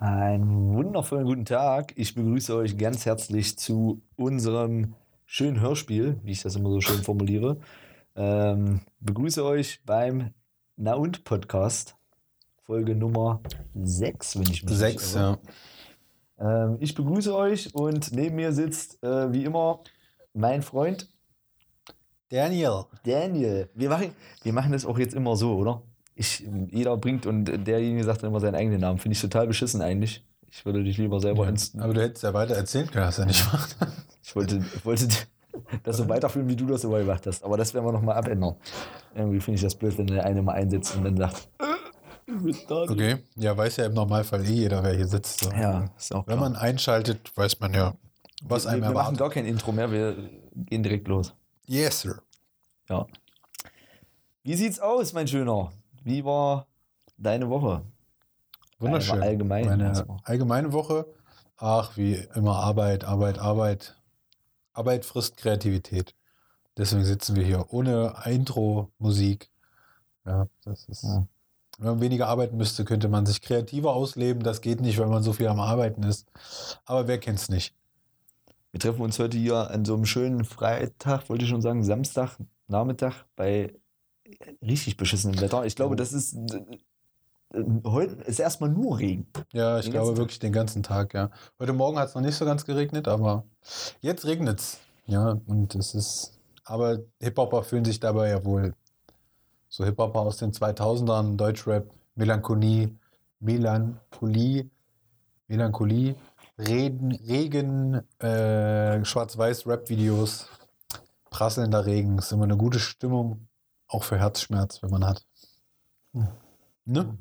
Einen 0.00 0.74
wundervollen 0.76 1.26
guten 1.26 1.44
Tag. 1.44 1.92
Ich 1.96 2.14
begrüße 2.14 2.54
euch 2.54 2.78
ganz 2.78 3.04
herzlich 3.04 3.58
zu 3.58 4.00
unserem 4.14 4.94
schönen 5.26 5.60
Hörspiel, 5.60 6.20
wie 6.22 6.30
ich 6.30 6.40
das 6.42 6.54
immer 6.54 6.70
so 6.70 6.80
schön 6.80 7.02
formuliere. 7.02 7.58
Ähm, 8.14 8.82
begrüße 9.00 9.44
euch 9.44 9.80
beim 9.84 10.30
Na 10.76 10.94
und 10.94 11.24
Podcast, 11.24 11.96
Folge 12.62 12.94
Nummer 12.94 13.40
6, 13.74 14.36
wenn 14.36 14.42
ich 14.44 14.62
mich 14.62 14.72
Sechs, 14.72 15.14
nicht 15.14 15.16
irre. 15.16 15.38
ja. 16.38 16.64
Ähm, 16.64 16.76
ich 16.78 16.94
begrüße 16.94 17.34
euch 17.34 17.74
und 17.74 18.12
neben 18.12 18.36
mir 18.36 18.52
sitzt 18.52 19.02
äh, 19.02 19.32
wie 19.32 19.42
immer 19.42 19.80
mein 20.32 20.62
Freund 20.62 21.08
Daniel. 22.28 22.84
Daniel. 23.04 23.68
Wir 23.74 23.88
machen, 23.88 24.14
wir 24.44 24.52
machen 24.52 24.70
das 24.70 24.86
auch 24.86 25.00
jetzt 25.00 25.14
immer 25.14 25.34
so, 25.34 25.56
oder? 25.56 25.82
Ich, 26.18 26.44
jeder 26.72 26.96
bringt 26.96 27.26
und 27.26 27.44
derjenige 27.44 28.02
sagt 28.02 28.24
dann 28.24 28.30
immer 28.30 28.40
seinen 28.40 28.56
eigenen 28.56 28.80
Namen. 28.80 28.98
Finde 28.98 29.14
ich 29.14 29.20
total 29.20 29.46
beschissen 29.46 29.80
eigentlich. 29.82 30.24
Ich 30.50 30.66
würde 30.66 30.82
dich 30.82 30.98
lieber 30.98 31.20
selber 31.20 31.46
ins. 31.48 31.78
Aber 31.78 31.94
du 31.94 32.02
hättest 32.02 32.24
ja 32.24 32.34
weiter 32.34 32.56
erzählen 32.56 32.90
können, 32.90 33.06
hast 33.06 33.18
du 33.18 33.22
ja 33.22 33.28
nicht 33.28 33.44
gemacht. 33.50 33.76
Ich 34.28 34.36
wollte, 34.36 34.62
wollte 34.84 35.08
das 35.84 35.96
so 35.96 36.06
weiterführen, 36.06 36.48
wie 36.48 36.56
du 36.56 36.66
das 36.66 36.84
immer 36.84 36.98
gemacht 36.98 37.26
hast. 37.26 37.42
Aber 37.42 37.56
das 37.56 37.72
werden 37.72 37.86
wir 37.86 37.92
nochmal 37.92 38.16
abändern. 38.16 38.56
Irgendwie 39.14 39.40
finde 39.40 39.56
ich 39.56 39.62
das 39.62 39.74
blöd, 39.74 39.96
wenn 39.96 40.06
der 40.06 40.26
eine 40.26 40.42
mal 40.42 40.52
einsetzt 40.52 40.96
und 40.96 41.04
dann 41.04 41.16
sagt. 41.16 41.48
Okay. 42.68 43.16
Ja, 43.36 43.56
weiß 43.56 43.78
ja 43.78 43.86
im 43.86 43.94
Normalfall 43.94 44.44
eh 44.44 44.52
jeder, 44.52 44.82
wer 44.82 44.94
hier 44.94 45.06
sitzt. 45.06 45.40
So. 45.40 45.50
Ja, 45.50 45.86
ist 45.96 46.14
auch 46.14 46.26
klar. 46.26 46.36
Wenn 46.36 46.38
man 46.38 46.56
einschaltet, 46.56 47.34
weiß 47.34 47.58
man 47.58 47.72
ja, 47.72 47.94
was 48.42 48.64
wir, 48.64 48.72
einem 48.72 48.82
wir 48.82 48.88
machen 48.88 48.96
erwartet. 48.96 49.18
gar 49.18 49.30
kein 49.30 49.46
Intro 49.46 49.72
mehr, 49.72 49.90
wir 49.90 50.14
gehen 50.54 50.82
direkt 50.82 51.08
los. 51.08 51.32
Yes, 51.66 52.02
sir. 52.02 52.20
Ja. 52.90 53.06
Wie 54.42 54.54
sieht's 54.56 54.78
aus, 54.78 55.14
mein 55.14 55.26
Schöner? 55.26 55.72
Wie 56.08 56.24
war 56.24 56.66
deine 57.18 57.50
Woche? 57.50 57.82
Wunderschön. 58.78 59.20
Allgemein 59.22 59.66
Meine 59.66 59.88
erstmal. 59.88 60.16
allgemeine 60.24 60.72
Woche. 60.72 61.04
Ach, 61.58 61.98
wie 61.98 62.14
immer 62.34 62.56
Arbeit, 62.56 63.04
Arbeit, 63.04 63.38
Arbeit. 63.38 63.94
Arbeit 64.72 65.04
frisst 65.04 65.36
Kreativität. 65.36 66.14
Deswegen 66.78 67.04
sitzen 67.04 67.36
wir 67.36 67.44
hier 67.44 67.66
ohne 67.74 68.14
Intro-Musik. 68.24 69.50
Ja, 70.24 70.46
das 70.64 70.88
ist. 70.88 71.02
Ja. 71.02 71.26
Wenn 71.76 71.90
man 71.90 72.00
weniger 72.00 72.28
arbeiten 72.28 72.56
müsste, 72.56 72.86
könnte 72.86 73.08
man 73.08 73.26
sich 73.26 73.42
kreativer 73.42 73.92
ausleben. 73.92 74.42
Das 74.42 74.62
geht 74.62 74.80
nicht, 74.80 74.98
wenn 74.98 75.10
man 75.10 75.22
so 75.22 75.34
viel 75.34 75.48
am 75.48 75.60
Arbeiten 75.60 76.04
ist. 76.04 76.26
Aber 76.86 77.06
wer 77.06 77.18
kennt's 77.18 77.50
nicht? 77.50 77.74
Wir 78.70 78.80
treffen 78.80 79.02
uns 79.02 79.18
heute 79.18 79.36
hier 79.36 79.70
an 79.70 79.84
so 79.84 79.94
einem 79.94 80.06
schönen 80.06 80.46
Freitag, 80.46 81.28
wollte 81.28 81.44
ich 81.44 81.50
schon 81.50 81.60
sagen, 81.60 81.84
Samstag, 81.84 82.38
Nachmittag 82.66 83.26
bei 83.36 83.74
richtig 84.62 84.96
beschissenem 84.96 85.40
Wetter. 85.40 85.64
Ich 85.64 85.76
glaube, 85.76 85.96
das 85.96 86.12
ist 86.12 86.34
äh, 86.34 87.64
heute 87.84 88.14
ist 88.24 88.40
erstmal 88.40 88.70
nur 88.70 88.98
Regen. 88.98 89.26
Ja, 89.52 89.78
ich 89.78 89.86
Den 89.86 89.92
glaube 89.92 90.16
wirklich 90.16 90.38
den 90.38 90.52
ganzen 90.52 90.82
Tag, 90.82 91.14
ja. 91.14 91.30
Heute 91.58 91.72
Morgen 91.72 91.98
hat 91.98 92.08
es 92.08 92.14
noch 92.14 92.22
nicht 92.22 92.36
so 92.36 92.44
ganz 92.44 92.64
geregnet, 92.64 93.08
aber 93.08 93.44
jetzt 94.00 94.26
regnet's. 94.26 94.78
Ja, 95.06 95.40
und 95.46 95.74
es 95.74 95.94
ist. 95.94 96.38
Aber 96.64 96.98
Hip-Hopper 97.20 97.62
fühlen 97.62 97.84
sich 97.84 97.98
dabei 97.98 98.28
ja 98.28 98.44
wohl. 98.44 98.74
So 99.70 99.84
Hip-Hopper 99.84 100.20
aus 100.20 100.36
den 100.36 100.52
2000ern, 100.52 101.36
Deutschrap, 101.36 101.90
Melancholie, 102.14 102.94
Melancholie, 103.40 104.70
Melancholie, 105.46 106.14
Reden, 106.58 107.12
Regen, 107.12 108.02
äh, 108.20 109.02
Schwarz-Weiß-Rap-Videos, 109.02 110.48
prasselnder 111.30 111.86
Regen, 111.86 112.18
ist 112.18 112.32
immer 112.32 112.44
eine 112.44 112.56
gute 112.56 112.80
Stimmung, 112.80 113.47
auch 113.88 114.04
für 114.04 114.18
Herzschmerz, 114.18 114.82
wenn 114.82 114.90
man 114.90 115.06
hat. 115.06 115.24
Ne? 116.84 117.18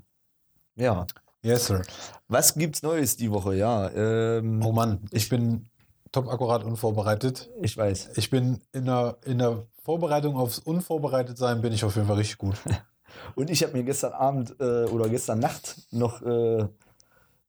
Ja. 0.75 1.07
Yes, 1.41 1.67
sir. 1.67 1.81
Was 2.27 2.55
gibt's 2.55 2.83
Neues 2.83 3.15
die 3.15 3.31
Woche? 3.31 3.55
Ja, 3.55 3.89
ähm, 3.89 4.61
Oh 4.63 4.71
Mann, 4.71 5.07
ich 5.11 5.29
bin 5.29 5.69
top 6.11 6.27
akkurat 6.29 6.63
unvorbereitet. 6.63 7.49
ich 7.61 7.77
weiß. 7.77 8.17
Ich 8.17 8.29
bin 8.29 8.61
in 8.73 8.85
der, 8.85 9.17
in 9.25 9.39
der 9.39 9.67
Vorbereitung 9.83 10.35
aufs 10.35 10.59
Unvorbereitetsein 10.59 11.61
bin 11.61 11.73
ich 11.73 11.83
auf 11.83 11.95
jeden 11.95 12.07
Fall 12.07 12.17
richtig 12.17 12.37
gut. 12.37 12.55
Und 13.35 13.49
ich 13.49 13.63
habe 13.63 13.73
mir 13.73 13.83
gestern 13.83 14.13
Abend 14.13 14.55
äh, 14.59 14.85
oder 14.85 15.09
gestern 15.09 15.39
Nacht 15.39 15.77
noch 15.91 16.21
äh, 16.21 16.67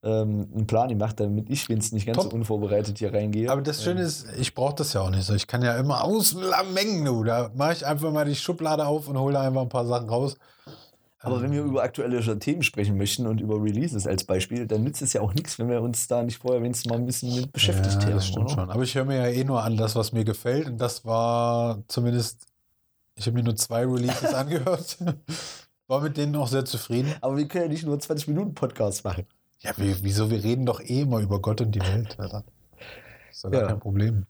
ähm, 0.02 0.48
einen 0.54 0.66
Plan 0.66 0.88
gemacht, 0.88 1.18
damit 1.18 1.50
ich, 1.50 1.68
wenn 1.68 1.78
es 1.78 1.92
nicht 1.92 2.06
ganz 2.06 2.18
Top. 2.18 2.30
so 2.30 2.36
unvorbereitet 2.36 2.98
hier 2.98 3.12
reingehe. 3.12 3.50
Aber 3.50 3.62
das 3.62 3.82
Schöne 3.82 4.02
ist, 4.02 4.26
ich 4.38 4.54
brauche 4.54 4.76
das 4.76 4.92
ja 4.92 5.00
auch 5.00 5.10
nicht 5.10 5.24
so. 5.24 5.34
Ich 5.34 5.46
kann 5.46 5.62
ja 5.62 5.76
immer 5.76 6.04
ausmengen, 6.04 7.04
du. 7.04 7.24
Da 7.24 7.50
mache 7.54 7.72
ich 7.72 7.86
einfach 7.86 8.12
mal 8.12 8.24
die 8.24 8.36
Schublade 8.36 8.86
auf 8.86 9.08
und 9.08 9.18
hole 9.18 9.34
da 9.34 9.42
einfach 9.42 9.62
ein 9.62 9.68
paar 9.68 9.86
Sachen 9.86 10.08
raus. 10.08 10.36
Aber 11.20 11.42
wenn 11.42 11.50
wir 11.50 11.62
über 11.62 11.82
aktuelle 11.82 12.38
Themen 12.38 12.62
sprechen 12.62 12.96
möchten 12.96 13.26
und 13.26 13.40
über 13.40 13.60
Releases 13.60 14.06
als 14.06 14.22
Beispiel, 14.22 14.66
dann 14.66 14.84
nützt 14.84 15.02
es 15.02 15.12
ja 15.12 15.20
auch 15.20 15.34
nichts, 15.34 15.58
wenn 15.58 15.68
wir 15.68 15.82
uns 15.82 16.06
da 16.06 16.22
nicht 16.22 16.38
vorher 16.38 16.62
wenigstens 16.62 16.90
mal 16.90 16.96
ein 16.96 17.06
bisschen 17.06 17.34
mit 17.34 17.52
beschäftigt 17.52 17.94
ja, 17.94 18.02
haben. 18.02 18.12
das 18.12 18.26
stimmt 18.26 18.46
oder? 18.46 18.54
schon. 18.54 18.70
Aber 18.70 18.82
ich 18.82 18.94
höre 18.94 19.04
mir 19.04 19.16
ja 19.16 19.26
eh 19.26 19.42
nur 19.42 19.62
an, 19.62 19.76
das, 19.76 19.96
was 19.96 20.12
mir 20.12 20.24
gefällt. 20.24 20.68
Und 20.68 20.78
das 20.78 21.04
war 21.04 21.82
zumindest, 21.88 22.46
ich 23.16 23.26
habe 23.26 23.36
mir 23.36 23.42
nur 23.42 23.56
zwei 23.56 23.84
Releases 23.84 24.32
angehört. 24.34 24.98
War 25.88 26.02
mit 26.02 26.16
denen 26.16 26.36
auch 26.36 26.48
sehr 26.48 26.64
zufrieden. 26.64 27.12
Aber 27.20 27.36
wir 27.36 27.48
können 27.48 27.64
ja 27.64 27.70
nicht 27.70 27.84
nur 27.84 27.98
20 27.98 28.28
Minuten 28.28 28.54
Podcast 28.54 29.02
machen. 29.04 29.26
Ja, 29.60 29.72
wie, 29.76 29.94
wieso? 30.02 30.30
Wir 30.30 30.42
reden 30.42 30.66
doch 30.66 30.80
eh 30.80 31.02
immer 31.02 31.20
über 31.20 31.40
Gott 31.40 31.60
und 31.60 31.72
die 31.74 31.80
Welt. 31.80 32.18
Alter. 32.18 32.44
Ist 33.30 33.44
doch 33.44 33.50
gar 33.50 33.62
Ja. 33.62 33.66
kein 33.68 33.80
Problem. 33.80 34.26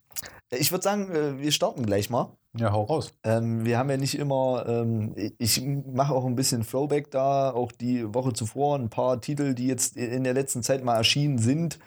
Ich 0.50 0.72
würde 0.72 0.82
sagen, 0.82 1.10
äh, 1.10 1.38
wir 1.38 1.52
starten 1.52 1.84
gleich 1.84 2.08
mal. 2.08 2.32
Ja, 2.56 2.72
hau 2.72 2.84
raus. 2.84 3.12
Ähm, 3.24 3.66
wir 3.66 3.76
haben 3.78 3.90
ja 3.90 3.98
nicht 3.98 4.18
immer, 4.18 4.64
ähm, 4.66 5.14
ich 5.38 5.62
mache 5.62 6.14
auch 6.14 6.24
ein 6.24 6.34
bisschen 6.34 6.62
Throwback 6.62 7.10
da, 7.10 7.50
auch 7.50 7.70
die 7.72 8.12
Woche 8.14 8.32
zuvor, 8.32 8.76
ein 8.78 8.88
paar 8.88 9.20
Titel, 9.20 9.54
die 9.54 9.66
jetzt 9.66 9.96
in 9.96 10.24
der 10.24 10.32
letzten 10.32 10.62
Zeit 10.62 10.82
mal 10.82 10.96
erschienen 10.96 11.36
sind, 11.38 11.78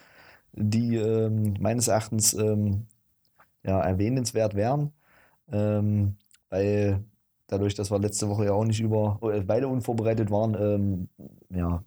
die 0.53 0.97
ähm, 0.97 1.55
meines 1.59 1.87
Erachtens 1.87 2.33
ähm, 2.33 2.85
ja, 3.63 3.79
erwähnenswert 3.81 4.53
wären. 4.53 4.93
Ähm, 5.51 6.15
weil 6.49 7.03
dadurch, 7.47 7.73
dass 7.73 7.89
wir 7.89 7.97
letzte 7.99 8.29
Woche 8.29 8.45
ja 8.45 8.53
auch 8.53 8.65
nicht 8.65 8.79
über, 8.81 9.19
äh, 9.23 9.41
beide 9.41 9.67
unvorbereitet 9.67 10.29
waren, 10.29 10.55
ähm, 10.55 11.09
ja, 11.49 11.83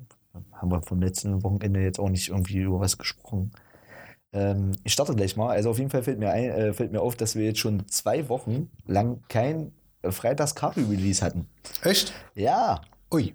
haben 0.52 0.70
wir 0.70 0.82
vom 0.82 1.00
letzten 1.00 1.42
Wochenende 1.42 1.80
jetzt 1.80 1.98
auch 1.98 2.08
nicht 2.08 2.28
irgendwie 2.28 2.58
über 2.58 2.80
was 2.80 2.98
gesprochen. 2.98 3.52
Ähm, 4.32 4.72
ich 4.82 4.92
starte 4.92 5.14
gleich 5.14 5.36
mal. 5.36 5.50
Also 5.50 5.70
auf 5.70 5.78
jeden 5.78 5.90
Fall 5.90 6.02
fällt 6.02 6.18
mir, 6.18 6.30
ein, 6.30 6.50
äh, 6.50 6.72
fällt 6.72 6.92
mir 6.92 7.00
auf, 7.00 7.16
dass 7.16 7.36
wir 7.36 7.44
jetzt 7.44 7.60
schon 7.60 7.86
zwei 7.88 8.28
Wochen 8.28 8.70
lang 8.86 9.22
kein 9.28 9.72
äh, 10.02 10.10
Freitags-Capri-Release 10.10 11.24
hatten. 11.24 11.46
Echt? 11.82 12.12
Ja, 12.34 12.80
Ui. 13.12 13.34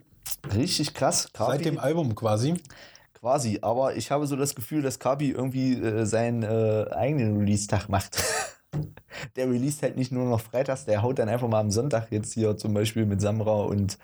richtig 0.54 0.94
krass. 0.94 1.30
Kapi 1.34 1.52
Seit 1.52 1.66
dem 1.66 1.80
Album 1.80 2.16
quasi. 2.16 2.56
quasi. 3.14 3.60
Aber 3.62 3.96
ich 3.96 4.12
habe 4.12 4.28
so 4.28 4.36
das 4.36 4.56
Gefühl, 4.56 4.82
dass 4.82 5.00
Kapi 5.00 5.32
irgendwie 5.32 5.74
äh, 5.74 6.06
seinen 6.06 6.44
äh, 6.44 6.88
eigenen 6.92 7.38
Release-Tag 7.38 7.88
macht. 7.88 8.22
der 9.36 9.50
released 9.50 9.82
halt 9.82 9.98
nicht 9.98 10.12
nur 10.12 10.26
noch 10.26 10.42
freitags, 10.42 10.86
der 10.86 11.02
haut 11.02 11.20
dann 11.20 11.30
einfach 11.30 11.48
mal 11.48 11.60
am 11.60 11.72
Sonntag 11.72 12.12
jetzt 12.12 12.34
hier 12.34 12.58
zum 12.58 12.74
Beispiel 12.74 13.06
mit 13.06 13.22
Samra 13.22 13.62
und 13.64 13.98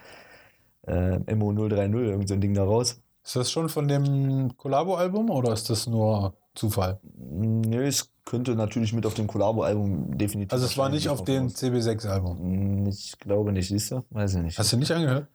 äh, 0.88 1.18
MO030 1.18 1.96
irgend 2.06 2.28
so 2.28 2.34
ein 2.34 2.42
Ding 2.42 2.54
da 2.54 2.64
raus. 2.64 3.02
Ist 3.24 3.36
das 3.36 3.52
schon 3.52 3.70
von 3.70 3.88
dem 3.88 4.56
Collabo-Album 4.58 5.30
oder 5.32 5.52
ist 5.54 5.70
das 5.70 5.88
nur 5.88 6.36
Zufall? 6.54 7.00
Nö, 7.18 7.84
es 7.86 8.12
könnte 8.24 8.56
natürlich 8.56 8.94
mit 8.94 9.06
auf 9.06 9.16
dem 9.16 9.26
Collabo-Album 9.28 10.18
definitiv. 10.18 10.54
Also 10.54 10.66
es 10.66 10.78
war 10.78 10.90
nicht 10.90 11.10
auf 11.10 11.24
dem 11.24 11.48
dem 11.48 11.56
CB6-Album. 11.56 12.86
Ich 12.88 13.18
glaube 13.20 13.52
nicht, 13.52 13.68
siehst 13.70 13.92
du? 13.92 14.04
Weiß 14.12 14.36
ich 14.36 14.42
nicht. 14.44 14.60
Hast 14.60 14.72
du 14.74 14.78
nicht 14.78 14.92
angehört? 14.92 15.28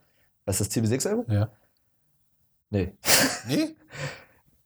Was 0.45 0.61
ist 0.61 0.77
das 0.77 0.85
CB6-Album? 0.85 1.25
Ja. 1.29 1.49
Nee. 2.71 2.93
Nee? 3.49 3.77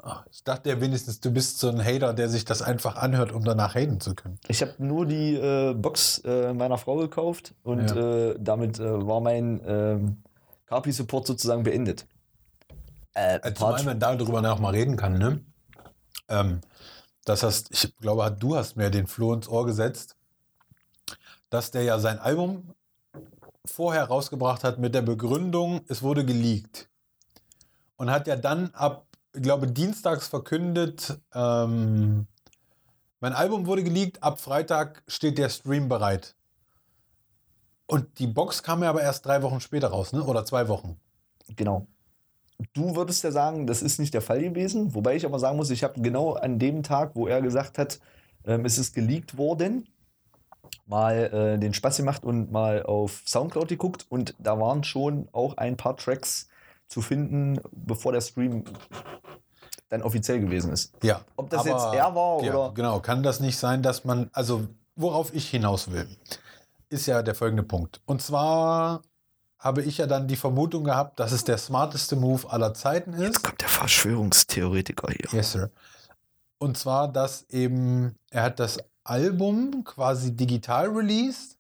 Ach, 0.03 0.25
Ich 0.31 0.45
dachte 0.45 0.69
ja 0.69 0.79
wenigstens, 0.79 1.21
du 1.21 1.31
bist 1.31 1.59
so 1.59 1.71
ein 1.71 1.83
Hater, 1.83 2.13
der 2.13 2.29
sich 2.29 2.45
das 2.45 2.61
einfach 2.61 2.97
anhört, 2.97 3.33
um 3.33 3.43
danach 3.43 3.75
haten 3.75 4.01
zu 4.01 4.15
können. 4.15 4.39
Ich 4.49 4.61
habe 4.61 4.75
nur 4.79 5.07
die 5.07 5.35
äh, 5.37 5.73
Box 5.73 6.19
äh, 6.27 6.53
meiner 6.53 6.77
Frau 6.77 6.97
gekauft 6.97 7.55
und 7.63 7.89
Ja. 7.91 8.29
äh, 8.33 8.37
damit 8.39 8.79
äh, 8.79 9.07
war 9.07 9.21
mein 9.23 9.61
ähm, 10.65 10.67
Carpi-Support 10.67 11.27
sozusagen 11.27 11.63
beendet. 11.63 12.07
Äh, 13.15 13.39
Also 13.43 13.65
Part- 13.65 13.79
zumal 13.79 13.85
man 13.85 14.01
darüber 14.01 14.43
noch 14.43 14.59
mal 14.59 14.71
reden 14.71 14.97
kann, 14.97 15.19
ne? 15.19 15.41
Ähm, 16.29 16.61
das 17.25 17.43
heißt, 17.43 17.71
ich 17.71 17.97
glaube, 17.99 18.31
du 18.39 18.57
hast 18.57 18.77
mir 18.77 18.91
den 18.91 19.07
Floh 19.07 19.33
ins 19.35 19.49
Ohr 19.49 19.67
gesetzt, 19.67 20.17
dass 21.51 21.71
der 21.71 21.83
ja 21.83 21.99
sein 21.99 22.19
Album 22.19 22.75
vorher 23.65 24.05
rausgebracht 24.05 24.65
hat 24.65 24.79
mit 24.79 24.95
der 24.95 25.03
Begründung, 25.03 25.83
es 25.89 26.03
wurde 26.03 26.25
geleakt. 26.25 26.89
Und 27.97 28.11
hat 28.11 28.27
ja 28.27 28.37
dann 28.37 28.71
ab, 28.75 29.07
ich 29.35 29.43
glaube, 29.43 29.69
dienstags 29.69 30.27
verkündet, 30.29 31.19
ähm, 31.33 32.27
mein 33.21 33.33
Album 33.33 33.67
wurde 33.67 33.85
geleakt, 33.85 34.23
ab 34.23 34.39
Freitag 34.41 35.03
steht 35.09 35.39
der 35.39 35.49
Stream 35.49 35.89
bereit. 35.89 36.35
Und 37.87 38.19
die 38.19 38.27
Box 38.27 38.63
kam 38.63 38.83
ja 38.83 38.91
aber 38.91 39.03
erst 39.03 39.27
drei 39.27 39.43
Wochen 39.43 39.61
später 39.61 39.89
raus, 39.89 40.13
ne? 40.13 40.23
Oder 40.25 40.45
zwei 40.45 40.69
Wochen. 40.69 40.97
Genau. 41.57 41.87
Du 42.73 42.97
würdest 42.97 43.23
ja 43.25 43.31
sagen, 43.33 43.67
das 43.67 43.83
ist 43.83 43.99
nicht 43.99 44.15
der 44.15 44.23
Fall 44.23 44.41
gewesen, 44.41 44.95
wobei 44.95 45.17
ich 45.17 45.27
aber 45.27 45.39
sagen 45.39 45.57
muss, 45.57 45.71
ich 45.71 45.85
habe 45.85 46.01
genau 46.01 46.35
an 46.35 46.59
dem 46.59 46.83
Tag, 46.83 47.11
wo 47.15 47.27
er 47.27 47.43
gesagt 47.43 47.79
hat, 47.79 47.99
ähm, 48.47 48.65
es 48.65 48.79
ist 48.79 48.95
geleakt 48.95 49.37
worden, 49.37 49.89
mal 50.87 51.15
äh, 51.57 51.59
den 51.59 51.75
Spaß 51.75 51.97
gemacht 51.99 52.25
und 52.25 52.53
mal 52.53 52.83
auf 52.85 53.23
Soundcloud 53.27 53.69
geguckt 53.69 54.07
und 54.09 54.35
da 54.39 54.59
waren 54.59 54.85
schon 54.85 55.29
auch 55.33 55.57
ein 55.57 55.77
paar 55.77 55.97
Tracks 55.97 56.49
zu 56.87 57.03
finden, 57.03 57.61
bevor 57.73 58.13
der 58.13 58.21
Stream 58.21 58.65
dann 59.89 60.03
offiziell 60.03 60.41
gewesen 60.41 60.73
ist. 60.73 60.95
Ja. 61.03 61.23
Ob 61.37 61.51
das 61.51 61.61
aber- 61.61 61.71
jetzt 61.71 61.95
er 61.95 62.15
war 62.15 62.43
ja, 62.43 62.55
oder. 62.55 62.75
Genau, 62.75 63.01
kann 63.01 63.23
das 63.23 63.41
nicht 63.41 63.59
sein, 63.59 63.83
dass 63.83 64.05
man, 64.05 64.31
also 64.33 64.67
worauf 64.97 65.35
ich 65.35 65.49
hinaus 65.51 65.91
will, 65.91 66.07
ist 66.95 67.07
ja 67.07 67.23
der 67.23 67.35
folgende 67.35 67.65
Punkt. 67.65 68.01
Und 68.07 68.23
zwar 68.23 69.03
habe 69.59 69.83
ich 69.83 69.99
ja 69.99 70.07
dann 70.07 70.29
die 70.29 70.37
Vermutung 70.37 70.85
gehabt, 70.85 71.19
dass 71.19 71.33
es 71.33 71.45
der 71.45 71.59
smarteste 71.59 72.17
Move 72.17 72.51
aller 72.51 72.75
Zeiten 72.75 73.13
ist. 73.15 73.43
kommt 73.43 73.61
der 73.61 73.69
Verschwörungstheoretiker 73.69 75.09
hier. 75.11 75.39
Yes, 75.39 75.53
sir. 75.53 75.71
Und 76.59 76.79
zwar, 76.79 77.09
dass 77.13 77.43
eben, 77.51 78.15
er 78.31 78.43
hat 78.43 78.61
das 78.61 78.79
Album 79.03 79.83
quasi 79.85 80.37
digital 80.37 80.89
released, 80.89 81.59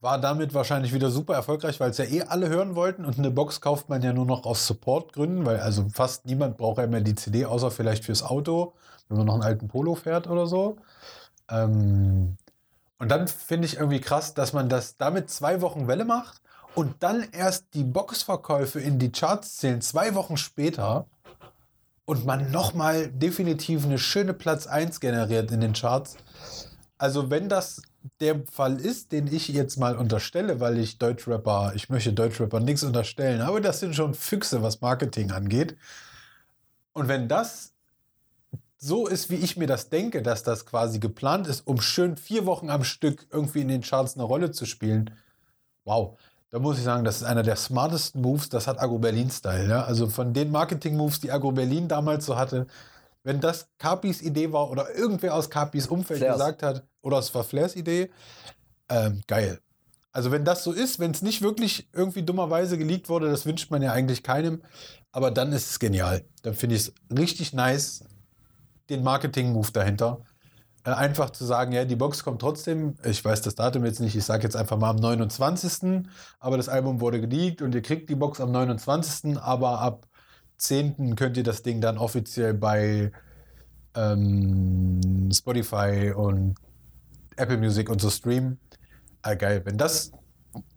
war 0.00 0.20
damit 0.20 0.52
wahrscheinlich 0.52 0.92
wieder 0.92 1.10
super 1.10 1.34
erfolgreich, 1.34 1.78
weil 1.78 1.90
es 1.90 1.98
ja 1.98 2.04
eh 2.04 2.22
alle 2.22 2.48
hören 2.48 2.74
wollten 2.74 3.04
und 3.04 3.18
eine 3.18 3.30
Box 3.30 3.60
kauft 3.60 3.88
man 3.88 4.02
ja 4.02 4.12
nur 4.12 4.26
noch 4.26 4.44
aus 4.44 4.66
Supportgründen, 4.66 5.46
weil 5.46 5.60
also 5.60 5.88
fast 5.90 6.26
niemand 6.26 6.56
braucht 6.56 6.78
ja 6.78 6.88
mehr 6.88 7.00
die 7.00 7.14
CD, 7.14 7.44
außer 7.44 7.70
vielleicht 7.70 8.04
fürs 8.04 8.24
Auto, 8.24 8.74
wenn 9.08 9.18
man 9.18 9.26
noch 9.26 9.34
einen 9.34 9.44
alten 9.44 9.68
Polo 9.68 9.94
fährt 9.94 10.26
oder 10.26 10.48
so. 10.48 10.76
Ähm, 11.48 12.36
und 13.02 13.08
dann 13.08 13.26
finde 13.26 13.66
ich 13.66 13.78
irgendwie 13.78 14.00
krass, 14.00 14.32
dass 14.32 14.52
man 14.52 14.68
das 14.68 14.96
damit 14.96 15.28
zwei 15.28 15.60
Wochen 15.60 15.88
Welle 15.88 16.04
macht 16.04 16.40
und 16.76 17.02
dann 17.02 17.26
erst 17.32 17.74
die 17.74 17.82
Boxverkäufe 17.82 18.78
in 18.78 19.00
die 19.00 19.10
Charts 19.10 19.56
zählen, 19.56 19.80
zwei 19.80 20.14
Wochen 20.14 20.36
später 20.36 21.06
und 22.04 22.24
man 22.24 22.52
nochmal 22.52 23.08
definitiv 23.08 23.84
eine 23.84 23.98
schöne 23.98 24.34
Platz 24.34 24.68
1 24.68 25.00
generiert 25.00 25.50
in 25.50 25.60
den 25.60 25.72
Charts. 25.72 26.16
Also 26.96 27.28
wenn 27.28 27.48
das 27.48 27.82
der 28.20 28.46
Fall 28.46 28.78
ist, 28.78 29.10
den 29.10 29.26
ich 29.26 29.48
jetzt 29.48 29.78
mal 29.78 29.96
unterstelle, 29.96 30.60
weil 30.60 30.78
ich 30.78 30.98
Deutschrapper, 30.98 31.72
ich 31.74 31.88
möchte 31.88 32.12
Deutschrapper 32.12 32.60
nichts 32.60 32.84
unterstellen, 32.84 33.40
aber 33.40 33.60
das 33.60 33.80
sind 33.80 33.96
schon 33.96 34.14
Füchse, 34.14 34.62
was 34.62 34.80
Marketing 34.80 35.32
angeht. 35.32 35.76
Und 36.92 37.08
wenn 37.08 37.26
das 37.26 37.71
so 38.84 39.06
ist, 39.06 39.30
wie 39.30 39.36
ich 39.36 39.56
mir 39.56 39.68
das 39.68 39.90
denke, 39.90 40.22
dass 40.22 40.42
das 40.42 40.66
quasi 40.66 40.98
geplant 40.98 41.46
ist, 41.46 41.64
um 41.68 41.80
schön 41.80 42.16
vier 42.16 42.46
Wochen 42.46 42.68
am 42.68 42.82
Stück 42.82 43.28
irgendwie 43.30 43.60
in 43.60 43.68
den 43.68 43.82
Charts 43.82 44.16
eine 44.16 44.24
Rolle 44.24 44.50
zu 44.50 44.66
spielen, 44.66 45.14
wow, 45.84 46.18
da 46.50 46.58
muss 46.58 46.78
ich 46.78 46.84
sagen, 46.84 47.04
das 47.04 47.18
ist 47.18 47.22
einer 47.22 47.44
der 47.44 47.54
smartesten 47.54 48.20
Moves, 48.20 48.48
das 48.48 48.66
hat 48.66 48.80
Agro 48.80 48.98
Berlin-Style. 48.98 49.68
Ja? 49.68 49.84
Also 49.84 50.08
von 50.08 50.34
den 50.34 50.50
Marketing-Moves, 50.50 51.20
die 51.20 51.30
Agro 51.30 51.52
Berlin 51.52 51.86
damals 51.86 52.26
so 52.26 52.36
hatte, 52.36 52.66
wenn 53.22 53.40
das 53.40 53.68
Capis 53.78 54.20
Idee 54.20 54.52
war 54.52 54.68
oder 54.68 54.92
irgendwer 54.96 55.36
aus 55.36 55.48
Capis 55.48 55.86
Umfeld 55.86 56.18
Flairs. 56.18 56.34
gesagt 56.34 56.64
hat, 56.64 56.82
oder 57.02 57.18
es 57.18 57.32
war 57.36 57.44
Flairs 57.44 57.76
Idee, 57.76 58.10
ähm, 58.88 59.22
geil. 59.28 59.60
Also 60.10 60.32
wenn 60.32 60.44
das 60.44 60.64
so 60.64 60.72
ist, 60.72 60.98
wenn 60.98 61.12
es 61.12 61.22
nicht 61.22 61.40
wirklich 61.40 61.88
irgendwie 61.92 62.22
dummerweise 62.22 62.76
geleakt 62.76 63.08
wurde, 63.08 63.30
das 63.30 63.46
wünscht 63.46 63.70
man 63.70 63.80
ja 63.80 63.92
eigentlich 63.92 64.24
keinem, 64.24 64.60
aber 65.12 65.30
dann 65.30 65.52
ist 65.52 65.70
es 65.70 65.78
genial. 65.78 66.24
Dann 66.42 66.54
finde 66.54 66.74
ich 66.74 66.88
es 66.88 66.92
richtig 67.16 67.52
nice, 67.52 68.02
den 68.90 69.02
Marketing-Move 69.02 69.72
dahinter. 69.72 70.20
Äh, 70.84 70.90
einfach 70.90 71.30
zu 71.30 71.44
sagen, 71.44 71.72
ja, 71.72 71.84
die 71.84 71.96
Box 71.96 72.24
kommt 72.24 72.40
trotzdem, 72.40 72.96
ich 73.04 73.24
weiß 73.24 73.42
das 73.42 73.54
Datum 73.54 73.84
jetzt 73.84 74.00
nicht, 74.00 74.16
ich 74.16 74.24
sage 74.24 74.42
jetzt 74.42 74.56
einfach 74.56 74.78
mal 74.78 74.90
am 74.90 74.96
29. 74.96 76.04
Aber 76.40 76.56
das 76.56 76.68
Album 76.68 77.00
wurde 77.00 77.20
geleakt 77.20 77.62
und 77.62 77.74
ihr 77.74 77.82
kriegt 77.82 78.10
die 78.10 78.16
Box 78.16 78.40
am 78.40 78.50
29. 78.52 79.38
Aber 79.38 79.80
ab 79.80 80.06
10. 80.58 81.16
könnt 81.16 81.36
ihr 81.36 81.44
das 81.44 81.62
Ding 81.62 81.80
dann 81.80 81.98
offiziell 81.98 82.54
bei 82.54 83.12
ähm, 83.94 85.30
Spotify 85.32 86.12
und 86.14 86.56
Apple 87.36 87.58
Music 87.58 87.88
und 87.88 88.00
so 88.00 88.10
streamen. 88.10 88.58
Ah, 89.22 89.34
geil. 89.34 89.62
Wenn 89.64 89.78
das, 89.78 90.12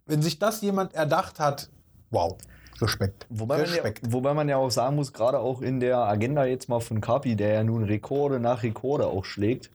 wenn 0.05 0.21
sich 0.21 0.39
das 0.39 0.61
jemand 0.61 0.93
erdacht 0.93 1.39
hat, 1.39 1.69
wow, 2.11 2.37
Respekt. 2.81 3.25
Wobei 3.29 3.57
man, 3.57 3.65
ja, 3.67 3.71
Respekt. 3.73 4.01
wobei 4.11 4.33
man 4.33 4.49
ja 4.49 4.57
auch 4.57 4.69
sagen 4.71 4.95
muss, 4.95 5.13
gerade 5.13 5.39
auch 5.39 5.61
in 5.61 5.79
der 5.79 5.97
Agenda 5.99 6.45
jetzt 6.45 6.67
mal 6.69 6.79
von 6.81 7.01
Kapi, 7.01 7.35
der 7.35 7.53
ja 7.53 7.63
nun 7.63 7.83
Rekorde 7.83 8.39
nach 8.39 8.63
Rekorde 8.63 9.07
auch 9.07 9.25
schlägt, 9.25 9.71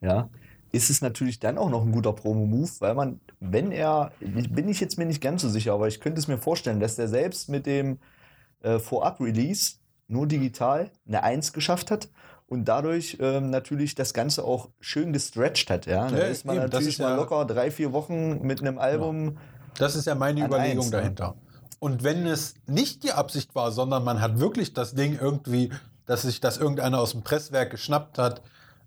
ja, 0.00 0.28
ist 0.72 0.90
es 0.90 1.00
natürlich 1.02 1.38
dann 1.38 1.58
auch 1.58 1.68
noch 1.70 1.82
ein 1.82 1.92
guter 1.92 2.12
Promo-Move, 2.12 2.70
weil 2.80 2.94
man, 2.94 3.20
wenn 3.40 3.72
er, 3.72 4.12
bin 4.20 4.68
ich 4.68 4.80
jetzt 4.80 4.96
mir 4.98 5.04
nicht 5.06 5.20
ganz 5.20 5.42
so 5.42 5.48
sicher, 5.48 5.72
aber 5.74 5.88
ich 5.88 6.00
könnte 6.00 6.18
es 6.18 6.28
mir 6.28 6.38
vorstellen, 6.38 6.80
dass 6.80 6.96
der 6.96 7.08
selbst 7.08 7.48
mit 7.48 7.66
dem 7.66 7.98
äh, 8.62 8.78
Vorab-Release 8.78 9.74
nur 10.08 10.26
digital 10.26 10.90
eine 11.06 11.22
1 11.22 11.52
geschafft 11.52 11.90
hat 11.90 12.08
und 12.46 12.66
dadurch 12.66 13.18
ähm, 13.20 13.50
natürlich 13.50 13.94
das 13.94 14.12
Ganze 14.14 14.44
auch 14.44 14.68
schön 14.80 15.12
gestretched 15.12 15.70
hat. 15.70 15.86
Ja? 15.86 16.08
Da 16.08 16.16
Ja, 16.18 16.24
ist 16.24 16.44
man 16.44 16.56
eben, 16.56 16.62
das 16.64 16.72
natürlich 16.72 16.94
ist 16.94 17.00
mal 17.00 17.10
ja- 17.10 17.16
locker 17.16 17.44
drei, 17.46 17.70
vier 17.70 17.92
Wochen 17.92 18.40
mit 18.46 18.60
einem 18.60 18.78
Album. 18.78 19.38
Das 19.78 19.94
ist 19.94 20.06
ja 20.06 20.14
meine 20.14 20.44
Überlegung 20.44 20.84
eins, 20.92 21.18
ne? 21.18 21.34
Und 21.82 22.04
wenn 22.04 22.26
es 22.26 22.54
nicht 22.68 23.02
die 23.02 23.10
Absicht 23.10 23.56
war, 23.56 23.72
sondern 23.72 24.04
man 24.04 24.20
hat 24.20 24.38
wirklich 24.38 24.72
das 24.72 24.94
Ding 24.94 25.18
irgendwie, 25.18 25.72
dass 26.06 26.22
sich 26.22 26.40
das 26.40 26.56
irgendeiner 26.56 27.00
aus 27.00 27.10
dem 27.10 27.24
Presswerk 27.24 27.72
geschnappt 27.72 28.18
hat 28.18 28.40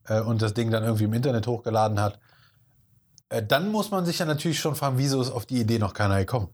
äh, 0.08 0.22
und 0.22 0.42
das 0.42 0.54
Ding 0.54 0.72
dann 0.72 0.86
irgendwie 0.86 1.04
im 1.04 1.12
Internet 1.12 1.46
hochgeladen 1.46 2.00
hat, 2.00 2.20
äh, 3.28 3.44
dann 3.44 3.70
muss 3.70 3.92
man 3.92 4.06
sich 4.06 4.20
ja 4.20 4.26
natürlich 4.26 4.62
schon 4.62 4.78
fragen, 4.78 4.98
wieso 4.98 5.22
ist 5.22 5.30
auf 5.30 5.46
die 5.46 5.60
Idee 5.60 5.78
noch 5.78 5.94
keiner 5.94 6.20
gekommen. 6.20 6.48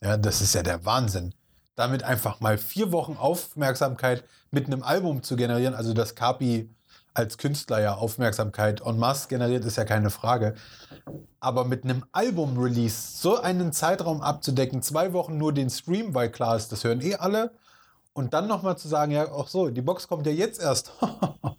Ja, 0.00 0.16
das 0.16 0.40
ist 0.40 0.54
ja 0.54 0.62
der 0.62 0.84
Wahnsinn. 0.84 1.34
Damit 1.74 2.04
einfach 2.04 2.38
mal 2.38 2.56
vier 2.56 2.92
Wochen 2.92 3.16
Aufmerksamkeit 3.16 4.22
mit 4.52 4.66
einem 4.66 4.84
Album 4.84 5.24
zu 5.24 5.34
generieren, 5.34 5.74
also 5.74 5.92
dass 5.92 6.14
Kapi 6.14 6.70
als 7.14 7.38
Künstler 7.38 7.80
ja 7.80 7.94
Aufmerksamkeit 7.94 8.80
en 8.82 8.98
masse 8.98 9.28
generiert, 9.28 9.64
ist 9.64 9.76
ja 9.76 9.84
keine 9.84 10.10
Frage. 10.10 10.54
Aber 11.40 11.64
mit 11.64 11.84
einem 11.84 12.04
Album-Release 12.12 13.18
so 13.18 13.40
einen 13.40 13.72
Zeitraum 13.72 14.22
abzudecken, 14.22 14.82
zwei 14.82 15.12
Wochen 15.12 15.38
nur 15.38 15.52
den 15.52 15.70
Stream, 15.70 16.14
weil 16.14 16.30
klar 16.30 16.56
ist, 16.56 16.70
das 16.72 16.84
hören 16.84 17.00
eh 17.00 17.16
alle. 17.16 17.52
Und 18.12 18.34
dann 18.34 18.48
nochmal 18.48 18.76
zu 18.76 18.88
sagen, 18.88 19.12
ja, 19.12 19.30
auch 19.30 19.48
so, 19.48 19.70
die 19.70 19.82
Box 19.82 20.08
kommt 20.08 20.26
ja 20.26 20.32
jetzt 20.32 20.60
erst. 20.60 20.92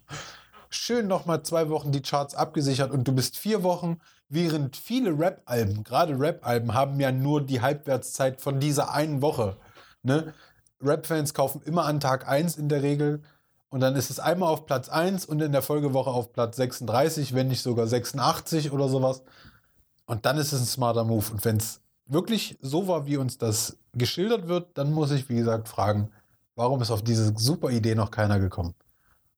Schön 0.70 1.06
nochmal 1.06 1.42
zwei 1.42 1.68
Wochen 1.68 1.92
die 1.92 2.02
Charts 2.02 2.34
abgesichert 2.34 2.90
und 2.90 3.06
du 3.06 3.12
bist 3.12 3.36
vier 3.36 3.62
Wochen, 3.62 4.00
während 4.28 4.76
viele 4.76 5.18
Rap-Alben, 5.18 5.84
gerade 5.84 6.18
Rap-Alben, 6.18 6.72
haben 6.72 6.98
ja 6.98 7.12
nur 7.12 7.44
die 7.44 7.60
Halbwertszeit 7.60 8.40
von 8.40 8.58
dieser 8.60 8.92
einen 8.92 9.20
Woche. 9.20 9.58
Ne? 10.02 10.32
Rap-Fans 10.80 11.34
kaufen 11.34 11.60
immer 11.62 11.84
an 11.84 12.00
Tag 12.00 12.26
1 12.26 12.56
in 12.56 12.68
der 12.68 12.82
Regel 12.82 13.22
und 13.72 13.80
dann 13.80 13.96
ist 13.96 14.10
es 14.10 14.20
einmal 14.20 14.50
auf 14.50 14.66
Platz 14.66 14.90
1 14.90 15.24
und 15.24 15.40
in 15.40 15.50
der 15.50 15.62
Folgewoche 15.62 16.10
auf 16.10 16.30
Platz 16.34 16.56
36, 16.56 17.34
wenn 17.34 17.48
nicht 17.48 17.62
sogar 17.62 17.86
86 17.86 18.70
oder 18.70 18.86
sowas. 18.86 19.22
Und 20.04 20.26
dann 20.26 20.36
ist 20.36 20.52
es 20.52 20.60
ein 20.60 20.66
smarter 20.66 21.04
Move. 21.04 21.24
Und 21.32 21.42
wenn 21.46 21.56
es 21.56 21.80
wirklich 22.04 22.58
so 22.60 22.86
war, 22.86 23.06
wie 23.06 23.16
uns 23.16 23.38
das 23.38 23.78
geschildert 23.94 24.46
wird, 24.46 24.76
dann 24.76 24.92
muss 24.92 25.10
ich, 25.10 25.30
wie 25.30 25.36
gesagt, 25.36 25.70
fragen, 25.70 26.10
warum 26.54 26.82
ist 26.82 26.90
auf 26.90 27.00
diese 27.00 27.32
super 27.38 27.70
Idee 27.70 27.94
noch 27.94 28.10
keiner 28.10 28.38
gekommen? 28.38 28.74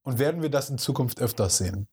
Und 0.03 0.19
werden 0.19 0.43
wir 0.43 0.51
das 0.51 0.69
in 0.69 0.79
Zukunft 0.79 1.21
öfters 1.21 1.59
sehen? 1.59 1.87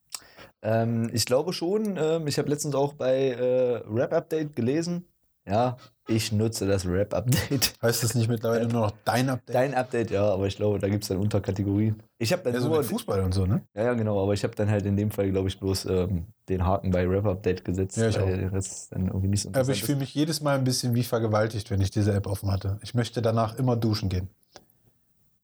Ähm, 0.63 1.11
ich 1.13 1.25
glaube 1.25 1.53
schon. 1.53 1.95
Ähm, 1.95 2.25
ich 2.25 2.39
habe 2.39 2.49
letztens 2.49 2.73
auch 2.73 2.93
bei 2.93 3.33
äh, 3.33 3.83
Rap 3.87 4.13
Update 4.13 4.55
gelesen. 4.55 5.05
Ja, 5.45 5.77
ich 6.11 6.31
nutze 6.31 6.67
das 6.67 6.85
Rap 6.85 7.13
Update. 7.13 7.73
Heißt 7.81 8.03
das 8.03 8.15
nicht 8.15 8.27
mittlerweile 8.29 8.67
nur 8.67 8.81
noch 8.81 8.93
dein 9.05 9.29
Update? 9.29 9.55
Dein 9.55 9.73
Update, 9.73 10.11
ja, 10.11 10.25
aber 10.25 10.47
ich 10.47 10.55
glaube, 10.55 10.79
da 10.79 10.89
gibt 10.89 11.03
es 11.03 11.09
dann 11.09 11.17
Unterkategorien. 11.17 12.01
Ich 12.17 12.31
habe 12.31 12.43
dann 12.43 12.53
ja, 12.53 12.59
so 12.61 12.67
nur. 12.69 12.83
Fußball 12.83 13.21
und 13.21 13.33
so, 13.33 13.45
ne? 13.45 13.61
ja, 13.73 13.83
ja, 13.83 13.93
genau, 13.93 14.21
aber 14.21 14.33
ich 14.33 14.43
habe 14.43 14.53
dann 14.55 14.69
halt 14.69 14.85
in 14.85 14.95
dem 14.95 15.11
Fall, 15.11 15.31
glaube 15.31 15.47
ich, 15.47 15.59
bloß 15.59 15.85
ähm, 15.85 16.25
den 16.49 16.65
Haken 16.65 16.91
bei 16.91 17.07
Rap 17.07 17.25
Update 17.25 17.65
gesetzt. 17.65 17.97
Ja, 17.97 18.09
ich 18.09 18.15
weil 18.17 18.23
auch. 18.23 18.27
der 18.27 18.51
Rest 18.53 18.91
dann 18.91 19.07
irgendwie 19.07 19.29
nicht 19.29 19.41
so 19.41 19.49
Aber 19.53 19.71
ich 19.71 19.83
fühle 19.83 19.99
mich 19.99 20.13
jedes 20.13 20.41
Mal 20.41 20.57
ein 20.57 20.63
bisschen 20.63 20.93
wie 20.93 21.03
vergewaltigt, 21.03 21.71
wenn 21.71 21.81
ich 21.81 21.91
diese 21.91 22.13
App 22.13 22.27
offen 22.27 22.51
hatte. 22.51 22.77
Ich 22.83 22.93
möchte 22.93 23.21
danach 23.21 23.57
immer 23.57 23.75
duschen 23.75 24.09
gehen. 24.09 24.29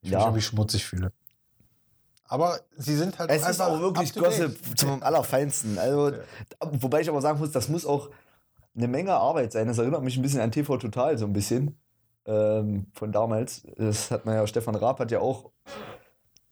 Ich 0.01 0.11
Ja. 0.11 0.17
mich 0.19 0.25
irgendwie 0.27 0.41
schmutzig 0.41 0.85
fühle. 0.85 1.11
Aber 2.29 2.59
sie 2.75 2.95
sind 2.95 3.17
halt 3.19 3.29
Es 3.31 3.37
ist 3.37 3.47
einfach 3.47 3.67
auch 3.67 3.79
wirklich. 3.79 4.13
Gossip 4.13 4.57
zum 4.77 5.01
Allerfeinsten. 5.01 5.79
Also, 5.79 6.11
wobei 6.59 7.01
ich 7.01 7.09
aber 7.09 7.21
sagen 7.21 7.39
muss, 7.39 7.51
das 7.51 7.69
muss 7.69 7.85
auch 7.85 8.09
eine 8.77 8.87
Menge 8.87 9.13
Arbeit 9.13 9.51
sein. 9.51 9.67
Das 9.67 9.77
erinnert 9.79 10.03
mich 10.03 10.17
ein 10.17 10.21
bisschen 10.21 10.41
an 10.41 10.51
TV 10.51 10.77
Total, 10.77 11.17
so 11.17 11.25
ein 11.25 11.33
bisschen. 11.33 11.77
Ähm, 12.25 12.87
von 12.93 13.11
damals. 13.11 13.63
Das 13.77 14.11
hat 14.11 14.25
man 14.25 14.35
ja, 14.35 14.45
Stefan 14.45 14.75
Raab 14.75 14.99
hat 14.99 15.11
ja 15.11 15.19
auch 15.19 15.51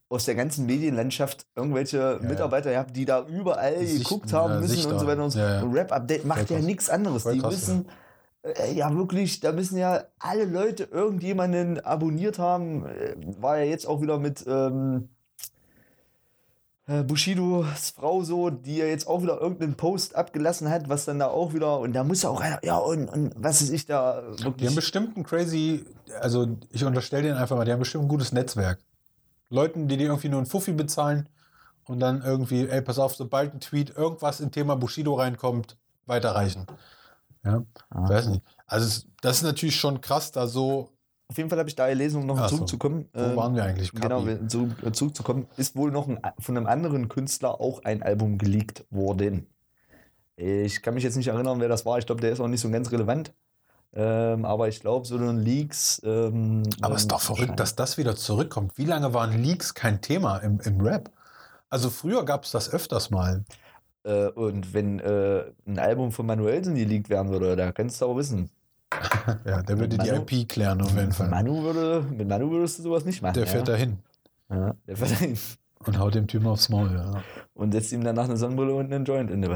aus 0.07 0.25
der 0.25 0.35
ganzen 0.35 0.65
Medienlandschaft 0.65 1.45
irgendwelche 1.55 2.19
Mitarbeiter 2.21 2.71
gehabt, 2.71 2.95
die 2.95 3.05
da 3.05 3.25
überall 3.25 3.79
Die 3.79 3.97
geguckt 3.97 4.29
Sichten, 4.29 4.37
haben 4.37 4.53
ja, 4.53 4.59
müssen 4.59 4.75
und 4.75 4.83
so 4.83 4.89
Sichter. 4.89 5.07
weiter 5.07 5.23
und 5.23 5.31
so. 5.31 5.39
Ja, 5.39 5.55
ja. 5.55 5.61
Und 5.63 5.73
Rap 5.73 5.91
Update 5.91 6.25
macht 6.25 6.47
Voll 6.47 6.57
ja 6.59 6.63
nichts 6.63 6.89
anderes. 6.89 7.23
Voll 7.23 7.33
die 7.33 7.39
krass, 7.39 7.51
müssen 7.51 7.89
äh, 8.43 8.73
ja 8.73 8.95
wirklich, 8.95 9.39
da 9.39 9.51
müssen 9.51 9.77
ja 9.77 10.05
alle 10.19 10.45
Leute 10.45 10.83
irgendjemanden 10.85 11.79
abonniert 11.79 12.39
haben. 12.39 12.85
Äh, 12.85 13.15
War 13.41 13.57
ja 13.57 13.65
jetzt 13.65 13.87
auch 13.87 14.01
wieder 14.01 14.19
mit 14.19 14.45
ähm, 14.47 15.09
äh, 15.09 15.14
Bushidos 16.87 17.89
Frau 17.95 18.21
so, 18.21 18.51
die 18.51 18.77
ja 18.77 18.85
jetzt 18.85 19.07
auch 19.07 19.23
wieder 19.23 19.41
irgendeinen 19.41 19.75
Post 19.75 20.15
abgelassen 20.15 20.69
hat, 20.69 20.87
was 20.87 21.05
dann 21.05 21.17
da 21.17 21.27
auch 21.27 21.53
wieder, 21.53 21.79
und 21.79 21.93
da 21.93 22.03
muss 22.03 22.21
ja 22.21 22.29
auch 22.29 22.41
einer, 22.41 22.63
ja, 22.63 22.77
und, 22.77 23.07
und 23.09 23.33
was 23.35 23.61
ist 23.63 23.71
ich 23.71 23.85
da 23.87 24.21
Die 24.37 24.43
wirklich. 24.43 24.67
haben 24.67 24.75
bestimmt 24.75 25.17
ein 25.17 25.23
crazy, 25.23 25.83
also 26.21 26.47
ich 26.69 26.83
unterstelle 26.85 27.23
denen 27.23 27.37
einfach 27.37 27.55
mal, 27.57 27.65
die 27.65 27.71
haben 27.71 27.79
bestimmt 27.79 28.03
ein 28.05 28.07
gutes 28.09 28.31
Netzwerk. 28.31 28.79
Leuten, 29.49 29.87
die 29.87 29.97
dir 29.97 30.07
irgendwie 30.07 30.29
nur 30.29 30.39
einen 30.39 30.45
Fuffi 30.47 30.73
bezahlen 30.73 31.27
und 31.85 31.99
dann 31.99 32.21
irgendwie, 32.21 32.67
ey, 32.67 32.81
pass 32.81 32.99
auf, 32.99 33.15
sobald 33.15 33.53
ein 33.53 33.59
Tweet 33.61 33.95
irgendwas 33.95 34.39
im 34.39 34.51
Thema 34.51 34.75
Bushido 34.75 35.15
reinkommt, 35.15 35.77
weiterreichen. 36.05 36.67
Ja, 37.43 37.63
Ah. 37.89 38.09
weiß 38.09 38.27
nicht. 38.27 38.43
Also 38.67 39.07
das 39.21 39.37
ist 39.37 39.43
natürlich 39.43 39.75
schon 39.79 40.01
krass, 40.01 40.31
da 40.31 40.47
so 40.47 40.94
Auf 41.27 41.37
jeden 41.37 41.49
Fall 41.49 41.57
habe 41.59 41.69
ich 41.69 41.75
da 41.75 41.87
gelesen, 41.89 42.21
um 42.21 42.27
noch 42.27 42.37
Ach 42.37 42.49
so. 42.49 42.55
zurückzukommen. 42.57 43.09
Wo 43.13 43.19
ähm, 43.21 43.35
waren 43.35 43.55
wir 43.55 43.63
eigentlich? 43.63 43.91
Genau, 43.91 44.19
Kapi. 44.19 44.27
wir- 44.27 44.47
zu, 44.47 44.69
äh, 44.83 44.91
zurückzukommen, 44.91 45.47
ist 45.57 45.75
wohl 45.75 45.91
noch 45.91 46.07
ein, 46.07 46.19
von 46.39 46.55
einem 46.55 46.67
anderen 46.67 47.09
Künstler 47.09 47.59
auch 47.59 47.83
ein 47.83 48.03
Album 48.03 48.37
geleakt 48.37 48.85
worden. 48.91 49.47
Ich 50.37 50.81
kann 50.81 50.93
mich 50.93 51.03
jetzt 51.03 51.15
nicht 51.15 51.27
erinnern, 51.27 51.59
wer 51.61 51.69
das 51.69 51.85
war. 51.85 51.97
Ich 51.97 52.05
glaube, 52.05 52.21
der 52.21 52.31
ist 52.31 52.39
auch 52.39 52.47
nicht 52.47 52.59
so 52.61 52.69
ganz 52.69 52.91
relevant. 52.91 53.33
Ähm, 53.93 54.43
aber 54.43 54.67
ich 54.67 54.81
glaube, 54.81 55.07
so 55.07 55.15
ein 55.17 55.39
Leaks. 55.39 56.01
Ähm, 56.03 56.63
Aber 56.81 56.95
es 56.95 57.01
ist 57.01 57.05
ähm, 57.05 57.09
doch 57.09 57.21
verrückt, 57.21 57.59
dass 57.59 57.75
das 57.75 57.97
wieder 57.97 58.15
zurückkommt. 58.15 58.77
Wie 58.77 58.83
lange 58.85 59.13
waren 59.13 59.41
Leaks 59.41 59.73
kein 59.73 60.01
Thema 60.01 60.37
im, 60.39 60.59
im 60.59 60.81
Rap? 60.81 61.09
Also 61.69 61.89
früher 61.89 62.25
gab 62.25 62.43
es 62.43 62.51
das 62.51 62.69
öfters 62.71 63.09
mal. 63.09 63.45
Äh, 64.03 64.27
und 64.27 64.73
wenn 64.73 64.99
äh, 64.99 65.45
ein 65.65 65.79
Album 65.79 66.11
von 66.11 66.25
Manuelsen 66.25 66.75
geleakt 66.75 67.09
werden 67.09 67.31
würde, 67.31 67.55
da 67.55 67.71
kannst 67.71 68.01
du 68.01 68.05
aber 68.05 68.17
wissen. 68.17 68.49
Ja, 69.45 69.61
der 69.61 69.79
würde 69.79 69.97
die 69.97 70.09
Manu? 70.09 70.25
IP 70.29 70.47
klären 70.47 70.81
auf 70.81 70.95
jeden 70.95 71.11
Fall. 71.11 71.29
Manu 71.29 71.63
würde, 71.63 72.05
mit 72.11 72.27
Manu 72.27 72.51
würdest 72.51 72.79
du 72.79 72.83
sowas 72.83 73.05
nicht 73.05 73.21
machen. 73.21 73.33
Der 73.33 73.45
ja? 73.45 73.51
fährt 73.51 73.67
dahin 73.67 73.97
Ja, 74.49 74.75
der 74.87 74.97
fährt 74.97 75.11
dahin. 75.11 75.37
und 75.85 75.99
haut 75.99 76.15
dem 76.15 76.27
Typen 76.27 76.47
aufs 76.47 76.69
Maul. 76.69 76.91
Ja. 76.93 77.23
Und 77.53 77.71
setzt 77.71 77.91
ihm 77.91 78.03
danach 78.03 78.25
eine 78.25 78.37
Sonnenbrille 78.37 78.73
und 78.73 78.93
einen 78.93 79.05
Joint 79.05 79.31
in 79.31 79.41
die, 79.41 79.49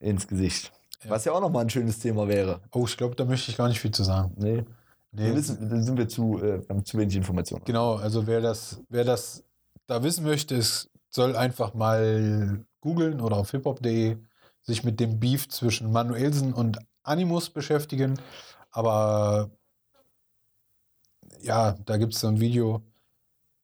ins 0.00 0.26
Gesicht. 0.26 0.72
Ja. 1.04 1.10
Was 1.10 1.24
ja 1.24 1.32
auch 1.32 1.40
nochmal 1.40 1.62
ein 1.62 1.70
schönes 1.70 1.98
Thema 1.98 2.26
wäre. 2.28 2.60
Oh, 2.72 2.84
ich 2.86 2.96
glaube, 2.96 3.14
da 3.14 3.24
möchte 3.24 3.50
ich 3.50 3.56
gar 3.56 3.68
nicht 3.68 3.80
viel 3.80 3.92
zu 3.92 4.02
sagen. 4.02 4.32
Nee. 4.36 4.64
Nee, 5.10 5.32
da 5.32 5.40
sind 5.40 5.96
wir 5.96 6.06
zu, 6.06 6.42
äh, 6.42 6.60
haben 6.68 6.84
zu 6.84 6.98
wenig 6.98 7.16
Informationen. 7.16 7.64
Genau, 7.64 7.94
also 7.94 8.26
wer 8.26 8.40
das, 8.40 8.82
wer 8.90 9.04
das 9.04 9.42
da 9.86 10.02
wissen 10.02 10.24
möchte, 10.24 10.54
es 10.54 10.90
soll 11.08 11.34
einfach 11.34 11.72
mal 11.72 12.64
googeln 12.80 13.20
oder 13.20 13.36
auf 13.38 13.50
hiphop.de 13.50 14.18
sich 14.62 14.84
mit 14.84 15.00
dem 15.00 15.18
Beef 15.18 15.48
zwischen 15.48 15.90
Manuelsen 15.92 16.52
und 16.52 16.78
Animus 17.08 17.50
beschäftigen. 17.50 18.18
Aber 18.70 19.50
ja, 21.40 21.72
da 21.84 21.96
gibt 21.96 22.14
es 22.14 22.20
so 22.20 22.28
ein 22.28 22.40
Video. 22.40 22.82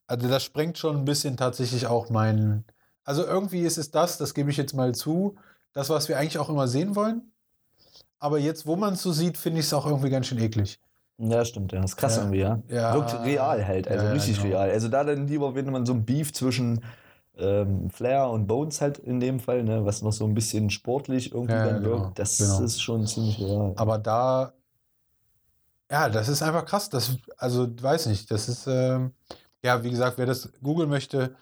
Also 0.07 0.27
das 0.27 0.43
sprengt 0.43 0.77
schon 0.77 0.97
ein 0.97 1.05
bisschen 1.05 1.37
tatsächlich 1.37 1.87
auch 1.87 2.09
mein. 2.09 2.65
Also 3.03 3.25
irgendwie 3.25 3.61
ist 3.61 3.77
es 3.77 3.91
das, 3.91 4.17
das 4.17 4.33
gebe 4.33 4.49
ich 4.49 4.57
jetzt 4.57 4.73
mal 4.73 4.93
zu, 4.93 5.35
das, 5.73 5.89
was 5.89 6.09
wir 6.09 6.17
eigentlich 6.17 6.39
auch 6.39 6.49
immer 6.49 6.67
sehen 6.67 6.95
wollen. 6.95 7.31
Aber 8.19 8.39
jetzt, 8.39 8.65
wo 8.65 8.75
man 8.75 8.93
es 8.93 9.03
so 9.03 9.11
sieht, 9.11 9.37
finde 9.37 9.59
ich 9.59 9.67
es 9.67 9.73
auch 9.73 9.85
irgendwie 9.85 10.09
ganz 10.09 10.27
schön 10.27 10.39
eklig. 10.39 10.79
Ja, 11.17 11.45
stimmt, 11.45 11.71
ja. 11.71 11.81
Das 11.81 11.91
ist 11.91 11.97
krass 11.97 12.15
Ja. 12.15 12.21
irgendwie, 12.23 12.39
ja. 12.39 12.63
Ja. 12.67 12.93
Wirkt 12.93 13.13
real 13.23 13.65
halt, 13.65 13.87
also 13.87 14.05
ja, 14.05 14.11
richtig 14.11 14.37
genau. 14.37 14.49
real. 14.49 14.69
Also 14.71 14.87
da 14.89 15.03
dann 15.03 15.27
lieber, 15.27 15.55
wenn 15.55 15.69
man 15.71 15.85
so 15.85 15.93
ein 15.93 16.05
Beef 16.05 16.33
zwischen 16.33 16.83
ähm, 17.37 17.89
Flair 17.89 18.29
und 18.29 18.47
Bones 18.47 18.81
halt 18.81 18.97
in 18.99 19.19
dem 19.19 19.39
Fall, 19.39 19.63
ne, 19.63 19.85
was 19.85 20.01
noch 20.01 20.13
so 20.13 20.25
ein 20.25 20.33
bisschen 20.33 20.69
sportlich 20.69 21.33
irgendwie 21.33 21.53
Ja, 21.53 21.63
dann 21.63 21.81
genau, 21.81 21.83
wirkt, 21.83 22.19
das 22.19 22.37
genau. 22.37 22.61
ist 22.61 22.81
schon 22.81 23.05
ziemlich 23.07 23.39
real. 23.39 23.73
Aber 23.77 23.97
da, 23.99 24.53
ja, 25.91 26.09
das 26.09 26.27
ist 26.29 26.41
einfach 26.41 26.65
krass. 26.65 26.89
Das, 26.89 27.17
also, 27.37 27.67
weiß 27.81 28.07
nicht, 28.07 28.31
das 28.31 28.49
ist, 28.49 28.67
ähm, 28.67 29.13
ja, 29.63 29.83
wie 29.83 29.91
gesagt, 29.91 30.17
wer 30.17 30.25
das 30.25 30.51
googeln 30.61 30.89
möchte, 30.89 31.35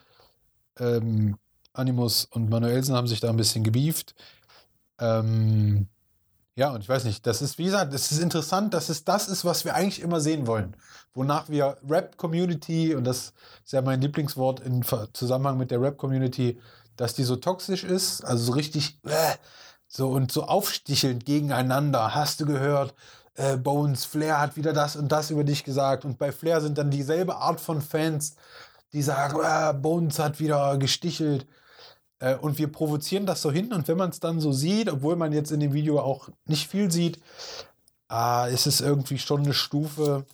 ähm, 0.79 1.37
Animus 1.73 2.25
und 2.25 2.49
Manuelsen 2.49 2.95
haben 2.95 3.07
sich 3.07 3.19
da 3.19 3.29
ein 3.29 3.37
bisschen 3.37 3.63
gebieft. 3.63 4.15
Ähm, 4.99 5.89
ja, 6.55 6.71
und 6.73 6.81
ich 6.81 6.89
weiß 6.89 7.05
nicht, 7.05 7.25
das 7.27 7.41
ist, 7.41 7.57
wie 7.57 7.65
gesagt, 7.65 7.93
das 7.93 8.11
ist 8.11 8.19
interessant, 8.19 8.73
dass 8.73 8.89
es 8.89 9.05
das 9.05 9.29
ist, 9.29 9.45
was 9.45 9.65
wir 9.65 9.75
eigentlich 9.75 10.01
immer 10.01 10.21
sehen 10.21 10.47
wollen. 10.47 10.75
Wonach 11.13 11.49
wir 11.49 11.77
Rap-Community, 11.87 12.95
und 12.95 13.03
das 13.03 13.33
ist 13.63 13.73
ja 13.73 13.81
mein 13.81 14.01
Lieblingswort 14.01 14.61
im 14.61 14.81
Zusammenhang 15.13 15.57
mit 15.57 15.71
der 15.71 15.81
Rap-Community, 15.81 16.59
dass 16.95 17.13
die 17.13 17.23
so 17.23 17.35
toxisch 17.35 17.83
ist, 17.83 18.23
also 18.23 18.43
so 18.45 18.51
richtig, 18.53 18.99
äh, 19.05 19.35
so 19.87 20.09
und 20.09 20.31
so 20.31 20.43
aufstichelnd 20.43 21.25
gegeneinander. 21.25 22.15
Hast 22.15 22.39
du 22.39 22.45
gehört? 22.45 22.95
Äh, 23.35 23.57
Bones, 23.57 24.05
Flair 24.05 24.39
hat 24.39 24.55
wieder 24.55 24.73
das 24.73 24.95
und 24.95 25.11
das 25.11 25.31
über 25.31 25.43
dich 25.43 25.63
gesagt. 25.63 26.05
Und 26.05 26.17
bei 26.17 26.31
Flair 26.31 26.61
sind 26.61 26.77
dann 26.77 26.91
dieselbe 26.91 27.37
Art 27.37 27.59
von 27.61 27.81
Fans, 27.81 28.35
die 28.91 29.01
sagen, 29.01 29.39
äh, 29.43 29.73
Bones 29.73 30.19
hat 30.19 30.39
wieder 30.39 30.77
gestichelt. 30.77 31.47
Äh, 32.19 32.35
und 32.35 32.57
wir 32.57 32.71
provozieren 32.71 33.25
das 33.25 33.41
so 33.41 33.51
hin. 33.51 33.73
Und 33.73 33.87
wenn 33.87 33.97
man 33.97 34.09
es 34.09 34.19
dann 34.19 34.39
so 34.39 34.51
sieht, 34.51 34.89
obwohl 34.89 35.15
man 35.15 35.33
jetzt 35.33 35.51
in 35.51 35.59
dem 35.59 35.73
Video 35.73 35.99
auch 35.99 36.29
nicht 36.45 36.67
viel 36.67 36.91
sieht, 36.91 37.19
ah, 38.07 38.47
ist 38.47 38.67
es 38.67 38.81
irgendwie 38.81 39.17
schon 39.17 39.41
eine 39.41 39.53
Stufe. 39.53 40.25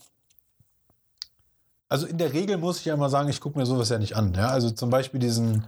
Also 1.89 2.05
in 2.07 2.17
der 2.17 2.33
Regel 2.33 2.57
muss 2.57 2.79
ich 2.79 2.85
ja 2.85 2.95
mal 2.95 3.09
sagen, 3.09 3.29
ich 3.29 3.41
gucke 3.41 3.57
mir 3.57 3.65
sowas 3.65 3.89
ja 3.89 3.97
nicht 3.97 4.15
an. 4.15 4.33
Ja? 4.35 4.49
Also 4.49 4.69
zum 4.71 4.89
Beispiel 4.89 5.19
diesen 5.19 5.65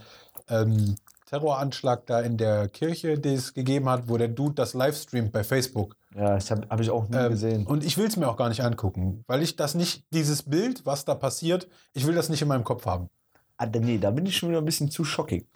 ähm, 0.48 0.96
Terroranschlag 1.26 2.06
da 2.06 2.20
in 2.22 2.38
der 2.38 2.68
Kirche, 2.70 3.18
den 3.18 3.36
es 3.36 3.54
gegeben 3.54 3.90
hat, 3.90 4.08
wo 4.08 4.18
der 4.18 4.28
Dude 4.28 4.54
das 4.54 4.74
livestreamt 4.74 5.32
bei 5.32 5.44
Facebook. 5.44 5.96
Ja, 6.16 6.36
das 6.36 6.52
habe 6.52 6.68
hab 6.70 6.80
ich 6.80 6.90
auch 6.92 7.08
nie 7.08 7.16
Ähm, 7.18 7.30
gesehen. 7.32 7.66
Und 7.66 7.84
ich 7.84 7.98
will 7.98 8.06
es 8.08 8.18
mir 8.18 8.28
auch 8.28 8.38
gar 8.38 8.50
nicht 8.50 8.62
angucken, 8.64 9.24
weil 9.28 9.42
ich 9.42 9.56
das 9.56 9.74
nicht, 9.76 10.04
dieses 10.14 10.44
Bild, 10.44 10.86
was 10.86 11.06
da 11.06 11.16
passiert, 11.16 11.68
ich 11.94 12.06
will 12.06 12.16
das 12.16 12.30
nicht 12.30 12.42
in 12.42 12.50
meinem 12.50 12.66
Kopf 12.66 12.86
haben. 12.86 13.10
Ah, 13.58 13.66
nee, 13.66 13.98
da 13.98 14.12
bin 14.12 14.26
ich 14.26 14.38
schon 14.38 14.50
wieder 14.50 14.60
ein 14.60 14.66
bisschen 14.66 14.92
zu 14.92 15.04
schockig. 15.04 15.48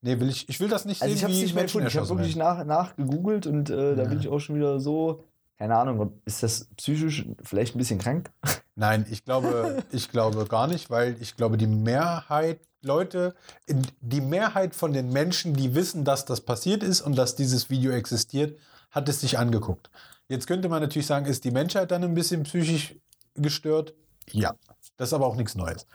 Nee, 0.00 0.18
will 0.18 0.28
ich, 0.28 0.48
ich 0.48 0.58
will 0.58 0.68
das 0.68 0.84
nicht 0.84 1.00
Also 1.02 1.14
ich 1.14 1.20
sehen, 1.20 1.24
habe 1.26 1.32
es 1.34 1.38
wie 1.38 1.42
nicht 1.44 1.54
mehr 1.54 1.62
Menschen 1.62 1.80
gefunden. 1.80 1.88
Ich 1.88 1.96
habe 2.10 2.18
wirklich 2.18 2.36
nach, 2.36 2.64
nachgegoogelt 2.64 3.46
und 3.46 3.70
äh, 3.70 3.94
da 3.94 4.02
Ja. 4.02 4.08
bin 4.08 4.18
ich 4.18 4.28
auch 4.28 4.40
schon 4.40 4.56
wieder 4.56 4.80
so, 4.80 5.22
keine 5.58 5.76
Ahnung, 5.78 6.20
ist 6.24 6.42
das 6.42 6.68
psychisch 6.76 7.26
vielleicht 7.42 7.76
ein 7.76 7.78
bisschen 7.78 8.00
krank? 8.00 8.30
Nein, 8.74 9.06
ich 9.10 9.24
glaube, 9.24 9.82
ich 9.92 10.10
glaube 10.10 10.46
gar 10.46 10.66
nicht, 10.66 10.90
weil 10.90 11.16
ich 11.20 11.36
glaube, 11.36 11.56
die 11.56 11.66
Mehrheit 11.66 12.60
Leute, 12.82 13.34
die 13.68 14.20
Mehrheit 14.20 14.74
von 14.74 14.92
den 14.92 15.10
Menschen, 15.12 15.54
die 15.54 15.74
wissen, 15.74 16.04
dass 16.04 16.24
das 16.24 16.40
passiert 16.40 16.82
ist 16.82 17.00
und 17.00 17.16
dass 17.16 17.36
dieses 17.36 17.70
Video 17.70 17.92
existiert, 17.92 18.58
hat 18.90 19.08
es 19.08 19.20
sich 19.20 19.38
angeguckt. 19.38 19.90
Jetzt 20.28 20.46
könnte 20.46 20.68
man 20.68 20.82
natürlich 20.82 21.06
sagen, 21.06 21.26
ist 21.26 21.44
die 21.44 21.50
Menschheit 21.50 21.90
dann 21.90 22.02
ein 22.02 22.14
bisschen 22.14 22.42
psychisch 22.42 22.96
gestört? 23.34 23.94
Ja, 24.30 24.54
das 24.96 25.10
ist 25.10 25.12
aber 25.14 25.26
auch 25.26 25.36
nichts 25.36 25.54
Neues. 25.54 25.86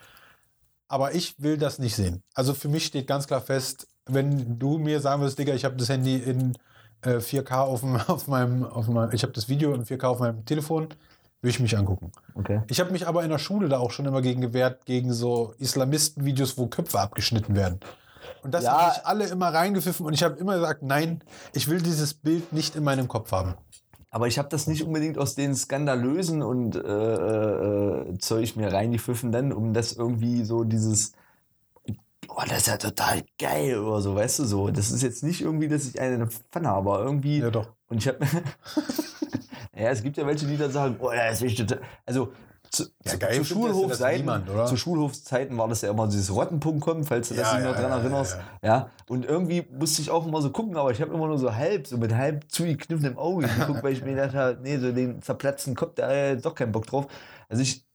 Aber 0.88 1.14
ich 1.14 1.42
will 1.42 1.58
das 1.58 1.80
nicht 1.80 1.96
sehen. 1.96 2.24
Also 2.34 2.54
für 2.54 2.70
mich 2.70 2.86
steht 2.86 3.08
ganz 3.08 3.28
klar 3.28 3.42
fest, 3.42 3.88
wenn 4.06 4.58
du 4.58 4.78
mir 4.78 5.02
sagen 5.02 5.22
würdest, 5.22 5.38
Digga, 5.38 5.54
ich 5.54 5.66
habe 5.66 5.76
das 5.76 5.90
Handy 5.90 6.16
in 6.16 6.58
äh, 7.02 7.18
4K 7.18 7.52
auf, 7.60 7.82
dem, 7.82 7.96
auf, 8.08 8.28
meinem, 8.28 8.64
auf 8.64 8.88
meinem, 8.88 9.12
ich 9.12 9.24
habe 9.24 9.34
das 9.34 9.50
Video 9.50 9.74
in 9.74 9.84
4K 9.84 10.04
auf 10.06 10.20
meinem 10.20 10.46
Telefon, 10.46 10.90
würde 11.42 11.52
ich 11.52 11.60
mich 11.60 11.78
angucken. 11.78 12.12
Okay. 12.36 12.62
Ich 12.70 12.80
habe 12.80 12.92
mich 12.92 13.08
aber 13.08 13.24
in 13.24 13.30
der 13.30 13.38
Schule 13.38 13.70
da 13.70 13.78
auch 13.80 13.92
schon 13.92 14.06
immer 14.06 14.22
gegen 14.22 14.42
gewehrt, 14.42 14.86
gegen 14.86 15.14
so 15.14 15.54
Islamisten-Videos, 15.60 16.58
wo 16.58 16.68
Köpfe 16.68 17.00
abgeschnitten 17.00 17.56
werden. 17.56 17.80
Und 18.44 18.54
das 18.54 18.64
Ja. 18.64 18.72
haben 18.82 18.94
sich 18.94 19.06
alle 19.06 19.26
immer 19.28 19.54
reingepfiffen 19.54 20.06
und 20.06 20.14
ich 20.14 20.24
habe 20.24 20.38
immer 20.38 20.56
gesagt, 20.56 20.84
nein, 20.84 21.22
ich 21.54 21.68
will 21.70 21.82
dieses 21.82 22.14
Bild 22.14 22.54
nicht 22.54 22.76
in 22.76 22.84
meinem 22.84 23.08
Kopf 23.08 23.32
haben. 23.32 23.56
Aber 24.10 24.28
ich 24.28 24.40
habe 24.40 24.50
das 24.50 24.68
nicht 24.68 24.84
unbedingt 24.84 25.18
aus 25.18 25.36
den 25.36 25.54
skandalösen 25.54 26.42
und 26.42 26.76
äh, 26.76 26.80
äh, 26.80 28.18
Zeug 28.20 28.56
mir 28.56 28.72
reingepfiffen, 28.72 29.32
dann, 29.32 29.52
um 29.54 29.74
das 29.74 29.94
irgendwie 29.94 30.44
so 30.44 30.64
dieses, 30.64 31.12
oh, 32.30 32.42
das 32.48 32.60
ist 32.60 32.68
ja 32.68 32.78
total 32.78 33.24
geil 33.38 33.78
oder 33.78 34.02
so, 34.02 34.16
weißt 34.16 34.40
du 34.40 34.46
so. 34.46 34.70
Das 34.72 34.92
ist 34.92 35.04
jetzt 35.04 35.24
nicht 35.24 35.42
irgendwie, 35.42 35.68
dass 35.68 35.86
ich 35.86 36.00
eine 36.00 36.28
Pfanne 36.28 36.70
habe, 36.70 36.92
aber 36.94 37.04
irgendwie. 37.04 37.40
Ja, 37.40 37.52
doch. 37.52 37.68
Und 37.90 37.98
ich 38.00 38.08
habe. 38.08 38.20
ja, 39.78 39.90
es 39.92 40.02
gibt 40.04 40.18
ja 40.18 40.26
welche, 40.26 40.46
die 40.46 40.58
dann 40.58 40.72
sagen, 40.72 40.96
oh, 41.00 41.12
das 41.12 41.42
ist 41.42 41.58
total. 41.58 41.82
Also. 42.06 42.32
Zu, 42.70 42.84
Ja, 43.06 43.14
zu, 43.18 43.38
zu 43.38 43.44
Schulhofzeiten, 43.46 44.18
niemand, 44.20 44.50
zu 44.68 44.76
Schulhofzeiten 44.76 45.58
war 45.58 45.70
das 45.70 45.84
ja 45.84 45.90
immer 45.90 46.06
dieses 46.08 46.30
Rottenpunkt-Com, 46.36 47.06
falls 47.06 47.30
du 47.30 47.36
Ja, 47.36 47.44
das 47.44 47.54
nicht 47.54 47.64
ja, 47.64 47.72
noch 47.72 47.80
dran 47.80 47.92
erinnerst. 47.92 48.38
ja, 48.62 48.90
und 49.08 49.24
irgendwie 49.24 49.66
musste 49.72 50.02
ich 50.02 50.12
auch 50.12 50.28
immer 50.28 50.42
so 50.42 50.50
gucken, 50.50 50.76
aber 50.76 50.92
ich 50.92 51.02
habe 51.02 51.14
immer 51.14 51.28
nur 51.28 51.38
so 51.38 51.56
halb, 51.56 51.88
so 51.88 51.98
mit 51.98 52.14
halb 52.14 52.44
zugekniffenem 52.52 53.18
Auge 53.18 53.48
geguckt, 53.48 53.84
weil 53.84 53.94
ich 53.94 54.04
mir 54.04 54.16
gedacht 54.16 54.36
habe, 54.36 54.58
nee, 54.62 54.78
so 54.80 54.92
den 54.92 55.22
zerplatzten 55.22 55.76
Kopf, 55.76 55.94
da 55.96 56.10
hat 56.10 56.46
doch 56.46 56.56
keinen 56.56 56.74
Bock 56.74 56.86
drauf. 56.88 57.08
Also 57.48 57.64
ich 57.64 57.86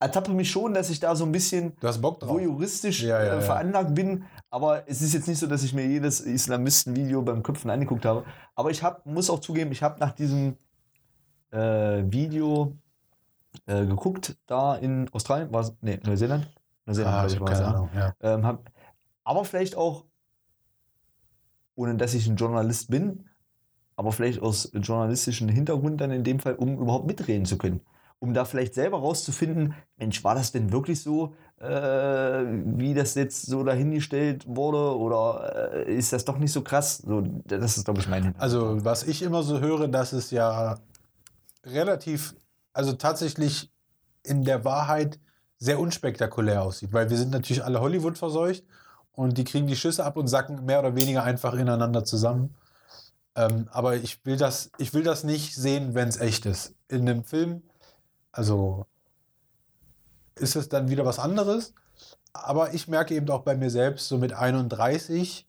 ertappe 0.00 0.30
mich 0.32 0.50
schon, 0.50 0.72
dass 0.72 0.88
ich 0.88 0.98
da 0.98 1.14
so 1.14 1.26
ein 1.26 1.32
bisschen 1.32 1.76
Du 1.78 1.86
hast 1.86 2.00
Bock 2.00 2.18
drauf. 2.20 2.30
voyeuristisch 2.30 3.04
äh, 3.04 3.42
veranlagt 3.42 3.94
bin, 3.94 4.24
aber 4.48 4.84
es 4.88 5.02
ist 5.02 5.12
jetzt 5.12 5.28
nicht 5.28 5.38
so, 5.38 5.46
dass 5.46 5.62
ich 5.62 5.74
mir 5.74 5.84
jedes 5.86 6.20
Islamisten-Video 6.20 7.20
beim 7.20 7.42
Köpfen 7.42 7.70
angeguckt 7.70 8.06
habe. 8.06 8.24
Aber 8.54 8.70
ich 8.70 8.82
hab, 8.82 9.04
muss 9.04 9.28
auch 9.28 9.40
zugeben, 9.40 9.72
ich 9.72 9.82
habe 9.82 10.00
nach 10.00 10.12
diesem 10.12 10.56
äh, 11.50 12.02
Video 12.10 12.76
äh, 13.66 13.86
geguckt, 13.86 14.36
da 14.46 14.76
in 14.76 15.08
Australien, 15.12 15.52
war 15.52 15.60
es, 15.62 15.74
nee, 15.80 15.98
Neuseeland? 16.04 16.48
Neuseeland, 16.86 17.14
Ah, 17.14 17.26
ich 17.26 17.34
ich, 17.34 17.44
keine 17.44 17.60
ja. 17.60 17.66
Ahnung. 17.66 17.88
Ja. 17.94 18.14
Ähm, 18.20 18.46
hab, 18.46 18.70
aber 19.24 19.44
vielleicht 19.44 19.76
auch, 19.76 20.04
ohne 21.74 21.96
dass 21.96 22.14
ich 22.14 22.26
ein 22.26 22.36
Journalist 22.36 22.90
bin, 22.90 23.28
aber 23.96 24.12
vielleicht 24.12 24.40
aus 24.42 24.70
journalistischen 24.74 25.48
Hintergrund 25.48 26.00
dann 26.00 26.10
in 26.10 26.22
dem 26.22 26.38
Fall, 26.38 26.54
um 26.54 26.78
überhaupt 26.78 27.06
mitreden 27.06 27.46
zu 27.46 27.58
können. 27.58 27.80
Um 28.18 28.32
da 28.32 28.44
vielleicht 28.44 28.74
selber 28.74 28.98
rauszufinden, 28.98 29.74
Mensch, 29.98 30.24
war 30.24 30.34
das 30.34 30.52
denn 30.52 30.72
wirklich 30.72 31.02
so, 31.02 31.34
äh, 31.58 31.66
wie 31.66 32.94
das 32.94 33.14
jetzt 33.14 33.42
so 33.46 33.62
dahingestellt 33.62 34.44
wurde? 34.46 34.96
Oder 34.98 35.86
äh, 35.86 35.94
ist 35.94 36.12
das 36.12 36.24
doch 36.24 36.38
nicht 36.38 36.52
so 36.52 36.62
krass? 36.62 36.98
So, 36.98 37.22
das 37.44 37.76
ist, 37.76 37.84
glaube 37.84 38.00
ich, 38.00 38.08
mein 38.08 38.22
Hintergrund. 38.22 38.42
Also, 38.42 38.84
was 38.84 39.02
ich 39.02 39.22
immer 39.22 39.42
so 39.42 39.60
höre, 39.60 39.88
dass 39.88 40.12
es 40.12 40.30
ja 40.30 40.78
relativ, 41.66 42.34
also 42.72 42.92
tatsächlich 42.94 43.70
in 44.22 44.44
der 44.44 44.64
Wahrheit 44.64 45.18
sehr 45.58 45.80
unspektakulär 45.80 46.62
aussieht, 46.62 46.92
weil 46.92 47.10
wir 47.10 47.16
sind 47.16 47.30
natürlich 47.30 47.64
alle 47.64 47.80
Hollywood 47.80 48.18
verseucht 48.18 48.64
und 49.12 49.38
die 49.38 49.44
kriegen 49.44 49.66
die 49.66 49.76
Schüsse 49.76 50.04
ab 50.04 50.16
und 50.16 50.28
sacken 50.28 50.64
mehr 50.66 50.80
oder 50.80 50.96
weniger 50.96 51.24
einfach 51.24 51.54
ineinander 51.54 52.04
zusammen. 52.04 52.54
Ähm, 53.34 53.68
aber 53.72 53.96
ich 53.96 54.24
will 54.24 54.36
das, 54.36 54.70
ich 54.78 54.94
will 54.94 55.02
das 55.02 55.24
nicht 55.24 55.54
sehen, 55.54 55.94
wenn 55.94 56.08
es 56.08 56.18
echt 56.18 56.46
ist. 56.46 56.74
In 56.88 57.08
einem 57.08 57.24
Film, 57.24 57.62
Also 58.32 58.86
ist 60.36 60.56
es 60.56 60.68
dann 60.68 60.88
wieder 60.90 61.04
was 61.04 61.18
anderes. 61.18 61.74
Aber 62.32 62.74
ich 62.74 62.88
merke 62.88 63.14
eben 63.14 63.28
auch 63.30 63.42
bei 63.42 63.56
mir 63.56 63.70
selbst, 63.70 64.08
so 64.08 64.18
mit 64.18 64.32
31, 64.32 65.46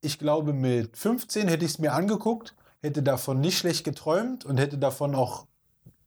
ich 0.00 0.18
glaube, 0.18 0.52
mit 0.52 0.96
15 0.96 1.48
hätte 1.48 1.64
ich 1.64 1.72
es 1.72 1.78
mir 1.78 1.92
angeguckt, 1.92 2.54
hätte 2.80 3.02
davon 3.02 3.40
nicht 3.40 3.58
schlecht 3.58 3.84
geträumt 3.84 4.44
und 4.46 4.58
hätte 4.58 4.78
davon 4.78 5.14
auch, 5.14 5.46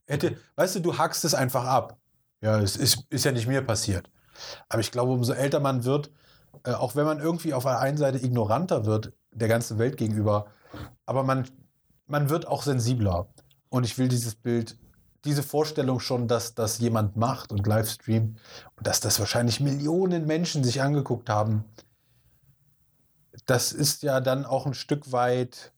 hätte, 0.06 0.36
weißt 0.56 0.76
du, 0.76 0.80
du 0.80 0.98
hackst 0.98 1.24
es 1.24 1.34
einfach 1.34 1.64
ab. 1.64 1.98
Ja, 2.40 2.60
es 2.60 2.76
ist, 2.76 3.04
ist 3.10 3.24
ja 3.24 3.32
nicht 3.32 3.46
mir 3.46 3.62
passiert. 3.62 4.10
Aber 4.68 4.80
ich 4.80 4.90
glaube, 4.90 5.12
umso 5.12 5.32
älter 5.32 5.60
man 5.60 5.84
wird, 5.84 6.10
äh, 6.64 6.72
auch 6.72 6.96
wenn 6.96 7.06
man 7.06 7.20
irgendwie 7.20 7.54
auf 7.54 7.64
der 7.64 7.80
einen 7.80 7.96
Seite 7.96 8.18
ignoranter 8.18 8.84
wird, 8.84 9.12
der 9.32 9.48
ganzen 9.48 9.78
Welt 9.78 9.96
gegenüber, 9.96 10.46
aber 11.06 11.22
man, 11.22 11.48
man 12.06 12.28
wird 12.28 12.46
auch 12.46 12.62
sensibler. 12.62 13.28
Und 13.68 13.84
ich 13.84 13.98
will 13.98 14.08
dieses 14.08 14.34
Bild, 14.34 14.78
diese 15.24 15.42
Vorstellung 15.42 16.00
schon, 16.00 16.28
dass 16.28 16.54
das 16.54 16.78
jemand 16.78 17.16
macht 17.16 17.50
und 17.50 17.66
Livestreamt 17.66 18.38
und 18.76 18.86
dass 18.86 19.00
das 19.00 19.18
wahrscheinlich 19.18 19.60
Millionen 19.60 20.26
Menschen 20.26 20.62
sich 20.62 20.82
angeguckt 20.82 21.28
haben, 21.30 21.64
das 23.46 23.72
ist 23.72 24.02
ja 24.02 24.20
dann 24.20 24.44
auch 24.44 24.66
ein 24.66 24.74
Stück 24.74 25.12
weit 25.12 25.72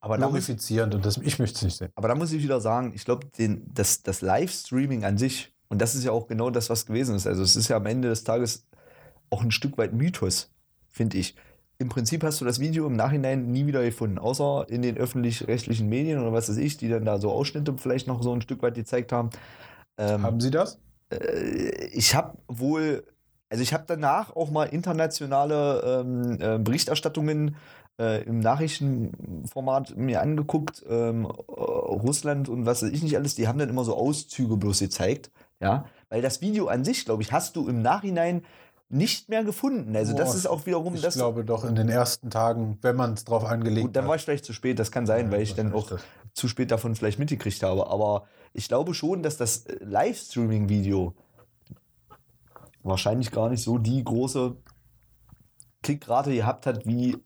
Aber 0.00 0.16
da, 0.16 0.26
muss, 0.26 0.46
glorifizierend 0.46 0.94
und 0.94 1.04
das, 1.04 1.18
ich 1.18 1.38
möchte 1.38 1.56
es 1.56 1.62
nicht 1.62 1.76
sehen. 1.76 1.90
aber 1.94 2.08
da 2.08 2.14
muss 2.14 2.32
ich 2.32 2.42
wieder 2.42 2.60
sagen, 2.60 2.92
ich 2.94 3.04
glaube, 3.04 3.26
das, 3.74 4.02
das 4.02 4.22
Livestreaming 4.22 5.04
an 5.04 5.18
sich, 5.18 5.52
und 5.68 5.80
das 5.80 5.94
ist 5.94 6.04
ja 6.04 6.12
auch 6.12 6.26
genau 6.26 6.50
das, 6.50 6.70
was 6.70 6.86
gewesen 6.86 7.14
ist. 7.14 7.26
Also, 7.26 7.42
es 7.42 7.54
ist 7.54 7.68
ja 7.68 7.76
am 7.76 7.86
Ende 7.86 8.08
des 8.08 8.24
Tages 8.24 8.66
auch 9.28 9.42
ein 9.42 9.50
Stück 9.50 9.78
weit 9.78 9.92
Mythos, 9.92 10.50
finde 10.88 11.18
ich. 11.18 11.36
Im 11.78 11.88
Prinzip 11.88 12.24
hast 12.24 12.40
du 12.40 12.44
das 12.44 12.60
Video 12.60 12.86
im 12.86 12.94
Nachhinein 12.94 13.46
nie 13.52 13.66
wieder 13.66 13.82
gefunden, 13.82 14.18
außer 14.18 14.66
in 14.68 14.82
den 14.82 14.96
öffentlich-rechtlichen 14.96 15.88
Medien 15.88 16.18
oder 16.20 16.32
was 16.32 16.48
weiß 16.48 16.58
ich, 16.58 16.76
die 16.76 16.88
dann 16.88 17.04
da 17.04 17.18
so 17.18 17.30
Ausschnitte 17.30 17.74
vielleicht 17.78 18.06
noch 18.06 18.22
so 18.22 18.34
ein 18.34 18.42
Stück 18.42 18.62
weit 18.62 18.74
gezeigt 18.74 19.12
haben. 19.12 19.30
Ähm, 19.96 20.22
Haben 20.22 20.40
Sie 20.40 20.50
das? 20.50 20.78
äh, 21.10 21.86
ich 21.92 22.14
habe 22.14 22.38
wohl, 22.48 23.04
also 23.48 23.62
ich 23.62 23.72
habe 23.72 23.84
danach 23.86 24.34
auch 24.34 24.50
mal 24.50 24.64
internationale 24.64 26.02
ähm, 26.04 26.38
äh, 26.40 26.58
Berichterstattungen 26.58 27.48
äh, 27.48 27.52
im 28.22 28.40
Nachrichtenformat 28.40 29.96
mir 29.96 30.20
angeguckt. 30.20 30.84
Ähm, 30.88 31.24
äh, 31.24 31.28
Russland 31.28 32.48
und 32.48 32.66
was 32.66 32.82
weiß 32.82 32.90
ich 32.90 33.02
nicht 33.02 33.16
alles, 33.16 33.34
die 33.34 33.48
haben 33.48 33.58
dann 33.58 33.68
immer 33.68 33.84
so 33.84 33.96
Auszüge 33.96 34.56
bloß 34.56 34.80
gezeigt. 34.80 35.30
Ja, 35.60 35.84
weil 36.08 36.22
das 36.22 36.40
Video 36.40 36.68
an 36.68 36.84
sich, 36.84 37.04
glaube 37.04 37.22
ich, 37.22 37.32
hast 37.32 37.56
du 37.56 37.68
im 37.68 37.82
Nachhinein 37.82 38.42
nicht 38.88 39.28
mehr 39.28 39.44
gefunden. 39.44 39.94
Also 39.94 40.14
das 40.14 40.30
Boah, 40.30 40.36
ist 40.36 40.46
auch 40.46 40.66
wiederum 40.66 40.94
Ich 40.96 41.02
das. 41.02 41.14
glaube 41.14 41.44
doch 41.44 41.64
in 41.64 41.76
den 41.76 41.88
ersten 41.88 42.28
Tagen, 42.28 42.78
wenn 42.82 42.96
man 42.96 43.12
es 43.12 43.24
drauf 43.24 43.44
angelegt 43.44 43.86
Gut, 43.86 43.96
dann 43.96 44.08
war 44.08 44.16
ich 44.16 44.22
vielleicht 44.22 44.44
zu 44.44 44.52
spät, 44.52 44.80
das 44.80 44.90
kann 44.90 45.06
sein, 45.06 45.26
Ja, 45.26 45.32
weil 45.32 45.42
ich 45.42 45.54
dann 45.54 45.72
auch 45.72 45.90
wahrscheinlich 45.90 46.04
zu 46.32 46.48
spät 46.48 46.70
davon 46.70 46.94
vielleicht 46.96 47.18
mitgekriegt 47.18 47.62
habe. 47.62 47.86
Aber 47.86 48.26
ich 48.52 48.68
glaube 48.68 48.94
schon, 48.94 49.22
dass 49.22 49.36
das 49.36 49.66
äh, 49.66 49.76
Livestreaming-Video 49.84 51.14
wahrscheinlich 52.82 53.30
gar 53.30 53.48
nicht 53.48 53.62
so 53.62 53.78
die 53.78 54.02
große 54.02 54.56
Klickrate 55.82 56.34
gehabt 56.34 56.66
hat, 56.66 56.86
wie 56.86 57.16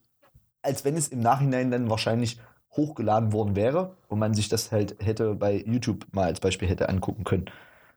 als 0.64 0.84
wenn 0.84 0.96
es 0.96 1.08
im 1.08 1.20
Nachhinein 1.20 1.70
dann 1.70 1.90
wahrscheinlich 1.90 2.40
hochgeladen 2.72 3.32
worden 3.32 3.54
wäre 3.54 3.96
und 4.08 4.18
man 4.18 4.34
sich 4.34 4.48
das 4.48 4.72
halt 4.72 4.96
hätte 5.00 5.34
bei 5.34 5.62
YouTube 5.64 6.06
mal 6.12 6.24
als 6.24 6.40
Beispiel 6.40 6.68
hätte 6.68 6.88
angucken 6.88 7.24
können. 7.24 7.46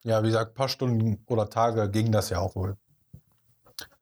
Ja, 0.04 0.22
wie 0.24 0.28
gesagt, 0.28 0.52
ein 0.52 0.56
paar 0.56 0.70
Stunden 0.70 1.24
oder 1.26 1.50
Tage 1.50 1.90
ging 1.90 2.12
das 2.12 2.30
ja 2.30 2.40
auch 2.40 2.56
wohl. 2.56 2.78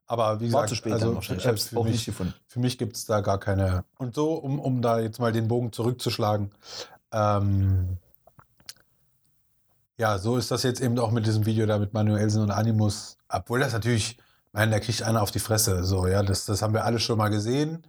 Aber 0.08 0.40
wie 0.40 0.52
War 0.54 0.64
gesagt, 0.64 0.70
zu 0.70 0.76
spät 0.76 0.94
also. 0.94 1.20
Ich 1.20 1.48
habe 1.48 1.56
es 1.56 1.70
für 1.70 1.78
auch 1.78 1.84
mich, 1.84 1.94
nicht 1.94 2.06
gefunden. 2.06 2.34
Für 2.48 2.60
mich 2.60 2.78
gibt 2.78 2.96
es 2.96 3.06
da 3.06 3.22
gar 3.22 3.40
keine. 3.40 3.86
Und 3.98 4.14
so, 4.14 4.34
um, 4.34 4.60
um 4.60 4.82
da 4.82 5.00
jetzt 5.00 5.20
mal 5.20 5.32
den 5.32 5.48
Bogen 5.48 5.72
zurückzuschlagen, 5.72 6.52
ähm, 7.12 7.98
ja, 9.98 10.20
so 10.20 10.38
ist 10.38 10.52
das 10.52 10.64
jetzt 10.64 10.82
eben 10.82 11.00
auch 11.00 11.12
mit 11.12 11.26
diesem 11.26 11.46
Video 11.46 11.66
da 11.66 11.80
mit 11.80 11.94
Manuelsen 11.94 12.44
und 12.44 12.52
Animus. 12.52 13.18
Obwohl 13.30 13.62
das 13.62 13.74
natürlich, 13.74 14.12
ich 14.12 14.54
meine, 14.54 14.72
da 14.72 14.80
kriegt 14.80 15.02
einer 15.02 15.22
auf 15.22 15.32
die 15.32 15.40
Fresse. 15.40 15.84
So, 15.84 16.06
ja, 16.06 16.22
das, 16.22 16.46
das 16.46 16.62
haben 16.62 16.74
wir 16.74 16.84
alle 16.84 17.00
schon 17.00 17.18
mal 17.18 17.30
gesehen. 17.30 17.88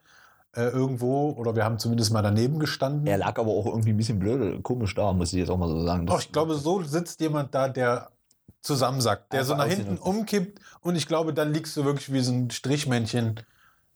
Äh, 0.55 0.69
irgendwo, 0.69 1.33
oder 1.33 1.55
wir 1.55 1.64
haben 1.64 1.79
zumindest 1.79 2.12
mal 2.12 2.23
daneben 2.23 2.59
gestanden. 2.59 3.07
Er 3.07 3.18
lag 3.18 3.38
aber 3.38 3.51
auch 3.51 3.66
irgendwie 3.66 3.90
ein 3.90 3.97
bisschen 3.99 4.18
blöd, 4.18 4.62
komisch 4.62 4.94
da, 4.94 5.12
muss 5.12 5.33
ich 5.33 5.38
jetzt 5.40 5.51
auch 5.51 5.59
mal 5.59 5.68
so 5.68 5.85
sagen. 5.85 6.07
Doch, 6.07 6.20
ich 6.20 6.33
glaube, 6.33 6.55
so 6.55 6.83
sitzt 6.83 7.20
jemand 7.20 7.55
da, 7.55 7.68
der 7.68 8.11
zusammensackt, 8.62 9.33
der 9.33 9.44
so 9.44 9.55
nach 9.55 9.66
hinten 9.66 9.99
umkippt 9.99 10.61
und 10.81 10.97
ich 10.97 11.07
glaube, 11.07 11.35
dann 11.35 11.53
liegst 11.53 11.77
du 11.77 11.85
wirklich 11.85 12.12
wie 12.12 12.20
so 12.20 12.33
ein 12.33 12.51
Strichmännchen, 12.51 13.40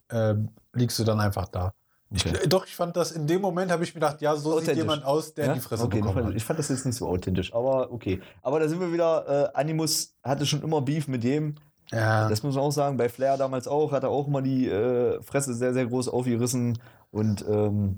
äh, 0.08 0.34
liegst 0.74 0.98
du 0.98 1.04
dann 1.04 1.18
einfach 1.20 1.48
da. 1.48 1.72
Okay. 2.12 2.32
Ich, 2.42 2.48
doch, 2.48 2.66
ich 2.66 2.74
fand 2.74 2.96
das 2.96 3.12
in 3.12 3.26
dem 3.26 3.40
Moment, 3.40 3.70
habe 3.70 3.84
ich 3.84 3.94
mir 3.94 4.00
gedacht, 4.00 4.20
ja, 4.20 4.34
so 4.34 4.58
sieht 4.58 4.74
jemand 4.74 5.04
aus, 5.04 5.32
der 5.34 5.46
Ja? 5.46 5.54
die 5.54 5.60
Fresse 5.60 5.84
okay, 5.84 6.00
bekommen 6.00 6.26
hat. 6.26 6.34
Ich 6.34 6.44
fand 6.44 6.58
das 6.58 6.68
jetzt 6.68 6.84
nicht 6.84 6.96
so 6.96 7.06
authentisch, 7.08 7.54
aber 7.54 7.92
okay. 7.92 8.20
Aber 8.42 8.58
da 8.58 8.68
sind 8.68 8.80
wir 8.80 8.92
wieder, 8.92 9.52
äh, 9.54 9.56
Animus 9.58 10.16
hatte 10.22 10.44
schon 10.44 10.62
immer 10.62 10.80
Beef 10.80 11.06
mit 11.06 11.22
dem. 11.22 11.54
Ja, 11.92 12.28
Das 12.28 12.42
muss 12.42 12.54
man 12.54 12.64
auch 12.64 12.70
sagen, 12.70 12.96
bei 12.96 13.08
Flair 13.08 13.36
damals 13.36 13.66
auch, 13.66 13.92
hat 13.92 14.04
er 14.04 14.10
auch 14.10 14.28
mal 14.28 14.42
die 14.42 14.68
äh, 14.68 15.20
Fresse 15.22 15.54
sehr, 15.54 15.72
sehr 15.74 15.86
groß 15.86 16.08
aufgerissen. 16.08 16.78
Und 17.10 17.44
ähm, 17.48 17.96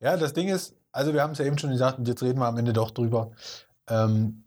ja, 0.00 0.16
das 0.16 0.32
Ding 0.32 0.48
ist, 0.48 0.74
also 0.92 1.14
wir 1.14 1.22
haben 1.22 1.32
es 1.32 1.38
ja 1.38 1.44
eben 1.44 1.58
schon 1.58 1.70
gesagt 1.70 1.98
und 1.98 2.08
jetzt 2.08 2.22
reden 2.22 2.40
wir 2.40 2.46
am 2.46 2.58
Ende 2.58 2.72
doch 2.72 2.90
drüber. 2.90 3.30
Ähm, 3.88 4.44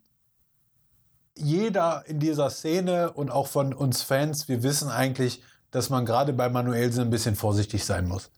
jeder 1.36 2.04
in 2.06 2.18
dieser 2.18 2.50
Szene 2.50 3.12
und 3.12 3.30
auch 3.30 3.46
von 3.46 3.72
uns 3.72 4.02
Fans, 4.02 4.48
wir 4.48 4.62
wissen 4.62 4.90
eigentlich, 4.90 5.42
dass 5.70 5.88
man 5.88 6.04
gerade 6.04 6.34
bei 6.34 6.50
Manuelsen 6.50 7.04
ein 7.04 7.10
bisschen 7.10 7.34
vorsichtig 7.34 7.84
sein 7.84 8.06
muss. 8.06 8.30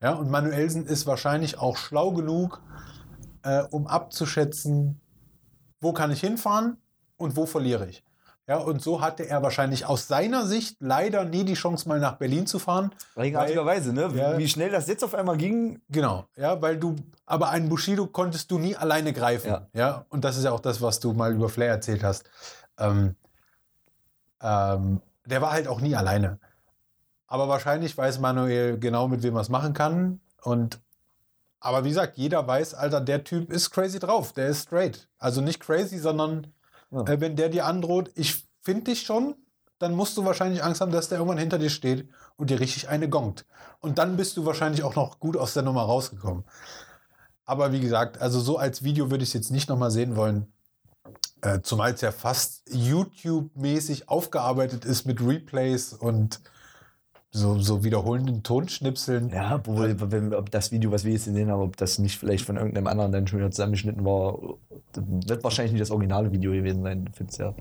Ja, 0.00 0.12
und 0.12 0.30
Manuelsen 0.30 0.86
ist 0.86 1.06
wahrscheinlich 1.06 1.58
auch 1.58 1.76
schlau 1.76 2.12
genug, 2.12 2.62
äh, 3.42 3.62
um 3.62 3.86
abzuschätzen, 3.88 5.00
wo 5.80 5.92
kann 5.92 6.12
ich 6.12 6.20
hinfahren 6.20 6.76
und 7.16 7.36
wo 7.36 7.46
verliere 7.46 7.88
ich. 7.88 8.05
Ja, 8.48 8.58
und 8.58 8.80
so 8.80 9.00
hatte 9.00 9.28
er 9.28 9.42
wahrscheinlich 9.42 9.86
aus 9.86 10.06
seiner 10.06 10.46
Sicht 10.46 10.76
leider 10.78 11.24
nie 11.24 11.44
die 11.44 11.54
Chance, 11.54 11.88
mal 11.88 11.98
nach 11.98 12.14
Berlin 12.16 12.46
zu 12.46 12.60
fahren. 12.60 12.92
eigenartigerweise, 13.16 13.92
ne? 13.92 14.14
Wie, 14.14 14.18
Ja. 14.18 14.38
wie 14.38 14.48
schnell 14.48 14.70
das 14.70 14.86
jetzt 14.86 15.02
auf 15.02 15.14
einmal 15.14 15.36
ging. 15.36 15.80
Genau, 15.88 16.26
ja, 16.36 16.62
weil 16.62 16.76
du, 16.76 16.94
aber 17.24 17.50
einen 17.50 17.68
Bushido 17.68 18.06
konntest 18.06 18.50
du 18.52 18.58
nie 18.58 18.76
alleine 18.76 19.12
greifen. 19.12 19.48
Ja. 19.48 19.66
Ja, 19.72 20.04
und 20.10 20.24
das 20.24 20.36
ist 20.36 20.44
ja 20.44 20.52
auch 20.52 20.60
das, 20.60 20.80
was 20.80 21.00
du 21.00 21.12
mal 21.12 21.32
über 21.34 21.48
Flair 21.48 21.70
erzählt 21.70 22.04
hast. 22.04 22.24
Ähm, 22.78 23.16
ähm, 24.40 25.00
der 25.24 25.42
war 25.42 25.50
halt 25.52 25.66
auch 25.66 25.80
nie 25.80 25.96
alleine. 25.96 26.38
Aber 27.26 27.48
wahrscheinlich 27.48 27.98
weiß 27.98 28.20
Manuel 28.20 28.78
genau, 28.78 29.08
mit 29.08 29.24
wem 29.24 29.34
er 29.34 29.40
es 29.40 29.48
machen 29.48 29.72
kann. 29.72 30.20
Und 30.42 30.80
aber 31.58 31.84
wie 31.84 31.88
gesagt, 31.88 32.16
jeder 32.16 32.46
weiß, 32.46 32.74
Alter, 32.74 33.00
der 33.00 33.24
Typ 33.24 33.50
ist 33.50 33.70
crazy 33.72 33.98
drauf. 33.98 34.32
Der 34.34 34.46
ist 34.48 34.64
straight. 34.68 35.08
Also 35.18 35.40
nicht 35.40 35.58
crazy, 35.58 35.98
sondern 35.98 36.46
Ja. 36.90 37.02
äh, 37.02 37.20
wenn 37.20 37.36
der 37.36 37.48
dir 37.48 37.66
androht, 37.66 38.10
ich 38.14 38.44
finde 38.62 38.84
dich 38.84 39.02
schon, 39.02 39.34
dann 39.78 39.94
musst 39.94 40.16
du 40.16 40.24
wahrscheinlich 40.24 40.62
Angst 40.62 40.80
haben, 40.80 40.92
dass 40.92 41.08
der 41.08 41.18
irgendwann 41.18 41.38
hinter 41.38 41.58
dir 41.58 41.70
steht 41.70 42.08
und 42.36 42.50
dir 42.50 42.60
richtig 42.60 42.88
eine 42.88 43.08
gongt. 43.08 43.44
Und 43.80 43.98
dann 43.98 44.16
bist 44.16 44.36
du 44.36 44.46
wahrscheinlich 44.46 44.82
auch 44.82 44.94
noch 44.94 45.20
gut 45.20 45.36
aus 45.36 45.54
der 45.54 45.62
Nummer 45.62 45.82
rausgekommen. 45.82 46.44
Aber 47.44 47.72
wie 47.72 47.80
gesagt, 47.80 48.20
also 48.20 48.40
so 48.40 48.58
als 48.58 48.82
Video 48.82 49.10
würde 49.10 49.22
ich 49.22 49.30
es 49.30 49.34
jetzt 49.34 49.50
nicht 49.50 49.68
nochmal 49.68 49.90
sehen 49.90 50.16
wollen. 50.16 50.52
Äh, 51.42 51.60
zumal 51.60 51.92
es 51.92 52.00
ja 52.00 52.10
fast 52.10 52.62
YouTube-mäßig 52.70 54.08
aufgearbeitet 54.08 54.84
ist 54.84 55.04
mit 55.04 55.20
Replays 55.20 55.92
und 55.92 56.40
so, 57.32 57.58
so 57.60 57.84
wiederholenden 57.84 58.42
Tonschnipseln. 58.42 59.28
Ja, 59.30 59.56
obwohl, 59.56 59.96
wenn, 60.10 60.32
ob 60.34 60.50
das 60.50 60.72
Video, 60.72 60.90
was 60.90 61.04
wir 61.04 61.12
jetzt 61.12 61.26
gesehen 61.26 61.50
haben, 61.50 61.60
ob 61.60 61.76
das 61.76 61.98
nicht 61.98 62.18
vielleicht 62.18 62.44
von 62.46 62.56
irgendeinem 62.56 62.86
anderen 62.86 63.12
dann 63.12 63.26
schon 63.26 63.38
wieder 63.40 63.50
zusammengeschnitten 63.50 64.04
war, 64.04 64.38
wird 64.94 65.44
wahrscheinlich 65.44 65.72
nicht 65.72 65.82
das 65.82 65.90
originale 65.90 66.32
Video 66.32 66.52
gewesen 66.52 66.82
sein, 66.82 67.10
find's 67.12 67.36
ja. 67.38 67.54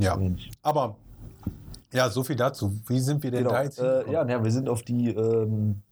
Ja, 0.00 0.18
wenig. 0.18 0.50
aber 0.62 0.96
ja, 1.92 2.10
so 2.10 2.22
viel 2.22 2.36
dazu. 2.36 2.78
Wie 2.86 3.00
sind 3.00 3.22
wir 3.22 3.30
denn 3.30 3.44
Genau. 3.44 3.50
da 3.54 3.62
jetzt? 3.62 3.78
Äh, 3.78 4.10
ja, 4.12 4.24
na, 4.24 4.42
wir 4.44 4.50
sind 4.50 4.68
auf 4.68 4.82
die 4.82 5.08
ähm, 5.10 5.82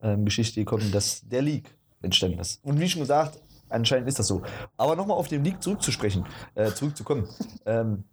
ähm, 0.00 0.24
Geschichte 0.24 0.60
gekommen, 0.60 0.92
dass 0.92 1.26
der 1.28 1.42
Leak 1.42 1.74
entstanden 2.02 2.38
ist. 2.38 2.64
Und 2.64 2.78
wie 2.78 2.88
schon 2.88 3.00
gesagt, 3.00 3.40
anscheinend 3.68 4.08
ist 4.08 4.18
das 4.18 4.28
so. 4.28 4.42
Aber 4.76 4.94
nochmal 4.94 5.16
auf 5.16 5.26
den 5.28 5.42
Leak 5.42 5.62
zurückzusprechen, 5.62 6.24
äh, 6.54 6.70
zurückzukommen. 6.72 7.26
ähm, 7.66 8.04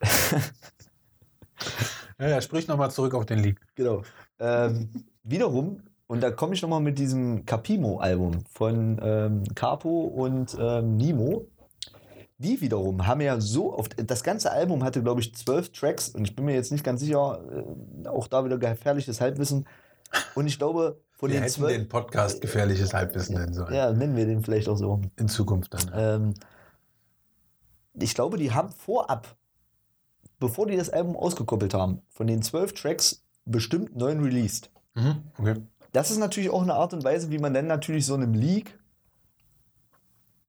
ja, 2.18 2.28
ja, 2.28 2.40
sprich 2.40 2.68
nochmal 2.68 2.90
zurück 2.90 3.14
auf 3.14 3.26
den 3.26 3.40
Leak. 3.40 3.60
Genau. 3.74 4.02
Ähm, 4.38 4.90
wiederum, 5.22 5.82
und 6.06 6.22
da 6.22 6.30
komme 6.30 6.54
ich 6.54 6.62
nochmal 6.62 6.80
mit 6.80 6.98
diesem 6.98 7.44
Capimo-Album 7.44 8.44
von 8.50 8.98
ähm, 9.02 9.44
Capo 9.54 10.04
und 10.04 10.56
ähm, 10.58 10.96
Nimo. 10.96 11.46
Die 12.38 12.60
wiederum 12.60 13.06
haben 13.06 13.20
ja 13.20 13.40
so 13.40 13.76
oft, 13.76 13.96
das 14.08 14.22
ganze 14.22 14.52
Album 14.52 14.84
hatte, 14.84 15.02
glaube 15.02 15.20
ich, 15.20 15.34
zwölf 15.34 15.72
Tracks 15.72 16.08
und 16.10 16.24
ich 16.24 16.36
bin 16.36 16.44
mir 16.44 16.54
jetzt 16.54 16.70
nicht 16.70 16.84
ganz 16.84 17.00
sicher, 17.00 17.40
äh, 18.04 18.08
auch 18.08 18.28
da 18.28 18.44
wieder 18.44 18.58
gefährliches 18.58 19.20
Halbwissen. 19.20 19.66
Und 20.34 20.46
ich 20.46 20.58
glaube, 20.58 21.00
von 21.18 21.30
Wir 21.30 21.40
den 21.40 21.42
hätten 21.42 21.66
den 21.66 21.88
Podcast 21.88 22.40
gefährliches 22.40 22.94
Halbwissen 22.94 23.36
nennen 23.36 23.52
sollen. 23.52 23.74
Ja, 23.74 23.92
nennen 23.92 24.16
wir 24.16 24.24
den 24.24 24.42
vielleicht 24.42 24.68
auch 24.68 24.76
so. 24.76 25.02
In 25.16 25.28
Zukunft 25.28 25.74
dann. 25.74 25.90
Ähm, 25.92 26.34
ich 28.00 28.14
glaube, 28.14 28.38
die 28.38 28.52
haben 28.52 28.70
vorab, 28.70 29.36
bevor 30.38 30.66
die 30.66 30.76
das 30.76 30.90
Album 30.90 31.16
ausgekoppelt 31.16 31.74
haben, 31.74 32.02
von 32.08 32.26
den 32.26 32.42
zwölf 32.42 32.72
Tracks 32.72 33.24
bestimmt 33.44 33.96
neun 33.96 34.20
released. 34.22 34.70
Mhm, 34.94 35.22
okay. 35.38 35.54
Das 35.92 36.10
ist 36.10 36.18
natürlich 36.18 36.50
auch 36.50 36.62
eine 36.62 36.74
Art 36.74 36.92
und 36.92 37.04
Weise, 37.04 37.30
wie 37.30 37.38
man 37.38 37.54
dann 37.54 37.66
natürlich 37.66 38.04
so 38.06 38.14
einem 38.14 38.34
Leak 38.34 38.78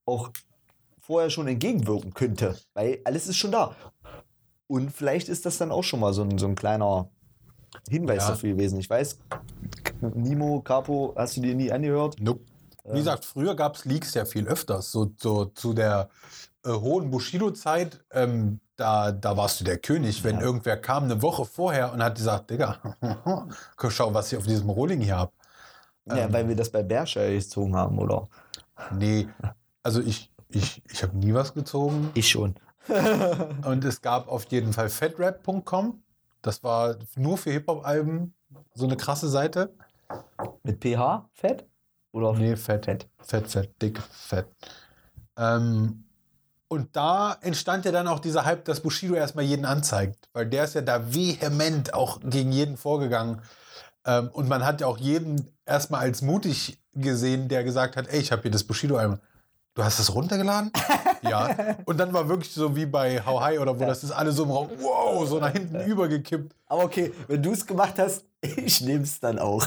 auch 0.06 0.32
vorher 1.00 1.30
schon 1.30 1.48
entgegenwirken 1.48 2.14
könnte, 2.14 2.58
weil 2.74 3.00
alles 3.06 3.28
ist 3.28 3.38
schon 3.38 3.52
da. 3.52 3.76
Und 4.68 4.92
vielleicht 4.92 5.30
ist 5.30 5.46
das 5.46 5.58
dann 5.58 5.72
auch 5.72 5.84
schon 5.84 6.00
mal 6.00 6.14
so 6.14 6.24
ein, 6.24 6.38
so 6.38 6.46
ein 6.46 6.56
kleiner 6.56 7.10
Hinweis 7.90 8.24
Ja. 8.24 8.30
dafür 8.30 8.52
gewesen. 8.52 8.80
Ich 8.80 8.90
weiß, 8.90 9.18
Nimo, 10.14 10.62
Capo, 10.62 11.14
hast 11.16 11.38
du 11.38 11.42
dir 11.42 11.56
nie 11.56 11.72
angehört? 11.72 12.16
Nope. 12.20 12.42
Wie 12.86 12.98
gesagt, 13.00 13.26
früher 13.26 13.56
gab 13.56 13.76
es 13.76 13.86
Leaks 13.86 14.14
ja 14.14 14.26
viel 14.26 14.48
öfters. 14.48 14.92
So, 14.92 15.12
so 15.18 15.46
zu 15.46 15.74
der 15.74 16.10
äh, 16.66 16.72
hohen 16.72 17.12
Bushido-Zeit, 17.12 18.04
ähm, 18.12 18.60
da, 18.80 19.12
da 19.12 19.36
warst 19.38 19.60
du 19.60 19.64
der 19.64 19.78
König. 19.78 20.24
Wenn 20.24 20.38
Ja. 20.38 20.42
irgendwer 20.42 20.78
kam 20.78 21.04
eine 21.06 21.22
Woche 21.22 21.46
vorher 21.46 21.92
und 21.94 22.02
hat 22.04 22.16
gesagt, 22.16 22.50
Digga, 22.50 22.78
schau, 23.90 24.14
was 24.14 24.32
ich 24.32 24.38
auf 24.38 24.46
diesem 24.46 24.70
Rolling 24.70 25.02
hier 25.02 25.18
habe. 25.18 25.32
Ja, 26.06 26.18
Ähm. 26.26 26.34
weil 26.34 26.48
wir 26.48 26.56
das 26.56 26.70
bei 26.72 26.82
Bershire 26.84 27.32
gezogen 27.32 27.76
haben, 27.76 28.00
oder? 28.00 28.28
Nee, 28.92 29.28
also 29.84 30.02
ich, 30.02 30.32
ich, 30.50 30.82
ich 30.90 31.04
habe 31.04 31.18
nie 31.18 31.34
was 31.34 31.54
gezogen. 31.54 32.10
Ich 32.14 32.30
schon. 32.30 32.56
Und 33.66 33.84
es 33.86 34.02
gab 34.02 34.28
auf 34.28 34.46
jeden 34.52 34.74
Fall 34.74 34.90
fatrap.com. 34.90 36.02
Das 36.42 36.64
war 36.64 36.96
nur 37.16 37.38
für 37.38 37.52
Hip-Hop-Alben 37.52 38.34
so 38.74 38.86
eine 38.86 38.98
krasse 38.98 39.28
Seite. 39.28 39.76
Mit 40.64 40.82
PH? 40.84 41.30
Fett? 41.34 41.68
Oder 42.14 42.34
Nee, 42.34 42.56
fett. 42.56 42.86
Fett. 42.86 43.08
Fett, 43.20 43.48
fett, 43.48 43.82
dick, 43.82 44.02
fett. 44.02 44.48
Ähm, 45.38 46.06
und 46.70 46.96
da 46.96 47.36
entstand 47.42 47.86
ja 47.86 47.92
dann 47.92 48.08
auch 48.08 48.20
dieser 48.20 48.46
Hype, 48.46 48.64
dass 48.66 48.80
Bushido 48.80 49.16
erstmal 49.16 49.44
jeden 49.44 49.66
anzeigt. 49.66 50.30
Weil 50.34 50.46
der 50.46 50.64
ist 50.64 50.76
ja 50.76 50.82
da 50.82 51.14
vehement 51.14 51.94
auch 51.96 52.20
gegen 52.24 52.52
jeden 52.52 52.78
vorgegangen. 52.78 53.42
Ähm, 54.06 54.30
und 54.32 54.48
man 54.48 54.64
hat 54.64 54.80
ja 54.80 54.88
auch 54.88 55.00
jeden 55.00 55.50
erstmal 55.66 56.02
als 56.02 56.22
mutig 56.22 56.80
gesehen, 56.94 57.50
der 57.50 57.64
gesagt 57.64 57.98
hat, 57.98 58.08
ey, 58.08 58.20
ich 58.20 58.32
habe 58.32 58.44
hier 58.44 58.52
das 58.52 58.64
Bushido-Album. 58.64 59.20
Du 59.74 59.84
hast 59.84 60.00
das 60.00 60.14
runtergeladen? 60.14 60.72
ja. 61.24 61.76
Und 61.86 61.98
dann 62.00 62.14
war 62.14 62.30
wirklich 62.30 62.54
so 62.54 62.76
wie 62.76 62.86
bei 62.86 63.26
How 63.26 63.42
High 63.42 63.60
oder 63.60 63.76
wo 63.76 63.82
Ja. 63.82 63.88
das 63.88 64.04
ist 64.04 64.12
alles 64.12 64.36
so 64.36 64.44
im 64.44 64.52
Raum, 64.52 64.70
wow, 64.80 65.28
so 65.28 65.40
nach 65.40 65.52
hinten 65.52 65.80
übergekippt. 65.82 66.54
Aber 66.68 66.84
okay, 66.84 67.12
wenn 67.28 67.42
du 67.42 67.52
es 67.52 67.66
gemacht 67.66 67.96
hast, 67.98 68.26
ich 68.42 68.82
nehme 68.82 69.04
es 69.04 69.20
dann 69.20 69.40
auch. 69.40 69.66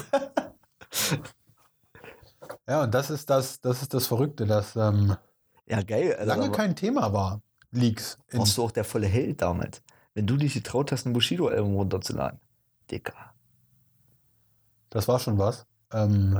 Ja, 2.67 2.83
und 2.83 2.93
das 2.93 3.09
ist 3.09 3.29
das, 3.29 3.59
das 3.59 3.81
ist 3.81 3.93
das 3.93 4.07
Verrückte, 4.07 4.45
dass 4.45 4.75
ähm, 4.77 5.17
Ja, 5.67 5.81
geil. 5.81 6.15
Also, 6.15 6.29
lange 6.29 6.45
aber 6.45 6.55
kein 6.55 6.75
Thema 6.75 7.13
war. 7.13 7.41
Leaks. 7.71 8.17
Warst 8.31 8.57
du 8.57 8.63
auch 8.63 8.71
der 8.71 8.83
volle 8.83 9.07
Held 9.07 9.41
damals. 9.41 9.81
Wenn 10.13 10.27
du 10.27 10.37
dich 10.37 10.53
getraut 10.53 10.91
hast, 10.91 11.05
ein 11.05 11.13
Bushido-Album 11.13 11.75
runterzuladen. 11.75 12.39
Dicker. 12.91 13.33
Das 14.89 15.07
war 15.07 15.19
schon 15.19 15.39
was. 15.39 15.65
Ähm, 15.91 16.39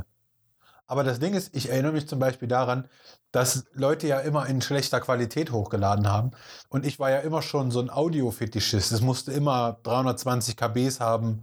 aber 0.86 1.02
das 1.02 1.18
Ding 1.18 1.34
ist, 1.34 1.54
ich 1.56 1.70
erinnere 1.70 1.92
mich 1.92 2.06
zum 2.06 2.18
Beispiel 2.18 2.46
daran, 2.46 2.88
dass 3.32 3.64
Leute 3.72 4.06
ja 4.06 4.20
immer 4.20 4.46
in 4.46 4.60
schlechter 4.60 5.00
Qualität 5.00 5.50
hochgeladen 5.50 6.06
haben. 6.06 6.32
Und 6.68 6.86
ich 6.86 7.00
war 7.00 7.10
ja 7.10 7.18
immer 7.18 7.42
schon 7.42 7.70
so 7.70 7.80
ein 7.80 7.90
Audio-Fetischist. 7.90 8.92
Es 8.92 9.00
musste 9.00 9.32
immer 9.32 9.78
320 9.82 10.56
KBs 10.56 11.00
haben. 11.00 11.42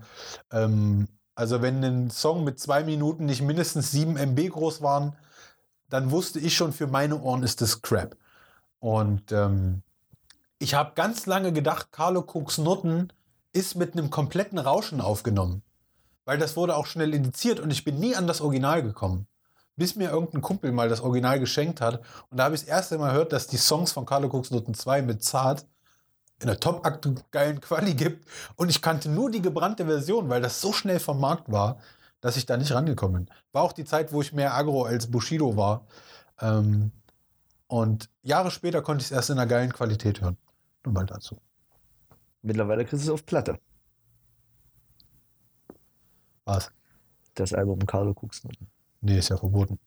Ähm, 0.51 1.07
also 1.35 1.61
wenn 1.61 1.83
ein 1.83 2.09
Song 2.11 2.43
mit 2.43 2.59
zwei 2.59 2.83
Minuten 2.83 3.25
nicht 3.25 3.41
mindestens 3.41 3.91
7 3.91 4.15
MB 4.15 4.49
groß 4.51 4.81
waren, 4.81 5.17
dann 5.91 6.09
wusste 6.09 6.39
ich 6.39 6.55
schon, 6.55 6.73
für 6.73 6.87
meine 6.87 7.21
Ohren 7.21 7.43
ist 7.43 7.61
das 7.61 7.81
Crap. 7.81 8.15
Und 8.79 9.31
ähm, 9.31 9.83
ich 10.57 10.73
habe 10.73 10.93
ganz 10.95 11.25
lange 11.25 11.51
gedacht, 11.51 11.91
Carlo 11.91 12.21
Cooks 12.21 12.57
Nutten 12.57 13.11
ist 13.53 13.75
mit 13.75 13.93
einem 13.93 14.09
kompletten 14.09 14.57
Rauschen 14.57 15.01
aufgenommen. 15.01 15.61
Weil 16.23 16.37
das 16.37 16.55
wurde 16.55 16.75
auch 16.77 16.85
schnell 16.85 17.13
indiziert 17.13 17.59
und 17.59 17.71
ich 17.71 17.83
bin 17.83 17.99
nie 17.99 18.15
an 18.15 18.25
das 18.25 18.41
Original 18.41 18.81
gekommen. 18.81 19.27
Bis 19.75 19.95
mir 19.95 20.09
irgendein 20.09 20.41
Kumpel 20.41 20.71
mal 20.71 20.87
das 20.87 21.01
Original 21.01 21.39
geschenkt 21.39 21.81
hat. 21.81 22.01
Und 22.29 22.37
da 22.37 22.45
habe 22.45 22.55
ich 22.55 22.61
das 22.61 22.69
erste 22.69 22.97
Mal 22.97 23.11
gehört, 23.11 23.33
dass 23.33 23.47
die 23.47 23.57
Songs 23.57 23.91
von 23.91 24.05
Carlo 24.05 24.29
Cooks 24.29 24.51
Noten 24.51 24.73
2 24.73 25.01
mit 25.01 25.23
Zart 25.23 25.65
in 26.39 26.47
der 26.47 26.59
top 26.59 26.83
geilen 27.31 27.59
Quali 27.59 27.93
gibt. 27.95 28.27
Und 28.55 28.69
ich 28.69 28.81
kannte 28.81 29.09
nur 29.09 29.29
die 29.29 29.41
gebrannte 29.41 29.85
Version, 29.85 30.29
weil 30.29 30.41
das 30.41 30.61
so 30.61 30.71
schnell 30.71 30.99
vom 30.99 31.19
Markt 31.19 31.51
war, 31.51 31.79
dass 32.21 32.37
ich 32.37 32.45
da 32.45 32.55
nicht 32.55 32.71
rangekommen 32.71 33.25
bin. 33.25 33.35
War 33.51 33.63
auch 33.63 33.73
die 33.73 33.85
Zeit, 33.85 34.13
wo 34.13 34.21
ich 34.21 34.31
mehr 34.31 34.53
Agro 34.53 34.83
als 34.83 35.09
Bushido 35.09 35.57
war. 35.57 35.85
Ähm, 36.39 36.91
und 37.67 38.09
Jahre 38.21 38.51
später 38.51 38.81
konnte 38.81 39.01
ich 39.01 39.07
es 39.07 39.15
erst 39.15 39.29
in 39.31 39.37
einer 39.37 39.47
geilen 39.47 39.73
Qualität 39.73 40.21
hören. 40.21 40.37
Nur 40.85 40.93
mal 40.93 41.05
dazu. 41.05 41.37
Mittlerweile 42.41 42.85
kriegst 42.85 43.05
du 43.05 43.09
es 43.09 43.13
auf 43.13 43.25
Platte. 43.25 43.59
Was? 46.45 46.71
Das 47.35 47.53
Album 47.53 47.85
Carlo 47.85 48.13
Kuxnoten. 48.13 48.67
Nee, 49.01 49.17
ist 49.17 49.29
ja 49.29 49.37
verboten. 49.37 49.79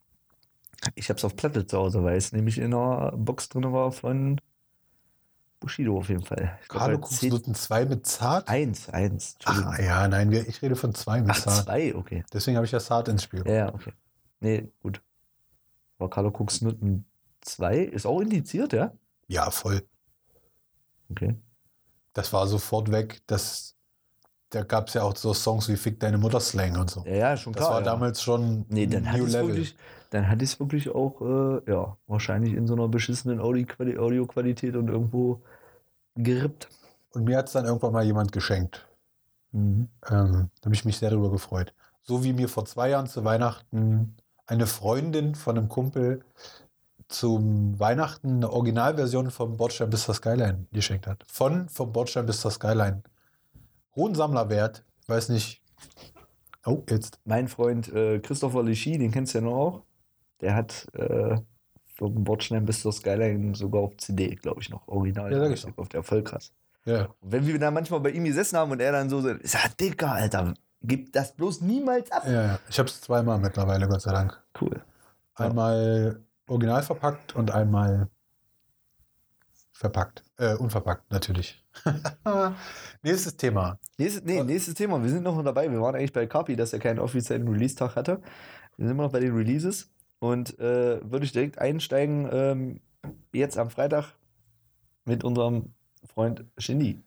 Ich 0.94 1.08
hab's 1.10 1.24
auf 1.24 1.36
Platte 1.36 1.66
zu 1.66 1.78
Hause, 1.78 2.02
weil 2.02 2.16
es 2.16 2.32
nämlich 2.32 2.58
in 2.58 2.74
einer 2.74 3.12
Box 3.12 3.48
drin 3.48 3.72
war 3.72 3.92
von 3.92 4.40
Bushido 5.64 5.96
auf 5.98 6.08
jeden 6.08 6.22
Fall. 6.24 6.58
Ich 6.62 6.68
Carlo 6.68 6.98
Noten 7.22 7.54
2 7.54 7.86
mit 7.86 8.06
Zart? 8.06 8.48
Eins, 8.48 8.88
eins. 8.90 9.36
Ach 9.44 9.56
Entschuldigung. 9.56 9.86
ja, 9.86 10.06
nein, 10.08 10.30
ich 10.32 10.60
rede 10.62 10.76
von 10.76 10.94
zwei 10.94 11.20
mit 11.20 11.30
Ach, 11.30 11.40
Zart. 11.40 11.64
zwei, 11.64 11.94
okay. 11.94 12.22
Deswegen 12.32 12.56
habe 12.56 12.66
ich 12.66 12.72
ja 12.72 12.80
Zart 12.80 13.08
ins 13.08 13.22
Spiel. 13.24 13.42
Ja, 13.46 13.72
okay. 13.74 13.92
Nee, 14.40 14.68
gut. 14.82 15.00
Aber 15.98 16.10
Carlo 16.10 16.28
Cooks 16.30 16.60
Nutten 16.60 17.06
2 17.40 17.78
ist 17.78 18.04
auch 18.06 18.20
indiziert, 18.20 18.72
ja? 18.72 18.92
Ja, 19.28 19.50
voll. 19.50 19.82
Okay. 21.10 21.34
Das 22.12 22.32
war 22.32 22.46
sofort 22.46 22.90
weg. 22.90 23.22
Das, 23.26 23.74
da 24.50 24.62
gab 24.62 24.88
es 24.88 24.94
ja 24.94 25.02
auch 25.02 25.16
so 25.16 25.32
Songs 25.34 25.68
wie 25.68 25.76
Fick 25.76 25.98
deine 26.00 26.18
Mutter 26.18 26.40
Slang 26.40 26.76
und 26.78 26.90
so. 26.90 27.04
Ja, 27.06 27.14
ja, 27.14 27.36
schon 27.36 27.52
Das 27.54 27.62
klar. 27.62 27.70
war 27.74 27.80
ja. 27.80 27.84
damals 27.86 28.22
schon 28.22 28.66
Nee, 28.68 28.86
dann 28.86 29.10
hat 29.10 29.18
New 29.18 29.26
es 29.26 29.32
Level. 29.32 29.48
wirklich, 29.48 29.76
dann 30.10 30.28
hat 30.28 30.42
es 30.42 30.60
wirklich 30.60 30.90
auch, 30.90 31.20
äh, 31.22 31.70
ja, 31.70 31.96
wahrscheinlich 32.06 32.54
in 32.54 32.66
so 32.66 32.74
einer 32.74 32.88
beschissenen 32.88 33.40
Audi-Quali- 33.40 33.98
Audioqualität 33.98 34.76
und 34.76 34.88
irgendwo 34.88 35.42
gerippt. 36.14 36.68
Und 37.10 37.24
mir 37.24 37.38
hat 37.38 37.46
es 37.46 37.52
dann 37.52 37.64
irgendwann 37.64 37.92
mal 37.92 38.04
jemand 38.04 38.32
geschenkt. 38.32 38.86
Mhm. 39.52 39.88
Ähm, 40.10 40.50
da 40.60 40.66
habe 40.66 40.74
ich 40.74 40.84
mich 40.84 40.98
sehr 40.98 41.10
darüber 41.10 41.30
gefreut. 41.30 41.72
So 42.02 42.24
wie 42.24 42.32
mir 42.32 42.48
vor 42.48 42.64
zwei 42.64 42.90
Jahren 42.90 43.06
zu 43.06 43.24
Weihnachten 43.24 44.16
eine 44.46 44.66
Freundin 44.66 45.34
von 45.34 45.56
einem 45.56 45.68
Kumpel 45.68 46.24
zum 47.08 47.78
Weihnachten 47.78 48.36
eine 48.36 48.50
Originalversion 48.50 49.30
vom 49.30 49.56
Bordstein 49.56 49.90
bis 49.90 50.04
zur 50.04 50.14
Skyline 50.14 50.66
geschenkt 50.72 51.06
hat. 51.06 51.24
Von 51.28 51.68
vom 51.68 51.92
Bordstein 51.92 52.26
bis 52.26 52.40
zur 52.40 52.50
Skyline. 52.50 53.02
Hohen 53.94 54.14
Sammlerwert. 54.14 54.84
Weiß 55.06 55.28
nicht. 55.28 55.62
Oh, 56.66 56.82
jetzt. 56.88 57.20
Mein 57.24 57.48
Freund 57.48 57.92
äh, 57.92 58.18
Christopher 58.20 58.62
Lichy, 58.62 58.98
den 58.98 59.12
kennst 59.12 59.34
du 59.34 59.38
ja 59.38 59.44
noch 59.44 59.54
auch, 59.54 59.82
der 60.40 60.54
hat 60.54 60.88
äh, 60.94 61.36
vom 61.94 62.24
Bordstein 62.24 62.64
bis 62.64 62.80
zur 62.80 62.92
Skyline 62.92 63.54
sogar 63.54 63.82
auf 63.82 63.96
CD, 63.96 64.34
glaube 64.34 64.60
ich, 64.60 64.70
noch 64.70 64.86
original. 64.88 65.32
Ja, 65.32 65.38
sag 65.38 65.52
ich 65.52 65.62
doch. 65.62 65.78
Auf 65.78 65.88
der 65.88 66.02
voll 66.02 66.22
krass. 66.22 66.52
Ja. 66.84 67.08
Und 67.20 67.32
wenn 67.32 67.46
wir 67.46 67.58
dann 67.58 67.74
manchmal 67.74 68.00
bei 68.00 68.10
ihm 68.10 68.24
gesessen 68.24 68.58
haben 68.58 68.70
und 68.70 68.80
er 68.80 68.92
dann 68.92 69.08
so, 69.08 69.20
so 69.20 69.30
ich 69.30 69.50
sag, 69.50 69.76
Dicker, 69.78 70.12
Alter, 70.12 70.54
gib 70.82 71.12
das 71.12 71.34
bloß 71.34 71.62
niemals 71.62 72.10
ab. 72.10 72.24
Ja, 72.26 72.32
ja. 72.32 72.58
Ich 72.68 72.78
habe 72.78 72.88
es 72.88 73.00
zweimal 73.00 73.38
mittlerweile, 73.38 73.88
Gott 73.88 74.02
sei 74.02 74.12
Dank. 74.12 74.42
Cool. 74.60 74.82
Ja. 75.38 75.46
Einmal 75.46 76.20
original 76.46 76.82
verpackt 76.82 77.34
und 77.34 77.50
einmal 77.52 78.08
verpackt. 79.72 80.22
Äh, 80.36 80.54
unverpackt, 80.54 81.10
natürlich. 81.10 81.64
Nächstes 83.02 83.36
Thema. 83.36 83.78
Nächstes, 83.98 84.24
nee, 84.24 84.42
nächstes 84.42 84.74
Thema. 84.74 85.02
Wir 85.02 85.10
sind 85.10 85.22
noch 85.22 85.42
dabei. 85.42 85.70
Wir 85.70 85.80
waren 85.80 85.94
eigentlich 85.94 86.12
bei 86.12 86.26
Kapi, 86.26 86.56
dass 86.56 86.72
er 86.72 86.78
keinen 86.78 86.98
offiziellen 86.98 87.46
Release-Tag 87.48 87.96
hatte. 87.96 88.20
Wir 88.76 88.86
sind 88.86 88.92
immer 88.92 89.04
noch 89.04 89.12
bei 89.12 89.20
den 89.20 89.34
Releases. 89.34 89.90
Und 90.24 90.58
äh, 90.58 91.00
würde 91.02 91.26
ich 91.26 91.32
direkt 91.32 91.58
einsteigen, 91.58 92.26
ähm, 92.32 92.80
jetzt 93.34 93.58
am 93.58 93.68
Freitag 93.68 94.14
mit 95.04 95.22
unserem 95.22 95.74
Freund 96.06 96.46
Shindy. 96.56 97.02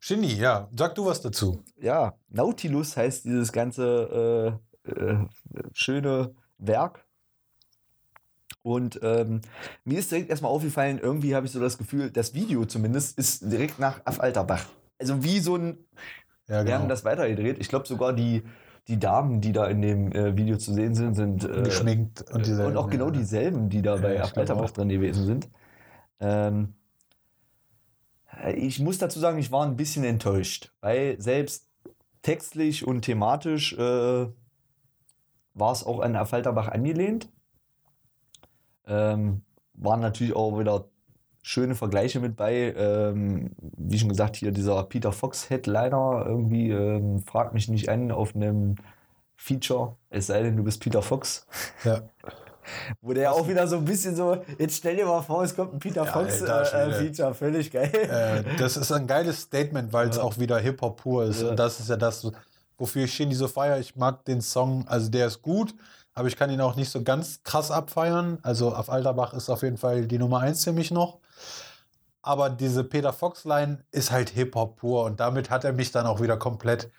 Shindy, 0.00 0.36
ja, 0.36 0.68
sag 0.76 0.94
du 0.94 1.04
was 1.04 1.20
dazu. 1.20 1.64
Ja, 1.80 2.14
Nautilus 2.28 2.96
heißt 2.96 3.24
dieses 3.24 3.50
ganze 3.50 4.60
äh, 4.86 4.88
äh, 4.88 5.26
schöne 5.72 6.36
Werk. 6.58 7.04
Und 8.62 9.00
ähm, 9.02 9.40
mir 9.84 9.98
ist 9.98 10.12
direkt 10.12 10.30
erstmal 10.30 10.52
aufgefallen, 10.52 11.00
irgendwie 11.02 11.34
habe 11.34 11.46
ich 11.46 11.52
so 11.52 11.58
das 11.58 11.76
Gefühl, 11.76 12.12
das 12.12 12.34
Video 12.34 12.66
zumindest 12.66 13.18
ist 13.18 13.50
direkt 13.50 13.80
nach 13.80 14.00
Affalterbach. 14.04 14.64
Also 15.00 15.24
wie 15.24 15.40
so 15.40 15.56
ein 15.56 15.78
Ja, 16.46 16.64
Wir 16.64 16.74
haben 16.74 16.82
genau. 16.82 16.86
das 16.86 17.04
weitergedreht. 17.04 17.58
Ich 17.58 17.68
glaube 17.68 17.88
sogar 17.88 18.12
die, 18.12 18.44
die 18.88 18.98
Damen, 18.98 19.40
die 19.40 19.52
da 19.52 19.66
in 19.66 19.80
dem 19.80 20.12
äh, 20.12 20.36
Video 20.36 20.56
zu 20.58 20.72
sehen 20.74 20.94
sind, 20.94 21.14
sind 21.14 21.44
äh, 21.44 21.62
geschminkt 21.62 22.30
und 22.32 22.44
dieselben. 22.46 22.72
und 22.72 22.76
auch 22.76 22.90
genau 22.90 23.10
dieselben, 23.10 23.70
die 23.70 23.80
da 23.82 23.96
Ja, 23.96 24.02
bei 24.02 24.22
Affalterbach 24.22 24.64
auch. 24.64 24.70
drin 24.70 24.88
gewesen 24.90 25.24
sind. 25.24 25.48
Ähm, 26.20 26.74
ich 28.56 28.80
muss 28.80 28.98
dazu 28.98 29.18
sagen, 29.20 29.38
ich 29.38 29.52
war 29.52 29.64
ein 29.64 29.76
bisschen 29.76 30.04
enttäuscht, 30.04 30.72
weil 30.80 31.20
selbst 31.20 31.68
textlich 32.22 32.86
und 32.86 33.02
thematisch 33.02 33.72
äh, 33.74 34.26
war 35.54 35.72
es 35.72 35.84
auch 35.84 36.00
an 36.00 36.16
Affalterbach 36.16 36.68
angelehnt. 36.68 37.28
Ähm, 38.86 39.42
waren 39.74 40.00
natürlich 40.00 40.34
auch 40.36 40.58
wieder 40.58 40.88
schöne 41.46 41.74
Vergleiche 41.74 42.20
mit 42.20 42.36
bei. 42.36 42.74
Ähm, 42.76 43.50
wie 43.76 43.98
schon 43.98 44.08
gesagt, 44.08 44.36
hier 44.36 44.50
dieser 44.50 44.82
Peter 44.84 45.12
Fox 45.12 45.50
Headliner 45.50 46.24
irgendwie 46.26 46.70
ähm, 46.70 47.22
fragt 47.22 47.52
mich 47.52 47.68
nicht 47.68 47.88
an 47.90 48.10
auf 48.10 48.34
einem 48.34 48.76
Feature, 49.36 49.96
es 50.08 50.28
sei 50.28 50.42
denn, 50.42 50.56
du 50.56 50.64
bist 50.64 50.80
Peter 50.80 51.02
Fox. 51.02 51.46
Ja. 51.84 52.00
Wo 53.02 53.12
der 53.12 53.30
auch 53.32 53.46
wieder 53.46 53.66
so 53.68 53.76
ein 53.76 53.84
bisschen 53.84 54.16
so, 54.16 54.42
jetzt 54.58 54.78
stell 54.78 54.96
dir 54.96 55.04
mal 55.04 55.20
vor, 55.20 55.44
es 55.44 55.54
kommt 55.54 55.74
ein 55.74 55.78
Peter 55.80 56.06
Ja, 56.06 56.12
Fox 56.12 56.42
alter 56.42 56.88
äh, 56.88 57.30
äh, 57.30 57.34
völlig 57.34 57.70
geil. 57.70 57.92
Äh, 57.92 58.56
das 58.56 58.78
ist 58.78 58.90
ein 58.90 59.06
geiles 59.06 59.42
Statement, 59.42 59.92
weil 59.92 60.08
es 60.08 60.16
Ja. 60.16 60.22
auch 60.22 60.38
wieder 60.38 60.58
Hip-Hop 60.58 60.96
pur 61.02 61.24
ist. 61.24 61.42
Ja. 61.42 61.50
Und 61.50 61.58
das 61.58 61.78
ist 61.78 61.90
ja 61.90 61.96
das, 61.96 62.26
wofür 62.78 63.04
ich 63.04 63.12
Shindy 63.12 63.34
so 63.34 63.48
feiere. 63.48 63.78
Ich 63.80 63.96
mag 63.96 64.24
den 64.24 64.40
Song, 64.40 64.88
also 64.88 65.10
der 65.10 65.26
ist 65.26 65.42
gut, 65.42 65.74
aber 66.14 66.26
ich 66.28 66.36
kann 66.36 66.48
ihn 66.48 66.62
auch 66.62 66.76
nicht 66.76 66.88
so 66.88 67.02
ganz 67.02 67.42
krass 67.42 67.70
abfeiern. 67.70 68.38
Also 68.40 68.74
auf 68.74 68.88
Alterbach 68.88 69.34
ist 69.34 69.50
auf 69.50 69.62
jeden 69.62 69.76
Fall 69.76 70.06
die 70.06 70.18
Nummer 70.18 70.40
eins 70.40 70.64
für 70.64 70.72
mich 70.72 70.90
noch. 70.90 71.18
Aber 72.26 72.48
diese 72.48 72.84
Peter 72.84 73.12
Fox-Line 73.12 73.84
ist 73.90 74.10
halt 74.10 74.30
Hip-Hop 74.30 74.76
pur 74.76 75.04
und 75.04 75.20
damit 75.20 75.50
hat 75.50 75.64
er 75.64 75.74
mich 75.74 75.92
dann 75.92 76.06
auch 76.06 76.22
wieder 76.22 76.38
komplett, 76.38 76.90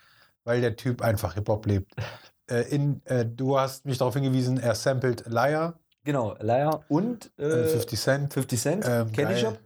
weil 0.43 0.61
der 0.61 0.75
Typ 0.75 1.01
einfach 1.01 1.33
Hip-Hop 1.33 1.65
lebt. 1.65 1.91
Äh, 2.47 2.61
in, 2.75 3.01
äh, 3.05 3.25
du 3.25 3.57
hast 3.57 3.87
mich 3.87 3.97
darauf 3.97 4.13
hingewiesen, 4.13 4.59
er 4.59 4.75
sampled 4.75 5.25
Liar, 5.25 5.79
Genau, 6.03 6.35
Liar 6.39 6.85
und 6.89 7.31
äh, 7.39 7.63
äh, 7.63 7.67
50 7.69 7.99
Cent. 7.99 8.33
50 8.33 8.61
Cent, 8.61 8.85
Ähm, 8.87 9.11
Candy. 9.11 9.39
Shop. 9.39 9.57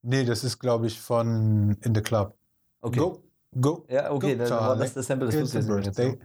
Nee, 0.00 0.24
das 0.24 0.42
ist, 0.42 0.58
glaube 0.58 0.86
ich, 0.86 0.98
von 0.98 1.76
In 1.82 1.94
the 1.94 2.00
Club. 2.00 2.34
Okay. 2.80 2.98
Go, 2.98 3.22
go. 3.60 3.84
Ja, 3.90 4.10
okay, 4.10 4.36
go, 4.36 4.44
dann 4.44 4.50
war 4.50 4.76
das 4.76 4.94
das 4.94 5.06
Sample, 5.06 5.26
das 5.26 5.54
It's 5.54 5.98
jetzt. 5.98 6.18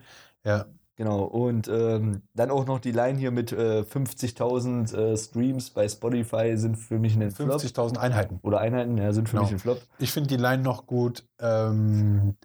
Ja, 0.46 0.66
Genau, 1.00 1.24
und 1.24 1.70
ähm, 1.70 2.24
dann 2.34 2.52
auch 2.52 2.66
noch 2.66 2.80
die 2.80 2.92
Line 2.92 3.18
hier 3.18 3.32
mit 3.32 3.54
äh, 3.54 3.86
50.000 3.90 4.94
äh, 4.94 5.18
Streams 5.18 5.70
bei 5.70 5.88
Spotify 5.88 6.58
sind 6.58 6.76
für 6.76 7.00
mich 7.00 7.16
ein 7.16 7.32
Flop. 7.32 7.52
50.000 7.52 7.96
Einheiten. 7.98 8.40
Oder 8.42 8.60
Einheiten, 8.60 8.98
ja, 8.98 9.14
sind 9.14 9.30
für 9.30 9.38
Genau. 9.38 9.44
mich 9.44 9.54
ein 9.54 9.60
Flop. 9.60 9.82
Ich 10.00 10.12
finde 10.12 10.28
die 10.28 10.36
Line 10.36 10.62
noch 10.62 10.88
gut. 10.88 11.24
Ähm, 11.40 12.36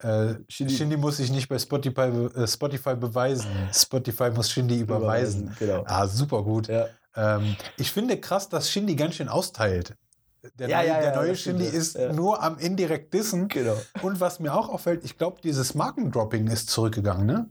äh, 0.00 0.34
Shindy- 0.48 0.70
Shindy, 0.76 0.96
muss 0.96 1.18
sich 1.18 1.30
nicht 1.30 1.48
bei 1.48 1.56
Spotify, 1.56 2.00
äh, 2.34 2.48
Spotify 2.48 2.96
beweisen. 2.96 3.46
Spotify 3.72 4.30
muss 4.30 4.50
Shindy 4.50 4.80
überweisen. 4.80 5.54
Genau. 5.60 5.84
Ah, 5.86 6.08
super 6.08 6.42
gut. 6.42 6.66
Ja. 6.66 6.86
Ähm, 7.14 7.54
ich 7.76 7.92
finde 7.92 8.18
krass, 8.18 8.48
dass 8.48 8.68
Shindy 8.72 8.96
ganz 8.96 9.14
schön 9.14 9.28
austeilt. 9.28 9.94
Der 10.58 10.68
Ja, 10.68 10.78
neue, 10.78 10.88
ja, 10.88 11.00
der 11.00 11.10
ja, 11.10 11.16
neue 11.22 11.36
Shindy 11.36 11.64
ist 11.64 11.96
nur 12.12 12.42
am 12.42 12.58
indirekt 12.58 13.14
Dissen. 13.14 13.46
Genau. 13.46 13.76
Und 14.02 14.18
was 14.18 14.40
mir 14.40 14.52
auch 14.52 14.68
auffällt, 14.68 15.04
ich 15.04 15.16
glaube, 15.16 15.36
dieses 15.44 15.76
Markendropping 15.76 16.48
ist 16.48 16.70
zurückgegangen, 16.70 17.24
ne? 17.26 17.48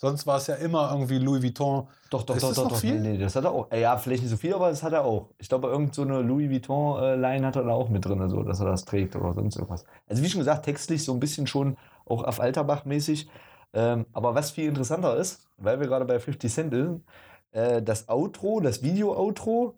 Sonst 0.00 0.28
war 0.28 0.36
es 0.36 0.46
ja 0.46 0.54
immer 0.54 0.90
irgendwie 0.92 1.18
Louis 1.18 1.42
Vuitton. 1.42 1.88
Doch, 2.08 2.22
doch, 2.22 2.36
Ist 2.36 2.42
doch, 2.44 2.48
das 2.50 2.56
doch, 2.56 2.64
noch 2.64 2.70
doch. 2.70 2.78
viel? 2.78 3.00
Nee, 3.00 3.12
nee, 3.14 3.18
das 3.18 3.34
hat 3.34 3.42
er 3.44 3.50
auch. 3.50 3.68
Äh, 3.72 3.80
Ja, 3.80 3.96
vielleicht 3.96 4.22
nicht 4.22 4.30
so 4.30 4.36
viel, 4.36 4.54
aber 4.54 4.70
das 4.70 4.84
hat 4.84 4.92
er 4.92 5.04
auch. 5.04 5.30
Ich 5.38 5.48
glaube, 5.48 5.66
irgend 5.66 5.92
so 5.92 6.02
eine 6.02 6.22
Louis 6.22 6.48
Vuitton-Line 6.48 7.44
hat 7.44 7.56
er 7.56 7.64
da 7.64 7.72
auch 7.72 7.88
mit 7.88 8.04
drin, 8.04 8.26
so, 8.28 8.44
dass 8.44 8.60
er 8.60 8.66
das 8.66 8.84
trägt 8.84 9.16
oder 9.16 9.32
sonst 9.32 9.56
irgendwas. 9.56 9.84
Also, 10.06 10.22
wie 10.22 10.28
schon 10.28 10.38
gesagt, 10.38 10.64
textlich 10.64 11.04
so 11.04 11.12
ein 11.12 11.18
bisschen 11.18 11.48
schon 11.48 11.76
auch 12.06 12.22
auf 12.22 12.40
Alterbach-mäßig. 12.40 13.28
Ähm, 13.74 14.06
aber 14.12 14.36
was 14.36 14.52
viel 14.52 14.68
interessanter 14.68 15.16
ist, 15.16 15.48
weil 15.56 15.80
wir 15.80 15.88
gerade 15.88 16.04
bei 16.04 16.20
50 16.20 16.52
Cent 16.52 16.72
sind, 16.72 17.04
äh, 17.50 17.82
das 17.82 18.08
Outro, 18.08 18.60
das 18.60 18.82
Video-Outro, 18.84 19.74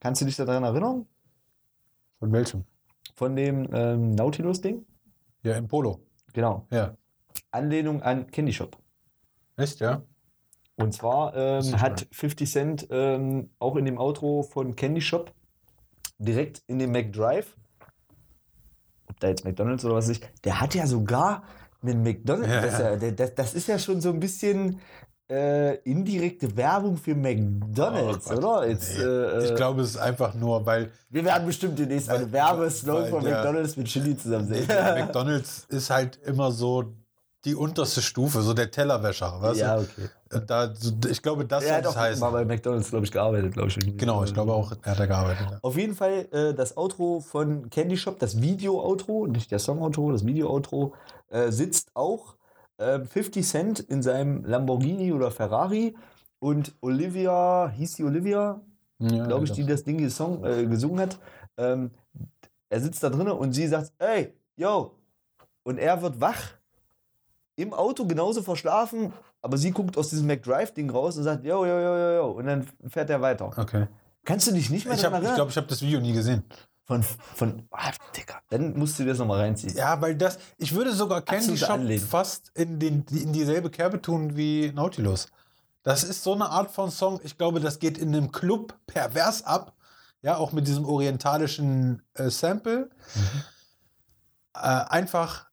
kannst 0.00 0.20
du 0.20 0.26
dich 0.26 0.36
daran 0.36 0.64
erinnern? 0.64 1.06
Von 2.20 2.30
welchem? 2.30 2.64
Von 3.16 3.36
dem 3.36 3.68
ähm, 3.72 4.10
Nautilus-Ding? 4.14 4.84
Ja, 5.44 5.56
im 5.56 5.66
Polo. 5.66 6.00
Genau. 6.34 6.66
Ja. 6.70 6.94
Anlehnung 7.50 8.02
an 8.02 8.26
Candy 8.30 8.52
Shop. 8.52 8.76
Echt, 9.56 9.80
ja? 9.80 10.02
Und 10.76 10.92
zwar 10.92 11.34
ähm, 11.36 11.80
hat 11.80 12.06
50 12.10 12.50
Cent 12.50 12.86
ähm, 12.90 13.50
auch 13.60 13.76
in 13.76 13.84
dem 13.84 13.98
Outro 13.98 14.42
von 14.42 14.74
Candy 14.74 15.00
Shop 15.00 15.32
direkt 16.18 16.62
in 16.66 16.78
dem 16.78 16.90
McDrive, 16.90 17.56
ob 19.08 19.20
da 19.20 19.28
jetzt 19.28 19.44
McDonalds 19.44 19.84
oder 19.84 19.94
was 19.94 20.08
weiß 20.08 20.16
ich, 20.18 20.22
der 20.42 20.60
hat 20.60 20.74
ja 20.74 20.86
sogar 20.86 21.44
einen 21.82 22.02
McDonalds. 22.02 22.48
Ja, 22.48 22.60
das, 22.60 22.72
ist 22.74 23.02
ja, 23.02 23.10
das, 23.12 23.34
das 23.34 23.54
ist 23.54 23.68
ja 23.68 23.78
schon 23.78 24.00
so 24.00 24.10
ein 24.10 24.18
bisschen 24.18 24.80
äh, 25.30 25.76
indirekte 25.82 26.56
Werbung 26.56 26.96
für 26.96 27.14
McDonalds, 27.14 28.28
Oh 28.30 28.34
oder? 28.36 28.68
Jetzt, 28.68 28.98
nee. 28.98 29.04
äh, 29.04 29.44
ich 29.44 29.54
glaube, 29.54 29.82
es 29.82 29.90
ist 29.90 29.96
einfach 29.98 30.34
nur, 30.34 30.66
weil 30.66 30.90
wir 31.08 31.24
werden 31.24 31.46
bestimmt 31.46 31.78
demnächst 31.78 32.08
mal 32.08 32.14
Weil- 32.14 32.22
einen 32.22 32.32
Werbeslogan 32.32 33.10
von 33.10 33.22
McDonalds 33.22 33.76
mit 33.76 33.86
Chili 33.86 34.16
zusammen 34.16 34.48
sehen. 34.48 34.66
McDonalds 34.68 35.66
ist 35.68 35.90
halt 35.90 36.16
immer 36.24 36.50
so 36.50 36.94
die 37.44 37.54
unterste 37.54 38.00
Stufe, 38.02 38.40
so 38.42 38.54
der 38.54 38.70
Tellerwäscher, 38.70 39.40
weißt 39.40 39.60
ja, 39.60 39.76
du? 39.76 39.82
okay. 39.82 40.08
Und 40.32 40.50
Da, 40.50 40.72
ich 41.08 41.22
glaube, 41.22 41.44
das 41.44 41.62
Er 41.64 41.68
soll 41.68 41.76
hat 41.78 41.86
es 41.86 41.96
heißen. 41.96 42.20
mal 42.20 42.30
bei 42.30 42.44
McDonalds, 42.44 42.90
glaube 42.90 43.04
ich, 43.04 43.12
gearbeitet, 43.12 43.52
glaube 43.52 43.68
ich. 43.68 43.96
Genau, 43.96 44.24
ich 44.24 44.32
glaube 44.32 44.52
auch, 44.52 44.72
er 44.82 44.90
hat 44.92 44.98
da 44.98 45.06
gearbeitet. 45.06 45.46
Ja. 45.50 45.58
Auf 45.62 45.76
jeden 45.76 45.94
Fall 45.94 46.26
äh, 46.32 46.54
das 46.54 46.76
Outro 46.76 47.20
von 47.20 47.68
Candy 47.70 47.96
Shop, 47.96 48.18
das 48.18 48.40
Video-Outro, 48.40 49.26
nicht 49.26 49.50
der 49.50 49.58
Song-Outro, 49.58 50.12
das 50.12 50.24
Video-Outro, 50.26 50.94
äh, 51.28 51.50
sitzt 51.52 51.90
auch 51.94 52.36
äh, 52.78 53.00
50 53.00 53.46
Cent 53.46 53.80
in 53.80 54.02
seinem 54.02 54.44
Lamborghini 54.44 55.12
oder 55.12 55.30
Ferrari 55.30 55.94
und 56.40 56.74
Olivia, 56.80 57.70
hieß 57.76 57.94
die 57.96 58.04
Olivia, 58.04 58.60
Ja, 58.98 59.26
glaube 59.26 59.44
ich, 59.44 59.52
die 59.52 59.64
das 59.66 59.84
Ding 59.84 59.98
gesong, 59.98 60.44
äh, 60.44 60.66
gesungen 60.66 60.98
hat. 61.00 61.18
Ähm, 61.56 61.90
er 62.70 62.80
sitzt 62.80 63.02
da 63.02 63.10
drinnen 63.10 63.32
und 63.32 63.52
sie 63.52 63.68
sagt, 63.68 63.92
ey, 63.98 64.34
yo. 64.56 64.92
Und 65.62 65.78
er 65.78 66.02
wird 66.02 66.20
wach, 66.20 66.42
im 67.56 67.72
Auto 67.72 68.06
genauso 68.06 68.42
verschlafen, 68.42 69.12
aber 69.42 69.56
sie 69.58 69.70
guckt 69.70 69.96
aus 69.96 70.10
diesem 70.10 70.26
McDrive-Ding 70.26 70.90
raus 70.90 71.16
und 71.16 71.24
sagt, 71.24 71.44
yo, 71.44 71.64
yo, 71.64 71.78
yo, 71.80 71.96
yo, 71.96 72.14
yo. 72.16 72.30
Und 72.32 72.46
dann 72.46 72.66
fährt 72.88 73.10
er 73.10 73.20
weiter. 73.20 73.46
Okay. 73.56 73.86
Kannst 74.24 74.46
du 74.46 74.52
dich 74.52 74.70
nicht 74.70 74.86
mehr 74.86 74.94
Ich, 74.94 75.00
daran 75.02 75.14
hab- 75.14 75.20
ich 75.22 75.26
erinnern? 75.26 75.36
glaube, 75.36 75.50
ich 75.50 75.56
habe 75.56 75.66
das 75.66 75.82
Video 75.82 76.00
nie 76.00 76.12
gesehen. 76.12 76.44
Von, 76.86 77.02
von, 77.02 77.66
ah, 77.70 77.92
Digga, 78.16 78.40
dann 78.50 78.76
musst 78.76 78.98
du 78.98 79.04
dir 79.04 79.10
das 79.10 79.18
nochmal 79.18 79.40
reinziehen. 79.40 79.74
Ja, 79.74 80.00
weil 80.02 80.16
das, 80.16 80.38
ich 80.58 80.74
würde 80.74 80.92
sogar 80.92 81.22
Candy 81.22 81.56
Shop 81.56 81.70
Anlehnung. 81.70 82.06
fast 82.06 82.50
in, 82.54 82.78
den, 82.78 83.04
in 83.10 83.32
dieselbe 83.32 83.70
Kerbe 83.70 84.02
tun 84.02 84.36
wie 84.36 84.70
Nautilus. 84.74 85.28
Das 85.82 86.04
ist 86.04 86.22
so 86.22 86.34
eine 86.34 86.50
Art 86.50 86.70
von 86.70 86.90
Song, 86.90 87.20
ich 87.22 87.38
glaube, 87.38 87.60
das 87.60 87.78
geht 87.78 87.96
in 87.98 88.08
einem 88.14 88.32
Club 88.32 88.74
pervers 88.86 89.44
ab. 89.44 89.74
Ja, 90.22 90.36
auch 90.38 90.52
mit 90.52 90.66
diesem 90.66 90.84
orientalischen 90.86 92.02
äh, 92.14 92.28
Sample. 92.30 92.88
Äh, 94.54 94.58
einfach, 94.58 95.46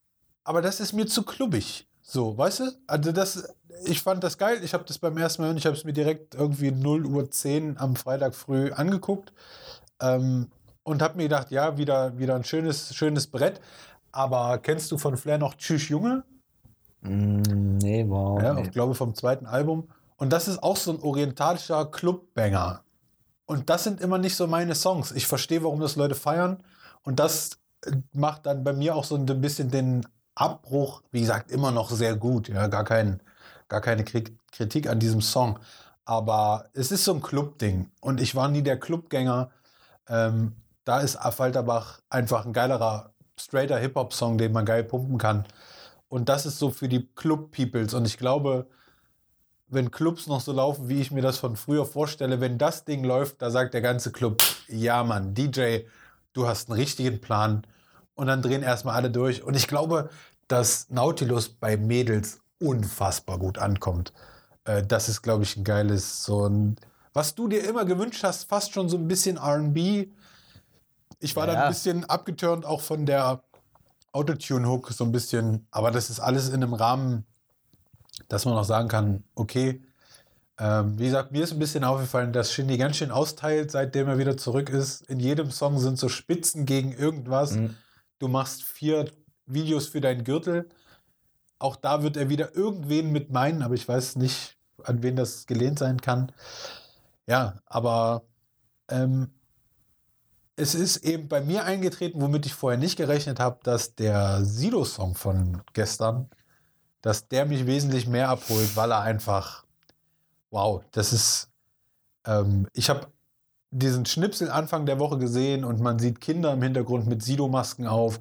aber 0.43 0.61
das 0.61 0.79
ist 0.79 0.93
mir 0.93 1.07
zu 1.07 1.23
klubbig. 1.23 1.87
So, 2.13 2.37
weißt 2.37 2.59
du? 2.59 2.63
Also 2.87 3.13
das, 3.13 3.55
ich 3.85 4.01
fand 4.01 4.21
das 4.21 4.37
geil. 4.37 4.59
Ich 4.65 4.73
habe 4.73 4.83
das 4.83 4.99
beim 4.99 5.17
ersten 5.17 5.43
Mal 5.43 5.55
ich 5.55 5.65
habe 5.65 5.77
es 5.77 5.85
mir 5.85 5.93
direkt 5.93 6.35
irgendwie 6.35 6.69
0 6.69 7.05
Uhr 7.05 7.31
10 7.31 7.77
am 7.77 7.95
Freitag 7.95 8.35
früh 8.35 8.69
angeguckt. 8.69 9.31
Ähm, 10.01 10.47
und 10.83 11.01
habe 11.01 11.15
mir 11.15 11.23
gedacht, 11.23 11.51
ja, 11.51 11.77
wieder, 11.77 12.17
wieder 12.17 12.35
ein 12.35 12.43
schönes, 12.43 12.93
schönes 12.93 13.27
Brett. 13.27 13.61
Aber 14.11 14.57
kennst 14.57 14.91
du 14.91 14.97
von 14.97 15.15
Flair 15.15 15.37
noch 15.37 15.55
Tschüss 15.55 15.87
Junge? 15.87 16.25
Mm, 16.99 17.77
nee, 17.77 18.03
wow. 18.05 18.41
Ja, 18.43 18.57
ich 18.57 18.71
glaube 18.71 18.93
vom 18.93 19.15
zweiten 19.15 19.45
Album. 19.45 19.87
Und 20.17 20.33
das 20.33 20.49
ist 20.49 20.61
auch 20.61 20.75
so 20.75 20.91
ein 20.91 21.01
orientalischer 21.01 21.85
Clubbanger. 21.85 22.83
Und 23.45 23.69
das 23.69 23.85
sind 23.85 24.01
immer 24.01 24.17
nicht 24.17 24.35
so 24.35 24.47
meine 24.47 24.75
Songs. 24.75 25.13
Ich 25.13 25.27
verstehe, 25.27 25.63
warum 25.63 25.79
das 25.79 25.95
Leute 25.95 26.15
feiern. 26.15 26.61
Und 27.03 27.21
das 27.21 27.51
äh, 27.85 27.91
macht 28.11 28.47
dann 28.47 28.65
bei 28.65 28.73
mir 28.73 28.97
auch 28.97 29.05
so 29.05 29.15
ein 29.15 29.25
bisschen 29.39 29.71
den 29.71 30.05
Abbruch, 30.35 31.01
wie 31.11 31.21
gesagt, 31.21 31.51
immer 31.51 31.71
noch 31.71 31.89
sehr 31.91 32.15
gut. 32.15 32.49
Ja, 32.49 32.67
gar, 32.67 32.83
kein, 32.83 33.21
gar 33.67 33.81
keine 33.81 34.03
Kri- 34.03 34.35
Kritik 34.51 34.87
an 34.89 34.99
diesem 34.99 35.21
Song. 35.21 35.59
Aber 36.05 36.69
es 36.73 36.91
ist 36.91 37.05
so 37.05 37.13
ein 37.13 37.21
Clubding. 37.21 37.91
Und 38.01 38.21
ich 38.21 38.35
war 38.35 38.47
nie 38.49 38.63
der 38.63 38.79
Clubgänger. 38.79 39.51
Ähm, 40.07 40.55
da 40.85 40.99
ist 41.01 41.17
Falterbach 41.17 42.01
einfach 42.09 42.45
ein 42.45 42.53
geilerer, 42.53 43.13
straighter 43.39 43.77
Hip-Hop-Song, 43.77 44.37
den 44.37 44.51
man 44.51 44.65
geil 44.65 44.83
pumpen 44.83 45.17
kann. 45.17 45.45
Und 46.09 46.29
das 46.29 46.45
ist 46.45 46.59
so 46.59 46.71
für 46.71 46.89
die 46.89 47.07
Club-Peoples. 47.15 47.93
Und 47.93 48.05
ich 48.05 48.17
glaube, 48.17 48.67
wenn 49.67 49.91
Clubs 49.91 50.27
noch 50.27 50.41
so 50.41 50.51
laufen, 50.51 50.89
wie 50.89 50.99
ich 51.01 51.11
mir 51.11 51.21
das 51.21 51.37
von 51.37 51.55
früher 51.55 51.85
vorstelle, 51.85 52.41
wenn 52.41 52.57
das 52.57 52.83
Ding 52.85 53.03
läuft, 53.03 53.41
da 53.41 53.49
sagt 53.49 53.73
der 53.73 53.81
ganze 53.81 54.11
Club, 54.11 54.41
ja 54.67 55.03
Mann, 55.03 55.33
DJ, 55.33 55.85
du 56.33 56.47
hast 56.47 56.69
einen 56.69 56.79
richtigen 56.79 57.21
Plan. 57.21 57.65
Und 58.15 58.27
dann 58.27 58.41
drehen 58.41 58.61
erstmal 58.63 58.95
alle 58.95 59.09
durch. 59.09 59.43
Und 59.43 59.55
ich 59.55 59.67
glaube, 59.67 60.09
dass 60.47 60.89
Nautilus 60.89 61.49
bei 61.49 61.77
Mädels 61.77 62.41
unfassbar 62.59 63.39
gut 63.39 63.57
ankommt. 63.57 64.13
Äh, 64.65 64.83
das 64.83 65.09
ist, 65.09 65.21
glaube 65.21 65.43
ich, 65.43 65.57
ein 65.57 65.63
geiles, 65.63 66.23
so 66.23 66.47
ein, 66.47 66.75
was 67.13 67.35
du 67.35 67.47
dir 67.47 67.67
immer 67.67 67.85
gewünscht 67.85 68.23
hast, 68.23 68.49
fast 68.49 68.73
schon 68.73 68.89
so 68.89 68.97
ein 68.97 69.07
bisschen 69.07 69.37
RB. 69.37 70.07
Ich 71.19 71.35
war 71.35 71.47
Ja. 71.47 71.53
dann 71.53 71.63
ein 71.63 71.69
bisschen 71.69 72.05
abgeturnt 72.05 72.65
auch 72.65 72.81
von 72.81 73.05
der 73.05 73.41
Autotune-Hook, 74.11 74.91
so 74.91 75.03
ein 75.05 75.11
bisschen. 75.11 75.67
Aber 75.71 75.91
das 75.91 76.09
ist 76.09 76.19
alles 76.19 76.49
in 76.49 76.55
einem 76.55 76.73
Rahmen, 76.73 77.25
dass 78.27 78.45
man 78.45 78.55
auch 78.55 78.65
sagen 78.65 78.87
kann, 78.87 79.23
okay. 79.35 79.81
Ähm, 80.59 80.99
wie 80.99 81.05
gesagt, 81.05 81.31
mir 81.31 81.43
ist 81.43 81.53
ein 81.53 81.59
bisschen 81.59 81.83
aufgefallen, 81.83 82.33
dass 82.33 82.51
Shindy 82.51 82.77
ganz 82.77 82.97
schön 82.97 83.09
austeilt, 83.09 83.71
seitdem 83.71 84.07
er 84.07 84.17
wieder 84.19 84.37
zurück 84.37 84.69
ist. 84.69 85.01
In 85.09 85.19
jedem 85.19 85.49
Song 85.49 85.79
sind 85.79 85.97
so 85.97 86.07
Spitzen 86.09 86.65
gegen 86.65 86.91
irgendwas. 86.91 87.53
Mhm. 87.53 87.75
Du 88.21 88.27
machst 88.27 88.63
vier 88.63 89.11
Videos 89.47 89.87
für 89.87 89.99
deinen 90.01 90.23
Gürtel. 90.23 90.69
Auch 91.59 91.75
da 91.75 92.03
wird 92.03 92.17
er 92.17 92.29
wieder 92.29 92.55
irgendwen 92.55 93.11
mit 93.11 93.31
meinen, 93.31 93.63
aber 93.63 93.73
ich 93.75 93.87
weiß 93.87 94.15
nicht, 94.17 94.57
an 94.83 95.03
wen 95.03 95.15
das 95.15 95.47
gelehnt 95.47 95.79
sein 95.79 96.01
kann. 96.01 96.31
Ja, 97.27 97.61
aber 97.65 98.23
ähm, 98.89 99.31
es 100.55 100.75
ist 100.75 100.97
eben 100.97 101.27
bei 101.27 101.41
mir 101.41 101.65
eingetreten, 101.65 102.21
womit 102.21 102.45
ich 102.45 102.53
vorher 102.53 102.79
nicht 102.79 102.97
gerechnet 102.97 103.39
habe, 103.39 103.59
dass 103.63 103.95
der 103.95 104.43
Sido-Song 104.45 105.15
von 105.15 105.61
gestern, 105.73 106.29
dass 107.01 107.27
der 107.27 107.45
mich 107.45 107.65
wesentlich 107.65 108.07
mehr 108.07 108.29
abholt, 108.29 108.75
weil 108.75 108.91
er 108.91 109.01
einfach, 109.01 109.65
wow, 110.51 110.83
das 110.91 111.13
ist, 111.13 111.49
Ähm, 112.25 112.67
ich 112.73 112.89
habe 112.89 113.07
diesen 113.71 114.05
Schnipsel 114.05 114.51
Anfang 114.51 114.85
der 114.85 114.99
Woche 114.99 115.17
gesehen 115.17 115.63
und 115.63 115.79
man 115.79 115.97
sieht 115.97 116.21
Kinder 116.21 116.53
im 116.53 116.61
Hintergrund 116.61 117.07
mit 117.07 117.23
Sido-Masken 117.23 117.87
auf 117.87 118.19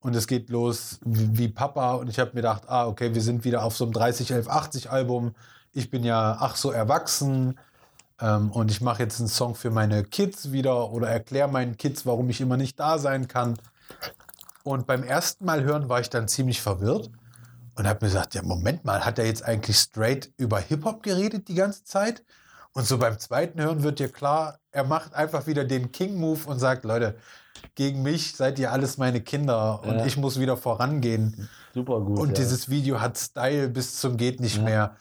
und 0.00 0.14
es 0.14 0.26
geht 0.26 0.48
los 0.48 1.00
wie, 1.04 1.38
wie 1.38 1.48
Papa 1.48 1.94
und 1.94 2.08
ich 2.08 2.18
habe 2.18 2.30
mir 2.30 2.36
gedacht, 2.36 2.62
ah, 2.68 2.86
okay, 2.86 3.12
wir 3.14 3.22
sind 3.22 3.44
wieder 3.44 3.64
auf 3.64 3.76
so 3.76 3.84
einem 3.84 3.92
30, 3.92 4.30
11, 4.30 4.48
80 4.48 4.90
Album. 4.90 5.34
Ich 5.72 5.90
bin 5.90 6.04
ja 6.04 6.36
ach 6.38 6.54
so 6.56 6.70
erwachsen 6.70 7.58
ähm, 8.20 8.50
und 8.52 8.70
ich 8.70 8.80
mache 8.80 9.02
jetzt 9.02 9.18
einen 9.18 9.28
Song 9.28 9.56
für 9.56 9.70
meine 9.70 10.04
Kids 10.04 10.52
wieder 10.52 10.92
oder 10.92 11.08
erkläre 11.08 11.48
meinen 11.48 11.76
Kids, 11.76 12.06
warum 12.06 12.30
ich 12.30 12.40
immer 12.40 12.56
nicht 12.56 12.78
da 12.78 12.98
sein 12.98 13.26
kann. 13.26 13.58
Und 14.62 14.86
beim 14.86 15.02
ersten 15.02 15.44
Mal 15.44 15.64
hören 15.64 15.88
war 15.88 16.00
ich 16.00 16.10
dann 16.10 16.28
ziemlich 16.28 16.62
verwirrt 16.62 17.10
und 17.74 17.88
habe 17.88 18.04
mir 18.04 18.12
gesagt, 18.12 18.34
ja, 18.34 18.42
Moment 18.42 18.84
mal, 18.84 19.04
hat 19.04 19.18
er 19.18 19.26
jetzt 19.26 19.44
eigentlich 19.44 19.78
straight 19.78 20.30
über 20.36 20.60
Hip-Hop 20.60 21.02
geredet 21.02 21.48
die 21.48 21.54
ganze 21.54 21.82
Zeit? 21.84 22.22
Und 22.74 22.86
so 22.86 22.98
beim 22.98 23.18
zweiten 23.18 23.60
Hören 23.60 23.82
wird 23.82 23.98
dir 23.98 24.08
klar, 24.08 24.58
er 24.70 24.84
macht 24.84 25.14
einfach 25.14 25.46
wieder 25.46 25.64
den 25.64 25.92
King-Move 25.92 26.48
und 26.48 26.58
sagt, 26.58 26.84
Leute, 26.84 27.16
gegen 27.74 28.02
mich 28.02 28.34
seid 28.34 28.58
ihr 28.58 28.72
alles 28.72 28.96
meine 28.96 29.20
Kinder 29.20 29.82
und 29.84 29.98
Ja. 29.98 30.06
ich 30.06 30.16
muss 30.16 30.40
wieder 30.40 30.56
vorangehen. 30.56 31.48
Super 31.74 32.00
gut. 32.00 32.18
Und 32.18 32.28
ja. 32.30 32.34
dieses 32.34 32.70
Video 32.70 33.00
hat 33.00 33.18
Style 33.18 33.68
bis 33.68 33.98
zum 34.00 34.16
geht 34.16 34.40
nicht 34.40 34.56
Ja. 34.58 34.62
mehr. 34.62 34.96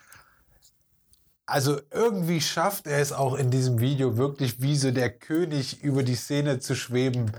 Also 1.45 1.79
irgendwie 1.91 2.39
schafft 2.39 2.87
er 2.87 2.99
es 2.99 3.11
auch 3.11 3.35
in 3.35 3.51
diesem 3.51 3.79
Video 3.79 4.15
wirklich 4.17 4.61
wie 4.61 4.77
so 4.77 4.91
der 4.91 5.09
König 5.09 5.81
über 5.83 6.03
die 6.03 6.15
Szene 6.15 6.59
zu 6.59 6.75
schweben. 6.75 7.31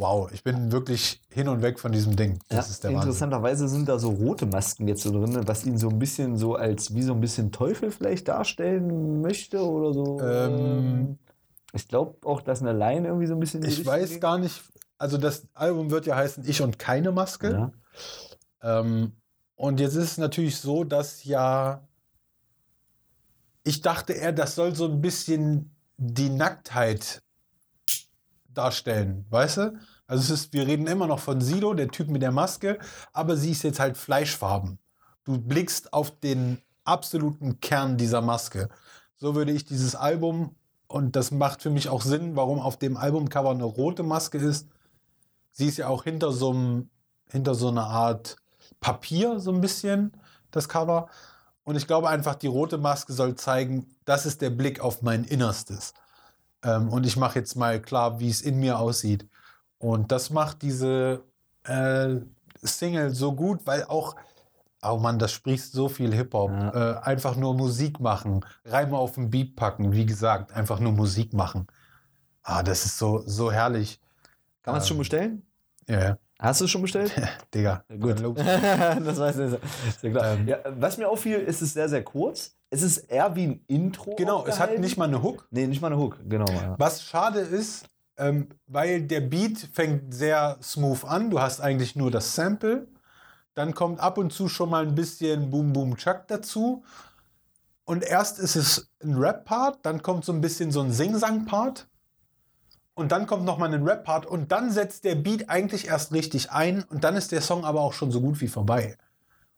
Wow, 0.00 0.32
ich 0.32 0.42
bin 0.42 0.72
wirklich 0.72 1.20
hin 1.28 1.46
und 1.46 1.60
weg 1.60 1.78
von 1.78 1.92
diesem 1.92 2.16
Ding. 2.16 2.38
Das 2.48 2.68
ja, 2.68 2.72
ist 2.72 2.84
der 2.84 2.88
Wahnsinn. 2.88 3.02
interessanterweise 3.02 3.68
sind 3.68 3.86
da 3.86 3.98
so 3.98 4.08
rote 4.08 4.46
Masken 4.46 4.88
jetzt 4.88 5.02
so 5.02 5.12
drin, 5.12 5.46
was 5.46 5.66
ihn 5.66 5.76
so 5.76 5.90
ein 5.90 5.98
bisschen 5.98 6.38
so 6.38 6.54
als 6.54 6.94
wie 6.94 7.02
so 7.02 7.12
ein 7.12 7.20
bisschen 7.20 7.52
Teufel 7.52 7.90
vielleicht 7.90 8.28
darstellen 8.28 9.20
möchte 9.20 9.60
oder 9.60 9.92
so. 9.92 10.18
Ähm, 10.22 11.18
ich 11.74 11.86
glaube 11.86 12.16
auch, 12.26 12.40
dass 12.40 12.62
eine 12.62 12.72
Line 12.72 13.08
irgendwie 13.08 13.26
so 13.26 13.34
ein 13.34 13.40
bisschen. 13.40 13.62
Ich 13.62 13.84
weiß 13.84 14.12
geht. 14.12 14.20
gar 14.22 14.38
nicht, 14.38 14.62
also 14.96 15.18
das 15.18 15.46
Album 15.52 15.90
wird 15.90 16.06
ja 16.06 16.16
heißen 16.16 16.48
Ich 16.48 16.62
und 16.62 16.78
keine 16.78 17.12
Maske. 17.12 17.70
Ja. 18.62 18.80
Ähm, 18.80 19.12
und 19.54 19.80
jetzt 19.80 19.96
ist 19.96 20.12
es 20.12 20.16
natürlich 20.16 20.56
so, 20.56 20.84
dass 20.84 21.24
ja, 21.24 21.86
ich 23.64 23.82
dachte 23.82 24.14
eher, 24.14 24.32
das 24.32 24.54
soll 24.54 24.74
so 24.74 24.86
ein 24.86 25.02
bisschen 25.02 25.76
die 25.98 26.30
Nacktheit 26.30 27.20
darstellen, 28.54 29.26
weißt 29.30 29.56
du? 29.58 29.78
Also 30.06 30.22
es 30.24 30.30
ist, 30.30 30.52
wir 30.52 30.66
reden 30.66 30.86
immer 30.86 31.06
noch 31.06 31.20
von 31.20 31.40
Sido, 31.40 31.74
der 31.74 31.88
Typ 31.88 32.08
mit 32.08 32.22
der 32.22 32.32
Maske, 32.32 32.78
aber 33.12 33.36
sie 33.36 33.52
ist 33.52 33.62
jetzt 33.62 33.80
halt 33.80 33.96
fleischfarben. 33.96 34.78
Du 35.24 35.38
blickst 35.38 35.92
auf 35.92 36.18
den 36.18 36.58
absoluten 36.84 37.60
Kern 37.60 37.96
dieser 37.96 38.20
Maske. 38.20 38.68
So 39.16 39.34
würde 39.34 39.52
ich 39.52 39.64
dieses 39.64 39.94
Album, 39.94 40.56
und 40.88 41.14
das 41.14 41.30
macht 41.30 41.62
für 41.62 41.70
mich 41.70 41.88
auch 41.88 42.02
Sinn, 42.02 42.34
warum 42.34 42.58
auf 42.58 42.76
dem 42.76 42.96
Albumcover 42.96 43.50
eine 43.50 43.64
rote 43.64 44.02
Maske 44.02 44.38
ist. 44.38 44.68
Sie 45.52 45.66
ist 45.66 45.76
ja 45.76 45.88
auch 45.88 46.04
hinter 46.04 46.32
so 46.32 46.50
einem, 46.50 46.90
hinter 47.28 47.54
so 47.54 47.68
einer 47.68 47.86
Art 47.86 48.36
Papier, 48.80 49.38
so 49.38 49.52
ein 49.52 49.60
bisschen, 49.60 50.12
das 50.50 50.68
Cover. 50.68 51.08
Und 51.62 51.76
ich 51.76 51.86
glaube 51.86 52.08
einfach, 52.08 52.34
die 52.34 52.48
rote 52.48 52.78
Maske 52.78 53.12
soll 53.12 53.36
zeigen, 53.36 53.86
das 54.04 54.26
ist 54.26 54.40
der 54.40 54.50
Blick 54.50 54.80
auf 54.80 55.02
mein 55.02 55.22
Innerstes. 55.22 55.94
Ähm, 56.62 56.88
und 56.88 57.06
ich 57.06 57.16
mache 57.16 57.38
jetzt 57.38 57.56
mal 57.56 57.80
klar, 57.80 58.20
wie 58.20 58.28
es 58.28 58.42
in 58.42 58.58
mir 58.58 58.78
aussieht. 58.78 59.28
Und 59.78 60.12
das 60.12 60.30
macht 60.30 60.62
diese 60.62 61.22
äh, 61.64 62.16
Single 62.62 63.10
so 63.10 63.32
gut, 63.34 63.66
weil 63.66 63.84
auch, 63.84 64.16
oh 64.82 64.98
Mann, 64.98 65.18
das 65.18 65.32
spricht 65.32 65.64
so 65.72 65.88
viel 65.88 66.14
Hip-Hop. 66.14 66.50
Ja. 66.50 66.98
Äh, 66.98 67.00
einfach 67.02 67.36
nur 67.36 67.54
Musik 67.54 68.00
machen, 68.00 68.44
Reime 68.64 68.96
auf 68.96 69.14
den 69.14 69.30
Beat 69.30 69.56
packen, 69.56 69.92
wie 69.92 70.04
gesagt, 70.06 70.52
einfach 70.52 70.80
nur 70.80 70.92
Musik 70.92 71.32
machen. 71.32 71.66
Ah, 72.42 72.62
das 72.62 72.84
ist 72.84 72.98
so, 72.98 73.22
so 73.26 73.50
herrlich. 73.50 74.00
Kann 74.62 74.72
man 74.74 74.82
es 74.82 74.88
schon 74.88 74.96
Ähm, 74.96 74.98
bestellen? 74.98 75.42
Ja, 75.88 76.00
ja. 76.00 76.18
Hast 76.38 76.60
du 76.60 76.64
es 76.64 76.70
schon 76.70 76.82
bestellt? 76.82 77.12
Digga. 77.54 77.84
Gut. 78.00 78.20
Los. 78.20 78.36
das 78.36 79.18
weiß 79.18 79.38
ich. 79.38 79.58
Ja 80.02 80.10
klar. 80.10 80.32
Ähm. 80.34 80.48
ja, 80.48 80.58
was 80.64 80.96
mir 80.96 81.08
auffiel, 81.08 81.38
ist 81.38 81.60
es 81.60 81.74
sehr, 81.74 81.88
sehr 81.88 82.02
kurz. 82.02 82.56
Es 82.70 82.82
ist 82.82 82.98
eher 82.98 83.34
wie 83.34 83.46
ein 83.48 83.64
Intro. 83.66 84.14
Genau, 84.16 84.46
es 84.46 84.60
hat 84.60 84.78
nicht 84.78 84.96
mal 84.96 85.08
eine 85.08 85.22
Hook. 85.22 85.48
Nee, 85.50 85.66
nicht 85.66 85.82
mal 85.82 85.88
eine 85.88 85.98
Hook. 85.98 86.18
Genau. 86.28 86.50
Ja. 86.50 86.76
Was 86.78 87.02
schade 87.02 87.40
ist, 87.40 87.86
ähm, 88.16 88.48
weil 88.66 89.02
der 89.02 89.20
Beat 89.20 89.58
fängt 89.72 90.14
sehr 90.14 90.56
smooth 90.62 91.04
an. 91.04 91.30
Du 91.30 91.40
hast 91.40 91.60
eigentlich 91.60 91.96
nur 91.96 92.10
das 92.10 92.34
Sample. 92.34 92.86
Dann 93.54 93.74
kommt 93.74 93.98
ab 93.98 94.18
und 94.18 94.32
zu 94.32 94.48
schon 94.48 94.70
mal 94.70 94.86
ein 94.86 94.94
bisschen 94.94 95.50
Boom 95.50 95.72
Boom 95.72 95.96
Chuck 95.96 96.28
dazu. 96.28 96.84
Und 97.84 98.04
erst 98.04 98.38
ist 98.38 98.54
es 98.54 98.88
ein 99.02 99.16
Rap-Part, 99.16 99.84
dann 99.84 100.00
kommt 100.00 100.24
so 100.24 100.32
ein 100.32 100.40
bisschen 100.40 100.70
so 100.70 100.80
ein 100.80 100.92
Sing-Sang-Part. 100.92 101.88
Und 102.94 103.10
dann 103.10 103.26
kommt 103.26 103.44
nochmal 103.44 103.74
ein 103.74 103.82
Rap-Part 103.82 104.26
und 104.26 104.52
dann 104.52 104.70
setzt 104.70 105.02
der 105.02 105.16
Beat 105.16 105.48
eigentlich 105.48 105.88
erst 105.88 106.12
richtig 106.12 106.52
ein 106.52 106.84
und 106.84 107.02
dann 107.02 107.16
ist 107.16 107.32
der 107.32 107.40
Song 107.40 107.64
aber 107.64 107.80
auch 107.80 107.92
schon 107.92 108.12
so 108.12 108.20
gut 108.20 108.40
wie 108.40 108.46
vorbei. 108.46 108.96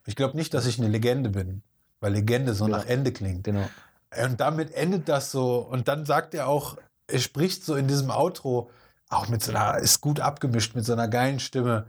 Ich 0.07 0.17
glaube 0.17 0.37
nicht, 0.37 0.55
dass 0.55 0.65
ich 0.65 0.79
eine 0.79 0.89
Legende 0.89 1.29
bin, 1.29 1.63
weil 2.03 2.13
Legende 2.13 2.55
so 2.55 2.67
Ja. 2.67 2.79
nach 2.79 2.87
Ende 2.87 3.13
klingt. 3.13 3.45
Genau. 3.45 3.69
Und 4.25 4.41
damit 4.41 4.75
endet 4.75 5.09
das 5.09 5.31
so. 5.31 5.57
Und 5.59 5.89
dann 5.89 6.05
sagt 6.05 6.35
er 6.35 6.47
auch, 6.49 6.77
er 7.07 7.19
spricht 7.19 7.65
so 7.65 7.75
in 7.77 7.89
diesem 7.89 8.11
Outro, 8.11 8.71
auch 9.09 9.29
mit 9.29 9.43
so 9.43 9.53
einer, 9.53 9.79
ist 9.79 10.01
gut 10.01 10.21
abgemischt, 10.21 10.75
mit 10.75 10.85
so 10.85 10.93
einer 10.93 11.09
geilen 11.09 11.41
Stimme. 11.41 11.87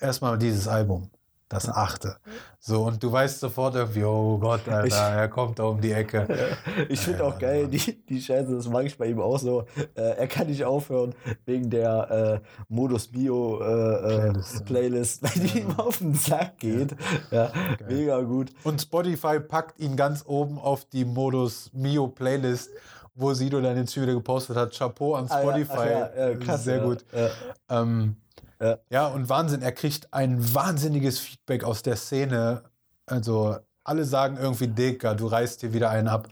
Erstmal 0.00 0.38
dieses 0.38 0.68
Album, 0.68 1.10
das 1.50 1.68
achte. 1.68 2.16
So, 2.60 2.84
und 2.84 3.02
du 3.02 3.10
weißt 3.10 3.40
sofort 3.40 3.74
irgendwie, 3.74 4.04
oh 4.04 4.38
Gott, 4.38 4.66
Alter, 4.68 4.86
Ich- 4.86 4.94
er 4.94 5.28
kommt 5.28 5.58
da 5.58 5.64
um 5.64 5.80
die 5.80 5.92
Ecke. 5.92 6.26
Ich 6.88 7.00
finde 7.00 7.24
auch 7.24 7.38
geil, 7.38 7.66
die, 7.68 8.02
die 8.08 8.20
Scheiße, 8.22 8.54
das 8.54 8.68
mag 8.68 8.86
ich 8.86 8.96
bei 8.96 9.06
ihm 9.06 9.20
auch 9.20 9.38
so. 9.38 9.64
Äh, 9.94 10.00
er 10.16 10.26
kann 10.28 10.46
nicht 10.46 10.64
aufhören 10.64 11.14
wegen 11.44 11.68
der 11.68 12.40
äh, 12.42 12.64
Modus 12.68 13.08
Bio 13.08 13.60
äh, 13.60 13.64
äh, 13.66 14.32
Playlist, 14.32 14.64
Playlist, 14.64 15.22
ja. 15.22 15.28
weil 15.34 15.42
die 15.48 15.58
ihm 15.60 15.78
auf 15.78 15.98
den 15.98 16.14
Sack 16.14 16.58
geht. 16.58 16.94
Ja, 17.30 17.52
mega 17.88 18.20
gut. 18.22 18.52
Und 18.64 18.80
Spotify 18.80 19.40
packt 19.40 19.80
ihn 19.80 19.96
ganz 19.96 20.24
oben 20.26 20.58
auf 20.58 20.84
die 20.84 21.04
Modus 21.04 21.70
Mio 21.72 22.06
Playlist, 22.08 22.70
wo 23.16 23.34
Sido 23.34 23.60
dann 23.60 23.76
jetzt 23.76 24.00
wieder 24.00 24.14
gepostet 24.14 24.56
hat. 24.56 24.72
Chapeau 24.76 25.14
an 25.16 25.26
Ah, 25.28 25.34
ja, 25.36 25.42
Spotify. 25.42 25.72
ach 25.76 25.84
ja, 25.90 26.06
äh, 26.28 26.36
krass, 26.36 26.64
Sehr 26.64 26.76
ja, 26.78 26.84
gut. 26.84 27.04
Ja. 27.12 27.80
Ähm, 27.82 28.16
Ja. 28.60 28.78
ja. 28.90 29.06
und 29.08 29.28
Wahnsinn, 29.28 29.62
er 29.62 29.72
kriegt 29.72 30.12
ein 30.12 30.54
wahnsinniges 30.54 31.18
Feedback 31.18 31.64
aus 31.64 31.82
der 31.82 31.96
Szene. 31.96 32.62
Also 33.06 33.56
alle 33.84 34.04
sagen 34.04 34.36
irgendwie, 34.36 34.68
Digga, 34.68 35.14
du 35.14 35.26
reißt 35.26 35.60
hier 35.60 35.72
wieder 35.72 35.90
einen 35.90 36.08
ab. 36.08 36.28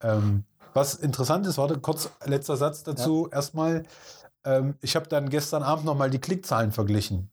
Ähm, 0.00 0.44
was 0.72 0.94
interessant 0.94 1.46
ist, 1.46 1.58
warte, 1.58 1.78
kurz 1.78 2.10
letzter 2.24 2.56
Satz 2.56 2.82
dazu. 2.82 3.28
Erstmal, 3.30 3.84
ähm, 4.44 4.74
ich 4.80 4.96
habe 4.96 5.08
dann 5.08 5.30
gestern 5.30 5.62
Abend 5.62 5.84
nochmal 5.84 6.10
die 6.10 6.20
Klickzahlen 6.20 6.72
verglichen. 6.72 7.30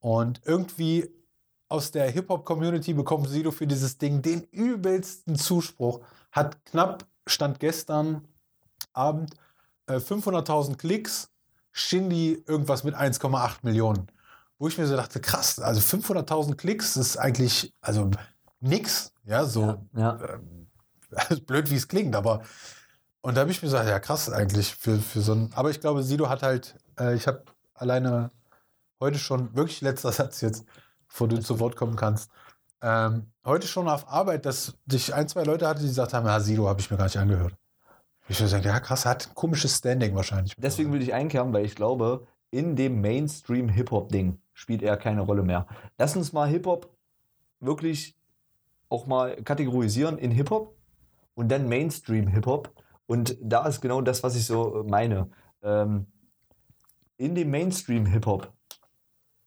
Und 0.00 0.40
irgendwie 0.44 1.10
aus 1.68 1.92
der 1.92 2.10
Hip-Hop-Community 2.10 2.94
bekommt 2.94 3.28
Sido 3.28 3.52
für 3.52 3.66
dieses 3.66 3.98
Ding 3.98 4.22
den 4.22 4.42
übelsten 4.50 5.36
Zuspruch. 5.36 6.00
Hat 6.32 6.64
knapp, 6.64 7.06
stand 7.26 7.60
gestern 7.60 8.26
Abend, 8.92 9.34
äh, 9.86 10.00
500.000 10.00 10.76
Klicks, 10.76 11.30
Shindy 11.80 12.42
irgendwas 12.46 12.84
mit 12.84 12.94
1,8 12.94 13.58
Millionen. 13.62 14.06
Wo 14.58 14.68
ich 14.68 14.76
mir 14.76 14.86
so 14.86 14.96
dachte, 14.96 15.20
krass, 15.20 15.58
also 15.58 15.80
500.000 15.80 16.54
Klicks 16.56 16.96
ist 16.96 17.16
eigentlich, 17.16 17.72
also 17.80 18.10
nix, 18.60 19.12
ja, 19.24 19.44
so 19.44 19.86
Ja. 19.94 20.18
ähm, 20.22 20.66
blöd 21.46 21.70
wie 21.70 21.76
es 21.76 21.88
klingt, 21.88 22.14
aber 22.14 22.42
und 23.22 23.36
da 23.36 23.42
habe 23.42 23.50
ich 23.50 23.60
mir 23.62 23.66
gesagt, 23.66 23.88
ja 23.88 23.98
krass 24.00 24.30
eigentlich 24.30 24.74
für, 24.74 24.98
für 24.98 25.20
so 25.20 25.32
ein, 25.32 25.50
aber 25.54 25.70
ich 25.70 25.80
glaube, 25.80 26.02
Sido 26.02 26.28
hat 26.28 26.42
halt, 26.42 26.76
äh, 26.98 27.14
ich 27.14 27.26
habe 27.26 27.44
alleine 27.74 28.30
heute 29.00 29.18
schon, 29.18 29.54
wirklich 29.54 29.80
letzter 29.80 30.12
Satz 30.12 30.40
jetzt, 30.42 30.64
bevor 31.08 31.28
du 31.28 31.40
zu 31.40 31.58
Wort 31.58 31.76
kommen 31.76 31.96
kannst, 31.96 32.30
ähm, 32.82 33.32
heute 33.44 33.66
schon 33.66 33.88
auf 33.88 34.08
Arbeit, 34.08 34.46
dass 34.46 34.74
ich 34.90 35.12
ein, 35.14 35.28
zwei 35.28 35.42
Leute 35.44 35.66
hatte, 35.68 35.80
die 35.80 35.88
gesagt 35.88 36.14
haben, 36.14 36.26
ja, 36.26 36.40
Sido 36.40 36.68
habe 36.68 36.80
ich 36.80 36.90
mir 36.90 36.96
gar 36.96 37.04
nicht 37.04 37.18
angehört. 37.18 37.54
Ich 38.30 38.38
würde 38.38 38.48
sagen, 38.48 38.64
ja 38.64 38.78
krass, 38.78 39.06
hat 39.06 39.26
ein 39.28 39.34
komisches 39.34 39.76
Standing 39.76 40.14
wahrscheinlich. 40.14 40.54
Deswegen 40.56 40.92
will 40.92 41.02
ich 41.02 41.12
einkehren, 41.12 41.52
weil 41.52 41.64
ich 41.64 41.74
glaube, 41.74 42.28
in 42.52 42.76
dem 42.76 43.00
Mainstream-Hip-Hop-Ding 43.00 44.38
spielt 44.52 44.82
er 44.82 44.96
keine 44.96 45.22
Rolle 45.22 45.42
mehr. 45.42 45.66
Lass 45.98 46.14
uns 46.14 46.32
mal 46.32 46.48
Hip-Hop 46.48 46.88
wirklich 47.58 48.16
auch 48.88 49.06
mal 49.08 49.34
kategorisieren 49.42 50.16
in 50.16 50.30
Hip-Hop 50.30 50.76
und 51.34 51.48
dann 51.50 51.68
Mainstream-Hip-Hop. 51.68 52.70
Und 53.06 53.36
da 53.42 53.66
ist 53.66 53.80
genau 53.80 54.00
das, 54.00 54.22
was 54.22 54.36
ich 54.36 54.46
so 54.46 54.84
meine. 54.86 55.28
Ähm, 55.64 56.06
in 57.16 57.34
dem 57.34 57.50
Mainstream-Hip-Hop 57.50 58.52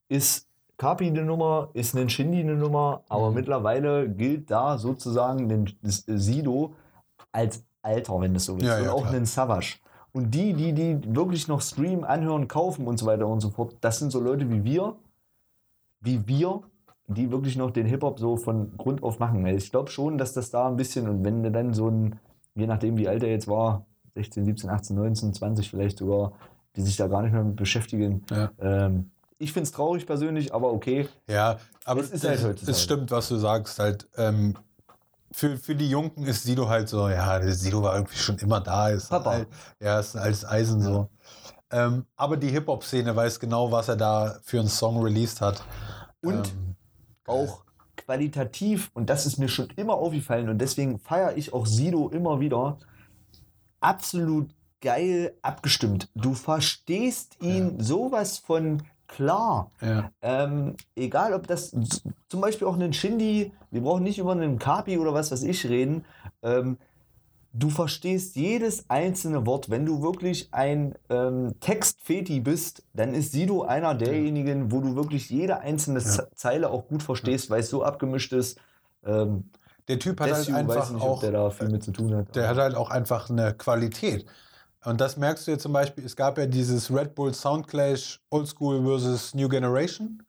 ist 0.10 0.50
Kapi 0.76 1.08
eine 1.08 1.24
Nummer, 1.24 1.70
ist 1.74 1.96
ein 1.96 2.10
Shindy 2.10 2.42
eine 2.42 2.56
Nummer, 2.56 3.06
aber 3.08 3.30
Mhm. 3.30 3.36
mittlerweile 3.36 4.10
gilt 4.10 4.52
da 4.52 4.78
sozusagen 4.78 5.50
ein 5.50 5.74
Sido 5.82 6.76
als 7.32 7.64
Alter, 7.84 8.20
wenn 8.22 8.32
du 8.34 8.38
es 8.38 8.46
so 8.46 8.56
willst. 8.56 8.68
Ja, 8.68 8.78
und 8.80 8.86
ja, 8.86 8.92
auch 8.92 9.02
klar. 9.02 9.14
einen 9.14 9.26
Savage. 9.26 9.78
Und 10.12 10.32
die, 10.32 10.54
die, 10.54 10.74
die 10.74 11.16
wirklich 11.16 11.48
noch 11.48 11.62
streamen, 11.62 12.04
anhören, 12.04 12.48
kaufen 12.48 12.88
und 12.88 12.98
so 12.98 13.06
weiter 13.06 13.28
und 13.28 13.42
so 13.42 13.50
fort, 13.50 13.76
das 13.82 14.00
sind 14.00 14.12
so 14.12 14.20
Leute 14.20 14.50
wie 14.50 14.64
wir, 14.64 14.96
wie 16.02 16.28
wir, 16.28 16.62
die 17.08 17.32
wirklich 17.32 17.56
noch 17.56 17.72
den 17.72 17.86
Hip-Hop 17.86 18.20
so 18.20 18.38
von 18.38 18.76
Grund 18.78 19.04
auf 19.04 19.20
machen. 19.20 19.46
Ich 19.46 19.72
glaube 19.72 19.92
schon, 19.92 20.18
dass 20.18 20.34
das 20.34 20.50
da 20.50 20.68
ein 20.68 20.76
bisschen, 20.78 21.08
und 21.08 21.24
wenn 21.24 21.44
du 21.44 21.52
dann 21.52 21.74
so 21.74 21.90
ein 21.90 22.20
je 22.56 22.68
nachdem 22.68 22.98
wie 22.98 23.08
alt 23.08 23.24
er 23.24 23.30
jetzt 23.30 23.48
war, 23.48 23.86
16, 24.16 24.46
17, 24.46 24.70
18, 24.70 24.96
19, 24.96 25.34
20 25.34 25.70
vielleicht 25.70 25.98
sogar, 25.98 26.34
die 26.76 26.82
sich 26.82 26.96
da 26.96 27.08
gar 27.08 27.22
nicht 27.24 27.34
mehr 27.34 27.44
mit 27.44 27.56
beschäftigen. 27.56 28.24
Ja. 28.30 28.52
Ähm, 28.60 29.12
ich 29.40 29.52
finde 29.54 29.64
es 29.64 29.72
traurig 29.72 30.06
persönlich, 30.06 30.54
aber 30.54 30.72
okay. 30.72 31.08
Ja, 31.28 31.58
aber 31.84 32.02
Es 32.02 32.12
ist 32.12 32.24
es, 32.24 32.30
halt 32.30 32.40
es, 32.40 32.46
heutzutage. 32.46 32.78
stimmt, 32.78 33.12
was 33.12 33.30
du 33.30 33.36
sagst. 33.38 33.80
Halt, 33.80 34.08
ähm, 34.18 34.56
für, 35.34 35.58
für 35.58 35.76
die 35.76 35.90
Jungen 35.90 36.26
ist 36.26 36.44
Sido 36.44 36.70
halt 36.70 36.88
so, 36.88 37.10
ja, 37.10 37.42
Sido 37.52 37.82
war 37.82 37.96
irgendwie 37.96 38.18
schon 38.18 38.38
immer 38.38 38.62
da. 38.62 38.90
Ist 38.90 39.10
Papa. 39.10 39.32
Halt, 39.32 39.48
ja, 39.80 40.00
ist 40.00 40.16
ein 40.16 40.22
altes 40.22 40.46
Eisen 40.46 40.82
so. 40.82 41.10
Ähm, 41.72 42.06
aber 42.16 42.38
die 42.38 42.50
Hip-Hop-Szene 42.50 43.16
weiß 43.16 43.40
genau, 43.40 43.72
was 43.72 43.90
er 43.90 43.96
da 43.96 44.38
für 44.44 44.60
einen 44.60 44.70
Song 44.70 45.02
released 45.02 45.42
hat. 45.42 45.64
Und 46.22 46.50
ähm, 46.50 46.76
auch 47.26 47.64
qualitativ, 47.98 48.92
und 48.94 49.10
das 49.10 49.26
ist 49.26 49.38
mir 49.40 49.48
schon 49.48 49.70
immer 49.76 49.96
aufgefallen 49.96 50.50
und 50.50 50.60
deswegen 50.60 51.00
feiere 51.00 51.36
ich 51.38 51.54
auch 51.54 51.66
Sido 51.66 52.10
immer 52.10 52.40
wieder, 52.40 52.78
absolut 53.80 54.54
geil 54.82 55.38
abgestimmt. 55.42 56.10
Du 56.14 56.34
verstehst 56.34 57.38
ihn 57.42 57.80
sowas 57.80 58.38
von 58.38 58.84
klar. 59.14 59.72
ja. 59.82 60.10
Ähm, 60.22 60.76
egal 60.96 61.34
ob 61.34 61.48
das 61.48 61.76
zum 62.30 62.42
Beispiel 62.42 62.68
auch 62.68 62.76
einen 62.76 62.94
Shindy, 62.94 63.52
wir 63.72 63.82
brauchen 63.82 64.04
nicht 64.04 64.20
über 64.20 64.32
einen 64.32 64.60
Kapi 64.60 64.98
oder 64.98 65.14
was 65.14 65.32
weiß 65.32 65.44
ich 65.44 65.68
reden. 65.70 66.06
Ähm, 66.42 66.78
du 67.54 67.70
verstehst 67.70 68.36
jedes 68.36 68.90
einzelne 68.90 69.46
Wort. 69.46 69.70
Wenn 69.70 69.86
du 69.86 70.02
wirklich 70.02 70.48
ein 70.52 70.96
ähm, 71.10 71.54
Textfeti 71.60 72.40
bist, 72.40 72.84
dann 72.94 73.14
ist 73.14 73.32
Sido 73.32 73.62
einer 73.64 73.94
derjenigen, 73.94 74.72
wo 74.72 74.80
du 74.82 74.96
wirklich 74.96 75.30
jede 75.30 75.60
einzelne 75.60 76.00
Ze- 76.00 76.28
Zeile 76.36 76.70
auch 76.72 76.88
gut 76.88 77.04
verstehst, 77.04 77.50
weil 77.50 77.60
es 77.60 77.70
so 77.70 77.84
abgemischt 77.84 78.34
ist. 78.34 78.58
Ähm, 79.06 79.50
Der 79.88 80.00
Typ 80.00 80.20
hat 80.20 80.32
halt 80.32 80.48
Dessu, 80.48 80.52
weiß 80.54 80.58
einfach 80.58 80.90
nicht, 80.92 81.04
auch, 81.04 81.20
der 81.22 81.32
da 81.32 81.50
viel 81.52 81.70
mit 81.70 81.84
zu 81.84 81.92
tun 81.92 82.16
hat. 82.16 82.36
der 82.36 82.48
hat 82.48 82.58
halt 82.58 82.76
auch 82.76 82.90
einfach 82.90 83.30
eine 83.30 83.54
Qualität. 83.54 84.26
Und 84.86 85.00
das 85.00 85.18
merkst 85.18 85.48
du 85.48 85.52
ja 85.52 85.58
zum 85.58 85.74
Beispiel, 85.74 86.06
es 86.06 86.16
gab 86.16 86.38
ja 86.38 86.46
dieses 86.46 86.92
Red 86.94 87.16
Bull 87.16 87.34
Soundclash 87.34 88.20
Old 88.30 88.48
School 88.48 88.84
versus 88.84 89.34
New 89.34 89.48
Generation. 89.50 90.24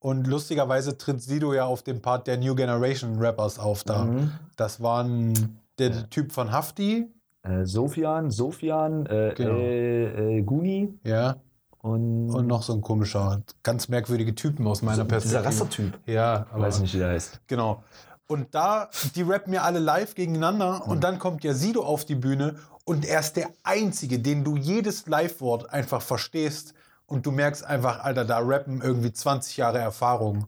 Und 0.00 0.26
lustigerweise 0.26 0.96
tritt 0.96 1.20
Sido 1.22 1.52
ja 1.54 1.64
auf 1.64 1.82
dem 1.82 2.00
Part 2.00 2.26
der 2.26 2.36
New 2.38 2.54
Generation 2.54 3.18
Rappers 3.18 3.58
auf 3.58 3.82
da. 3.84 4.04
Mhm. 4.04 4.32
Das 4.56 4.80
waren 4.80 5.58
der 5.78 6.08
Typ 6.10 6.32
von 6.32 6.52
Hafti, 6.52 7.08
Äh, 7.42 7.64
Sofian, 7.64 8.30
Sofian, 8.30 9.06
äh, 9.06 9.32
Genau. 9.36 9.54
äh, 9.58 10.38
äh, 10.38 10.42
Guni 10.42 10.92
ja, 11.04 11.36
und, 11.82 12.30
und 12.30 12.46
noch 12.48 12.62
so 12.62 12.74
ein 12.74 12.80
komischer, 12.80 13.42
ganz 13.62 13.88
merkwürdige 13.88 14.34
Typen 14.34 14.66
aus 14.66 14.82
meiner 14.82 14.96
so, 14.96 15.02
dieser 15.04 15.40
Perspektive. 15.42 15.44
Rassertyp. 15.44 15.98
Ja, 16.06 16.46
Ich 16.48 16.52
aber 16.52 16.62
weiß 16.64 16.80
nicht, 16.80 16.94
wie 16.94 16.98
der 16.98 17.08
heißt. 17.10 17.40
Genau. 17.46 17.82
Und 18.26 18.54
da, 18.54 18.90
die 19.14 19.22
rappen 19.22 19.52
ja 19.54 19.62
alle 19.62 19.78
live 19.78 20.14
gegeneinander 20.14 20.86
und 20.86 21.02
dann 21.02 21.18
kommt 21.18 21.42
ja 21.44 21.54
Sido 21.54 21.82
auf 21.84 22.04
die 22.04 22.16
Bühne 22.16 22.56
und 22.88 23.04
er 23.04 23.20
ist 23.20 23.34
der 23.34 23.50
Einzige, 23.64 24.18
den 24.18 24.44
du 24.44 24.56
jedes 24.56 25.06
Live-Wort 25.06 25.70
einfach 25.70 26.00
verstehst 26.00 26.72
und 27.04 27.26
du 27.26 27.30
merkst 27.30 27.62
einfach, 27.62 28.00
Alter, 28.00 28.24
da 28.24 28.38
rappen 28.38 28.80
irgendwie 28.80 29.12
20 29.12 29.58
Jahre 29.58 29.78
Erfahrung. 29.78 30.46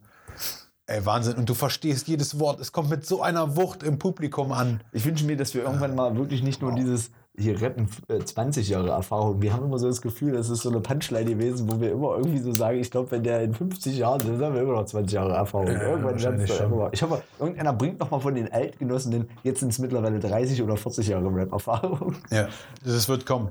Ey, 0.86 1.04
Wahnsinn. 1.04 1.34
Und 1.34 1.50
du 1.50 1.54
verstehst 1.54 2.08
jedes 2.08 2.38
Wort. 2.38 2.58
Es 2.58 2.72
kommt 2.72 2.88
mit 2.88 3.04
so 3.04 3.22
einer 3.22 3.56
Wucht 3.56 3.82
im 3.82 3.98
Publikum 3.98 4.52
an. 4.52 4.82
Ich 4.92 5.04
wünsche 5.04 5.26
mir, 5.26 5.36
dass 5.36 5.52
wir 5.52 5.64
irgendwann 5.64 5.94
mal 5.94 6.16
wirklich 6.16 6.42
nicht 6.42 6.62
nur 6.62 6.74
dieses 6.74 7.10
hier 7.40 7.60
rappen 7.62 7.88
äh, 8.08 8.18
20 8.18 8.68
Jahre 8.68 8.90
Erfahrung. 8.90 9.40
Wir 9.42 9.52
haben 9.52 9.64
immer 9.64 9.78
so 9.78 9.88
das 9.88 10.00
Gefühl, 10.02 10.32
das 10.32 10.50
ist 10.50 10.62
so 10.62 10.68
eine 10.70 10.80
Punchline 10.80 11.24
gewesen, 11.24 11.70
wo 11.70 11.80
wir 11.80 11.90
immer 11.92 12.16
irgendwie 12.16 12.38
so 12.38 12.52
sagen, 12.52 12.78
ich 12.78 12.90
glaube, 12.90 13.10
wenn 13.12 13.22
der 13.22 13.42
in 13.42 13.54
50 13.54 13.96
Jahren 13.96 14.20
ist, 14.20 14.28
dann 14.28 14.40
haben 14.42 14.54
wir 14.54 14.62
immer 14.62 14.74
noch 14.74 14.84
20 14.84 15.12
Jahre 15.14 15.32
Erfahrung. 15.32 15.68
Ja, 15.68 15.82
irgendwann 15.82 16.12
wahrscheinlich 16.12 16.52
schon. 16.54 16.72
immer- 16.72 16.90
Ich 16.92 17.02
hoffe, 17.02 17.22
irgendeiner 17.38 17.72
bringt 17.72 17.98
noch 17.98 18.10
mal 18.10 18.20
von 18.20 18.34
den 18.34 18.52
Altgenossen, 18.52 19.28
jetzt 19.42 19.60
sind 19.60 19.70
es 19.70 19.78
mittlerweile 19.78 20.18
30 20.18 20.62
oder 20.62 20.76
40 20.76 21.08
Jahre 21.08 21.34
Rap-Erfahrung. 21.34 22.14
Ja, 22.30 22.48
das 22.84 23.08
wird 23.08 23.24
kommen. 23.26 23.50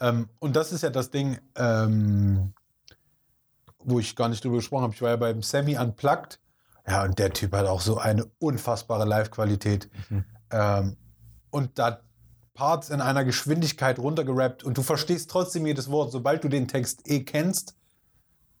Ähm, 0.00 0.28
und 0.38 0.54
das 0.56 0.72
ist 0.72 0.82
ja 0.82 0.90
das 0.90 1.10
Ding, 1.10 1.38
ähm, 1.56 2.52
wo 3.84 3.98
ich 3.98 4.14
gar 4.16 4.28
nicht 4.28 4.44
drüber 4.44 4.56
gesprochen 4.56 4.82
habe. 4.84 4.94
Ich 4.94 5.02
war 5.02 5.10
ja 5.10 5.16
beim 5.16 5.42
Sammy 5.42 5.78
Unplugged. 5.78 6.38
Ja, 6.86 7.04
und 7.04 7.18
der 7.18 7.32
Typ 7.32 7.52
hat 7.54 7.66
auch 7.66 7.80
so 7.80 7.98
eine 7.98 8.26
unfassbare 8.38 9.04
Live-Qualität. 9.04 9.88
Ähm, 10.50 10.96
und 11.50 11.78
da 11.78 12.00
Parts 12.54 12.90
in 12.90 13.00
einer 13.00 13.24
Geschwindigkeit 13.24 13.98
runtergerappt 13.98 14.64
und 14.64 14.76
du 14.76 14.82
verstehst 14.82 15.30
trotzdem 15.30 15.66
jedes 15.66 15.90
Wort. 15.90 16.12
Sobald 16.12 16.44
du 16.44 16.48
den 16.48 16.68
Text 16.68 17.08
eh 17.08 17.24
kennst, 17.24 17.76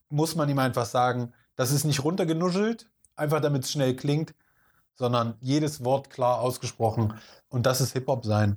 muss 0.08 0.36
man 0.36 0.48
ihm 0.48 0.58
einfach 0.58 0.86
sagen, 0.86 1.32
das 1.56 1.72
ist 1.72 1.84
nicht 1.84 2.02
runtergenuschelt, 2.04 2.88
einfach 3.16 3.40
damit 3.40 3.64
es 3.64 3.72
schnell 3.72 3.94
klingt, 3.94 4.34
sondern 4.94 5.34
jedes 5.40 5.84
Wort 5.84 6.10
klar 6.10 6.40
ausgesprochen. 6.40 7.14
Und 7.48 7.66
das 7.66 7.80
ist 7.80 7.92
Hip-Hop 7.92 8.24
sein. 8.24 8.56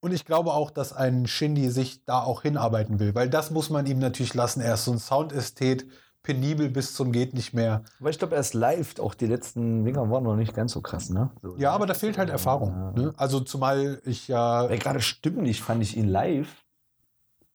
Und 0.00 0.12
ich 0.12 0.24
glaube 0.24 0.52
auch, 0.52 0.70
dass 0.70 0.92
ein 0.92 1.26
Shindy 1.26 1.70
sich 1.70 2.04
da 2.04 2.22
auch 2.22 2.42
hinarbeiten 2.42 3.00
will, 3.00 3.14
weil 3.14 3.28
das 3.28 3.50
muss 3.50 3.68
man 3.68 3.86
ihm 3.86 3.98
natürlich 3.98 4.34
lassen. 4.34 4.60
Er 4.60 4.74
ist 4.74 4.84
so 4.84 4.92
ein 4.92 4.98
Soundästhet, 4.98 5.86
penibel 6.28 6.68
bis 6.68 6.92
zum 6.94 7.10
geht 7.10 7.32
nicht 7.32 7.54
mehr. 7.54 7.82
Aber 8.00 8.10
ich 8.10 8.18
glaube, 8.18 8.34
er 8.34 8.40
ist 8.42 8.52
live, 8.52 8.98
auch 9.00 9.14
die 9.14 9.24
letzten 9.26 9.82
Dinger 9.84 10.10
waren 10.10 10.22
noch 10.24 10.36
nicht 10.36 10.54
ganz 10.54 10.72
so 10.72 10.82
krass, 10.82 11.08
ne? 11.08 11.30
So, 11.42 11.56
Ja, 11.56 11.72
aber 11.72 11.86
da 11.86 11.94
fehlt 11.94 12.18
halt 12.18 12.28
Erfahrung. 12.28 12.92
Ne? 12.94 13.14
Also 13.16 13.40
zumal 13.40 14.00
ich 14.04 14.28
ja, 14.28 14.68
Weil 14.68 14.78
gerade 14.78 15.00
stimmlich 15.00 15.62
fand 15.62 15.82
ich 15.82 15.96
ihn 15.96 16.06
live 16.06 16.48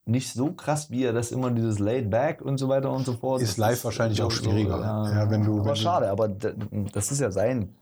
nicht 0.05 0.33
so 0.33 0.51
krass, 0.51 0.89
wie 0.89 1.03
er 1.05 1.13
das 1.13 1.31
immer 1.31 1.51
dieses 1.51 1.77
Laid 1.77 2.09
Back 2.09 2.41
und 2.41 2.57
so 2.57 2.67
weiter 2.67 2.89
und 2.91 3.05
so 3.05 3.13
fort. 3.13 3.41
Ist 3.43 3.51
Das 3.51 3.57
live 3.57 3.83
wahrscheinlich 3.85 4.21
auch 4.23 4.31
so- 4.31 4.43
schwieriger. 4.43 4.79
Ja, 4.79 5.29
wenn 5.29 5.43
du- 5.43 5.53
aber 5.59 5.65
wenn 5.65 5.73
du- 5.75 5.79
schade, 5.79 6.09
aber 6.09 6.27
das 6.27 7.11
ist 7.11 7.19
ja 7.21 7.29
sein 7.31 7.75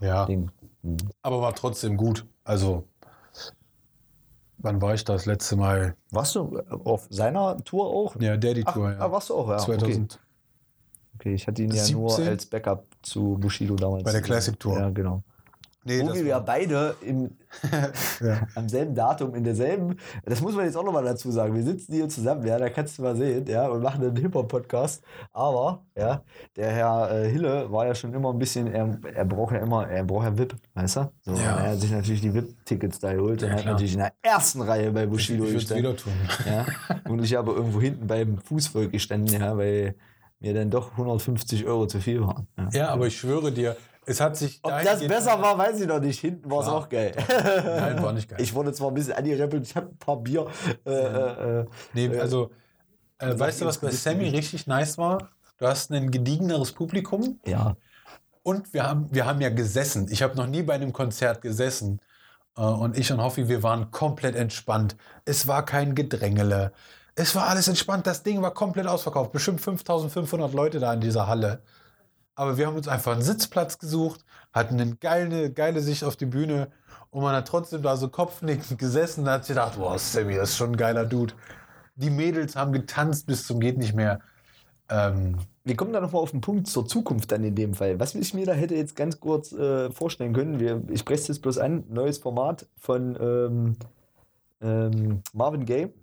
ja, 0.00 0.24
Ding. 0.26 0.50
aber 1.22 1.40
war 1.42 1.54
trotzdem 1.54 1.96
gut. 1.96 2.24
Also 2.44 2.84
wann 4.58 4.80
war 4.80 4.94
ich 4.94 5.04
das 5.04 5.26
letzte 5.26 5.56
Mal? 5.56 5.96
Warst 6.10 6.34
du 6.34 6.58
auf 6.84 7.06
seiner 7.10 7.62
Tour 7.64 7.86
auch? 7.86 8.16
Ja, 8.20 8.36
Daddy 8.36 8.62
Ach, 8.64 8.72
Tour. 8.74 8.88
ah, 8.88 8.92
Ja. 8.98 9.12
warst 9.12 9.30
du 9.30 9.34
auch, 9.34 9.48
ja. 9.48 9.56
Okay. 9.56 9.64
2000. 9.78 10.12
okay, 10.14 10.22
ich 11.24 11.46
hatte 11.46 11.62
ihn 11.62 11.70
ja 11.70 11.88
nur 11.90 12.10
17? 12.10 12.28
als 12.28 12.46
Backup 12.46 12.84
zu 13.02 13.36
Bushido 13.38 13.74
damals. 13.76 14.04
Bei 14.04 14.12
der 14.12 14.22
Classic 14.22 14.58
Tour. 14.58 14.78
Ja, 14.78 14.90
genau. 14.90 15.22
Nee, 15.88 16.02
Wo 16.02 16.08
das 16.08 16.16
wir 16.16 16.24
ja 16.24 16.40
beide 16.40 16.96
im, 17.00 17.30
ja. 18.20 18.40
am 18.56 18.68
selben 18.68 18.92
Datum, 18.92 19.36
in 19.36 19.44
derselben, 19.44 19.96
das 20.24 20.40
muss 20.40 20.56
man 20.56 20.64
jetzt 20.64 20.76
auch 20.76 20.82
nochmal 20.82 21.04
dazu 21.04 21.30
sagen, 21.30 21.54
wir 21.54 21.62
sitzen 21.62 21.92
hier 21.94 22.08
zusammen, 22.08 22.44
ja, 22.44 22.58
da 22.58 22.68
kannst 22.70 22.98
du 22.98 23.02
mal 23.02 23.14
sehen, 23.14 23.46
ja, 23.46 23.68
und 23.68 23.82
machen 23.82 24.02
einen 24.02 24.16
Hip-Hop-Podcast, 24.16 25.04
aber, 25.32 25.84
ja, 25.96 26.22
der 26.56 26.72
Herr 26.72 27.12
äh, 27.12 27.30
Hille 27.30 27.70
war 27.70 27.86
ja 27.86 27.94
schon 27.94 28.12
immer 28.14 28.32
ein 28.32 28.38
bisschen, 28.40 28.66
er, 28.66 28.98
er 29.14 29.24
braucht 29.24 29.52
ja 29.54 29.60
immer, 29.60 29.86
er 29.88 30.02
braucht 30.02 30.24
ja 30.24 30.36
VIP, 30.36 30.56
weißt 30.74 30.96
du? 30.96 31.12
So, 31.24 31.34
Ja. 31.34 31.56
Er 31.60 31.70
hat 31.70 31.80
sich 31.80 31.92
natürlich 31.92 32.20
die 32.20 32.34
VIP-Tickets 32.34 32.98
da 32.98 33.12
geholt 33.14 33.44
und 33.44 33.48
Ja, 33.50 33.54
hat 33.54 33.60
klar. 33.62 33.74
natürlich 33.74 33.92
in 33.92 34.00
der 34.00 34.12
ersten 34.22 34.62
Reihe 34.62 34.90
bei 34.90 35.04
Ich 35.04 35.08
Bushido 35.10 35.44
würde 35.44 35.56
es 35.58 35.68
gestanden. 35.68 35.84
wieder 35.84 35.96
tun. 35.96 36.12
Ja, 36.46 36.66
und 37.08 37.22
ich 37.22 37.32
habe 37.36 37.52
irgendwo 37.52 37.80
hinten 37.80 38.08
beim 38.08 38.38
Fußvolk 38.38 38.90
gestanden, 38.90 39.40
ja, 39.40 39.56
weil 39.56 39.94
mir 40.46 40.54
dann 40.54 40.70
doch 40.70 40.92
150 40.92 41.66
Euro 41.66 41.86
zu 41.86 42.00
viel 42.00 42.20
waren. 42.22 42.46
Ja. 42.56 42.68
Ja, 42.72 42.88
aber 42.88 43.06
ich 43.06 43.18
schwöre 43.18 43.52
dir, 43.52 43.76
es 44.06 44.20
hat 44.20 44.36
sich. 44.36 44.60
Ob 44.62 44.72
das 44.84 45.06
besser 45.06 45.40
war, 45.42 45.58
weiß 45.58 45.80
ich 45.80 45.86
noch 45.86 46.00
nicht. 46.00 46.20
Hinten 46.20 46.48
war 46.48 46.60
es 46.60 46.68
auch 46.68 46.88
geil. 46.88 47.12
Nein, 47.28 48.02
war 48.02 48.12
nicht 48.12 48.28
geil. 48.28 48.40
Ich 48.40 48.54
wurde 48.54 48.72
zwar 48.72 48.88
ein 48.88 48.94
bisschen 48.94 49.14
angerempelt, 49.14 49.66
ich 49.66 49.74
habe 49.74 49.88
ein 49.88 49.98
paar 49.98 50.16
Bier. 50.18 50.46
Äh, 50.84 50.90
äh, 50.90 51.60
äh, 51.60 51.64
Nee, 51.92 52.06
äh, 52.06 52.20
also, 52.20 52.50
äh, 53.18 53.30
sag 53.30 53.40
weißt 53.40 53.60
du, 53.60 53.66
was 53.66 53.78
bei 53.78 53.90
Sammy 53.90 54.28
richtig 54.28 54.66
nice 54.66 54.96
war? 54.96 55.30
Du 55.58 55.66
hast 55.66 55.90
ein 55.90 56.10
gediegeneres 56.10 56.72
Publikum 56.72 57.40
ja. 57.46 57.76
und 58.42 58.72
wir 58.72 58.84
haben, 58.84 59.08
wir 59.10 59.26
haben 59.26 59.40
ja 59.40 59.48
gesessen. 59.48 60.06
Ich 60.10 60.22
habe 60.22 60.36
noch 60.36 60.46
nie 60.46 60.62
bei 60.62 60.74
einem 60.74 60.92
Konzert 60.92 61.40
gesessen. 61.42 62.00
Äh, 62.56 62.60
und 62.60 62.96
ich 62.96 63.10
und 63.10 63.20
Hoffi, 63.20 63.48
wir 63.48 63.62
waren 63.62 63.90
komplett 63.90 64.36
entspannt. 64.36 64.96
Es 65.24 65.48
war 65.48 65.64
kein 65.64 65.94
Gedrängele. 65.94 66.72
Es 67.18 67.34
war 67.34 67.48
alles 67.48 67.66
entspannt. 67.66 68.06
Das 68.06 68.22
Ding 68.22 68.42
war 68.42 68.52
komplett 68.52 68.86
ausverkauft. 68.86 69.32
Bestimmt 69.32 69.60
5500 69.60 70.52
Leute 70.52 70.78
da 70.78 70.92
in 70.92 71.00
dieser 71.00 71.26
Halle. 71.26 71.62
Aber 72.34 72.58
wir 72.58 72.66
haben 72.66 72.76
uns 72.76 72.86
einfach 72.86 73.12
einen 73.12 73.22
Sitzplatz 73.22 73.78
gesucht, 73.78 74.24
hatten 74.52 74.78
eine 74.78 74.94
geile, 74.96 75.50
geile 75.50 75.80
Sicht 75.80 76.04
auf 76.04 76.16
die 76.16 76.26
Bühne 76.26 76.68
und 77.10 77.22
man 77.22 77.34
hat 77.34 77.48
trotzdem 77.48 77.82
da 77.82 77.96
so 77.96 78.08
kopfnickend 78.08 78.78
gesessen 78.78 79.22
und 79.22 79.30
hat 79.30 79.46
sich 79.46 79.56
gedacht, 79.56 79.78
boah, 79.78 79.98
Sammy, 79.98 80.34
das 80.36 80.50
ist 80.50 80.58
schon 80.58 80.72
ein 80.72 80.76
geiler 80.76 81.06
Dude. 81.06 81.32
Die 81.94 82.10
Mädels 82.10 82.54
haben 82.54 82.72
getanzt 82.72 83.26
bis 83.26 83.46
zum 83.46 83.58
geht 83.58 83.78
nicht 83.78 83.94
mehr. 83.94 84.20
Ähm, 84.90 85.38
Wir 85.64 85.76
kommen 85.76 85.94
da 85.94 86.00
nochmal 86.02 86.20
auf 86.20 86.32
den 86.32 86.42
Punkt 86.42 86.66
zur 86.68 86.86
Zukunft 86.86 87.32
dann 87.32 87.42
in 87.42 87.54
dem 87.54 87.72
Fall. 87.72 87.98
Was 87.98 88.14
ich 88.14 88.34
mir 88.34 88.44
da 88.44 88.52
hätte 88.52 88.74
jetzt 88.74 88.94
ganz 88.96 89.18
kurz 89.18 89.52
äh, 89.52 89.90
vorstellen 89.90 90.34
können, 90.34 90.60
wir, 90.60 90.82
ich 90.90 91.08
es 91.08 91.28
jetzt 91.28 91.40
bloß 91.40 91.56
an, 91.56 91.84
neues 91.88 92.18
Format 92.18 92.66
von 92.76 93.16
ähm, 93.18 93.76
ähm, 94.60 95.22
Marvin 95.32 95.64
Gaye, 95.64 95.94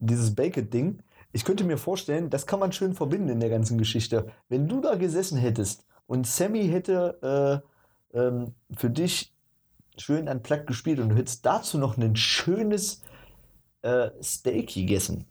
dieses 0.00 0.34
Baked-Ding. 0.34 0.98
Ich 1.32 1.44
könnte 1.44 1.64
mir 1.64 1.76
vorstellen, 1.76 2.30
das 2.30 2.46
kann 2.46 2.60
man 2.60 2.72
schön 2.72 2.94
verbinden 2.94 3.28
in 3.28 3.40
der 3.40 3.50
ganzen 3.50 3.78
Geschichte. 3.78 4.32
Wenn 4.48 4.68
du 4.68 4.80
da 4.80 4.94
gesessen 4.94 5.38
hättest 5.38 5.84
und 6.06 6.26
Sammy 6.26 6.68
hätte 6.68 7.62
äh, 8.14 8.18
ähm, 8.18 8.54
für 8.76 8.90
dich 8.90 9.34
schön 9.96 10.28
an 10.28 10.42
Plug 10.42 10.66
gespielt 10.66 11.00
und 11.00 11.10
du 11.10 11.16
hättest 11.16 11.44
dazu 11.44 11.78
noch 11.78 11.96
ein 11.96 12.16
schönes 12.16 13.02
äh, 13.82 14.10
Steak 14.22 14.74
gegessen. 14.74 15.26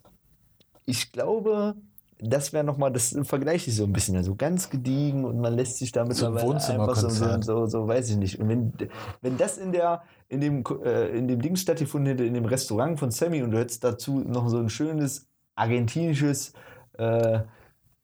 Ich 0.86 1.11
glaube, 1.11 1.76
das 2.20 2.51
wäre 2.53 2.63
nochmal, 2.63 2.91
das 2.91 3.15
vergleiche 3.24 3.70
ich 3.70 3.76
so 3.76 3.84
ein 3.84 3.93
bisschen. 3.93 4.15
Also 4.15 4.36
ganz 4.36 4.70
gediegen 4.70 5.24
und 5.26 5.39
man 5.39 5.53
lässt 5.55 5.78
sich 5.78 5.91
da 5.91 6.03
mittlerweile 6.05 6.55
einfach 6.55 6.95
so, 6.95 7.09
so, 7.09 7.41
so, 7.41 7.65
so, 7.68 7.88
weiß 7.88 8.09
ich 8.09 8.18
nicht. 8.18 8.39
Und 8.39 8.49
wenn, 8.49 8.74
wenn 9.22 9.38
das 9.38 9.57
in 9.57 9.72
der, 9.72 10.01
in 10.28 10.41
dem, 10.41 10.63
äh, 10.84 11.09
in 11.18 11.28
dem 11.28 11.41
Ding 11.41 11.55
stattgefunden 11.55 12.07
hätte, 12.11 12.26
in 12.26 12.34
dem 12.34 12.45
Restaurant 12.45 12.99
von 12.99 13.11
Sammy 13.11 13.43
und 13.43 13.51
du 13.51 13.59
hättest 13.59 13.84
dazu 13.84 14.20
noch 14.20 14.49
so 14.49 14.57
ein 14.57 14.70
schönes 14.70 15.28
argentinisches, 15.55 16.53
äh, 16.97 17.39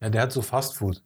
Ja, 0.02 0.10
der 0.10 0.22
hat 0.22 0.32
so 0.32 0.42
Fastfood. 0.42 1.02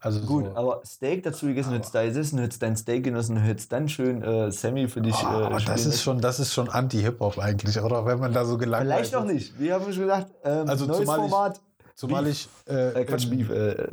Also 0.00 0.20
gut, 0.20 0.44
so, 0.44 0.54
aber 0.54 0.82
Steak 0.84 1.22
dazu 1.22 1.46
gegessen, 1.46 1.72
hättest 1.72 1.94
da 1.94 2.04
gesessen, 2.04 2.38
hättest 2.38 2.62
dein 2.62 2.76
Steak 2.76 3.04
genossen, 3.04 3.38
hättest 3.38 3.72
dann 3.72 3.88
schön 3.88 4.22
äh, 4.22 4.52
Sammy 4.52 4.86
für 4.86 5.00
dich. 5.00 5.14
Oh, 5.14 5.24
äh, 5.26 5.44
aber 5.44 5.54
das 5.54 5.62
spielen 5.62 5.88
ist 5.88 6.02
schon, 6.02 6.20
das 6.20 6.40
ist 6.40 6.52
schon 6.52 6.68
Anti-Hip-Hop 6.68 7.38
eigentlich, 7.38 7.80
oder? 7.80 8.04
Wenn 8.04 8.20
man 8.20 8.34
da 8.34 8.44
so 8.44 8.58
gelangweilt 8.58 9.06
Vielleicht 9.06 9.12
noch 9.14 9.24
nicht. 9.24 9.58
Wir 9.58 9.72
haben 9.74 9.90
schon 9.90 10.02
gesagt, 10.02 10.30
ähm, 10.44 10.68
Also 10.68 10.84
neues 10.84 11.00
zumal 11.00 11.24
ich- 11.24 11.30
Format. 11.30 11.60
Zumal 11.94 12.24
Beef. 12.24 12.48
ich 12.66 12.72
äh, 12.72 13.02
Äh, 13.02 13.04
Quatsch, 13.04 13.28
Beef. 13.28 13.50
Äh, 13.50 13.88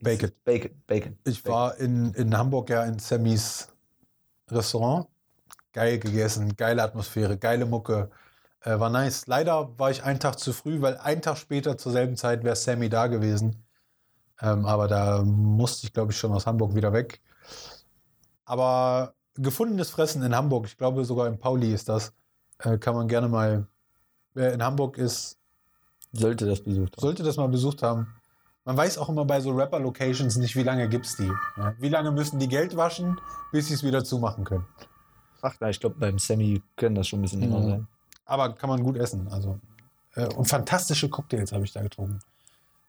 Bacon. 0.00 0.30
Bacon. 0.44 0.70
Bacon. 0.86 1.18
Ich 1.24 1.44
war 1.46 1.76
in, 1.78 2.12
in 2.14 2.36
Hamburg 2.36 2.70
ja 2.70 2.84
in 2.84 2.98
Sammys 2.98 3.68
Restaurant. 4.50 5.08
Geil 5.72 5.98
gegessen, 5.98 6.56
geile 6.56 6.82
Atmosphäre, 6.82 7.36
geile 7.38 7.66
Mucke. 7.66 8.10
Äh, 8.60 8.78
war 8.80 8.90
nice. 8.90 9.26
Leider 9.26 9.78
war 9.78 9.90
ich 9.90 10.02
einen 10.02 10.20
Tag 10.20 10.38
zu 10.38 10.52
früh, 10.52 10.80
weil 10.80 10.96
einen 10.98 11.22
Tag 11.22 11.36
später 11.38 11.76
zur 11.78 11.92
selben 11.92 12.16
Zeit 12.16 12.44
wäre 12.44 12.56
Sammy 12.56 12.88
da 12.88 13.06
gewesen. 13.08 13.64
Ähm, 14.40 14.66
aber 14.66 14.88
da 14.88 15.22
musste 15.22 15.86
ich, 15.86 15.92
glaube 15.92 16.12
ich, 16.12 16.18
schon 16.18 16.32
aus 16.32 16.46
Hamburg 16.46 16.74
wieder 16.74 16.92
weg. 16.92 17.20
Aber 18.44 19.14
gefundenes 19.34 19.90
Fressen 19.90 20.22
in 20.22 20.34
Hamburg, 20.34 20.66
ich 20.66 20.76
glaube 20.78 21.04
sogar 21.04 21.26
in 21.26 21.38
Pauli 21.38 21.72
ist 21.72 21.88
das, 21.88 22.12
äh, 22.58 22.78
kann 22.78 22.94
man 22.94 23.08
gerne 23.08 23.28
mal, 23.28 23.66
wer 24.34 24.52
in 24.52 24.62
Hamburg 24.62 24.98
ist, 24.98 25.38
Sollte 26.18 26.46
das 26.46 26.62
besucht 26.62 26.92
haben. 26.96 27.00
sollte 27.00 27.22
das 27.22 27.36
mal 27.36 27.48
besucht 27.48 27.82
haben. 27.82 28.06
Man 28.64 28.76
weiß 28.76 28.98
auch 28.98 29.08
immer 29.08 29.24
bei 29.24 29.40
so 29.40 29.50
Rapper-Locations 29.52 30.36
nicht, 30.36 30.56
wie 30.56 30.62
lange 30.64 30.88
gibt 30.88 31.06
es 31.06 31.16
die. 31.16 31.30
Ja? 31.56 31.74
Wie 31.78 31.88
lange 31.88 32.10
müssen 32.10 32.38
die 32.38 32.48
Geld 32.48 32.76
waschen, 32.76 33.20
bis 33.52 33.68
sie 33.68 33.74
es 33.74 33.82
wieder 33.84 34.02
zumachen 34.04 34.44
können. 34.44 34.66
Ach, 35.42 35.54
na, 35.60 35.70
ich 35.70 35.78
glaube, 35.78 35.96
beim 35.98 36.18
Sammy 36.18 36.60
können 36.76 36.96
das 36.96 37.06
schon 37.06 37.20
ein 37.20 37.22
bisschen 37.22 37.40
länger 37.40 37.60
Mhm. 37.60 37.68
sein. 37.70 37.88
Aber 38.24 38.52
kann 38.54 38.68
man 38.68 38.82
gut 38.82 38.96
essen. 38.96 39.28
Also. 39.28 39.60
Äh, 40.16 40.26
und 40.34 40.46
fantastische 40.46 41.08
Cocktails 41.08 41.52
habe 41.52 41.64
ich 41.64 41.72
da 41.72 41.82
getrunken. 41.82 42.18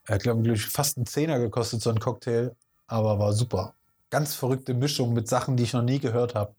Ich 0.10 0.20
glaube, 0.20 0.42
glaub 0.42 0.56
ich, 0.56 0.66
fast 0.66 0.98
einen 0.98 1.06
Zehner 1.06 1.38
gekostet, 1.38 1.82
so 1.82 1.90
ein 1.92 2.00
Cocktail. 2.00 2.56
Aber 2.88 3.20
war 3.20 3.34
super. 3.34 3.74
Ganz 4.10 4.34
verrückte 4.34 4.74
Mischung 4.74 5.14
mit 5.14 5.28
Sachen, 5.28 5.58
die 5.58 5.64
ich 5.64 5.74
noch 5.74 5.82
nie 5.84 6.00
gehört 6.00 6.34
habe. 6.34 6.56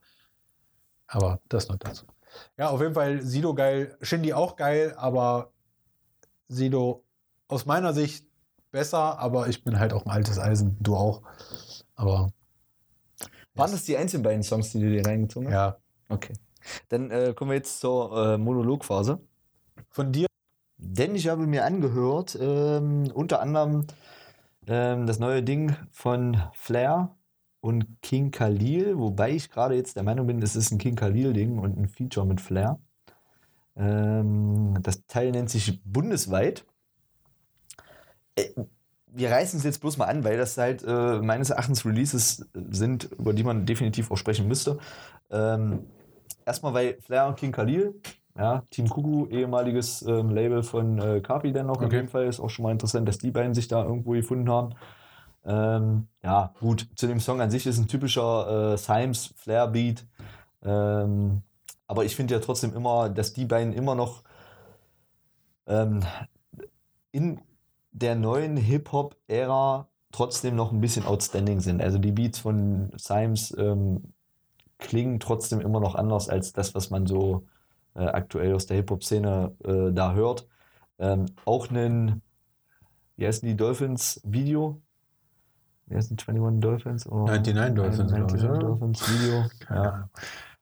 Aber 1.06 1.40
das 1.48 1.68
noch 1.68 1.76
dazu. 1.76 2.04
Ja, 2.58 2.68
auf 2.68 2.80
jeden 2.82 2.94
Fall 2.94 3.22
Sido 3.22 3.54
geil, 3.54 3.96
Shindy 4.02 4.34
auch 4.34 4.54
geil, 4.56 4.94
aber 4.98 5.50
Sido 6.48 7.04
aus 7.48 7.66
meiner 7.66 7.92
Sicht 7.94 8.26
besser, 8.70 9.18
aber 9.18 9.48
ich 9.48 9.64
bin 9.64 9.78
halt 9.78 9.92
auch 9.92 10.04
ein 10.04 10.10
altes 10.10 10.38
Eisen, 10.38 10.76
du 10.80 10.96
auch. 10.96 11.22
Aber 11.94 12.28
Waren 13.54 13.72
das 13.72 13.84
die 13.84 13.96
einzigen 13.96 14.22
beiden 14.22 14.42
Songs, 14.42 14.70
die 14.72 14.80
du 14.80 14.90
dir 14.90 15.04
reingezogen 15.06 15.48
hast? 15.48 15.54
ja, 15.54 15.78
Okay. 16.08 16.32
Dann 16.88 17.10
äh, 17.10 17.34
kommen 17.34 17.50
wir 17.50 17.56
jetzt 17.56 17.80
zur 17.80 18.34
äh, 18.34 18.38
Monologphase. 18.38 19.20
von 19.90 20.12
dir 20.12 20.26
Denn 20.78 21.14
ich 21.14 21.28
habe 21.28 21.46
mir 21.46 21.64
angehört, 21.64 22.36
ähm, 22.40 23.10
unter 23.14 23.40
anderem 23.40 23.86
ähm, 24.66 25.06
das 25.06 25.18
neue 25.18 25.42
Ding 25.42 25.76
von 25.90 26.40
Flair 26.52 27.16
und 27.60 28.00
King 28.02 28.30
Khalil, 28.30 28.98
wobei 28.98 29.32
ich 29.32 29.50
gerade 29.50 29.74
jetzt 29.74 29.96
der 29.96 30.02
Meinung 30.04 30.26
bin, 30.26 30.40
es 30.42 30.56
ist 30.56 30.70
ein 30.70 30.78
King 30.78 30.96
Khalil-Ding 30.96 31.58
und 31.58 31.76
ein 31.78 31.88
Feature 31.88 32.26
mit 32.26 32.40
Flair. 32.40 32.78
Ähm, 33.78 34.76
das 34.82 35.06
Teil 35.06 35.30
nennt 35.30 35.50
sich 35.50 35.82
Bundesweit. 35.84 36.66
Äh, 38.36 38.50
wir 39.10 39.30
reißen 39.30 39.58
es 39.58 39.64
jetzt 39.64 39.80
bloß 39.80 39.96
mal 39.96 40.06
an, 40.06 40.24
weil 40.24 40.36
das 40.36 40.58
halt 40.58 40.84
äh, 40.86 41.20
meines 41.20 41.50
Erachtens 41.50 41.86
Releases 41.86 42.46
sind, 42.54 43.04
über 43.18 43.32
die 43.32 43.44
man 43.44 43.64
definitiv 43.66 44.10
auch 44.10 44.16
sprechen 44.18 44.48
müsste. 44.48 44.78
Ähm, 45.30 45.86
erstmal, 46.44 46.74
weil 46.74 47.00
Flair 47.00 47.26
und 47.28 47.36
King 47.36 47.52
Khalil, 47.52 47.94
ja, 48.36 48.64
Team 48.70 48.88
Kuku, 48.88 49.26
ehemaliges 49.28 50.02
ähm, 50.02 50.30
Label 50.30 50.62
von 50.62 50.98
äh, 51.00 51.20
Kapi 51.20 51.52
dann 51.52 51.66
noch 51.66 51.82
in 51.82 51.86
Okay. 51.86 51.96
dem 52.00 52.08
Fall, 52.08 52.26
ist 52.26 52.40
auch 52.40 52.50
schon 52.50 52.64
mal 52.64 52.72
interessant, 52.72 53.08
dass 53.08 53.18
die 53.18 53.30
beiden 53.30 53.54
sich 53.54 53.68
da 53.68 53.82
irgendwo 53.84 54.12
gefunden 54.12 54.50
haben. 54.50 54.74
Ähm, 55.44 56.08
ja, 56.22 56.54
gut, 56.60 56.88
zu 56.96 57.06
dem 57.06 57.20
Song 57.20 57.40
an 57.40 57.50
sich 57.50 57.66
ist 57.66 57.78
ein 57.78 57.88
typischer 57.88 58.74
äh, 58.74 58.78
Symes 58.78 59.32
Flair 59.36 59.68
Beat. 59.68 60.06
Ähm, 60.62 61.42
aber 61.88 62.04
ich 62.04 62.14
finde 62.14 62.34
ja 62.34 62.40
trotzdem 62.40 62.74
immer, 62.74 63.08
dass 63.08 63.32
die 63.32 63.46
beiden 63.46 63.72
immer 63.72 63.94
noch 63.94 64.22
ähm, 65.66 66.04
in 67.10 67.40
der 67.92 68.14
neuen 68.14 68.56
Hip-Hop-Ära 68.56 69.88
trotzdem 70.12 70.54
noch 70.54 70.70
ein 70.70 70.80
bisschen 70.80 71.06
outstanding 71.06 71.60
sind. 71.60 71.82
Also 71.82 71.98
die 71.98 72.12
Beats 72.12 72.38
von 72.38 72.92
Symes 72.96 73.54
ähm, 73.58 74.14
klingen 74.78 75.18
trotzdem 75.18 75.60
immer 75.60 75.80
noch 75.80 75.94
anders 75.94 76.28
als 76.28 76.52
das, 76.52 76.74
was 76.74 76.90
man 76.90 77.06
so 77.06 77.46
äh, 77.94 78.04
aktuell 78.04 78.54
aus 78.54 78.66
der 78.66 78.76
Hip-Hop-Szene 78.76 79.56
äh, 79.64 79.92
da 79.92 80.12
hört. 80.12 80.46
Ähm, 80.98 81.26
auch 81.46 81.70
ein, 81.70 82.22
wie 83.16 83.26
heißen 83.26 83.48
die 83.48 83.56
Dolphins 83.56 84.20
Heißen 85.90 86.16
die 86.16 86.28
21 86.28 86.60
Dolphins? 86.60 87.06
Oder 87.06 87.32
99 87.34 87.74
Dolphins, 87.74 88.12
glaub 88.12 88.34
ich, 88.34 88.42
99 88.42 88.44
oder? 88.44 88.58
Dolphins 88.58 89.08
Video. 89.08 89.44
Ja. 89.70 90.08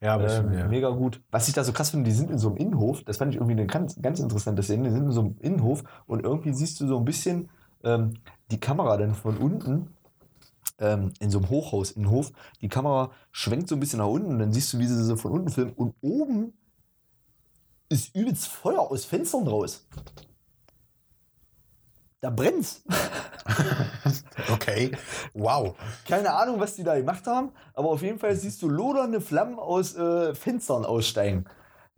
Ja, 0.01 0.14
aber 0.14 0.31
Ähm, 0.31 0.45
schon, 0.45 0.53
ja. 0.53 0.68
Mega 0.68 0.91
gut. 0.91 1.22
Was 1.31 1.49
ich 1.49 1.55
da 1.55 1.64
so 1.64 1.72
krass 1.72 1.91
finde, 1.91 2.09
die 2.09 2.14
sind 2.14 2.31
in 2.31 2.39
so 2.39 2.49
einem 2.49 2.59
Innenhof. 2.59 3.03
Das 3.05 3.16
fand 3.16 3.31
ich 3.33 3.37
irgendwie 3.37 3.53
eine 3.53 3.66
ganz, 3.66 4.01
ganz 4.01 4.20
interessante 4.20 4.62
Szene. 4.62 4.85
Die 4.85 4.91
sind 4.91 5.07
in 5.07 5.12
so 5.12 5.20
einem 5.20 5.37
Innenhof 5.41 5.85
und 6.07 6.22
irgendwie 6.22 6.53
siehst 6.53 6.81
du 6.81 6.87
so 6.87 6.99
ein 6.99 7.05
bisschen 7.05 7.49
ähm, 7.83 8.14
die 8.51 8.61
Kamera 8.61 8.97
dann 8.99 9.14
von 9.14 9.37
unten 9.39 9.89
ähm, 10.79 11.12
in 11.20 11.31
so 11.31 11.39
einem 11.39 11.49
Hochhaus, 11.49 11.93
Innenhof. 11.93 12.33
Die 12.61 12.68
Kamera 12.68 13.11
schwenkt 13.33 13.68
so 13.68 13.77
ein 13.77 13.81
bisschen 13.81 14.01
nach 14.01 14.07
unten 14.07 14.33
und 14.33 14.39
dann 14.39 14.53
siehst 14.53 14.72
du, 14.72 14.79
wie 14.79 14.87
sie 14.87 15.03
so 15.03 15.16
von 15.16 15.33
unten 15.33 15.49
filmen. 15.49 15.72
Und 15.72 15.95
oben 16.03 16.53
ist 17.89 18.14
übelst 18.14 18.49
Feuer 18.49 18.81
aus 18.81 19.05
Fenstern 19.07 19.47
raus. 19.47 19.87
Da 22.20 22.31
brennt's. 22.31 22.85
Okay. 24.53 24.92
Wow. 25.34 25.74
Keine 26.09 26.32
Ahnung, 26.32 26.61
was 26.61 26.74
die 26.74 26.84
da 26.84 26.97
gemacht 26.97 27.26
haben, 27.26 27.51
aber 27.74 27.88
auf 27.88 28.03
jeden 28.03 28.18
Fall 28.18 28.34
siehst 28.36 28.62
du 28.62 28.68
lodernde 28.68 29.20
Flammen 29.20 29.59
aus 29.59 29.97
äh, 29.97 30.34
Fenstern 30.34 30.84
aussteigen. 30.84 31.47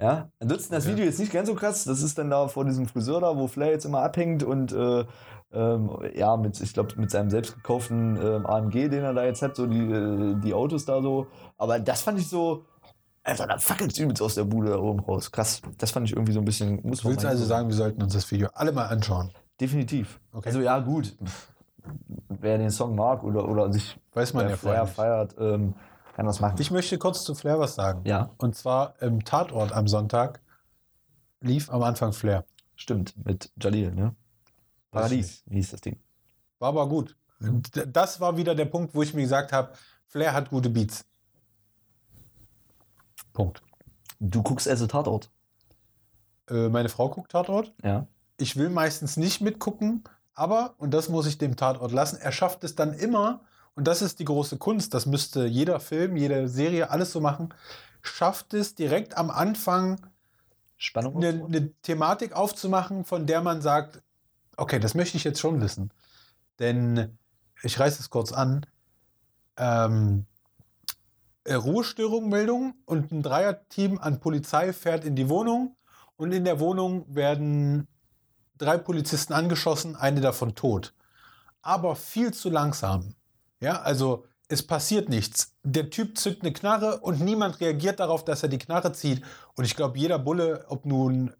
Ja, 0.01 0.31
ansonsten 0.39 0.75
das 0.75 0.85
Ja. 0.87 0.93
Video 0.93 1.05
jetzt 1.05 1.19
nicht 1.19 1.33
ganz 1.33 1.49
so 1.49 1.55
krass. 1.55 1.85
Das 1.85 2.03
ist 2.03 2.17
dann 2.19 2.31
da 2.31 2.49
vor 2.49 2.65
diesem 2.65 2.87
Friseur 2.87 3.21
da, 3.21 3.37
wo 3.37 3.49
Flair 3.49 3.73
jetzt 3.73 3.85
immer 3.85 4.03
abhängt 4.03 4.43
und 4.45 4.73
äh, 4.73 5.05
ähm, 5.53 5.91
ja, 6.15 6.37
mit, 6.37 6.61
ich 6.61 6.73
glaube, 6.75 6.95
mit 6.97 7.11
seinem 7.11 7.31
selbst 7.31 7.55
gekauften 7.55 8.17
ähm, 8.17 8.47
AMG, 8.47 8.89
den 8.91 9.03
er 9.03 9.15
da 9.15 9.25
jetzt 9.25 9.43
hat, 9.43 9.57
so 9.57 9.67
die, 9.67 9.81
äh, 9.81 10.37
die 10.41 10.55
Autos 10.55 10.85
da 10.85 11.03
so. 11.03 11.27
Aber 11.57 11.81
das 11.81 12.03
fand 12.03 12.19
ich 12.21 12.29
so, 12.29 12.65
Alter, 13.25 13.47
da 13.47 13.59
fackelt 13.59 13.99
übelst 13.99 14.23
aus 14.23 14.37
der 14.37 14.45
Bude 14.45 14.71
da 14.71 14.79
oben 14.79 15.01
raus. 15.01 15.33
Krass. 15.33 15.61
Das 15.79 15.91
fand 15.91 16.07
ich 16.09 16.15
irgendwie 16.15 16.33
so 16.33 16.39
ein 16.39 16.45
bisschen, 16.45 16.81
muss 16.83 17.01
Du 17.01 17.09
willst 17.09 17.25
also 17.27 17.45
sagen, 17.45 17.69
wir 17.69 17.77
sollten 17.77 18.03
uns 18.03 18.13
das 18.13 18.31
Video 18.31 18.49
alle 18.55 18.73
mal 18.73 18.87
anschauen. 18.87 19.33
Definitiv. 19.61 20.21
Okay. 20.33 20.49
Also 20.49 20.61
ja, 20.61 20.79
gut. 20.79 21.17
Wer 22.29 22.59
den 22.59 22.71
Song 22.71 22.95
mag 22.95 23.25
oder, 23.25 23.49
oder 23.49 23.73
sich 23.73 23.99
Weiß 24.13 24.35
man 24.35 24.49
ja 24.49 24.57
Flair 24.57 24.87
feiert, 24.87 25.35
ähm, 25.39 25.75
kann 26.15 26.27
das 26.27 26.41
machen. 26.41 26.57
Ich 26.61 26.71
möchte 26.71 26.99
kurz 26.99 27.25
zu 27.25 27.35
Flair 27.35 27.59
was 27.59 27.75
sagen. 27.75 28.03
ja, 28.05 28.31
Und 28.39 28.57
zwar 28.57 29.01
im 29.01 29.25
Tatort 29.25 29.73
am 29.73 29.87
Sonntag 29.89 30.41
lief 31.41 31.71
am 31.71 31.83
Anfang 31.83 32.13
Flair. 32.13 32.45
stimmt. 32.77 33.15
Mit 33.25 33.53
Jalil, 33.61 33.93
ne? 33.95 34.15
Paradies 34.91 35.45
hieß 35.51 35.71
das 35.71 35.81
Ding. 35.81 35.99
War 36.59 36.71
aber 36.71 36.89
gut. 36.89 37.17
Das 37.87 38.21
war 38.21 38.37
wieder 38.37 38.55
der 38.55 38.65
Punkt, 38.65 38.95
wo 38.95 39.03
ich 39.03 39.15
mir 39.15 39.23
gesagt 39.23 39.53
habe, 39.53 39.73
Flair 40.07 40.33
hat 40.33 40.51
gute 40.51 40.71
Beats. 40.71 41.05
Punkt. 43.33 43.63
Du 44.19 44.43
guckst 44.43 44.67
also 44.67 44.87
Tatort. 44.89 45.31
Äh, 46.51 46.69
meine 46.69 46.89
Frau 46.89 47.09
guckt 47.09 47.31
Tatort. 47.31 47.73
Ja. 47.85 48.09
Ich 48.39 48.57
will 48.57 48.71
meistens 48.71 49.17
nicht 49.17 49.41
mitgucken, 49.41 50.05
aber, 50.35 50.75
und 50.79 50.95
das 50.95 51.09
muss 51.09 51.27
ich 51.27 51.37
dem 51.39 51.57
Tatort 51.57 51.93
lassen, 51.93 52.19
er 52.21 52.33
schafft 52.33 52.65
es 52.65 52.75
dann 52.75 52.95
immer, 52.95 53.41
und 53.75 53.87
das 53.87 54.03
ist 54.03 54.19
die 54.21 54.25
große 54.25 54.57
Kunst, 54.57 54.95
das 54.95 55.07
müsste 55.07 55.45
jeder 55.47 55.81
Film, 55.81 56.17
jede 56.17 56.49
Serie, 56.49 56.91
alles 56.91 57.13
so 57.13 57.21
machen, 57.21 57.53
schafft 58.01 58.55
es 58.55 58.75
direkt 58.75 59.17
am 59.17 59.31
Anfang 59.31 60.01
Spannung. 60.77 61.17
eine, 61.17 61.45
eine 61.45 61.73
Thematik 61.83 62.33
aufzumachen, 62.33 63.05
von 63.05 63.27
der 63.27 63.43
man 63.43 63.61
sagt, 63.61 64.03
okay, 64.57 64.79
das 64.79 64.95
möchte 64.95 65.17
ich 65.17 65.25
jetzt 65.25 65.41
schon 65.41 65.61
wissen. 65.61 65.93
Denn 66.59 67.19
ich 67.63 67.79
reiße 67.79 68.01
es 68.01 68.11
kurz 68.11 68.33
an. 68.33 68.65
Ähm, 69.57 70.27
äh, 71.45 71.55
Ruhestörung, 71.55 72.29
Meldung 72.29 72.75
und 72.85 73.11
ein 73.11 73.23
Dreierteam 73.23 73.99
an 73.99 74.21
Polizei 74.21 74.73
fährt 74.73 75.05
in 75.05 75.17
die 75.17 75.29
Wohnung 75.29 75.77
und 76.17 76.33
in 76.33 76.45
der 76.45 76.61
Wohnung 76.61 77.05
werden 77.15 77.89
drei 78.59 78.79
Polizisten 78.79 79.33
angeschossen, 79.33 79.97
eine 79.97 80.21
davon 80.21 80.55
tot. 80.55 80.95
Aber 81.63 81.97
viel 81.97 82.33
zu 82.33 82.51
langsam. 82.51 83.15
Ja, 83.61 83.81
also 83.83 84.27
es 84.49 84.67
passiert 84.67 85.09
nichts. 85.09 85.53
Der 85.63 85.91
Typ 85.91 86.19
zückt 86.19 86.43
eine 86.43 86.53
Knarre 86.53 87.01
und 87.01 87.21
niemand 87.21 87.61
reagiert 87.61 88.01
darauf, 88.01 88.25
dass 88.25 88.43
er 88.43 88.49
die 88.49 88.59
Knarre 88.59 88.93
zieht. 88.93 89.23
Und 89.57 89.65
ich 89.65 89.77
glaube, 89.77 89.99
jeder 89.99 90.19
Bulle, 90.19 90.65
ob 90.69 90.87
nun 90.87 91.35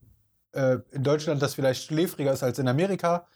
äh, 0.53 0.79
in 0.91 1.03
Deutschland 1.03 1.41
das 1.41 1.55
vielleicht 1.55 1.85
schläfriger 1.85 2.33
ist 2.33 2.43
als 2.43 2.59
in 2.59 2.69
Amerika, 2.69 3.27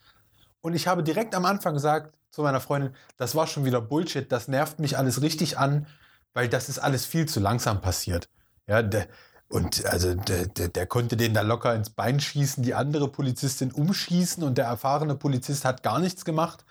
Und 0.63 0.75
ich 0.75 0.87
habe 0.87 1.03
direkt 1.03 1.35
am 1.35 1.45
Anfang 1.45 1.75
gesagt 1.75 2.15
zu 2.31 2.43
meiner 2.43 2.61
Freundin, 2.61 2.95
das 3.17 3.35
war 3.35 3.47
schon 3.47 3.65
wieder 3.65 3.81
Bullshit, 3.81 4.31
das 4.31 4.49
nervt 4.49 4.79
mich 4.79 4.97
alles 4.97 5.21
richtig 5.21 5.59
an, 5.59 5.87
weil 6.35 6.49
das 6.49 6.69
ist 6.69 6.79
alles 6.79 7.05
viel 7.05 7.27
zu 7.27 7.41
langsam 7.41 7.81
passiert. 7.81 8.29
Ja, 8.67 8.83
der, 8.83 9.09
und 9.53 9.85
also 9.85 10.15
der, 10.15 10.47
der, 10.47 10.69
der 10.69 10.87
konnte 10.87 11.15
den 11.15 11.35
da 11.35 11.43
locker 11.43 11.75
ins 11.75 11.91
Bein 11.91 12.21
schießen, 12.21 12.63
die 12.63 12.73
andere 12.73 13.09
Polizistin 13.09 13.71
umschießen 13.71 14.43
und 14.43 14.57
der 14.57 14.65
erfahrene 14.65 15.15
Polizist 15.15 15.67
hat 15.67 15.83
gar 15.83 15.99
nichts 15.99 16.25
gemacht. 16.25 16.65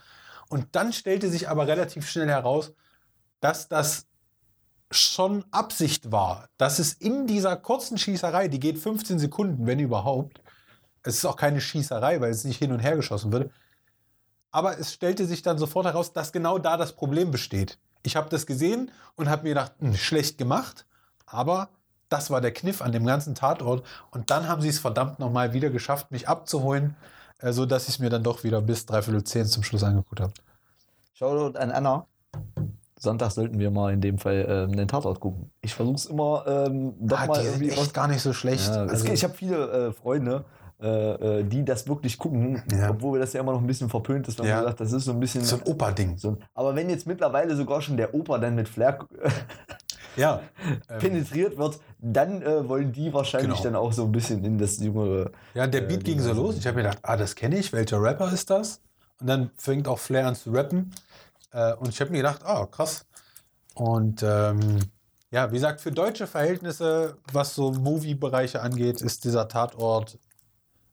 Und 0.49 0.65
dann 0.71 0.91
stellte 0.91 1.29
sich 1.29 1.47
aber 1.47 1.67
relativ 1.67 2.09
schnell 2.09 2.29
heraus, 2.29 2.73
dass 3.39 3.67
das 3.67 4.07
schon 4.89 5.45
Absicht 5.51 6.11
war, 6.11 6.49
dass 6.57 6.79
es 6.79 6.93
in 6.93 7.27
dieser 7.27 7.55
kurzen 7.55 7.99
Schießerei, 7.99 8.47
die 8.47 8.59
geht 8.59 8.79
15 8.79 9.19
Sekunden, 9.19 9.67
wenn 9.67 9.77
überhaupt, 9.77 10.41
es 11.03 11.17
ist 11.17 11.25
auch 11.25 11.37
keine 11.37 11.61
Schießerei, 11.61 12.19
weil 12.19 12.31
es 12.31 12.45
nicht 12.45 12.57
hin 12.57 12.71
und 12.71 12.79
her 12.79 12.95
geschossen 12.95 13.31
wird, 13.31 13.51
aber 14.49 14.79
es 14.79 14.91
stellte 14.91 15.27
sich 15.27 15.43
dann 15.43 15.59
sofort 15.59 15.85
heraus, 15.85 16.13
dass 16.13 16.31
genau 16.31 16.57
da 16.57 16.77
das 16.77 16.93
Problem 16.93 17.29
besteht. 17.29 17.77
Ich 18.01 18.15
habe 18.15 18.29
das 18.29 18.47
gesehen 18.47 18.91
und 19.15 19.29
habe 19.29 19.43
mir 19.43 19.49
gedacht, 19.49 19.73
hm, 19.77 19.95
schlecht 19.95 20.39
gemacht, 20.39 20.87
aber 21.27 21.69
das 22.11 22.29
war 22.29 22.41
der 22.41 22.51
Kniff 22.53 22.81
an 22.81 22.91
dem 22.91 23.05
ganzen 23.05 23.33
Tatort. 23.35 23.83
Und 24.11 24.29
dann 24.29 24.47
haben 24.47 24.61
sie 24.61 24.69
es 24.69 24.79
verdammt 24.79 25.17
nochmal 25.19 25.53
wieder 25.53 25.69
geschafft, 25.69 26.11
mich 26.11 26.27
abzuholen, 26.27 26.95
äh, 27.39 27.51
sodass 27.53 27.83
ich 27.83 27.95
es 27.95 27.99
mir 27.99 28.09
dann 28.09 28.21
doch 28.23 28.43
wieder 28.43 28.61
bis 28.61 28.85
dreiviertel 28.85 29.23
zehn 29.23 29.45
zum 29.45 29.63
Schluss 29.63 29.83
angeguckt 29.83 30.19
habe. 30.19 30.33
Shoutout 31.13 31.57
an 31.57 31.71
Anna. 31.71 32.05
Sonntag 32.99 33.31
sollten 33.31 33.57
wir 33.57 33.71
mal 33.71 33.91
in 33.93 34.01
dem 34.01 34.19
Fall 34.19 34.45
ähm, 34.47 34.75
den 34.75 34.87
Tatort 34.87 35.19
gucken. 35.19 35.49
Ich 35.61 35.73
versuche 35.73 35.95
es 35.95 36.05
immer 36.05 36.43
ähm, 36.47 36.93
doch 36.99 37.19
Ah, 37.19 37.25
mal 37.25 37.43
irgendwie 37.43 37.71
echt 37.71 37.93
gar 37.95 38.07
nicht 38.07 38.21
so 38.21 38.31
schlecht. 38.33 38.67
Ja, 38.67 38.83
Also- 38.85 39.07
ich 39.07 39.23
habe 39.23 39.33
viele 39.33 39.87
äh, 39.87 39.91
Freunde, 39.93 40.43
äh, 40.81 41.39
äh, 41.39 41.43
die 41.43 41.63
das 41.63 41.87
wirklich 41.87 42.17
gucken, 42.17 42.63
Ja. 42.71 42.89
obwohl 42.89 43.19
das 43.19 43.33
ja 43.33 43.41
immer 43.41 43.51
noch 43.53 43.61
ein 43.61 43.67
bisschen 43.67 43.89
verpönt 43.89 44.27
ist, 44.27 44.39
wenn 44.39 44.47
Ja. 44.47 44.55
man 44.57 44.65
sagt, 44.65 44.79
das 44.79 44.91
ist 44.91 45.05
so 45.05 45.11
ein 45.11 45.19
bisschen. 45.19 45.43
so 45.43 45.57
ein 45.57 45.61
Opa-Ding. 45.63 46.17
so 46.17 46.37
aber 46.55 46.75
wenn 46.75 46.89
jetzt 46.89 47.05
mittlerweile 47.07 47.55
sogar 47.55 47.81
schon 47.81 47.97
der 47.97 48.13
Opa 48.15 48.37
dann 48.39 48.55
mit 48.55 48.67
Flair 48.67 48.99
Ja. 50.17 50.41
Ähm, 50.89 50.99
penetriert 50.99 51.57
wird, 51.57 51.79
dann 51.99 52.41
äh, 52.41 52.67
wollen 52.67 52.91
die 52.91 53.13
wahrscheinlich 53.13 53.51
Genau. 53.61 53.63
dann 53.63 53.75
auch 53.75 53.93
so 53.93 54.03
ein 54.03 54.11
bisschen 54.11 54.43
in 54.43 54.57
das 54.57 54.77
jüngere. 54.79 55.31
ja, 55.53 55.67
der 55.67 55.83
äh, 55.83 55.85
Beat 55.85 56.03
ging 56.03 56.19
so 56.19 56.33
los. 56.33 56.57
Ich 56.57 56.67
habe 56.67 56.77
mir 56.77 56.83
gedacht, 56.83 56.99
ah, 57.03 57.15
das 57.15 57.35
kenne 57.35 57.57
ich. 57.57 57.71
Welcher 57.71 58.01
Rapper 58.01 58.31
ist 58.33 58.49
das? 58.49 58.81
Und 59.21 59.27
dann 59.27 59.51
fängt 59.55 59.87
auch 59.87 59.99
Flair 59.99 60.27
an 60.27 60.35
zu 60.35 60.51
rappen. 60.51 60.91
Äh, 61.53 61.73
und 61.75 61.89
ich 61.89 62.01
habe 62.01 62.11
mir 62.11 62.17
gedacht, 62.17 62.41
ah, 62.43 62.65
krass. 62.65 63.05
Und 63.75 64.21
ähm, 64.23 64.79
ja, 65.31 65.49
wie 65.51 65.55
gesagt, 65.55 65.79
für 65.79 65.91
deutsche 65.91 66.27
Verhältnisse, 66.27 67.15
was 67.31 67.55
so 67.55 67.71
Movie-Bereiche 67.71 68.61
angeht, 68.61 69.01
ist 69.01 69.23
dieser 69.23 69.47
Tatort. 69.47 70.17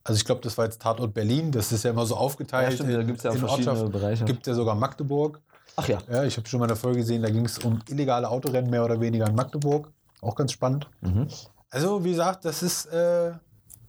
Also 0.05 0.19
ich 0.19 0.25
glaube, 0.25 0.41
das 0.41 0.57
war 0.57 0.65
jetzt 0.65 0.81
Tatort 0.81 1.13
Berlin. 1.13 1.53
Das 1.53 1.73
ist 1.73 1.85
ja 1.85 1.91
immer 1.91 2.07
so 2.07 2.17
aufgeteilt. 2.17 2.71
Ja, 2.71 2.77
stimmt, 2.77 2.95
da 2.95 3.03
gibt 3.03 3.19
es 3.19 3.25
ja 3.25 3.33
in 3.33 3.39
verschiedene 3.39 3.71
Ortschaften. 3.71 3.93
Bereiche. 3.93 4.25
Gibt 4.25 4.47
ja 4.47 4.55
sogar 4.55 4.75
Magdeburg. 4.75 5.41
Ach 5.77 5.87
ja. 5.87 5.99
Ja, 6.11 6.25
ich 6.25 6.37
habe 6.37 6.49
schon 6.49 6.61
mal 6.61 6.67
eine 6.67 6.77
Folge 6.77 6.99
gesehen, 6.99 7.23
da 7.23 7.31
ging 7.31 7.45
es 7.45 7.59
um 7.59 7.81
illegale 7.89 8.29
Autorennen 8.29 8.71
mehr 8.71 8.85
oder 8.85 9.01
weniger 9.01 9.27
in 9.29 9.35
Magdeburg. 9.35 9.93
Auch 10.21 10.35
ganz 10.35 10.53
spannend. 10.53 10.89
Mhm. 11.03 11.29
Also, 11.71 12.03
wie 12.05 12.11
gesagt, 12.11 12.45
das 12.45 12.63
ist 12.63 12.87
äh, 12.87 13.33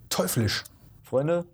teuflisch. 0.09 0.65
Freunde, 1.03 1.45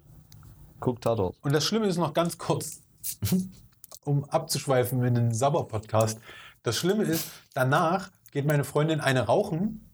guckt 0.80 1.04
Tatort. 1.04 1.36
Und 1.42 1.54
das 1.54 1.64
Schlimme 1.64 1.88
ist 1.88 1.98
noch 1.98 2.14
ganz 2.14 2.38
kurz, 2.38 2.82
um 4.04 4.26
abzuschweifen 4.26 5.04
in 5.04 5.16
den 5.16 5.34
Sabber-Podcast. 5.34 6.20
Das 6.64 6.76
Schlimme 6.76 7.04
ist, 7.04 7.28
danach 7.54 8.10
geht 8.32 8.46
meine 8.46 8.64
Freundin 8.64 9.00
eine 9.00 9.22
rauchen 9.22 9.90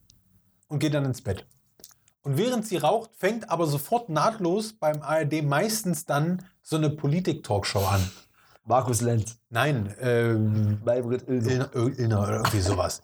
und 0.67 0.79
geht 0.79 0.93
dann 0.93 1.05
ins 1.05 1.21
Bett. 1.21 1.45
Und 2.23 2.37
während 2.37 2.67
sie 2.67 2.77
raucht, 2.77 3.11
fängt 3.15 3.49
aber 3.49 3.65
sofort 3.67 4.09
nahtlos 4.09 4.73
beim 4.73 5.01
ARD 5.01 5.43
meistens 5.43 6.05
dann 6.05 6.45
so 6.61 6.75
eine 6.75 6.89
Politik-Talkshow 6.89 7.85
an. 7.85 8.11
Markus 8.65 9.01
Lenz, 9.01 9.37
Nein, 9.49 9.93
ähm, 9.99 10.79
Maybrit 10.85 11.27
Illner. 11.27 11.69
Oder 11.73 12.35
irgendwie 12.37 12.61
sowas. 12.61 13.01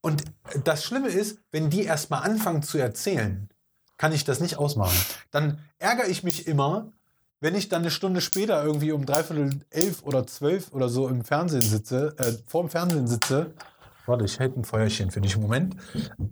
Und 0.00 0.24
das 0.64 0.84
Schlimme 0.84 1.08
ist, 1.08 1.38
wenn 1.52 1.70
die 1.70 1.84
erstmal 1.84 2.22
anfangen 2.22 2.62
zu 2.62 2.78
erzählen, 2.78 3.48
kann 3.96 4.12
ich 4.12 4.24
das 4.24 4.40
nicht 4.40 4.58
ausmachen. 4.58 4.98
Dann 5.30 5.60
ärgere 5.78 6.08
ich 6.08 6.24
mich 6.24 6.46
immer, 6.46 6.92
wenn 7.40 7.54
ich 7.54 7.68
dann 7.68 7.82
eine 7.82 7.90
Stunde 7.90 8.20
später 8.20 8.62
irgendwie 8.64 8.92
um 8.92 9.06
dreiviertel 9.06 9.60
elf 9.70 10.02
oder 10.02 10.26
zwölf 10.26 10.72
oder 10.72 10.88
so 10.88 11.08
im 11.08 11.24
Fernsehen 11.24 11.62
sitze, 11.62 12.14
äh, 12.18 12.32
vor 12.46 12.62
dem 12.62 12.70
Fernsehen 12.70 13.06
sitze. 13.06 13.54
Warte, 14.06 14.24
ich 14.24 14.38
hätte 14.38 14.60
ein 14.60 14.64
Feuerchen 14.64 15.10
für 15.10 15.20
dich. 15.20 15.36
Moment. 15.38 15.76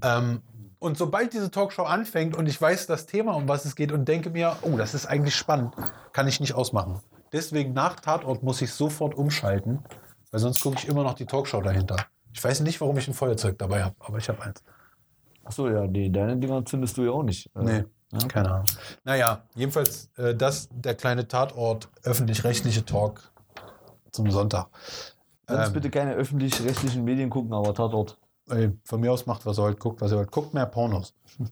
Ähm, 0.02 0.42
und 0.82 0.98
sobald 0.98 1.32
diese 1.32 1.50
Talkshow 1.50 1.84
anfängt 1.84 2.36
und 2.36 2.46
ich 2.46 2.60
weiß 2.60 2.86
das 2.86 3.06
Thema, 3.06 3.34
um 3.34 3.48
was 3.48 3.64
es 3.64 3.76
geht 3.76 3.92
und 3.92 4.06
denke 4.06 4.30
mir, 4.30 4.56
oh, 4.62 4.76
das 4.76 4.94
ist 4.94 5.06
eigentlich 5.06 5.36
spannend, 5.36 5.74
kann 6.12 6.26
ich 6.26 6.40
nicht 6.40 6.54
ausmachen. 6.54 7.00
Deswegen 7.32 7.72
nach 7.72 8.00
Tatort 8.00 8.42
muss 8.42 8.60
ich 8.60 8.72
sofort 8.72 9.14
umschalten, 9.14 9.78
weil 10.30 10.40
sonst 10.40 10.60
gucke 10.60 10.76
ich 10.78 10.88
immer 10.88 11.02
noch 11.04 11.14
die 11.14 11.24
Talkshow 11.24 11.60
dahinter. 11.62 11.96
Ich 12.32 12.42
weiß 12.42 12.60
nicht, 12.60 12.80
warum 12.80 12.98
ich 12.98 13.08
ein 13.08 13.14
Feuerzeug 13.14 13.58
dabei 13.58 13.84
habe, 13.84 13.94
aber 14.00 14.18
ich 14.18 14.28
habe 14.28 14.42
eins. 14.42 14.62
Achso, 15.44 15.68
ja, 15.68 15.86
die, 15.86 16.10
deine 16.10 16.36
Dinger 16.36 16.64
zündest 16.64 16.96
du 16.96 17.04
ja 17.04 17.10
auch 17.12 17.22
nicht. 17.22 17.46
Äh, 17.56 17.62
Nee, 17.62 17.84
ja. 18.12 18.18
keine 18.28 18.50
Ahnung. 18.50 18.66
Naja, 19.04 19.44
jedenfalls 19.54 20.10
äh, 20.16 20.34
das 20.34 20.68
der 20.72 20.94
kleine 20.94 21.26
Tatort, 21.28 21.88
öffentlich-rechtliche 22.02 22.84
Talk 22.84 23.30
zum 24.10 24.30
Sonntag. 24.30 24.66
Sonst 25.48 25.68
Ähm. 25.68 25.72
bitte 25.74 25.90
keine 25.90 26.14
öffentlich-rechtlichen 26.14 27.04
Medien 27.04 27.30
gucken, 27.30 27.52
aber 27.54 27.72
Tatort. 27.74 28.18
Ey, 28.48 28.72
von 28.84 29.00
mir 29.00 29.12
aus 29.12 29.26
macht, 29.26 29.44
was 29.46 29.58
ihr 29.58 29.62
wollt, 29.62 29.80
guckt, 29.80 30.00
was 30.00 30.12
ihr 30.12 30.18
wollt. 30.18 30.30
Guckt 30.30 30.54
mehr 30.54 30.66
Pornos. 30.66 31.14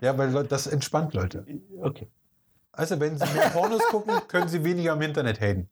ja, 0.00 0.16
weil 0.16 0.44
das 0.46 0.66
entspannt 0.66 1.14
Leute. 1.14 1.44
Okay. 1.80 2.08
Also, 2.72 2.98
wenn 3.00 3.18
sie 3.18 3.26
mehr 3.34 3.50
Pornos 3.50 3.82
gucken, 3.90 4.14
können 4.28 4.48
sie 4.48 4.64
weniger 4.64 4.94
im 4.94 5.02
Internet 5.02 5.40
haten. 5.40 5.68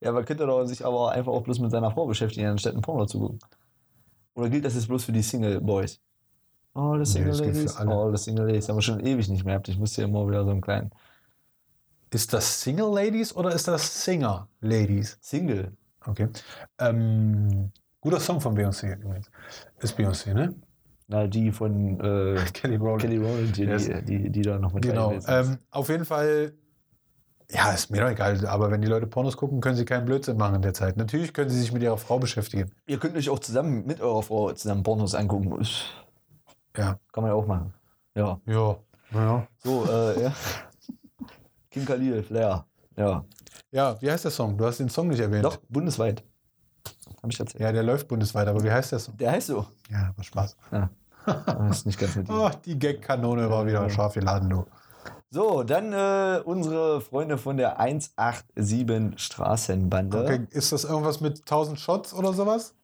Ja, 0.00 0.12
man 0.12 0.24
könnte 0.24 0.46
doch 0.46 0.64
sich 0.66 0.84
aber 0.84 1.12
einfach 1.12 1.32
auch 1.32 1.42
bloß 1.42 1.58
mit 1.58 1.70
seiner 1.70 1.90
Frau 1.90 2.06
beschäftigen, 2.06 2.46
anstatt 2.46 2.74
ein 2.74 2.82
Porno 2.82 3.06
zu 3.06 3.20
gucken. 3.20 3.38
Oder 4.34 4.50
gilt 4.50 4.64
das 4.64 4.74
jetzt 4.74 4.88
bloß 4.88 5.04
für 5.04 5.12
die 5.12 5.22
Single 5.22 5.60
Boys? 5.60 6.00
Oh, 6.74 6.94
das 6.98 7.14
Nee, 7.14 7.20
Single 7.32 7.34
für 7.34 7.44
Ladies. 7.46 7.76
alle. 7.76 7.94
Oh, 7.94 8.10
das 8.10 8.24
Single 8.24 8.46
Ladies. 8.46 8.68
Haben 8.68 8.76
wir 8.76 8.82
schon 8.82 9.00
ewig 9.00 9.28
nicht 9.28 9.44
mehr 9.44 9.54
gehabt. 9.54 9.68
Ich 9.68 9.78
musste 9.78 10.02
ja 10.02 10.08
immer 10.08 10.28
wieder 10.28 10.44
so 10.44 10.50
einen 10.50 10.60
kleinen 10.60 10.90
Ist 12.10 12.32
das 12.34 12.60
Single 12.60 12.92
Ladies 12.94 13.34
oder 13.34 13.54
ist 13.54 13.66
das 13.66 14.04
Singer 14.04 14.48
Ladies? 14.60 15.16
Single. 15.22 15.74
Okay. 16.06 16.28
Ähm, 16.78 17.70
guter 18.00 18.20
Song 18.20 18.40
von 18.40 18.56
Beyoncé 18.56 18.94
übrigens. 19.00 19.30
Ist 19.80 19.98
Beyoncé, 19.98 20.32
ne? 20.34 20.54
Na, 21.08 21.26
die 21.26 21.52
von 21.52 22.00
äh, 22.00 22.36
Kelly 22.52 22.76
Rowland. 22.76 23.02
Kelly 23.02 23.18
Rowland, 23.18 23.56
die, 23.56 23.64
Yes. 23.64 23.84
die, 23.86 24.02
die, 24.02 24.30
die 24.30 24.42
da 24.42 24.58
noch 24.58 24.72
mit 24.72 24.84
Genau. 24.84 25.12
Ähm, 25.28 25.58
auf 25.70 25.88
jeden 25.88 26.04
Fall, 26.04 26.52
ja, 27.50 27.70
ist 27.72 27.90
mir 27.90 28.00
doch 28.00 28.10
egal, 28.10 28.44
aber 28.46 28.70
wenn 28.72 28.82
die 28.82 28.88
Leute 28.88 29.06
Pornos 29.06 29.36
gucken, 29.36 29.60
können 29.60 29.76
sie 29.76 29.84
keinen 29.84 30.04
Blödsinn 30.04 30.36
machen 30.36 30.56
in 30.56 30.62
der 30.62 30.74
Zeit. 30.74 30.96
Natürlich 30.96 31.32
können 31.32 31.48
sie 31.50 31.60
sich 31.60 31.72
mit 31.72 31.82
ihrer 31.82 31.96
Frau 31.98 32.18
beschäftigen. 32.18 32.70
Ihr 32.86 32.98
könnt 32.98 33.16
euch 33.16 33.30
auch 33.30 33.38
zusammen 33.38 33.86
mit 33.86 34.00
eurer 34.00 34.22
Frau 34.22 34.52
zusammen 34.52 34.82
Pornos 34.82 35.14
angucken. 35.14 35.64
Ja. 36.76 36.98
Kann 37.12 37.22
man 37.22 37.30
ja 37.30 37.34
auch 37.34 37.46
machen. 37.46 37.72
Ja. 38.16 38.40
Ja. 38.46 38.76
Ja. 39.12 39.46
So, 39.58 39.84
äh, 39.88 40.22
ja. 40.24 40.32
Kim 41.70 41.84
Khalil, 41.84 42.22
Flair. 42.24 42.66
Ja. 42.96 43.24
Ja, 43.70 44.00
wie 44.00 44.10
heißt 44.10 44.24
der 44.24 44.30
Song? 44.30 44.56
Du 44.56 44.64
hast 44.64 44.78
den 44.78 44.88
Song 44.88 45.08
nicht 45.08 45.20
erwähnt. 45.20 45.44
Doch, 45.44 45.58
bundesweit. 45.68 46.22
Hab 47.22 47.30
ich 47.30 47.40
erzählt. 47.40 47.60
Ja, 47.62 47.72
der 47.72 47.82
läuft 47.82 48.08
bundesweit, 48.08 48.46
aber 48.48 48.62
wie 48.62 48.70
heißt 48.70 48.92
der 48.92 48.98
Song? 48.98 49.16
Der 49.16 49.32
heißt 49.32 49.48
so. 49.48 49.66
Ja, 49.90 50.12
war 50.16 50.24
Spaß. 50.24 50.56
Ja. 50.72 50.90
Das 51.26 51.78
ist 51.78 51.86
nicht 51.86 51.98
ganz 51.98 52.14
mit 52.16 52.28
ihm. 52.28 52.34
Oh, 52.34 52.50
die 52.64 52.78
Gag-Kanone 52.78 53.50
war 53.50 53.66
wieder 53.66 53.88
scharf 53.90 54.14
geladen, 54.14 54.48
du. 54.50 54.64
So, 55.30 55.64
dann 55.64 55.92
äh, 55.92 56.40
unsere 56.44 57.00
Freunde 57.00 57.36
von 57.36 57.56
der 57.56 57.80
187 57.80 59.20
Straßenbande. 59.20 60.22
Okay, 60.22 60.46
ist 60.50 60.72
das 60.72 60.84
irgendwas 60.84 61.20
mit 61.20 61.40
1000 61.40 61.80
Shots 61.80 62.14
oder 62.14 62.32
sowas? 62.32 62.74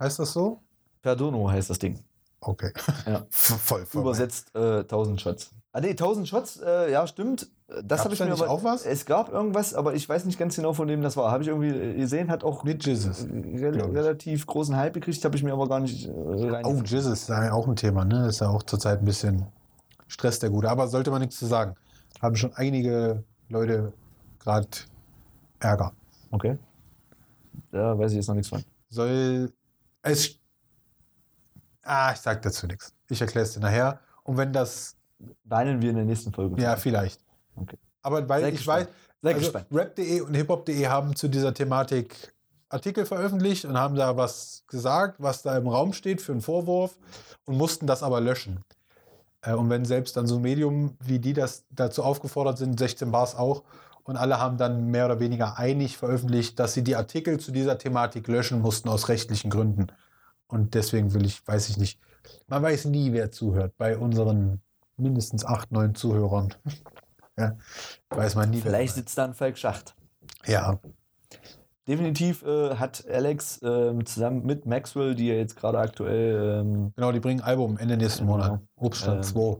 Heißt 0.00 0.18
das 0.18 0.32
so? 0.32 0.60
Perdono 1.02 1.50
heißt 1.50 1.70
das 1.70 1.78
Ding. 1.78 2.00
Okay. 2.40 2.72
Ja. 3.06 3.24
voll, 3.30 3.86
voll. 3.86 4.02
Übersetzt 4.02 4.54
äh, 4.54 4.80
1000 4.80 5.20
Shots. 5.20 5.50
Ah 5.72 5.80
nee, 5.80 5.90
1000 5.90 6.28
Shots, 6.28 6.60
äh, 6.60 6.90
ja 6.90 7.06
stimmt. 7.06 7.48
Das 7.82 8.04
habe 8.04 8.12
ich 8.12 8.20
mir 8.20 8.30
aber, 8.30 8.50
auch 8.50 8.62
was? 8.62 8.84
Es 8.84 9.06
gab 9.06 9.32
irgendwas, 9.32 9.74
aber 9.74 9.94
ich 9.94 10.06
weiß 10.06 10.26
nicht 10.26 10.38
ganz 10.38 10.54
genau, 10.56 10.74
von 10.74 10.86
dem 10.86 11.00
das 11.00 11.16
war. 11.16 11.30
Habe 11.30 11.42
ich 11.42 11.48
irgendwie 11.48 11.70
äh, 11.70 11.94
gesehen, 11.96 12.30
hat 12.30 12.44
auch 12.44 12.62
Mit 12.62 12.84
Jesus. 12.84 13.24
re 13.24 13.72
glaub 13.72 13.88
ich. 13.88 13.96
relativ 13.96 14.46
großen 14.46 14.76
Hype 14.76 14.92
gekriegt, 14.92 15.24
habe 15.24 15.34
ich 15.36 15.42
mir 15.42 15.52
aber 15.54 15.66
gar 15.66 15.80
nicht 15.80 16.06
äh, 16.06 16.10
rein. 16.10 16.66
Oh, 16.66 16.82
Jesus 16.84 17.22
ist 17.22 17.28
ja 17.30 17.52
auch 17.52 17.66
ein 17.66 17.76
Thema, 17.76 18.04
ne? 18.04 18.26
Ist 18.28 18.40
ja 18.40 18.48
auch 18.48 18.62
zurzeit 18.64 18.98
ein 18.98 19.06
bisschen 19.06 19.46
Stress 20.08 20.38
der 20.40 20.50
Gute. 20.50 20.68
Aber 20.68 20.88
sollte 20.88 21.10
man 21.10 21.22
nichts 21.22 21.38
zu 21.38 21.46
sagen. 21.46 21.74
Haben 22.20 22.36
schon 22.36 22.52
einige 22.54 23.24
Leute 23.48 23.94
gerade 24.40 24.68
Ärger. 25.58 25.92
Okay. 26.30 26.58
Da 27.70 27.98
weiß 27.98 28.12
ich 28.12 28.16
jetzt 28.16 28.28
noch 28.28 28.34
nichts 28.34 28.50
von. 28.50 28.62
Soll 28.90 29.50
es. 30.02 30.38
Ah, 31.82 32.12
ich 32.12 32.20
sag 32.20 32.42
dazu 32.42 32.66
nichts. 32.66 32.92
Ich 33.08 33.20
erkläre 33.20 33.46
es 33.46 33.54
dir 33.54 33.60
nachher. 33.60 34.00
Und 34.22 34.36
wenn 34.36 34.52
das. 34.52 34.96
Beinen 35.44 35.80
wir 35.80 35.90
in 35.90 35.96
der 35.96 36.04
nächsten 36.04 36.32
Folge. 36.32 36.60
Ja, 36.60 36.76
vielleicht. 36.76 37.23
Okay. 37.56 37.78
Aber 38.02 38.28
weil 38.28 38.42
Sei 38.42 38.48
ich 38.48 38.56
gespannt. 38.56 38.88
weiß. 39.22 39.34
Also. 39.36 39.58
Rap.de 39.72 40.20
und 40.20 40.34
hiphop.de 40.34 40.86
haben 40.86 41.16
zu 41.16 41.28
dieser 41.28 41.54
Thematik 41.54 42.34
Artikel 42.68 43.06
veröffentlicht 43.06 43.64
und 43.64 43.78
haben 43.78 43.94
da 43.94 44.16
was 44.16 44.64
gesagt, 44.66 45.16
was 45.18 45.42
da 45.42 45.56
im 45.56 45.68
Raum 45.68 45.92
steht 45.92 46.20
für 46.20 46.32
einen 46.32 46.42
Vorwurf 46.42 46.98
und 47.46 47.56
mussten 47.56 47.86
das 47.86 48.02
aber 48.02 48.20
löschen. 48.20 48.60
Äh, 49.40 49.54
und 49.54 49.70
wenn 49.70 49.84
selbst 49.84 50.16
dann 50.16 50.26
so 50.26 50.36
ein 50.36 50.42
Medium 50.42 50.96
wie 51.00 51.18
die 51.18 51.32
das 51.32 51.64
dazu 51.70 52.02
aufgefordert 52.02 52.58
sind, 52.58 52.78
16 52.78 53.10
Bars 53.10 53.34
auch, 53.34 53.62
und 54.02 54.18
alle 54.18 54.38
haben 54.38 54.58
dann 54.58 54.90
mehr 54.90 55.06
oder 55.06 55.18
weniger 55.18 55.58
einig 55.58 55.96
veröffentlicht, 55.96 56.58
dass 56.58 56.74
sie 56.74 56.84
die 56.84 56.94
Artikel 56.94 57.40
zu 57.40 57.52
dieser 57.52 57.78
Thematik 57.78 58.28
löschen 58.28 58.60
mussten 58.60 58.90
aus 58.90 59.08
rechtlichen 59.08 59.48
Gründen. 59.48 59.86
Und 60.46 60.74
deswegen 60.74 61.14
will 61.14 61.24
ich, 61.24 61.46
weiß 61.46 61.70
ich 61.70 61.78
nicht, 61.78 61.98
man 62.46 62.62
weiß 62.62 62.84
nie, 62.84 63.12
wer 63.12 63.30
zuhört. 63.30 63.72
Bei 63.78 63.96
unseren 63.96 64.60
mindestens 64.98 65.44
acht, 65.44 65.72
neun 65.72 65.94
Zuhörern. 65.94 66.54
ja, 67.38 67.56
weiß 68.10 68.34
man 68.36 68.50
nie. 68.50 68.60
Vielleicht 68.60 68.94
sitzt 68.94 69.16
da 69.18 69.24
ein 69.24 69.34
Falk 69.34 69.58
Schacht. 69.58 69.94
Ja, 70.46 70.78
Definitiv 71.86 72.42
äh, 72.44 72.76
hat 72.76 73.04
Alex 73.10 73.60
ähm, 73.62 74.06
zusammen 74.06 74.46
mit 74.46 74.64
Maxwell, 74.64 75.14
die 75.14 75.28
ja 75.28 75.34
jetzt 75.34 75.54
gerade 75.56 75.78
aktuell, 75.78 76.60
ähm, 76.62 76.92
genau, 76.96 77.12
die 77.12 77.20
bringen 77.20 77.42
Album 77.42 77.76
Ende 77.76 77.98
nächsten 77.98 78.24
Genau. 78.24 78.38
Monat. 78.38 78.60
Obststand 78.76 79.18
Ähm, 79.18 79.22
2. 79.22 79.56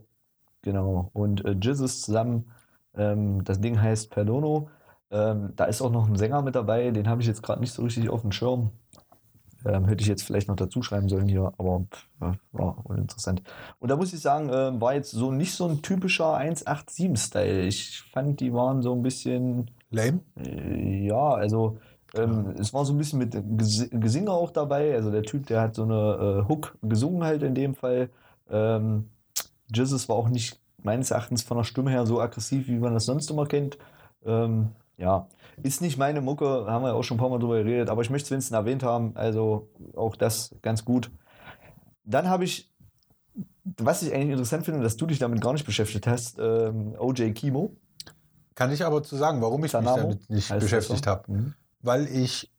genau, 0.62 1.11
und 1.12 1.45
äh, 1.45 1.51
Jizzes 1.61 2.01
zusammen, 2.01 2.51
ähm, 2.97 3.45
das 3.45 3.61
Ding 3.61 3.81
heißt 3.81 4.11
Perdono. 4.11 4.70
Ähm, 5.11 5.53
da 5.55 5.66
ist 5.66 5.83
auch 5.83 5.91
noch 5.91 6.09
ein 6.09 6.16
Sänger 6.16 6.41
mit 6.41 6.55
dabei, 6.55 6.91
den 6.93 7.09
habe 7.09 7.20
ich 7.20 7.29
jetzt 7.29 7.43
gerade 7.43 7.61
nicht 7.61 7.72
so 7.75 7.83
richtig 7.83 8.09
auf 8.09 8.22
dem 8.22 8.33
Schirm. 8.33 8.70
Ähm, 9.64 9.86
hätte 9.86 10.02
ich 10.02 10.08
jetzt 10.08 10.24
vielleicht 10.24 10.48
noch 10.48 10.56
dazu 10.56 10.82
schreiben 10.82 11.08
sollen 11.08 11.28
hier, 11.28 11.52
aber 11.58 11.84
pff, 11.90 12.08
ja, 12.20 12.34
war 12.52 12.76
uninteressant. 12.84 13.42
Und 13.78 13.90
da 13.90 13.96
muss 13.96 14.12
ich 14.12 14.20
sagen, 14.20 14.50
ähm, 14.52 14.80
war 14.80 14.94
jetzt 14.94 15.12
so 15.12 15.32
nicht 15.32 15.54
so 15.54 15.66
ein 15.66 15.80
typischer 15.80 16.38
187-Style. 16.38 17.62
Ich 17.62 18.02
fand, 18.12 18.40
die 18.40 18.52
waren 18.52 18.82
so 18.82 18.92
ein 18.94 19.02
bisschen. 19.02 19.70
Lame? 19.90 20.20
Äh, 20.36 21.06
Ja, 21.06 21.30
also 21.30 21.78
ähm, 22.14 22.54
es 22.58 22.72
war 22.74 22.84
so 22.84 22.92
ein 22.92 22.98
bisschen 22.98 23.18
mit 23.18 23.32
Ges 23.58 23.88
Gesinge 23.90 24.30
auch 24.30 24.50
dabei. 24.50 24.94
Also 24.94 25.10
der 25.10 25.22
Typ, 25.22 25.46
der 25.46 25.60
hat 25.60 25.74
so 25.74 25.82
eine 25.84 26.42
äh, 26.44 26.48
Hook 26.48 26.76
gesungen 26.82 27.24
halt 27.24 27.42
in 27.42 27.54
dem 27.54 27.74
Fall. 27.74 28.10
Ähm, 28.50 29.08
Jesus 29.74 30.08
war 30.08 30.16
auch 30.16 30.28
nicht 30.28 30.60
meines 30.82 31.10
Erachtens 31.10 31.42
von 31.42 31.56
der 31.56 31.64
Stimme 31.64 31.90
her 31.90 32.06
so 32.06 32.20
aggressiv, 32.20 32.68
wie 32.68 32.78
man 32.78 32.94
das 32.94 33.06
sonst 33.06 33.30
immer 33.30 33.46
kennt. 33.46 33.78
Ähm, 34.24 34.70
ja, 34.98 35.26
ist 35.62 35.80
nicht 35.80 35.98
meine 35.98 36.20
Mucke, 36.20 36.66
haben 36.66 36.84
wir 36.84 36.94
auch 36.94 37.02
schon 37.02 37.16
ein 37.16 37.20
paar 37.20 37.28
Mal 37.28 37.38
drüber 37.38 37.62
geredet, 37.62 37.90
aber 37.90 38.02
ich 38.02 38.11
möchte 38.11 38.26
es 38.26 38.30
wenigstens 38.30 38.57
erwähnt 38.57 38.82
haben. 38.82 39.16
Also 39.16 39.68
auch 39.94 40.16
das 40.16 40.55
ganz 40.62 40.84
gut. 40.84 41.11
Dann 42.05 42.28
habe 42.28 42.44
ich, 42.44 42.72
was 43.64 44.02
ich 44.02 44.12
eigentlich 44.12 44.30
interessant 44.30 44.64
finde, 44.64 44.82
dass 44.82 44.96
du 44.96 45.07
dich 45.07 45.18
damit 45.18 45.40
gar 45.40 45.52
nicht 45.52 45.64
beschäftigt 45.66 46.07
hast, 46.07 46.38
ähm, 46.38 46.94
OJ 46.98 47.32
Kimo. 47.32 47.76
Kann 48.55 48.72
ich 48.72 48.84
aber 48.84 49.02
zu 49.02 49.16
sagen, 49.16 49.40
warum 49.42 49.64
ich 49.64 49.72
Sanamo? 49.72 49.96
mich 49.96 50.02
damit 50.05 50.30
nicht 50.30 50.59
beschäftigt 50.61 51.05
so? 51.05 51.11
habe. 51.11 51.32
Mhm. 51.32 51.55
Weil 51.82 52.07
ich 52.07 52.52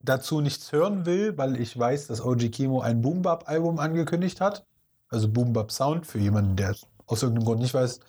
dazu 0.00 0.40
nichts 0.40 0.72
hören 0.72 1.06
will, 1.06 1.36
weil 1.38 1.60
ich 1.60 1.78
weiß, 1.78 2.06
dass 2.06 2.24
OG 2.24 2.50
Kimo 2.50 2.80
ein 2.80 3.00
Boom 3.02 3.22
Bap 3.22 3.48
Album 3.48 3.78
angekündigt 3.78 4.40
hat. 4.40 4.66
Also 5.08 5.28
Boom 5.28 5.52
Bap 5.52 5.72
Sound 5.72 6.06
für 6.06 6.18
jemanden, 6.18 6.56
der 6.56 6.74
aus 7.06 7.22
irgendeinem 7.22 7.46
Grund 7.46 7.60
nicht 7.60 7.74
weiß. 7.74 8.00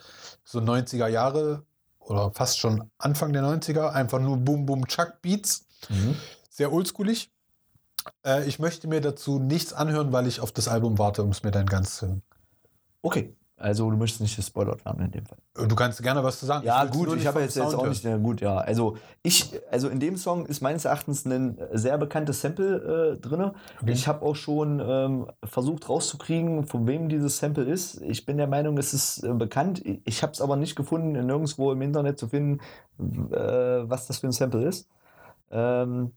So 0.43 0.59
90er 0.59 1.07
Jahre 1.07 1.63
oder 2.06 2.32
fast 2.32 2.60
schon 2.60 2.89
Anfang 2.97 3.34
der 3.34 3.43
90er. 3.43 3.89
Einfach 3.89 4.20
nur 4.20 4.38
Boom 4.38 4.66
Boom 4.66 4.88
Chuck 4.88 5.22
Beats. 5.22 5.66
Mhm. 5.89 6.16
Sehr 6.49 6.72
oldschoolig. 6.72 7.32
Äh, 8.26 8.47
ich 8.47 8.60
möchte 8.60 8.88
mir 8.88 9.01
dazu 9.01 9.39
nichts 9.39 9.74
anhören, 9.74 10.12
weil 10.12 10.28
ich 10.28 10.39
auf 10.39 10.51
das 10.51 10.68
Album 10.68 10.97
warte, 10.97 11.24
um 11.24 11.30
es 11.32 11.43
mir 11.43 11.51
dann 11.51 11.66
ganz 11.66 11.97
zu 11.97 12.08
hören. 12.08 12.22
Okay, 13.01 13.36
also 13.58 13.89
du 13.89 13.95
möchtest 13.95 14.22
nicht 14.22 14.36
gespoilert 14.36 14.84
werden 14.84 15.06
in 15.06 15.12
dem 15.12 15.26
Fall. 15.26 15.38
Äh, 15.58 15.68
Du 15.68 15.76
kannst 15.76 16.03
gerne 16.03 16.24
was 16.24 16.39
zu 16.39 16.45
sagen. 16.45 16.66
Ja, 16.66 16.84
will's 16.84 16.91
gut, 16.91 17.16
ich 17.16 17.26
habe 17.26 17.39
jetzt, 17.39 17.56
jetzt 17.56 17.74
auch 17.74 17.88
nicht, 17.88 18.03
na 18.03 18.18
gut, 18.18 18.41
ja. 18.41 18.58
Also 18.58 18.97
ich, 19.24 19.60
also 19.72 19.88
in 19.88 19.99
dem 19.99 20.18
Song 20.18 20.45
ist 20.45 20.62
meines 20.62 20.84
Erachtens 20.84 21.26
ein 21.26 21.58
sehr 21.72 21.97
bekanntes 21.97 22.41
Sample 22.41 23.14
äh, 23.16 23.20
drin. 23.20 23.51
Okay. 23.82 23.91
Ich 23.91 24.08
habe 24.08 24.26
auch 24.26 24.36
schon 24.36 24.82
ähm, 24.86 25.28
versucht 25.43 25.88
rauszukriegen, 25.88 26.66
von 26.66 26.86
wem 26.86 27.08
dieses 27.08 27.38
Sample 27.38 27.64
ist. 27.64 28.01
Ich 28.01 28.26
bin 28.26 28.38
der 28.38 28.47
Meinung, 28.47 28.78
es 28.78 28.93
ist 28.93 29.24
äh, 29.24 29.34
bekannt. 29.34 29.82
Ich 30.03 30.22
habe 30.22 30.34
es 30.34 30.41
aber 30.41 30.58
nicht 30.58 30.76
gefunden, 30.76 31.14
nirgendwo 31.14 31.72
im 31.72 31.82
Internet 31.82 32.20
zu 32.20 32.28
finden, 32.28 32.60
äh, 32.99 33.89
was 33.89 34.08
das 34.08 34.18
für 34.18 34.28
ein 34.28 34.34
Sample 34.34 34.68
ist. 34.68 34.89
Ähm, 35.49 36.12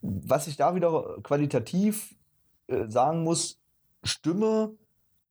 was 0.00 0.46
ich 0.46 0.56
da 0.56 0.74
wieder 0.74 1.18
qualitativ 1.22 2.14
äh, 2.68 2.88
sagen 2.88 3.24
muss, 3.24 3.60
Stimme 4.04 4.72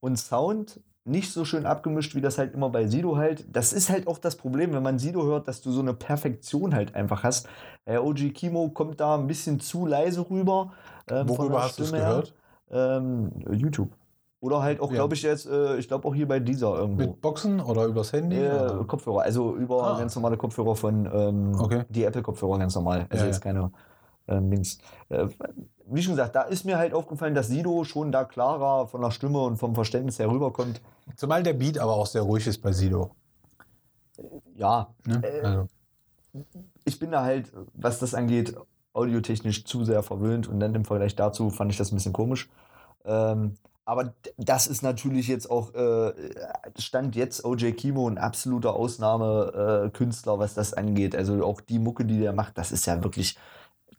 und 0.02 0.18
Sound 0.18 0.82
nicht 1.04 1.32
so 1.32 1.46
schön 1.46 1.66
abgemischt, 1.66 2.14
wie 2.14 2.22
das 2.22 2.38
halt 2.38 2.54
immer 2.54 2.70
bei 2.70 2.86
Sido 2.86 3.18
halt. 3.18 3.46
Das 3.56 3.74
ist 3.74 3.90
halt 3.90 4.06
auch 4.08 4.20
das 4.20 4.36
Problem, 4.36 4.72
wenn 4.74 4.84
man 4.84 5.00
Sido 5.00 5.24
hört, 5.24 5.48
dass 5.48 5.62
du 5.62 5.72
so 5.72 5.80
eine 5.82 5.94
Perfektion 5.96 6.76
halt 6.76 6.94
einfach 6.94 7.24
hast. 7.24 7.48
Äh, 7.86 7.98
OG 7.98 8.30
Kimo 8.34 8.70
kommt 8.70 9.00
da 9.00 9.16
ein 9.16 9.26
bisschen 9.26 9.60
zu 9.60 9.86
leise 9.88 10.30
rüber. 10.30 10.74
ähm, 11.10 11.28
Worüber 11.28 11.64
hast 11.64 11.80
du 11.80 11.84
es 11.84 11.92
gehört? 11.92 12.36
Ähm, 12.70 13.32
YouTube. 13.50 13.90
Oder 14.42 14.62
halt 14.62 14.80
auch, 14.80 14.90
Ja. 14.90 14.98
glaube 14.98 15.16
ich, 15.16 15.24
jetzt, 15.24 15.48
äh, 15.48 15.78
ich 15.78 15.88
glaube 15.88 16.08
auch 16.08 16.16
hier 16.16 16.28
bei 16.28 16.40
dieser 16.40 16.76
irgendwo. 16.76 17.02
Mit 17.04 17.22
Boxen 17.22 17.60
oder 17.60 17.86
übers 17.86 18.14
Handy? 18.14 18.38
Äh? 18.38 18.84
Kopfhörer, 18.86 19.22
also 19.22 19.56
über 19.56 19.84
Ah. 19.84 20.00
ganz 20.00 20.16
normale 20.16 20.38
Kopfhörer 20.38 20.76
von 20.76 21.06
ähm, 21.12 21.52
Okay. 21.60 21.84
die 21.90 22.04
Apple-Kopfhörer 22.04 22.60
ganz 22.60 22.76
normal. 22.76 23.08
Also 23.10 23.24
Ja, 23.24 23.32
jetzt 23.32 23.42
keine 23.42 23.72
ähm, 24.28 24.50
Dings. 24.50 24.80
Äh, 25.10 25.28
wie 25.94 26.02
schon 26.02 26.14
gesagt, 26.14 26.36
da 26.36 26.44
ist 26.44 26.66
mir 26.66 26.78
halt 26.78 26.94
aufgefallen, 26.94 27.36
dass 27.36 27.48
Sido 27.48 27.84
schon 27.84 28.12
da 28.12 28.24
klarer 28.24 28.88
von 28.88 29.02
der 29.02 29.12
Stimme 29.12 29.40
und 29.42 29.58
vom 29.58 29.76
Verständnis 29.76 30.20
her 30.20 30.30
rüberkommt. 30.30 30.82
Zumal 31.16 31.44
der 31.44 31.54
Beat 31.54 31.78
aber 31.78 31.94
auch 31.94 32.08
sehr 32.08 32.22
ruhig 32.22 32.48
ist 32.48 32.62
bei 32.62 32.72
Sido. 32.72 33.12
Ja, 34.56 34.94
Ne? 35.06 35.22
Äh, 35.24 35.42
also. 35.42 35.68
ich 36.86 37.00
bin 37.00 37.12
da 37.12 37.24
halt, 37.24 37.52
was 37.74 38.00
das 38.00 38.14
angeht, 38.14 38.56
audiotechnisch 38.94 39.66
zu 39.66 39.84
sehr 39.86 40.04
verwöhnt 40.04 40.48
und 40.48 40.60
dann 40.60 40.76
im 40.76 40.86
Vergleich 40.86 41.16
dazu 41.16 41.50
fand 41.50 41.72
ich 41.72 41.78
das 41.78 41.92
ein 41.92 41.96
bisschen 41.96 42.14
komisch. 42.14 42.50
Ähm, 43.06 43.56
aber 43.84 44.14
das 44.38 44.68
ist 44.68 44.84
natürlich 44.84 45.28
jetzt 45.28 45.50
auch, 45.50 45.74
äh, 45.74 46.14
stand 46.78 47.16
jetzt 47.16 47.44
OJ 47.44 47.72
Kimo 47.72 48.08
ein 48.08 48.18
absoluter 48.18 48.74
Ausnahmekünstler, 48.76 50.36
äh, 50.36 50.40
was 50.40 50.54
das 50.54 50.74
angeht. 50.74 51.16
Also 51.16 51.44
auch 51.44 51.62
die 51.62 51.80
Mucke, 51.80 52.06
die 52.06 52.20
der 52.20 52.34
macht, 52.34 52.58
das 52.58 52.72
ist 52.72 52.86
ja 52.86 53.04
wirklich, 53.04 53.38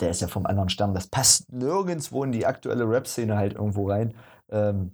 der 0.03 0.11
ist 0.11 0.21
ja 0.21 0.29
vom 0.29 0.47
anderen 0.47 0.69
Stern. 0.69 0.95
Das 0.95 1.07
passt 1.07 1.51
nirgendwo 1.53 2.25
in 2.25 2.33
die 2.33 2.45
aktuelle 2.45 2.89
Rap-Szene 2.89 3.37
halt 3.37 3.55
irgendwo 3.55 3.89
rein. 3.89 4.15
Ähm, 4.51 4.93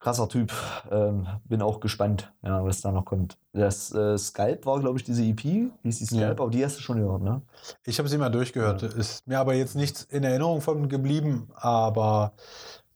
krasser 0.00 0.28
Typ. 0.28 0.52
Ähm, 0.90 1.26
bin 1.44 1.62
auch 1.62 1.80
gespannt, 1.80 2.32
ja, 2.42 2.62
was 2.64 2.82
da 2.82 2.92
noch 2.92 3.04
kommt. 3.04 3.38
Das 3.52 3.94
äh, 3.94 4.18
Skype 4.18 4.60
war, 4.64 4.80
glaube 4.80 4.98
ich, 4.98 5.04
diese 5.04 5.22
EP. 5.22 5.44
Wie 5.44 5.70
ist 5.84 6.00
die 6.00 6.06
Skype? 6.06 6.20
Ja. 6.20 6.30
Aber 6.32 6.50
die 6.50 6.64
hast 6.64 6.76
du 6.76 6.82
schon 6.82 6.98
gehört, 6.98 7.22
ne? 7.22 7.40
Ich 7.84 7.98
habe 7.98 8.08
sie 8.08 8.18
mal 8.18 8.28
durchgehört. 8.28 8.82
Ist 8.82 9.26
mir 9.26 9.38
aber 9.38 9.54
jetzt 9.54 9.76
nichts 9.76 10.02
in 10.02 10.24
Erinnerung 10.24 10.60
von 10.60 10.88
geblieben, 10.88 11.48
aber 11.54 12.32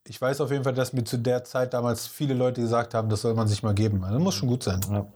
ich 0.04 0.20
weiß 0.20 0.40
auf 0.40 0.50
jeden 0.50 0.64
Fall, 0.64 0.74
dass 0.74 0.92
mir 0.92 1.04
zu 1.04 1.18
der 1.18 1.44
Zeit 1.44 1.72
damals 1.72 2.06
viele 2.06 2.34
Leute 2.34 2.60
gesagt 2.60 2.94
haben, 2.94 3.08
das 3.08 3.22
soll 3.22 3.34
man 3.34 3.46
sich 3.46 3.62
mal 3.62 3.74
geben. 3.74 4.02
Also, 4.02 4.16
das 4.16 4.24
muss 4.24 4.34
schon 4.34 4.48
gut 4.48 4.62
sein. 4.62 4.80
Ja. 4.90 5.06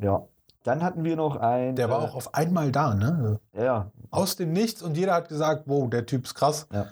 ja. 0.00 0.28
Dann 0.64 0.82
hatten 0.82 1.04
wir 1.04 1.14
noch 1.14 1.36
ein. 1.36 1.76
Der 1.76 1.90
war 1.90 2.02
äh, 2.02 2.06
auch 2.06 2.14
auf 2.16 2.34
einmal 2.34 2.72
da, 2.72 2.94
ne? 2.94 3.38
Ja, 3.52 3.92
Aus 4.10 4.36
dem 4.36 4.52
Nichts 4.52 4.82
und 4.82 4.96
jeder 4.96 5.14
hat 5.14 5.28
gesagt, 5.28 5.64
wow, 5.66 5.88
der 5.88 6.06
Typ 6.06 6.24
ist 6.24 6.34
krass. 6.34 6.66
Ja. 6.72 6.86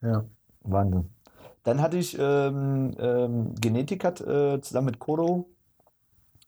Ja. 0.00 0.24
Wahnsinn. 0.62 1.10
Dann 1.62 1.80
hatte 1.80 1.98
ich 1.98 2.18
ähm, 2.18 2.94
ähm, 2.98 3.54
Genetik 3.60 4.04
hat 4.04 4.20
äh, 4.20 4.60
zusammen 4.62 4.86
mit 4.86 4.98
Koro 4.98 5.50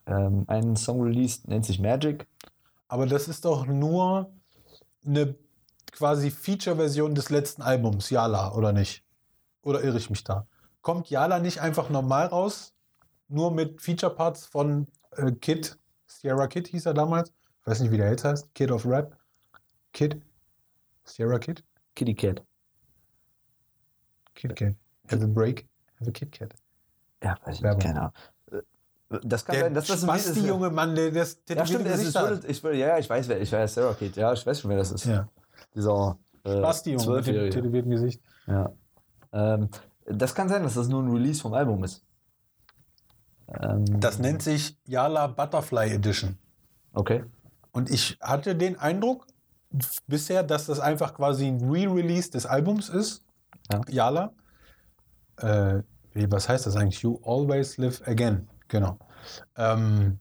ähm, 0.06 0.44
einen 0.48 0.76
Song 0.76 1.02
released, 1.02 1.48
nennt 1.48 1.66
sich 1.66 1.78
Magic. 1.78 2.26
Aber 2.88 3.06
das 3.06 3.28
ist 3.28 3.44
doch 3.44 3.66
nur 3.66 4.32
eine 5.06 5.34
quasi 5.92 6.30
Feature-Version 6.30 7.14
des 7.14 7.30
letzten 7.30 7.62
Albums, 7.62 8.10
Yala, 8.10 8.54
oder 8.54 8.72
nicht? 8.72 9.04
Oder 9.62 9.84
irre 9.84 9.98
ich 9.98 10.10
mich 10.10 10.24
da? 10.24 10.46
Kommt 10.80 11.10
Yala 11.10 11.38
nicht 11.40 11.60
einfach 11.60 11.90
normal 11.90 12.26
raus? 12.26 12.72
Nur 13.28 13.52
mit 13.52 13.80
Feature-Parts 13.82 14.46
von 14.46 14.86
äh, 15.16 15.32
Kid, 15.32 15.78
Sierra 16.24 16.46
Kid 16.46 16.68
hieß 16.68 16.86
er 16.86 16.94
damals. 16.94 17.28
Ich 17.60 17.66
weiß 17.66 17.80
nicht, 17.80 17.90
wie 17.92 17.98
der 17.98 18.08
jetzt 18.08 18.24
heißt. 18.24 18.54
Kid 18.54 18.70
of 18.70 18.86
Rap. 18.86 19.14
Kid? 19.92 20.22
Sierra 21.04 21.38
Kid? 21.38 21.62
Kitty 21.94 22.14
Cat. 22.14 22.42
Kid 24.34 24.56
Cat. 24.56 24.74
Have 25.10 25.22
a 25.22 25.26
break. 25.26 25.68
Have 26.00 26.08
a 26.08 26.12
Kid 26.12 26.32
Cat. 26.32 26.54
Ja, 27.22 27.36
weiß 27.44 27.56
ich 27.56 27.62
Werbung. 27.62 27.76
nicht, 27.76 27.86
keine 27.88 28.00
Ahnung. 28.00 28.12
Äh, 29.10 29.18
Das 29.26 29.44
kann 29.44 29.52
Der 29.54 29.64
sein, 29.64 29.74
dass 29.74 29.86
das 29.86 30.00
Spasti, 30.00 30.30
ist- 30.40 30.46
junge 30.46 30.70
Mann, 30.70 30.94
der 30.94 31.10
das 31.10 31.38
Ja, 31.46 31.66
stimmt, 31.66 31.86
es 31.88 32.02
ist, 32.02 32.16
ich 32.48 32.64
würde, 32.64 32.78
ja, 32.78 32.96
ich 32.98 33.08
weiß, 33.10 33.28
wer, 33.28 33.38
ich 33.42 33.52
weiß, 33.52 33.74
Sarah 33.74 33.92
Kid, 33.92 34.16
ja, 34.16 34.32
ich 34.32 34.46
weiß 34.46 34.60
schon, 34.62 34.70
wer 34.70 34.78
das 34.78 34.92
ist. 34.92 35.04
Ja. 35.04 35.28
Dieser 35.74 36.18
äh, 36.44 36.56
Spasti, 36.56 36.92
junge, 36.94 37.16
mit 37.16 37.26
dem 37.26 37.50
tätowierten 37.50 37.90
Gesicht. 37.90 38.22
Ja. 38.46 38.72
Ähm, 39.32 39.68
das 40.06 40.34
kann 40.34 40.48
sein, 40.48 40.62
dass 40.62 40.72
das 40.72 40.88
nur 40.88 41.02
ein 41.02 41.10
Release 41.10 41.42
vom 41.42 41.52
Album 41.52 41.84
ist. 41.84 42.02
Ähm, 43.60 44.00
Das 44.00 44.18
nennt 44.18 44.42
sich 44.42 44.78
Yala 44.86 45.26
Butterfly 45.26 45.92
Edition. 45.92 46.38
Okay. 46.92 47.24
Und 47.72 47.90
ich 47.90 48.18
hatte 48.20 48.54
den 48.54 48.78
Eindruck 48.78 49.26
bisher, 50.06 50.42
dass 50.42 50.66
das 50.66 50.80
einfach 50.80 51.14
quasi 51.14 51.46
ein 51.46 51.60
Re-Release 51.68 52.30
des 52.30 52.46
Albums 52.46 52.88
ist. 52.88 53.24
Ja. 53.72 53.80
Yala. 53.88 54.32
Äh, 55.38 55.82
wie, 56.12 56.30
was 56.30 56.48
heißt 56.48 56.66
das 56.66 56.76
eigentlich? 56.76 57.02
You 57.02 57.18
always 57.24 57.76
live 57.76 58.06
again. 58.06 58.48
Genau. 58.68 58.98
Ähm, 59.56 60.20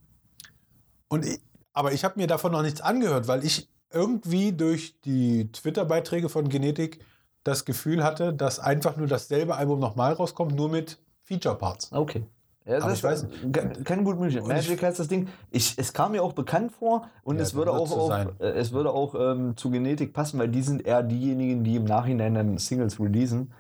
und 1.08 1.26
ich, 1.26 1.40
aber 1.74 1.92
ich 1.92 2.04
habe 2.04 2.20
mir 2.20 2.28
davon 2.28 2.52
noch 2.52 2.64
nichts 2.64 2.82
angehört, 2.82 3.28
weil 3.28 3.44
ich 3.46 3.70
irgendwie 3.92 4.52
durch 4.52 5.00
die 5.02 5.52
Twitter-Beiträge 5.52 6.30
von 6.30 6.50
Genetik 6.50 7.06
das 7.44 7.66
Gefühl 7.66 8.04
hatte, 8.04 8.34
dass 8.34 8.60
einfach 8.60 8.98
nur 8.98 9.08
dasselbe 9.08 9.56
Album 9.56 9.80
nochmal 9.80 10.14
rauskommt, 10.14 10.56
nur 10.56 10.70
mit 10.70 11.00
Feature-Parts. 11.24 11.92
Okay. 11.92 12.26
Ja, 12.66 12.82
Aber 12.82 12.94
ich 12.94 13.04
weiß 13.04 13.28
kann, 13.52 13.84
kann 13.84 14.04
gut 14.06 14.20
möglich. 14.20 14.42
Magic 14.42 14.82
heißt 14.82 15.00
das 15.00 15.08
Ding. 15.10 15.28
Ich, 15.52 15.78
es 15.78 15.92
kam 15.92 16.14
mir 16.14 16.24
auch 16.24 16.34
bekannt 16.34 16.72
vor 16.72 17.08
und 17.24 17.36
Ja, 17.36 17.42
es 17.44 17.54
würde 17.54 17.72
auch, 17.72 18.08
sein. 18.08 18.30
äh, 18.40 18.52
es 18.52 18.72
würde 18.72 18.92
auch 18.92 19.16
ähm, 19.16 19.58
zu 19.58 19.70
Genetik 19.70 20.14
passen, 20.14 20.40
weil 20.40 20.48
die 20.48 20.62
sind 20.62 20.86
eher 20.86 21.04
diejenigen, 21.04 21.64
die 21.64 21.76
im 21.76 21.84
Nachhinein 21.84 22.34
dann 22.36 22.58
Singles 22.58 23.00
releasen, 23.00 23.52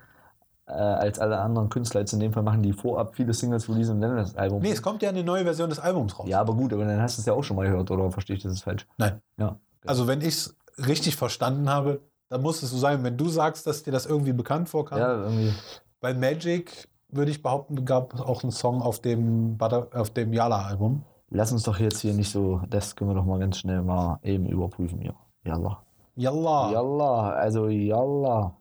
äh, 0.67 0.71
als 0.71 1.19
alle 1.19 1.39
anderen 1.39 1.67
Künstler 1.69 1.99
jetzt 1.99 2.13
in 2.13 2.21
dem 2.21 2.31
Fall 2.31 2.43
machen, 2.43 2.63
die 2.63 2.71
vorab 2.71 3.15
viele 3.15 3.33
Singles 3.33 3.67
releasen 3.67 3.95
und 3.95 4.01
dann 4.01 4.15
das 4.15 4.35
Album. 4.37 4.61
Nee, 4.61 4.71
es 4.71 4.81
kommt 4.81 5.01
ja 5.01 5.09
eine 5.09 5.23
neue 5.23 5.43
Version 5.43 5.69
des 5.69 5.79
Albums 5.79 6.17
raus. 6.17 6.27
ja, 6.29 6.39
aber 6.39 6.53
gut, 6.53 6.71
aber 6.71 6.85
dann 6.85 7.01
hast 7.01 7.17
du 7.17 7.21
es 7.21 7.25
ja 7.25 7.33
auch 7.33 7.43
schon 7.43 7.57
mal 7.57 7.67
gehört, 7.67 7.91
oder 7.91 8.09
verstehe 8.09 8.37
ich 8.37 8.43
das 8.43 8.53
jetzt 8.53 8.63
falsch? 8.63 8.87
Nein. 8.97 9.19
Ja. 9.37 9.57
Also 9.85 10.07
wenn 10.07 10.21
ich 10.21 10.27
es 10.27 10.55
richtig 10.87 11.17
verstanden 11.17 11.69
habe, 11.69 11.99
dann 12.29 12.41
muss 12.41 12.63
es 12.63 12.71
so 12.71 12.77
sein, 12.77 13.03
wenn 13.03 13.17
du 13.17 13.27
sagst, 13.27 13.67
dass 13.67 13.83
dir 13.83 13.91
das 13.91 14.05
irgendwie 14.05 14.31
bekannt 14.33 14.69
vorkam. 14.69 14.97
Ja, 14.97 15.13
irgendwie. 15.23 15.53
Bei 15.99 16.13
Magic 16.13 16.87
würde 17.15 17.31
ich 17.31 17.41
behaupten, 17.41 17.85
gab 17.85 18.13
es 18.13 18.21
auch 18.21 18.43
einen 18.43 18.51
Song 18.51 18.81
auf 18.81 18.99
dem, 18.99 19.57
Butter, 19.57 19.87
auf 19.93 20.09
dem 20.11 20.33
Yala-Album. 20.33 21.03
Lass 21.29 21.51
uns 21.51 21.63
doch 21.63 21.79
jetzt 21.79 21.99
hier 21.99 22.13
nicht 22.13 22.31
so, 22.31 22.61
das 22.69 22.95
können 22.95 23.11
wir 23.11 23.15
doch 23.15 23.25
mal 23.25 23.39
ganz 23.39 23.57
schnell 23.57 23.81
mal 23.81 24.19
eben 24.23 24.45
überprüfen 24.45 24.99
hier. 24.99 25.15
Yalla. 25.43 25.83
Yalla. 26.15 26.71
Yalla, 26.71 27.29
also 27.31 27.67
Yalla. 27.67 28.53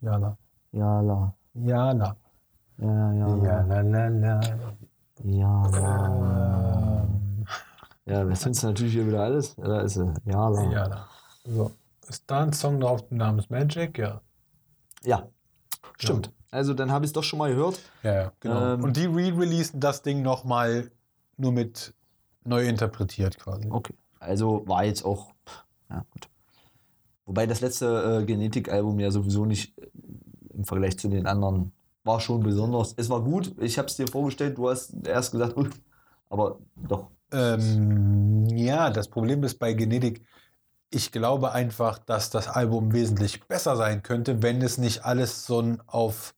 Yala. 0.00 0.36
Yalla. 0.72 1.34
Yala. 1.54 2.16
Ja, 2.78 3.12
ja, 3.12 3.36
ja. 3.36 4.40
Yala. 5.22 6.04
Ja, 8.06 8.14
ja, 8.14 8.28
wir 8.28 8.36
sind 8.36 8.62
natürlich 8.62 8.92
hier 8.92 9.06
wieder 9.06 9.22
alles. 9.22 9.54
Da 9.56 9.80
ist 9.80 9.94
sie. 9.94 10.12
Ja, 10.24 10.48
la. 10.48 10.62
Yala. 10.70 11.08
So. 11.44 11.70
Ist 12.08 12.24
da 12.26 12.42
ein 12.42 12.52
Song 12.52 12.80
drauf 12.80 13.04
namens 13.10 13.48
Magic? 13.48 13.96
Ja. 13.98 14.20
ja. 15.04 15.26
Stimmt. 15.98 16.32
Also 16.54 16.72
dann 16.72 16.92
habe 16.92 17.04
ich 17.04 17.08
es 17.08 17.12
doch 17.12 17.24
schon 17.24 17.40
mal 17.40 17.50
gehört. 17.50 17.80
Ja, 18.04 18.14
ja, 18.14 18.32
genau. 18.38 18.74
Ähm, 18.74 18.84
Und 18.84 18.96
die 18.96 19.06
re-releasen 19.06 19.80
das 19.80 20.02
Ding 20.02 20.22
nochmal 20.22 20.90
nur 21.36 21.50
mit 21.50 21.92
neu 22.44 22.68
interpretiert 22.68 23.38
quasi. 23.38 23.68
Okay. 23.68 23.94
Also 24.20 24.62
war 24.68 24.84
jetzt 24.84 25.04
auch. 25.04 25.32
Ja, 25.90 26.04
gut. 26.10 26.28
Wobei 27.26 27.46
das 27.46 27.60
letzte 27.60 28.20
äh, 28.20 28.24
Genetik-Album 28.24 29.00
ja 29.00 29.10
sowieso 29.10 29.44
nicht 29.46 29.76
äh, 29.78 29.88
im 30.54 30.64
Vergleich 30.64 30.96
zu 30.96 31.08
den 31.08 31.26
anderen 31.26 31.72
war 32.04 32.20
schon 32.20 32.42
besonders. 32.44 32.94
Es 32.96 33.10
war 33.10 33.22
gut. 33.22 33.52
Ich 33.58 33.76
habe 33.78 33.88
es 33.88 33.96
dir 33.96 34.06
vorgestellt. 34.06 34.56
Du 34.56 34.70
hast 34.70 34.94
erst 35.06 35.32
gesagt, 35.32 35.56
"Ui", 35.56 35.68
aber 36.30 36.58
doch. 36.76 37.08
Ähm, 37.32 38.46
ja, 38.46 38.90
das 38.90 39.08
Problem 39.08 39.42
ist 39.42 39.58
bei 39.58 39.72
Genetik, 39.72 40.24
ich 40.90 41.10
glaube 41.10 41.50
einfach, 41.50 41.98
dass 41.98 42.30
das 42.30 42.46
Album 42.46 42.92
wesentlich 42.92 43.42
besser 43.48 43.76
sein 43.76 44.04
könnte, 44.04 44.40
wenn 44.42 44.62
es 44.62 44.78
nicht 44.78 45.04
alles 45.04 45.46
so 45.46 45.60
ein 45.60 45.82
auf, 45.88 46.34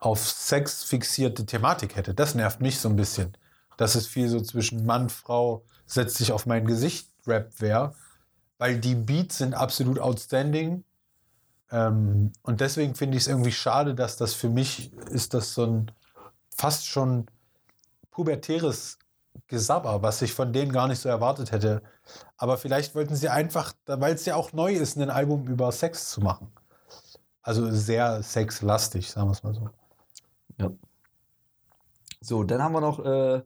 auf 0.00 0.26
Sex 0.26 0.82
fixierte 0.82 1.46
Thematik 1.46 1.94
hätte. 1.94 2.14
Das 2.14 2.34
nervt 2.34 2.60
mich 2.60 2.80
so 2.80 2.88
ein 2.88 2.96
bisschen. 2.96 3.36
Dass 3.76 3.94
es 3.94 4.06
viel 4.06 4.28
so 4.28 4.40
zwischen 4.40 4.84
Mann, 4.84 5.08
Frau, 5.10 5.62
setzt 5.86 6.16
sich 6.16 6.32
auf 6.32 6.46
mein 6.46 6.66
Gesicht 6.66 7.10
Rap 7.26 7.60
wäre, 7.60 7.94
weil 8.58 8.78
die 8.78 8.94
Beats 8.94 9.38
sind 9.38 9.54
absolut 9.54 9.98
outstanding. 9.98 10.84
Ähm, 11.70 12.32
und 12.42 12.60
deswegen 12.60 12.94
finde 12.94 13.16
ich 13.16 13.24
es 13.24 13.28
irgendwie 13.28 13.52
schade, 13.52 13.94
dass 13.94 14.16
das 14.16 14.34
für 14.34 14.48
mich 14.48 14.92
ist 15.10 15.34
das 15.34 15.54
so 15.54 15.64
ein 15.66 15.92
fast 16.50 16.86
schon 16.86 17.26
pubertäres 18.10 18.98
Gesabber, 19.46 20.02
was 20.02 20.22
ich 20.22 20.32
von 20.32 20.52
denen 20.52 20.72
gar 20.72 20.88
nicht 20.88 21.00
so 21.00 21.08
erwartet 21.08 21.52
hätte. 21.52 21.82
Aber 22.36 22.56
vielleicht 22.56 22.94
wollten 22.94 23.16
sie 23.16 23.28
einfach, 23.28 23.74
weil 23.86 24.14
es 24.14 24.24
ja 24.24 24.36
auch 24.36 24.52
neu 24.52 24.72
ist, 24.72 24.96
ein 24.96 25.10
Album 25.10 25.46
über 25.46 25.70
Sex 25.72 26.10
zu 26.10 26.20
machen. 26.20 26.52
Also 27.42 27.70
sehr 27.70 28.22
sexlastig, 28.22 29.10
sagen 29.10 29.28
wir 29.28 29.32
es 29.32 29.42
mal 29.42 29.54
so. 29.54 29.70
Ja. 30.60 30.70
So, 32.20 32.44
dann 32.44 32.62
haben 32.62 32.72
wir 32.72 32.80
noch 32.80 33.04
äh, 33.04 33.42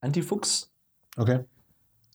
Antifuchs. 0.00 0.70
Okay. 1.16 1.44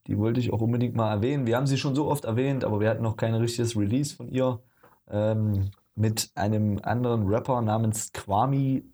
Die 0.05 0.17
wollte 0.17 0.39
ich 0.39 0.53
auch 0.53 0.61
unbedingt 0.61 0.95
mal 0.95 1.11
erwähnen. 1.11 1.45
Wir 1.45 1.57
haben 1.57 1.67
sie 1.67 1.77
schon 1.77 1.95
so 1.95 2.07
oft 2.07 2.25
erwähnt, 2.25 2.63
aber 2.63 2.79
wir 2.79 2.89
hatten 2.89 3.03
noch 3.03 3.17
kein 3.17 3.33
richtiges 3.33 3.75
Release 3.75 4.15
von 4.15 4.29
ihr. 4.29 4.61
Ähm, 5.09 5.71
mit 5.95 6.31
einem 6.35 6.79
anderen 6.83 7.27
Rapper 7.27 7.61
namens 7.61 8.11
Kwami 8.13 8.85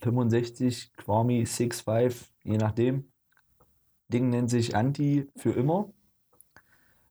65, 0.00 0.92
Kwami 0.96 1.44
65, 1.46 2.32
je 2.44 2.56
nachdem. 2.56 3.10
Ding 4.08 4.30
nennt 4.30 4.50
sich 4.50 4.76
Anti 4.76 5.28
für 5.36 5.50
immer. 5.50 5.90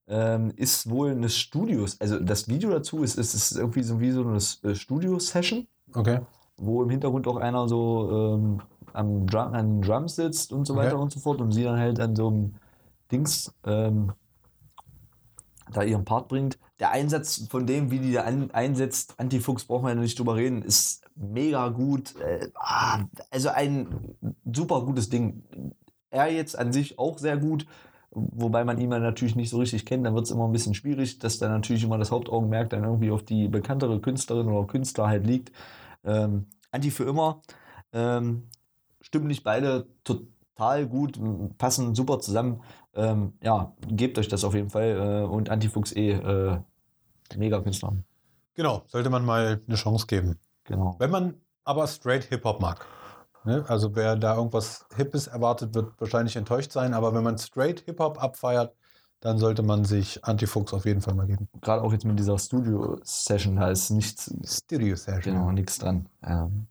Ähm, 0.08 0.54
ist 0.56 0.90
wohl 0.90 1.12
eine 1.12 1.30
Studios, 1.30 2.00
also 2.00 2.20
das 2.20 2.48
Video 2.48 2.70
dazu 2.70 3.04
ist, 3.04 3.18
ist, 3.18 3.34
ist 3.34 3.58
irgendwie 3.58 3.82
so 3.82 4.00
wie 4.00 4.12
so 4.12 4.22
eine 4.22 4.38
äh, 4.38 4.76
Studio-Session 4.76 5.68
Okay. 5.96 6.20
Wo 6.58 6.84
im 6.84 6.90
Hintergrund 6.90 7.28
auch 7.28 7.38
einer 7.38 7.68
so 7.68 8.10
ähm, 8.12 8.62
am 8.94 9.28
Drum, 9.28 9.54
an 9.54 9.82
Drums 9.82 10.16
sitzt 10.16 10.54
und 10.54 10.66
so 10.66 10.76
Okay. 10.76 10.88
weiter 10.88 11.00
und 11.00 11.12
so 11.12 11.20
fort 11.20 11.42
und 11.42 11.52
sie 11.52 11.64
dann 11.64 11.80
halt 11.80 12.00
an 12.00 12.16
so 12.16 12.28
einem 12.28 12.56
Dings 13.12 13.54
ähm, 13.66 14.14
da 15.72 15.84
ihren 15.84 16.06
Part 16.06 16.28
bringt. 16.28 16.58
Der 16.80 16.92
Einsatz 16.92 17.48
von 17.50 17.66
dem, 17.66 17.92
wie 17.92 18.00
die 18.00 18.14
da 18.14 18.22
an, 18.22 18.52
einsetzt, 18.52 19.16
Antifuchs, 19.18 19.66
brauchen 19.66 19.86
wir 19.86 19.90
ja 19.90 19.96
nicht 19.96 20.18
drüber 20.18 20.36
reden, 20.36 20.62
ist 20.62 21.04
mega 21.16 21.70
gut. 21.70 22.16
Äh, 22.20 22.50
ah, 22.56 23.04
also 23.32 23.50
ein 23.50 24.16
super 24.46 24.82
gutes 24.86 25.10
Ding. 25.10 25.44
Er 26.10 26.32
jetzt 26.32 26.58
an 26.58 26.72
sich 26.72 27.00
auch 27.00 27.18
sehr 27.18 27.38
gut, 27.38 27.66
wobei 28.12 28.64
man 28.64 28.80
ihn 28.80 28.92
ja 28.92 29.00
natürlich 29.00 29.36
nicht 29.36 29.50
so 29.50 29.58
richtig 29.58 29.86
kennt, 29.86 30.06
dann 30.06 30.16
wird 30.16 30.26
es 30.26 30.32
immer 30.32 30.46
ein 30.46 30.52
bisschen 30.52 30.74
schwierig, 30.74 31.20
dass 31.20 31.38
da 31.40 31.50
natürlich 31.50 31.84
immer 31.84 31.98
das 31.98 32.12
Hauptaugenmerk 32.12 32.70
dann 32.70 32.84
irgendwie 32.84 33.12
auf 33.12 33.24
die 33.24 33.48
bekanntere 33.48 34.00
Künstlerin 34.00 34.48
oder 34.48 34.68
Künstler 34.68 35.08
halt 35.08 35.26
liegt. 35.26 35.52
Ähm, 36.06 36.48
Anti 36.72 36.92
für 36.92 37.04
immer. 37.06 37.42
Ähm, 37.94 38.48
stimmen 39.02 39.28
nicht 39.28 39.44
beide 39.44 39.88
total 40.04 40.88
gut, 40.88 41.20
passen 41.58 41.96
super 41.96 42.20
zusammen. 42.20 42.62
Ähm, 42.94 43.34
ja, 43.42 43.74
gebt 43.88 44.18
euch 44.18 44.28
das 44.28 44.44
auf 44.44 44.54
jeden 44.54 44.70
Fall. 44.70 45.24
Äh, 45.24 45.28
und 45.28 45.50
Antifuchs 45.50 45.92
eh 45.94 46.12
äh, 46.12 46.60
mega 47.36 47.60
Künstler. 47.62 47.94
Genau, 48.54 48.84
sollte 48.88 49.10
man 49.10 49.26
mal 49.26 49.62
eine 49.68 49.76
Chance 49.76 50.08
geben. 50.08 50.40
Genau. 50.64 50.96
Wenn 51.00 51.12
man 51.12 51.36
aber 51.64 51.88
straight 51.88 52.24
Hip-Hop 52.26 52.62
mag. 52.62 52.86
Ne? 53.44 53.64
Also 53.68 53.96
wer 53.96 54.16
da 54.16 54.36
irgendwas 54.36 54.86
Hippes 54.96 55.28
erwartet, 55.28 55.76
wird 55.76 56.00
wahrscheinlich 56.00 56.36
enttäuscht 56.36 56.72
sein. 56.72 56.94
Aber 56.94 57.14
wenn 57.14 57.24
man 57.24 57.38
straight 57.38 57.82
Hip-Hop 57.82 58.22
abfeiert, 58.22 58.74
dann 59.22 59.38
sollte 59.38 59.64
man 59.64 59.86
sich 59.86 60.24
Antifuchs 60.24 60.74
auf 60.74 60.86
jeden 60.86 61.02
Fall 61.02 61.14
mal 61.16 61.26
geben. 61.28 61.48
Gerade 61.62 61.82
auch 61.82 61.92
jetzt 61.92 62.06
mit 62.06 62.20
dieser 62.20 62.38
Studio-Session, 62.38 63.56
da 63.56 63.70
ist 63.70 63.90
nichts, 63.90 64.34
Stereo 64.44 64.96
Session. 64.96 65.22
genau, 65.36 65.52
nichts 65.52 65.78
dran. 65.78 66.08
Ähm, 66.24 66.68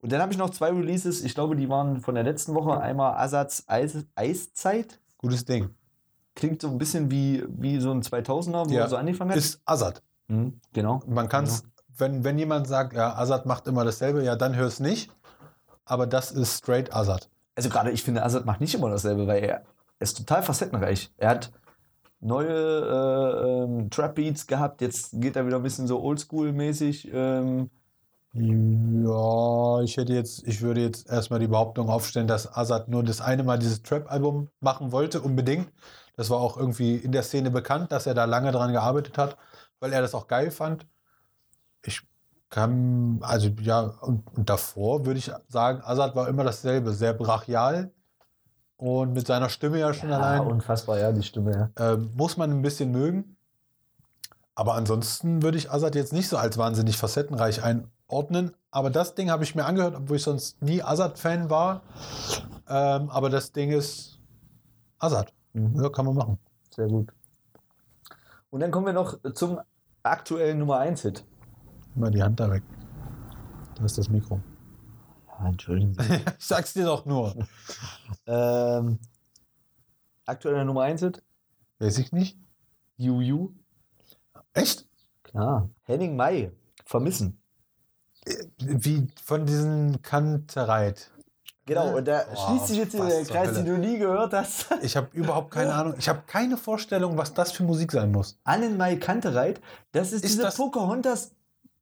und 0.00 0.12
dann 0.12 0.20
habe 0.20 0.30
ich 0.32 0.38
noch 0.38 0.50
zwei 0.50 0.70
Releases. 0.70 1.24
Ich 1.24 1.34
glaube, 1.34 1.56
die 1.56 1.68
waren 1.68 2.00
von 2.00 2.14
der 2.14 2.22
letzten 2.24 2.54
Woche. 2.54 2.78
Einmal 2.80 3.14
Asatz 3.16 3.64
Eis, 3.66 3.96
Eiszeit. 4.14 5.00
Gutes 5.18 5.44
Ding. 5.44 5.70
Klingt 6.36 6.62
so 6.62 6.68
ein 6.68 6.78
bisschen 6.78 7.10
wie, 7.10 7.44
wie 7.48 7.80
so 7.80 7.90
ein 7.90 8.02
2000er, 8.02 8.68
wo 8.68 8.72
Ja. 8.72 8.82
er 8.82 8.88
so 8.88 8.96
angefangen 8.96 9.30
hat. 9.30 9.38
Ist 9.38 9.60
Azad. 9.64 10.02
Mhm, 10.28 10.60
genau. 10.72 11.00
Man 11.08 11.28
kann 11.28 11.44
es, 11.44 11.64
wenn, 11.96 12.22
wenn 12.22 12.38
jemand 12.38 12.68
sagt, 12.68 12.92
ja, 12.92 13.16
Azad 13.16 13.44
macht 13.46 13.66
immer 13.66 13.84
dasselbe, 13.84 14.22
ja, 14.22 14.36
dann 14.36 14.54
hör 14.54 14.66
es 14.68 14.78
nicht. 14.78 15.10
Aber 15.84 16.06
das 16.06 16.30
ist 16.30 16.58
straight 16.58 16.94
Azad. 16.94 17.28
Also 17.56 17.70
gerade 17.70 17.90
ich 17.90 18.04
finde, 18.04 18.22
Azad 18.22 18.44
macht 18.44 18.60
nicht 18.60 18.74
immer 18.74 18.90
dasselbe, 18.90 19.26
weil 19.26 19.42
er 19.42 19.62
ist 19.98 20.16
total 20.16 20.44
facettenreich. 20.44 21.10
Er 21.16 21.30
hat 21.30 21.50
neue 22.20 22.48
äh, 22.48 23.64
ähm, 23.64 23.90
Trap-Beats 23.90 24.46
gehabt, 24.46 24.80
jetzt 24.80 25.10
geht 25.20 25.36
er 25.36 25.46
wieder 25.46 25.56
ein 25.56 25.62
bisschen 25.62 25.86
so 25.86 26.00
Oldschool-mäßig. 26.02 27.10
Ähm, 27.12 27.70
Ja, 28.34 29.80
ich 29.82 29.96
hätte 29.96 30.12
jetzt, 30.12 30.46
ich 30.46 30.60
würde 30.60 30.82
jetzt 30.82 31.08
erstmal 31.08 31.40
die 31.40 31.46
Behauptung 31.48 31.88
aufstellen, 31.88 32.28
dass 32.28 32.54
Azad 32.56 32.88
nur 32.88 33.02
das 33.02 33.20
eine 33.20 33.42
Mal 33.42 33.58
dieses 33.58 33.82
Trap-Album 33.82 34.50
machen 34.60 34.92
wollte, 34.92 35.20
unbedingt. 35.22 35.72
Das 36.16 36.28
war 36.30 36.38
auch 36.38 36.56
irgendwie 36.56 36.96
in 36.96 37.12
der 37.12 37.22
Szene 37.22 37.50
bekannt, 37.50 37.90
dass 37.90 38.06
er 38.06 38.14
da 38.14 38.24
lange 38.26 38.52
dran 38.52 38.72
gearbeitet 38.72 39.16
hat, 39.18 39.38
weil 39.80 39.92
er 39.92 40.02
das 40.02 40.14
auch 40.14 40.28
geil 40.28 40.50
fand. 40.50 40.86
Ich 41.84 42.02
kann, 42.50 43.18
also 43.22 43.48
ja, 43.60 43.80
und, 43.82 44.26
und 44.36 44.50
davor 44.50 45.06
würde 45.06 45.18
ich 45.18 45.30
sagen, 45.48 45.82
Azad 45.82 46.16
war 46.16 46.28
immer 46.28 46.44
dasselbe, 46.44 46.92
sehr 46.92 47.14
brachial 47.14 47.92
und 48.78 49.12
mit 49.12 49.26
seiner 49.26 49.48
Stimme 49.48 49.78
ja 49.78 49.92
schon 49.92 50.08
ja, 50.08 50.18
allein. 50.18 50.46
unfassbar, 50.46 50.98
ja, 50.98 51.12
die 51.12 51.24
Stimme, 51.24 51.70
ja. 51.76 51.92
Ähm, 51.92 52.10
muss 52.14 52.36
man 52.36 52.50
ein 52.50 52.62
bisschen 52.62 52.92
mögen. 52.92 53.36
Aber 54.54 54.74
ansonsten 54.74 55.42
würde 55.42 55.58
ich 55.58 55.70
Azad 55.70 55.94
jetzt 55.94 56.12
nicht 56.12 56.28
so 56.28 56.36
als 56.36 56.58
wahnsinnig 56.58 56.96
facettenreich 56.96 57.62
einordnen. 57.62 58.54
Aber 58.70 58.90
das 58.90 59.14
Ding 59.14 59.30
habe 59.30 59.44
ich 59.44 59.54
mir 59.54 59.64
angehört, 59.64 59.94
obwohl 59.96 60.16
ich 60.16 60.22
sonst 60.22 60.62
nie 60.62 60.82
Azad-Fan 60.82 61.50
war. 61.50 61.82
Ähm, 62.68 63.10
aber 63.10 63.30
das 63.30 63.52
Ding 63.52 63.70
ist 63.70 64.20
Azad. 64.98 65.32
Mhm. 65.52 65.80
Ja, 65.80 65.88
kann 65.90 66.06
man 66.06 66.14
machen. 66.14 66.38
Sehr 66.70 66.86
gut. 66.86 67.12
Und 68.50 68.60
dann 68.60 68.70
kommen 68.70 68.86
wir 68.86 68.92
noch 68.92 69.18
zum 69.34 69.60
aktuellen 70.02 70.58
Nummer 70.58 70.80
1-Hit. 70.80 71.24
Mal 71.94 72.10
die 72.10 72.22
Hand 72.22 72.38
da 72.38 72.50
weg. 72.50 72.62
Da 73.76 73.84
ist 73.84 73.98
das 73.98 74.08
Mikro. 74.08 74.40
Ja, 75.38 75.46
entschuldigen 75.48 75.94
Sie. 75.94 76.00
ich 76.38 76.44
sag's 76.44 76.72
dir 76.72 76.84
doch 76.84 77.04
nur. 77.06 77.34
ähm, 78.26 78.98
aktueller 80.26 80.64
Nummer 80.64 80.82
1-Hit? 80.82 81.22
Weiß 81.78 81.98
ich 81.98 82.12
nicht. 82.12 82.38
Juju. 82.96 83.52
Echt? 84.52 84.86
Klar. 85.22 85.70
Henning 85.84 86.16
Mai. 86.16 86.50
Vermissen. 86.84 87.40
wie 88.58 89.06
von 89.22 89.46
diesen 89.46 90.02
Kantereit. 90.02 91.10
Genau, 91.66 91.98
und 91.98 92.08
da 92.08 92.24
Boah, 92.24 92.36
schließt 92.48 92.66
sich 92.68 92.78
jetzt 92.78 92.94
der 92.94 93.24
Kreis, 93.26 93.52
den 93.52 93.66
du 93.66 93.76
nie 93.76 93.98
gehört 93.98 94.32
hast. 94.32 94.68
Ich 94.82 94.96
habe 94.96 95.08
überhaupt 95.12 95.50
keine 95.50 95.74
Ahnung. 95.74 95.94
Ich 95.98 96.08
habe 96.08 96.22
keine 96.26 96.56
Vorstellung, 96.56 97.18
was 97.18 97.34
das 97.34 97.52
für 97.52 97.62
Musik 97.62 97.92
sein 97.92 98.10
muss. 98.10 98.38
Annenmai 98.44 98.96
Kantereit, 98.96 99.60
das 99.92 100.12
ist, 100.12 100.24
Ist 100.24 100.32
diese 100.32 100.42
das- 100.44 100.56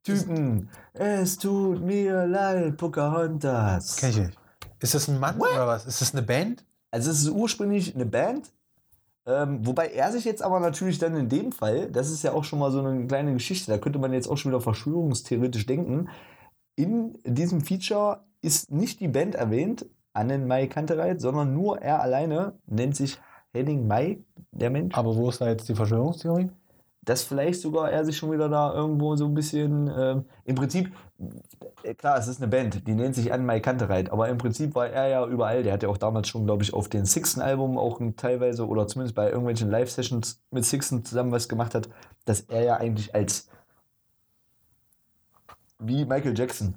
Pocahontas-Typen. 0.07 0.69
Es 0.93 1.37
tut 1.37 1.81
mir 1.81 2.25
leid, 2.25 2.77
Pocahontas. 2.77 3.97
Kenn 3.97 4.09
ich 4.09 4.17
nicht. 4.17 4.37
Ist 4.79 4.95
das 4.95 5.07
ein 5.07 5.19
Mann 5.19 5.39
oder 5.39 5.67
was? 5.67 5.85
Ist 5.85 6.01
das 6.01 6.13
eine 6.13 6.23
Band? 6.23 6.63
Also 6.91 7.11
es 7.11 7.19
ist 7.19 7.29
ursprünglich 7.29 7.95
eine 7.95 8.05
Band, 8.05 8.51
ähm, 9.25 9.65
wobei 9.65 9.87
er 9.87 10.11
sich 10.11 10.23
jetzt 10.23 10.41
aber 10.41 10.59
natürlich 10.59 10.99
dann 10.99 11.15
in 11.17 11.27
dem 11.27 11.51
Fall, 11.51 11.91
das 11.91 12.09
ist 12.09 12.23
ja 12.23 12.31
auch 12.31 12.45
schon 12.45 12.59
mal 12.59 12.71
so 12.71 12.79
eine 12.79 13.07
kleine 13.07 13.33
Geschichte, 13.33 13.71
da 13.71 13.77
könnte 13.77 13.99
man 13.99 14.13
jetzt 14.13 14.27
auch 14.27 14.37
schon 14.37 14.51
wieder 14.51 14.61
verschwörungstheoretisch 14.61 15.65
denken, 15.65 16.09
in 16.75 17.17
diesem 17.25 17.61
Feature 17.61 18.21
ist 18.41 18.71
nicht 18.71 18.99
die 19.01 19.09
Band 19.09 19.35
erwähnt, 19.35 19.85
Annenmai 20.13 20.67
Kantereit, 20.67 21.19
sondern 21.19 21.53
nur 21.53 21.81
er 21.81 22.01
alleine, 22.01 22.53
nennt 22.65 22.95
sich 22.95 23.19
Henning 23.53 23.87
Mai, 23.87 24.19
der 24.51 24.69
Mensch. 24.69 24.95
Aber 24.95 25.15
wo 25.15 25.29
ist 25.29 25.41
da 25.41 25.47
jetzt 25.47 25.67
die 25.67 25.75
Verschwörungstheorie? 25.75 26.49
Dass 27.07 27.23
vielleicht 27.23 27.61
sogar 27.61 27.89
er 27.89 28.03
sich 28.03 28.17
schon 28.17 28.33
wieder 28.33 28.49
da 28.49 28.73
irgendwo 28.73 29.15
so 29.15 29.25
ein 29.25 29.33
bisschen. 29.33 29.89
Ähm, 29.97 30.25
Im 30.43 30.55
Prinzip, 30.55 30.93
äh, 31.83 31.93
klar, 31.93 32.17
es 32.17 32.27
ist 32.27 32.41
eine 32.41 32.49
Band, 32.49 32.85
die 32.85 32.95
nennt 32.95 33.15
sich 33.15 33.31
An 33.31 33.45
My 33.45 33.61
Kantereit, 33.61 34.11
aber 34.11 34.27
im 34.27 34.37
Prinzip 34.37 34.75
war 34.75 34.89
er 34.89 35.07
ja 35.07 35.25
überall. 35.25 35.63
Der 35.63 35.71
hat 35.71 35.83
ja 35.83 35.89
auch 35.89 35.97
damals 35.97 36.27
schon, 36.27 36.45
glaube 36.45 36.63
ich, 36.63 36.73
auf 36.73 36.89
den 36.89 37.05
Sixten-Album 37.05 37.77
auch 37.77 38.01
ein, 38.01 38.17
teilweise 38.17 38.67
oder 38.67 38.87
zumindest 38.87 39.15
bei 39.15 39.27
irgendwelchen 39.27 39.71
Live-Sessions 39.71 40.41
mit 40.51 40.65
Sixten 40.65 41.05
zusammen 41.05 41.31
was 41.31 41.47
gemacht 41.47 41.75
hat, 41.75 41.87
dass 42.25 42.41
er 42.41 42.63
ja 42.63 42.75
eigentlich 42.75 43.15
als. 43.15 43.47
wie 45.79 46.03
Michael 46.03 46.37
Jackson. 46.37 46.75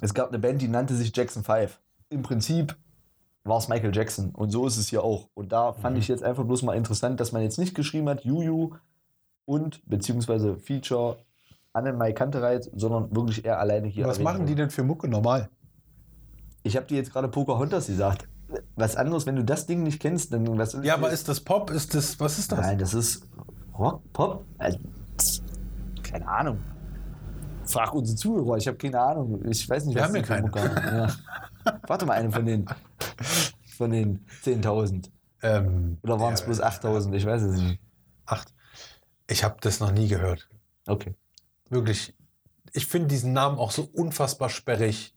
Es 0.00 0.14
gab 0.14 0.28
eine 0.28 0.38
Band, 0.38 0.62
die 0.62 0.68
nannte 0.68 0.94
sich 0.94 1.14
Jackson 1.14 1.42
5. 1.42 1.80
Im 2.08 2.22
Prinzip 2.22 2.76
war 3.42 3.58
es 3.58 3.66
Michael 3.66 3.94
Jackson 3.94 4.30
und 4.30 4.50
so 4.50 4.64
ist 4.68 4.76
es 4.76 4.88
hier 4.88 5.02
auch. 5.02 5.28
Und 5.34 5.50
da 5.50 5.72
fand 5.72 5.98
ich 5.98 6.06
jetzt 6.06 6.22
einfach 6.22 6.44
bloß 6.44 6.62
mal 6.62 6.76
interessant, 6.76 7.18
dass 7.18 7.32
man 7.32 7.42
jetzt 7.42 7.58
nicht 7.58 7.74
geschrieben 7.74 8.08
hat, 8.08 8.24
Juju 8.24 8.76
und 9.50 9.82
beziehungsweise 9.84 10.56
Feature 10.58 11.16
Annenmai 11.72 12.12
Kantereit, 12.12 12.70
sondern 12.72 13.14
wirklich 13.14 13.44
er 13.44 13.58
alleine 13.58 13.88
hier. 13.88 14.06
Was 14.06 14.20
machen 14.20 14.46
die 14.46 14.54
denn 14.54 14.70
für 14.70 14.84
Mucke 14.84 15.08
normal? 15.08 15.48
Ich 16.62 16.76
habe 16.76 16.86
dir 16.86 16.96
jetzt 16.96 17.12
gerade 17.12 17.26
Pocahontas 17.26 17.88
gesagt. 17.88 18.28
Was 18.76 18.94
anderes, 18.94 19.26
wenn 19.26 19.34
du 19.34 19.44
das 19.44 19.66
Ding 19.66 19.82
nicht 19.82 20.00
kennst, 20.00 20.32
dann 20.32 20.46
was 20.56 20.78
Ja, 20.82 20.94
aber 20.94 21.10
ist 21.10 21.28
das 21.28 21.40
Pop? 21.40 21.70
Ist 21.70 21.94
das, 21.96 22.20
was 22.20 22.38
ist 22.38 22.52
das? 22.52 22.60
Nein, 22.60 22.78
das 22.78 22.94
ist 22.94 23.28
Rock, 23.76 24.02
Pop. 24.12 24.44
Also, 24.58 24.78
keine 26.04 26.28
Ahnung. 26.28 26.58
Frag 27.64 27.92
unsere 27.92 28.16
Zuhörer, 28.16 28.56
ich 28.56 28.68
habe 28.68 28.76
keine 28.76 29.00
Ahnung. 29.00 29.44
Ich 29.48 29.68
weiß 29.68 29.84
nicht, 29.86 29.96
Wir 29.96 30.02
was 30.02 30.08
haben 30.08 30.16
ja 30.16 30.22
keine. 30.22 30.42
Mucke 30.42 30.62
haben. 30.62 30.96
Ja. 30.96 31.78
Warte 31.88 32.06
mal, 32.06 32.14
eine 32.14 32.30
von 32.30 32.46
den, 32.46 32.66
von 33.76 33.90
den 33.90 34.24
10.000. 34.44 35.10
Ähm, 35.42 35.98
Oder 36.02 36.20
waren 36.20 36.34
es 36.34 36.40
ja, 36.40 36.46
bloß 36.46 36.62
8.000? 36.62 37.12
Ich 37.14 37.26
weiß 37.26 37.42
es 37.42 37.60
nicht. 37.60 37.80
Acht. 38.26 38.52
Ich 39.30 39.44
habe 39.44 39.56
das 39.60 39.80
noch 39.80 39.92
nie 39.92 40.08
gehört. 40.08 40.48
Okay. 40.86 41.14
Wirklich. 41.68 42.14
Ich 42.72 42.86
finde 42.86 43.08
diesen 43.08 43.32
Namen 43.32 43.58
auch 43.58 43.70
so 43.70 43.88
unfassbar 43.92 44.48
sperrig. 44.50 45.14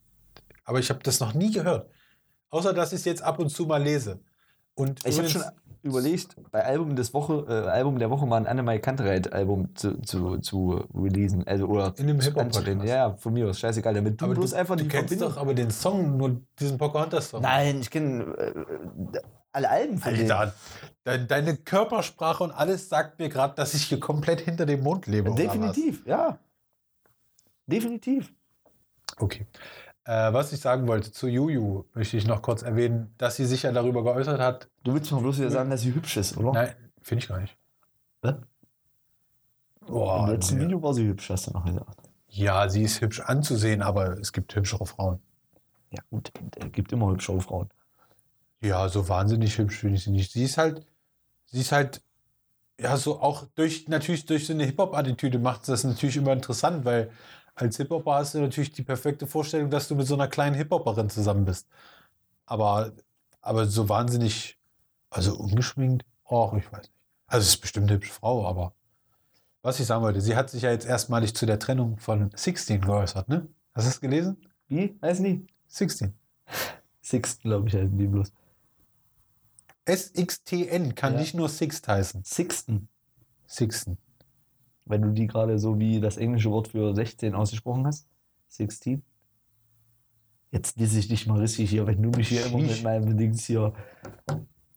Aber 0.66 0.80
ich 0.80 0.90
habe 0.90 1.02
das 1.04 1.20
noch 1.20 1.34
nie 1.34 1.52
gehört. 1.52 1.90
Außer, 2.50 2.74
dass 2.74 2.94
ich 2.94 3.00
es 3.00 3.06
jetzt 3.06 3.22
ab 3.24 3.40
und 3.40 3.50
zu 3.50 3.66
mal 3.66 3.82
lese. 3.82 4.20
Und 4.76 5.06
Ich 5.06 5.18
habe 5.18 5.30
schon 5.30 5.44
überlegt, 5.82 6.36
bei 6.52 6.64
Album, 6.64 6.96
des 6.96 7.14
Woche, 7.14 7.46
äh, 7.50 7.70
Album 7.70 8.00
der 8.00 8.10
Woche 8.10 8.26
mal 8.26 8.38
ein 8.38 8.48
Annemai 8.48 8.80
Kantereit-Album 8.80 9.76
zu, 9.76 10.00
zu, 10.02 10.38
zu 10.38 10.84
releasen. 10.96 11.46
Also, 11.46 11.66
oder 11.66 11.94
In 11.98 12.08
dem 12.08 12.20
Hip-Hop-Podcast. 12.22 12.58
anzulehnen. 12.58 12.88
Ja, 12.88 12.96
ja, 12.96 13.14
von 13.16 13.34
mir 13.34 13.50
aus, 13.50 13.60
scheißegal. 13.60 13.94
Damit 13.94 14.22
du 14.22 14.26
aber 14.26 14.36
bloß 14.36 14.52
du, 14.52 14.56
einfach 14.58 14.76
du 14.78 14.84
die 14.84 14.90
kennst 14.90 15.10
Verbindung- 15.10 15.30
doch 15.36 15.42
aber 15.42 15.54
den 15.54 15.72
Song, 15.72 16.18
nur 16.18 16.42
diesen 16.60 16.78
Pocahontas-Song. 16.78 17.42
Nein, 17.42 17.82
ich 17.82 17.90
kenne 17.90 18.24
äh, 18.38 19.20
alle 19.54 19.70
Alben 19.70 19.98
von 19.98 20.14
denen. 20.14 20.32
Alter, 20.32 20.54
de 21.06 21.26
deine 21.26 21.58
Körpersprache 21.58 22.44
und 22.44 22.52
alles 22.52 22.90
sagt 22.90 23.20
mir 23.20 23.30
gerade, 23.30 23.56
dass 23.56 23.74
ich 23.74 23.84
hier 23.84 24.00
komplett 24.00 24.42
hinter 24.42 24.66
dem 24.66 24.82
Mond 24.82 25.08
lebe. 25.08 25.34
Definitiv, 25.36 26.06
ja. 26.06 26.40
Definitiv. 27.68 28.34
Was? 29.10 29.22
Okay. 29.22 29.48
Äh, 30.06 30.34
was 30.34 30.52
ich 30.52 30.60
sagen 30.60 30.88
wollte 30.88 31.12
zu 31.12 31.28
Juju, 31.28 31.86
möchte 31.94 32.18
ich 32.18 32.28
noch 32.28 32.42
kurz 32.42 32.62
erwähnen, 32.62 33.14
dass 33.18 33.38
sie 33.38 33.46
sich 33.46 33.64
ja 33.64 33.72
darüber 33.72 34.04
geäußert 34.04 34.40
hat. 34.40 34.70
Du 34.84 34.94
willst 34.94 35.12
mir 35.12 35.22
bloß 35.22 35.38
wieder 35.38 35.52
sagen, 35.52 35.70
dass 35.70 35.82
sie 35.82 35.94
hübsch 35.94 36.18
ist, 36.18 36.36
oder? 36.36 36.52
Nein, 36.52 36.76
finde 37.02 37.24
ich 37.24 37.30
gar 37.30 37.40
nicht. 37.40 37.58
Hä? 38.24 38.34
Boah, 39.86 40.26
Im 40.26 40.34
letzten 40.34 40.58
nee. 40.58 40.66
Video 40.66 40.82
war 40.82 40.94
sie 40.94 41.06
hübsch, 41.08 41.30
hast 41.30 41.48
du 41.48 41.52
noch 41.52 41.64
gesagt. 41.64 42.10
Ja, 42.28 42.68
sie 42.68 42.84
ist 42.84 43.00
hübsch 43.00 43.22
anzusehen, 43.22 43.82
aber 43.82 44.18
es 44.20 44.34
gibt 44.34 44.54
hübschere 44.56 44.86
Frauen. 44.86 45.20
Ja, 45.92 46.02
gut, 46.10 46.32
es 46.58 46.72
gibt 46.72 46.92
immer 46.92 47.12
hübschere 47.12 47.40
Frauen. 47.40 47.70
Ja, 48.64 48.88
so 48.88 49.10
wahnsinnig 49.10 49.58
hübsch 49.58 49.80
finde 49.80 49.98
ich 49.98 50.06
sie 50.06 50.12
nicht. 50.12 50.32
Sie 50.32 50.44
ist 50.44 50.58
halt, 50.58 50.86
sie 51.48 51.60
ist 51.60 51.74
halt, 51.74 52.02
ja, 52.80 52.96
so 52.96 53.20
auch 53.20 53.46
durch, 53.56 53.90
natürlich 53.90 54.26
durch 54.26 54.48
so 54.48 54.54
eine 54.54 54.64
Hip-Hop-Attitüde 54.64 55.38
macht 55.38 55.68
das 55.68 55.84
natürlich 55.84 56.16
immer 56.16 56.32
interessant, 56.32 56.86
weil 56.86 57.12
als 57.56 57.76
Hip-Hopper 57.76 58.16
hast 58.16 58.36
du 58.36 58.40
natürlich 58.40 58.72
die 58.72 58.84
perfekte 58.84 59.28
Vorstellung, 59.28 59.70
dass 59.70 59.90
du 59.90 59.96
mit 59.96 60.08
so 60.08 60.14
einer 60.14 60.30
kleinen 60.30 60.56
Hip-Hopperin 60.56 61.10
zusammen 61.10 61.44
bist. 61.44 61.68
Aber, 62.46 62.94
aber 63.42 63.66
so 63.66 63.90
wahnsinnig, 63.90 64.58
also 65.10 65.36
ungeschminkt, 65.36 66.06
auch, 66.24 66.54
ich 66.54 66.72
weiß 66.72 66.84
nicht. 66.84 66.94
Also 67.28 67.44
es 67.44 67.50
ist 67.56 67.62
bestimmt 67.62 67.88
eine 67.88 67.98
hübsche 67.98 68.14
Frau, 68.14 68.48
aber 68.48 68.74
was 69.62 69.80
ich 69.80 69.86
sagen 69.88 70.04
wollte, 70.04 70.22
sie 70.22 70.38
hat 70.38 70.50
sich 70.50 70.64
ja 70.64 70.72
jetzt 70.72 70.86
erstmalig 70.86 71.36
zu 71.36 71.46
der 71.46 71.60
Trennung 71.60 71.98
von 71.98 72.32
16 72.34 72.80
geäußert, 72.82 73.28
ne? 73.28 73.48
Hast 73.74 73.88
du 73.88 73.90
es 73.90 74.02
gelesen? 74.02 74.38
Wie? 74.68 74.96
Weiß 75.02 75.20
nicht. 75.20 75.50
16. 75.68 76.14
Sixten, 77.02 77.50
glaube 77.50 77.68
ich, 77.68 77.76
heißen 77.76 77.98
die 77.98 78.08
bloß. 78.08 78.32
SXTN 79.86 80.96
kann 80.96 81.14
Ja. 81.14 81.20
nicht 81.20 81.34
nur 81.34 81.50
Sixt 81.50 81.88
heißen. 81.88 82.24
Sixten. 82.24 82.88
Sixten. 83.48 83.98
Wenn 84.86 85.02
du 85.02 85.12
die 85.12 85.28
gerade 85.28 85.60
so 85.60 85.80
wie 85.80 86.00
das 86.00 86.18
englische 86.18 86.52
Wort 86.52 86.70
für 86.70 86.94
16 86.94 87.36
ausgesprochen 87.36 87.86
hast. 87.86 88.08
16. 88.50 89.02
Jetzt 90.52 90.80
disse 90.80 91.00
ich 91.00 91.08
dich 91.08 91.26
mal 91.26 91.40
richtig 91.40 91.70
hier, 91.70 91.88
wenn 91.88 92.02
du 92.02 92.10
mich 92.10 92.30
hier 92.30 92.46
immer 92.46 92.60
mit 92.60 92.84
meinem 92.84 93.18
Dings 93.18 93.46
hier. 93.46 93.74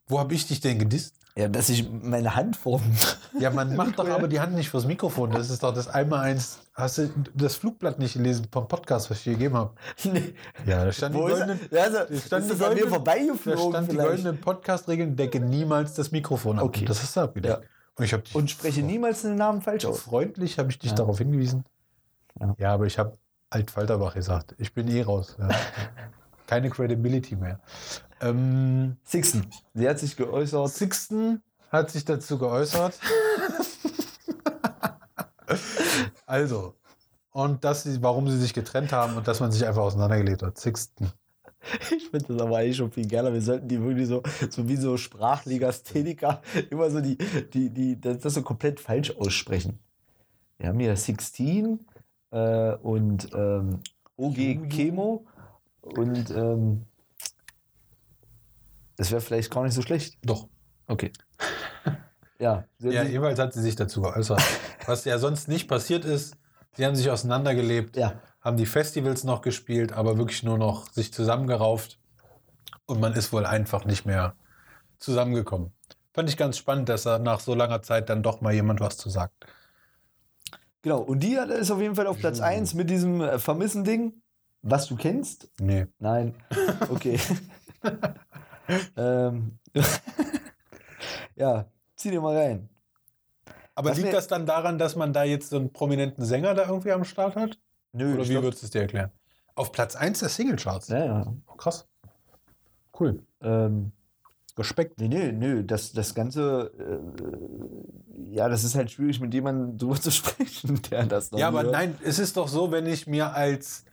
Wo 0.06 0.18
habe 0.18 0.34
ich 0.34 0.46
dich 0.46 0.60
denn 0.60 0.78
gedisst? 0.78 1.18
Ja, 1.38 1.48
dass 1.48 1.68
ich 1.68 1.88
meine 1.90 2.34
Hand 2.34 2.56
form. 2.56 2.82
Ja, 3.38 3.50
man 3.50 3.76
macht 3.76 3.98
doch 3.98 4.08
aber 4.08 4.28
die 4.28 4.40
Hand 4.40 4.54
nicht 4.54 4.70
fürs 4.70 4.86
Mikrofon. 4.86 5.30
Das 5.30 5.50
ist 5.50 5.62
doch 5.62 5.74
das 5.74 5.88
einmal 5.88 6.20
eins. 6.20 6.60
Hast 6.72 6.96
du 6.96 7.10
das 7.34 7.56
Flugblatt 7.56 7.98
nicht 7.98 8.14
gelesen 8.14 8.46
vom 8.50 8.66
Podcast, 8.66 9.10
was 9.10 9.18
ich 9.18 9.24
dir 9.24 9.32
gegeben 9.34 9.54
habe? 9.56 9.72
nee. 10.04 10.32
Ja, 10.64 10.86
da 10.86 10.90
stand 10.92 11.14
die 11.14 11.18
Wo 11.18 11.26
ist 11.26 11.36
goldenen? 11.36 11.60
Also, 11.70 11.98
da 11.98 12.18
stand 12.18 12.50
die 12.50 12.54
goldenen- 12.56 12.84
da 12.84 12.88
vorbeigeflogen 12.88 13.70
stand 13.72 13.88
die 13.88 13.90
vielleicht? 13.92 14.08
goldenen 14.08 14.40
Podcast-Regeln, 14.40 15.16
decke 15.16 15.40
niemals 15.40 15.92
das 15.92 16.12
Mikrofon 16.12 16.58
ab. 16.58 16.64
Okay. 16.64 16.80
Und 16.80 16.88
Das 16.88 17.02
hast 17.02 17.14
du 17.14 17.20
abgedeckt. 17.20 17.62
Ja. 17.62 17.68
Und 17.98 18.04
ich 18.06 18.10
dich 18.14 18.34
Und 18.34 18.50
spreche 18.50 18.82
niemals 18.82 19.20
den 19.20 19.34
Namen 19.36 19.60
falsch 19.60 19.84
aus. 19.84 20.00
freundlich 20.00 20.58
habe 20.58 20.70
ich 20.70 20.78
dich 20.78 20.92
Ja. 20.92 20.96
darauf 20.96 21.18
hingewiesen. 21.18 21.64
Ja. 22.40 22.54
Ja, 22.58 22.72
aber 22.72 22.86
ich 22.86 22.98
habe 22.98 23.18
Alt-Falterbach 23.50 24.14
gesagt. 24.14 24.54
Ich 24.56 24.72
bin 24.72 24.88
eh 24.88 25.02
raus. 25.02 25.36
Ja. 25.38 25.48
Keine 26.46 26.70
Credibility 26.70 27.36
mehr. 27.36 27.60
Ähm, 28.20 28.96
Sixten. 29.04 29.50
Sie 29.74 29.88
hat 29.88 29.98
sich 29.98 30.16
geäußert. 30.16 30.70
Sixten 30.70 31.42
hat 31.70 31.90
sich 31.90 32.04
dazu 32.04 32.38
geäußert. 32.38 32.98
also, 36.26 36.74
und 37.30 37.64
dass 37.64 37.82
sie, 37.82 38.02
warum 38.02 38.28
sie 38.28 38.38
sich 38.38 38.54
getrennt 38.54 38.92
haben 38.92 39.16
und 39.16 39.28
dass 39.28 39.40
man 39.40 39.52
sich 39.52 39.66
einfach 39.66 39.82
auseinandergelebt 39.82 40.42
hat. 40.42 40.58
Sixten. 40.58 41.12
Ich 41.96 42.08
finde 42.10 42.34
das 42.34 42.40
aber 42.40 42.58
eigentlich 42.58 42.76
schon 42.76 42.92
viel 42.92 43.08
geiler. 43.08 43.32
Wir 43.32 43.42
sollten 43.42 43.68
die 43.68 43.82
wirklich 43.82 44.06
so, 44.06 44.22
so 44.50 44.68
wie 44.68 44.76
so 44.76 44.96
Sprachlegastheniker 44.96 46.40
immer 46.70 46.90
so 46.90 47.00
die, 47.00 47.18
die, 47.52 47.70
die, 47.70 48.00
das, 48.00 48.18
das 48.18 48.34
so 48.34 48.42
komplett 48.42 48.80
falsch 48.80 49.14
aussprechen. 49.16 49.80
Wir 50.58 50.68
haben 50.68 50.78
hier 50.78 50.96
16 50.96 51.80
äh, 52.30 52.74
und 52.76 53.28
ähm, 53.34 53.80
OG 54.16 54.68
Chemo 54.70 55.26
und 55.86 56.30
ähm, 56.30 56.86
das 58.96 59.10
wäre 59.10 59.20
vielleicht 59.20 59.50
gar 59.50 59.62
nicht 59.64 59.74
so 59.74 59.82
schlecht. 59.82 60.18
Doch. 60.22 60.48
Okay. 60.86 61.12
Ja, 62.38 62.66
Ja, 62.80 63.02
jeweils 63.02 63.38
hat 63.38 63.54
sie 63.54 63.62
sich 63.62 63.76
dazu 63.76 64.02
geäußert. 64.02 64.42
Was 64.86 65.06
ja 65.06 65.18
sonst 65.18 65.48
nicht 65.48 65.68
passiert 65.68 66.04
ist, 66.04 66.36
sie 66.74 66.84
haben 66.84 66.94
sich 66.94 67.10
auseinandergelebt, 67.10 67.96
ja. 67.96 68.20
haben 68.42 68.58
die 68.58 68.66
Festivals 68.66 69.24
noch 69.24 69.40
gespielt, 69.40 69.94
aber 69.94 70.18
wirklich 70.18 70.42
nur 70.42 70.58
noch 70.58 70.86
sich 70.92 71.14
zusammengerauft. 71.14 71.98
Und 72.84 73.00
man 73.00 73.14
ist 73.14 73.32
wohl 73.32 73.46
einfach 73.46 73.86
nicht 73.86 74.04
mehr 74.04 74.34
zusammengekommen. 74.98 75.72
Fand 76.12 76.28
ich 76.28 76.36
ganz 76.36 76.58
spannend, 76.58 76.90
dass 76.90 77.04
da 77.04 77.18
nach 77.18 77.40
so 77.40 77.54
langer 77.54 77.80
Zeit 77.80 78.10
dann 78.10 78.22
doch 78.22 78.42
mal 78.42 78.52
jemand 78.52 78.80
was 78.80 78.98
zu 78.98 79.08
sagt. 79.08 79.46
Genau. 80.82 81.00
Und 81.00 81.20
die 81.20 81.36
ist 81.36 81.70
auf 81.70 81.80
jeden 81.80 81.94
Fall 81.94 82.06
auf 82.06 82.18
Platz 82.18 82.40
1 82.40 82.74
mit 82.74 82.90
diesem 82.90 83.22
äh, 83.22 83.38
Vermissen-Ding, 83.38 84.12
was 84.68 84.86
du 84.86 84.96
kennst. 84.96 85.48
Nee. 85.60 85.86
Nein. 85.98 86.34
Okay. 86.88 87.18
ähm. 88.96 89.58
ja, 91.36 91.66
zieh 91.96 92.10
dir 92.10 92.20
mal 92.20 92.36
rein. 92.36 92.68
Aber 93.74 93.90
Was 93.90 93.98
liegt 93.98 94.14
das 94.14 94.26
dann 94.26 94.46
daran, 94.46 94.78
dass 94.78 94.96
man 94.96 95.12
da 95.12 95.24
jetzt 95.24 95.50
so 95.50 95.56
einen 95.56 95.72
prominenten 95.72 96.24
Sänger 96.24 96.54
da 96.54 96.66
irgendwie 96.66 96.92
am 96.92 97.04
Start 97.04 97.36
hat? 97.36 97.58
Nö, 97.92 98.14
Oder 98.14 98.28
wie 98.28 98.42
würdest 98.42 98.62
du 98.62 98.66
es 98.66 98.70
dir 98.70 98.82
erklären? 98.82 99.10
Auf 99.54 99.72
Platz 99.72 99.96
1 99.96 100.20
der 100.20 100.28
Singlecharts. 100.28 100.88
Ja, 100.88 101.04
ja. 101.04 101.34
Oh, 101.46 101.54
krass. 101.56 101.86
Cool. 102.98 103.22
Ähm, 103.42 103.92
Respekt. 104.58 104.98
nee, 104.98 105.08
nee, 105.08 105.32
nee, 105.32 105.62
das, 105.62 105.92
das 105.92 106.14
Ganze, 106.14 106.72
äh, 106.78 108.34
ja, 108.34 108.48
das 108.48 108.64
ist 108.64 108.74
halt 108.74 108.90
schwierig, 108.90 109.20
mit 109.20 109.34
jemandem 109.34 109.76
drüber 109.76 110.00
zu 110.00 110.10
sprechen, 110.10 110.80
der 110.90 111.04
das 111.04 111.30
noch 111.30 111.38
Ja, 111.38 111.48
aber 111.48 111.64
hört. 111.64 111.72
nein, 111.72 111.98
es 112.02 112.18
ist 112.18 112.36
doch 112.38 112.48
so, 112.48 112.72
wenn 112.72 112.86
ich 112.86 113.06
mir 113.06 113.34
als 113.34 113.84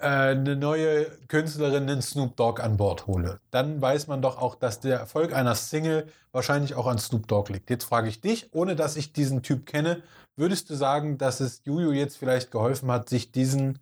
eine 0.00 0.56
neue 0.56 1.06
Künstlerin 1.28 1.88
einen 1.88 2.02
Snoop 2.02 2.36
Dogg 2.36 2.62
an 2.62 2.76
Bord 2.76 3.06
hole, 3.06 3.40
dann 3.50 3.80
weiß 3.80 4.06
man 4.06 4.22
doch 4.22 4.40
auch, 4.40 4.54
dass 4.54 4.80
der 4.80 4.98
Erfolg 4.98 5.32
einer 5.34 5.54
Single 5.54 6.06
wahrscheinlich 6.32 6.74
auch 6.74 6.86
an 6.86 6.98
Snoop 6.98 7.26
Dogg 7.28 7.52
liegt. 7.52 7.70
Jetzt 7.70 7.84
frage 7.84 8.08
ich 8.08 8.20
dich, 8.20 8.48
ohne 8.52 8.76
dass 8.76 8.96
ich 8.96 9.12
diesen 9.12 9.42
Typ 9.42 9.66
kenne, 9.66 10.02
würdest 10.36 10.70
du 10.70 10.74
sagen, 10.74 11.18
dass 11.18 11.40
es 11.40 11.62
Juju 11.64 11.92
jetzt 11.92 12.16
vielleicht 12.16 12.50
geholfen 12.50 12.90
hat, 12.90 13.08
sich 13.08 13.32
diesen 13.32 13.78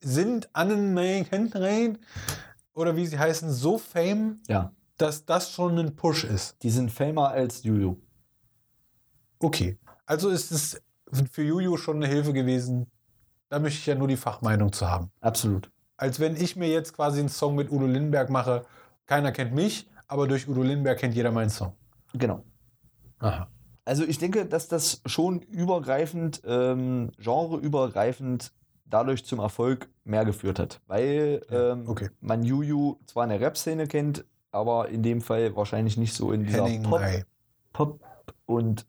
sind 0.00 0.48
Annenmain 0.52 1.98
oder 2.74 2.96
wie 2.96 3.06
sie 3.06 3.18
heißen, 3.18 3.50
so 3.52 3.78
fame, 3.78 4.40
Ja, 4.48 4.72
dass 4.98 5.24
das 5.24 5.50
schon 5.50 5.78
ein 5.78 5.96
Push 5.96 6.24
ist? 6.24 6.62
die 6.62 6.70
sind 6.70 6.90
famer 6.90 7.28
als 7.30 7.62
Juju. 7.62 7.96
Okay. 9.38 9.78
Also 10.06 10.30
ist 10.30 10.50
es 10.52 10.80
für 11.30 11.42
Juju 11.42 11.76
schon 11.76 11.96
eine 11.96 12.06
Hilfe 12.06 12.32
gewesen. 12.32 12.86
Da 13.48 13.58
möchte 13.58 13.78
ich 13.78 13.86
ja 13.86 13.94
nur 13.94 14.08
die 14.08 14.16
Fachmeinung 14.16 14.72
zu 14.72 14.88
haben. 14.88 15.10
Absolut. 15.20 15.70
Als 15.96 16.20
wenn 16.20 16.36
ich 16.36 16.56
mir 16.56 16.68
jetzt 16.68 16.94
quasi 16.94 17.20
einen 17.20 17.28
Song 17.28 17.54
mit 17.54 17.70
Udo 17.70 17.86
Lindenberg 17.86 18.28
mache. 18.30 18.66
Keiner 19.06 19.32
kennt 19.32 19.54
mich, 19.54 19.88
aber 20.08 20.26
durch 20.26 20.48
Udo 20.48 20.62
Lindenberg 20.62 20.98
kennt 20.98 21.14
jeder 21.14 21.30
meinen 21.30 21.50
Song. 21.50 21.72
Genau. 22.12 22.42
Aha. 23.20 23.48
Also 23.84 24.04
ich 24.04 24.18
denke, 24.18 24.46
dass 24.46 24.66
das 24.66 25.00
schon 25.06 25.40
übergreifend, 25.42 26.42
ähm, 26.44 27.12
genreübergreifend 27.18 28.52
dadurch 28.84 29.24
zum 29.24 29.38
Erfolg 29.38 29.88
mehr 30.04 30.24
geführt 30.24 30.58
hat. 30.58 30.80
Weil 30.86 31.42
ähm, 31.50 31.84
okay. 31.88 32.10
man 32.20 32.42
Juju 32.42 32.96
zwar 33.06 33.24
in 33.24 33.30
der 33.30 33.40
Rap-Szene 33.40 33.86
kennt, 33.86 34.24
aber 34.50 34.88
in 34.88 35.02
dem 35.02 35.20
Fall 35.20 35.54
wahrscheinlich 35.54 35.96
nicht 35.96 36.14
so 36.14 36.32
in 36.32 36.44
dieser 36.44 36.64
Henning 36.64 36.82
Pop. 36.82 37.00
Pop 37.72 38.00
und 38.46 38.86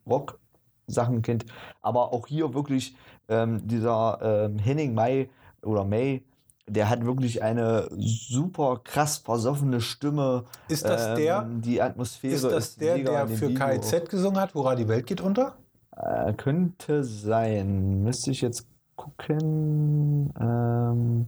Rock-Sachen 0.88 1.22
kennt. 1.22 1.46
Aber 1.82 2.14
auch 2.14 2.28
hier 2.28 2.54
wirklich 2.54 2.96
ähm, 3.30 3.68
dieser 3.68 4.20
ähm, 4.22 4.58
Henning 4.58 4.94
Mai 4.94 5.30
oder 5.62 5.84
May, 5.84 6.24
der 6.68 6.90
hat 6.90 7.06
wirklich 7.06 7.42
eine 7.44 7.88
super 7.98 8.82
krass 8.84 9.18
versoffene 9.18 9.80
Stimme. 9.82 10.46
Ist 10.68 10.86
das 10.86 11.08
Ähm, 11.08 11.16
der? 11.16 11.44
Die 11.44 11.82
Atmosphäre 11.82 12.34
Ist 12.36 12.44
das 12.44 12.76
der, 12.76 12.96
mega 12.96 13.12
der 13.12 13.26
dem 13.26 13.38
für 13.38 13.50
Video. 13.50 13.68
KIZ 13.68 14.10
gesungen 14.10 14.40
hat? 14.40 14.54
Hurra, 14.54 14.76
die 14.76 14.88
Welt 14.88 15.08
geht 15.08 15.22
unter? 15.22 15.56
Äh, 15.96 16.34
könnte 16.34 17.04
sein. 17.04 18.04
Müsste 18.04 18.32
ich 18.32 18.42
jetzt 18.42 18.68
gucken. 18.96 20.34
Ähm, 20.40 21.28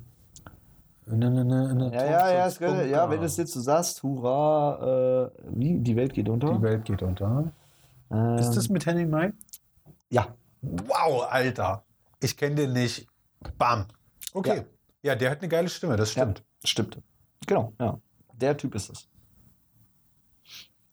Ne, 1.12 1.28
ne, 1.28 1.43
ne, 1.43 1.91
ja, 1.91 2.05
ja, 2.05 2.32
ja, 2.32 2.45
es 2.45 2.60
ja, 2.60 3.10
wenn 3.10 3.20
du 3.20 3.26
es 3.26 3.36
jetzt 3.38 3.53
so 3.53 3.62
sagst, 3.62 4.03
hurra, 4.03 5.32
äh, 5.34 5.41
wie? 5.55 5.80
Die 5.80 5.95
Welt 5.95 6.14
geht 6.14 6.30
unter? 6.30 6.53
Die 6.53 6.62
Welt 6.62 6.86
geht 6.86 7.01
unter. 7.01 7.51
Ähm, 8.12 8.38
Ist 8.38 8.51
das 8.51 8.70
mit 8.70 8.86
Henning 8.86 9.10
Mai? 9.10 9.34
Ja, 10.10 10.36
Wow, 10.62 11.28
Alter. 11.30 11.86
Ich 12.22 12.36
kenne 12.36 12.55
den 12.55 12.74
nicht. 12.74 13.07
Bam. 13.57 13.86
Okay. 14.34 14.66
Ja. 15.01 15.16
der 15.16 15.32
hat 15.32 15.39
eine 15.39 15.47
geile 15.47 15.70
Stimme, 15.70 15.95
das 15.95 16.12
stimmt. 16.12 16.43
stimmt. 16.66 17.01
Genau, 17.47 17.74
ja. 17.80 17.99
Der 18.34 18.57
Typ 18.57 18.76
ist 18.76 18.89
es. 18.89 19.07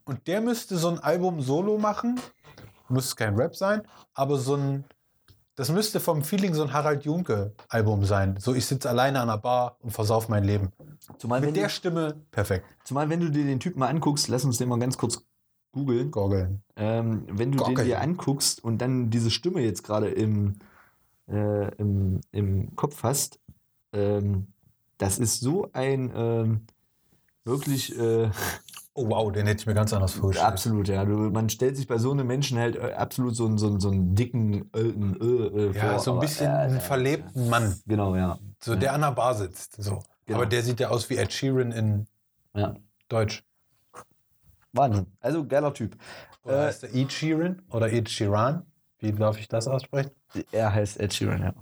Und 0.05 0.27
der 0.29 0.41
müsste 0.41 0.77
so 0.77 0.89
ein 0.89 1.01
Album 1.01 1.41
solo 1.41 1.79
machen. 1.79 2.21
Muss 2.89 3.17
kein 3.17 3.35
Rap 3.35 3.57
sein, 3.57 3.83
aber 4.14 4.39
so 4.39 4.55
ein. 4.57 4.85
Das 5.57 5.71
müsste 5.71 5.99
vom 6.01 6.23
Feeling 6.23 6.55
so 6.55 6.62
ein 6.62 6.73
Harald 6.73 7.05
Junke-Album 7.05 8.05
sein. 8.05 8.37
So, 8.39 8.55
ich 8.55 8.67
sitze 8.67 8.89
alleine 8.91 9.21
an 9.21 9.29
der 9.29 9.39
Bar 9.39 9.79
und 9.81 9.91
versauf 9.91 10.29
mein 10.29 10.45
Leben. 10.45 10.71
Zumal 11.19 11.41
Mit 11.41 11.57
der 11.57 11.64
du, 11.64 11.71
Stimme 11.71 12.23
perfekt. 12.31 12.67
zumal, 12.85 13.09
wenn 13.09 13.21
du 13.21 13.31
dir 13.31 13.45
den 13.45 13.59
Typen 13.59 13.81
mal 13.81 13.89
anguckst, 13.89 14.29
lass 14.29 14.45
uns 14.45 14.59
den 14.59 14.69
mal 14.69 14.79
ganz 14.79 14.99
kurz 14.99 15.27
googeln. 15.77 16.11
Gorgeln. 16.11 16.62
Ähm, 16.77 17.22
wenn 17.31 17.53
du 17.53 17.59
den 17.59 17.66
Gockeln. 17.74 17.87
dir 17.87 18.01
anguckst 18.01 18.64
und 18.64 18.79
dann 18.79 19.11
diese 19.11 19.31
Stimme 19.31 19.61
jetzt 19.61 19.85
gerade 19.85 20.09
im, 20.09 20.57
äh, 21.29 21.72
im, 21.77 22.20
im 22.33 22.74
Kopf 22.74 23.03
hast, 23.05 23.39
ähm, 23.93 24.49
das 24.99 25.18
ist 25.18 25.41
so 25.41 25.68
ein 25.72 26.11
ähm, 26.16 26.61
wirklich 27.45 27.97
äh, 27.99 28.31
Oh 28.99 29.11
wow, 29.11 29.31
den 29.31 29.47
hätte 29.47 29.61
ich 29.61 29.66
mir 29.66 29.74
ganz 29.74 29.93
anders 29.93 30.12
vorgestellt. 30.14 30.51
absolut, 30.51 30.89
ja. 30.89 31.05
Du, 31.05 31.12
man 31.31 31.51
stellt 31.51 31.77
sich 31.77 31.87
bei 31.87 31.99
so 31.99 32.12
einem 32.12 32.27
Menschen 32.27 32.59
halt 32.59 32.77
äh, 32.77 32.95
absolut 32.95 33.37
so, 33.37 33.45
einen- 33.45 33.59
so, 33.59 33.66
einen- 33.66 33.79
so 33.79 33.91
einen 33.91 34.14
dicken, 34.14 34.70
alten 34.72 35.16
äh, 35.20 35.24
äh, 35.24 35.72
Ja, 35.77 35.91
vor, 35.91 35.99
so 35.99 36.11
ein 36.12 36.16
aber, 36.16 36.20
bisschen 36.27 36.47
äh, 36.51 36.55
einen 36.55 36.81
verlebten 36.81 37.51
Mann. 37.51 37.79
Genau, 37.87 38.16
ja. 38.16 38.39
So, 38.62 38.74
der 38.74 38.95
an 38.95 39.03
der 39.03 39.12
Bar 39.12 39.35
sitzt. 39.35 39.77
So. 39.83 40.03
Genau. 40.24 40.39
Aber 40.39 40.47
der 40.47 40.62
sieht 40.62 40.81
ja 40.81 40.89
aus 40.89 41.11
wie 41.11 41.16
Ed 41.18 41.31
Sheeran 41.31 41.72
in 41.72 42.07
ja. 42.55 42.74
Deutsch. 43.11 43.45
Wahnsinn. 44.77 45.07
Also 45.20 45.47
geiler 45.47 45.72
Typ. 45.72 45.97
Oder 46.45 46.64
Äh, 46.64 46.66
heißt 46.66 46.83
der 46.85 46.95
Ed 46.95 47.12
Sheeran 47.12 47.62
oder 47.70 47.93
Ed 47.93 48.09
Sheeran? 48.09 48.64
Wie 48.99 49.12
darf 49.12 49.39
ich 49.39 49.49
das 49.49 49.66
aussprechen? 49.68 50.11
er 50.53 50.72
heißt 50.72 50.99
Ed 51.01 51.12
Sheeran, 51.14 51.43
ja. 51.43 51.55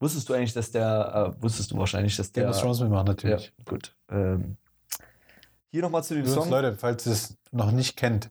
Wusstest 0.00 0.28
du 0.28 0.34
eigentlich, 0.34 0.52
dass 0.52 0.70
der, 0.70 1.34
äh, 1.38 1.42
wusstest 1.42 1.72
du 1.72 1.78
wahrscheinlich, 1.78 2.16
dass 2.16 2.30
der. 2.30 2.44
Game 2.44 2.52
of 2.52 2.60
Thrones 2.60 2.80
mitmachen, 2.80 3.06
ja, 3.06 3.12
natürlich. 3.12 3.52
gut. 3.64 3.96
Ähm, 4.10 4.56
hier 5.70 5.82
nochmal 5.82 6.04
zu 6.04 6.14
dem 6.14 6.20
Übrigens, 6.22 6.42
Song. 6.44 6.50
Leute, 6.50 6.74
falls 6.74 7.06
ihr 7.06 7.12
es 7.12 7.36
noch 7.50 7.72
nicht 7.72 7.96
kennt, 7.96 8.30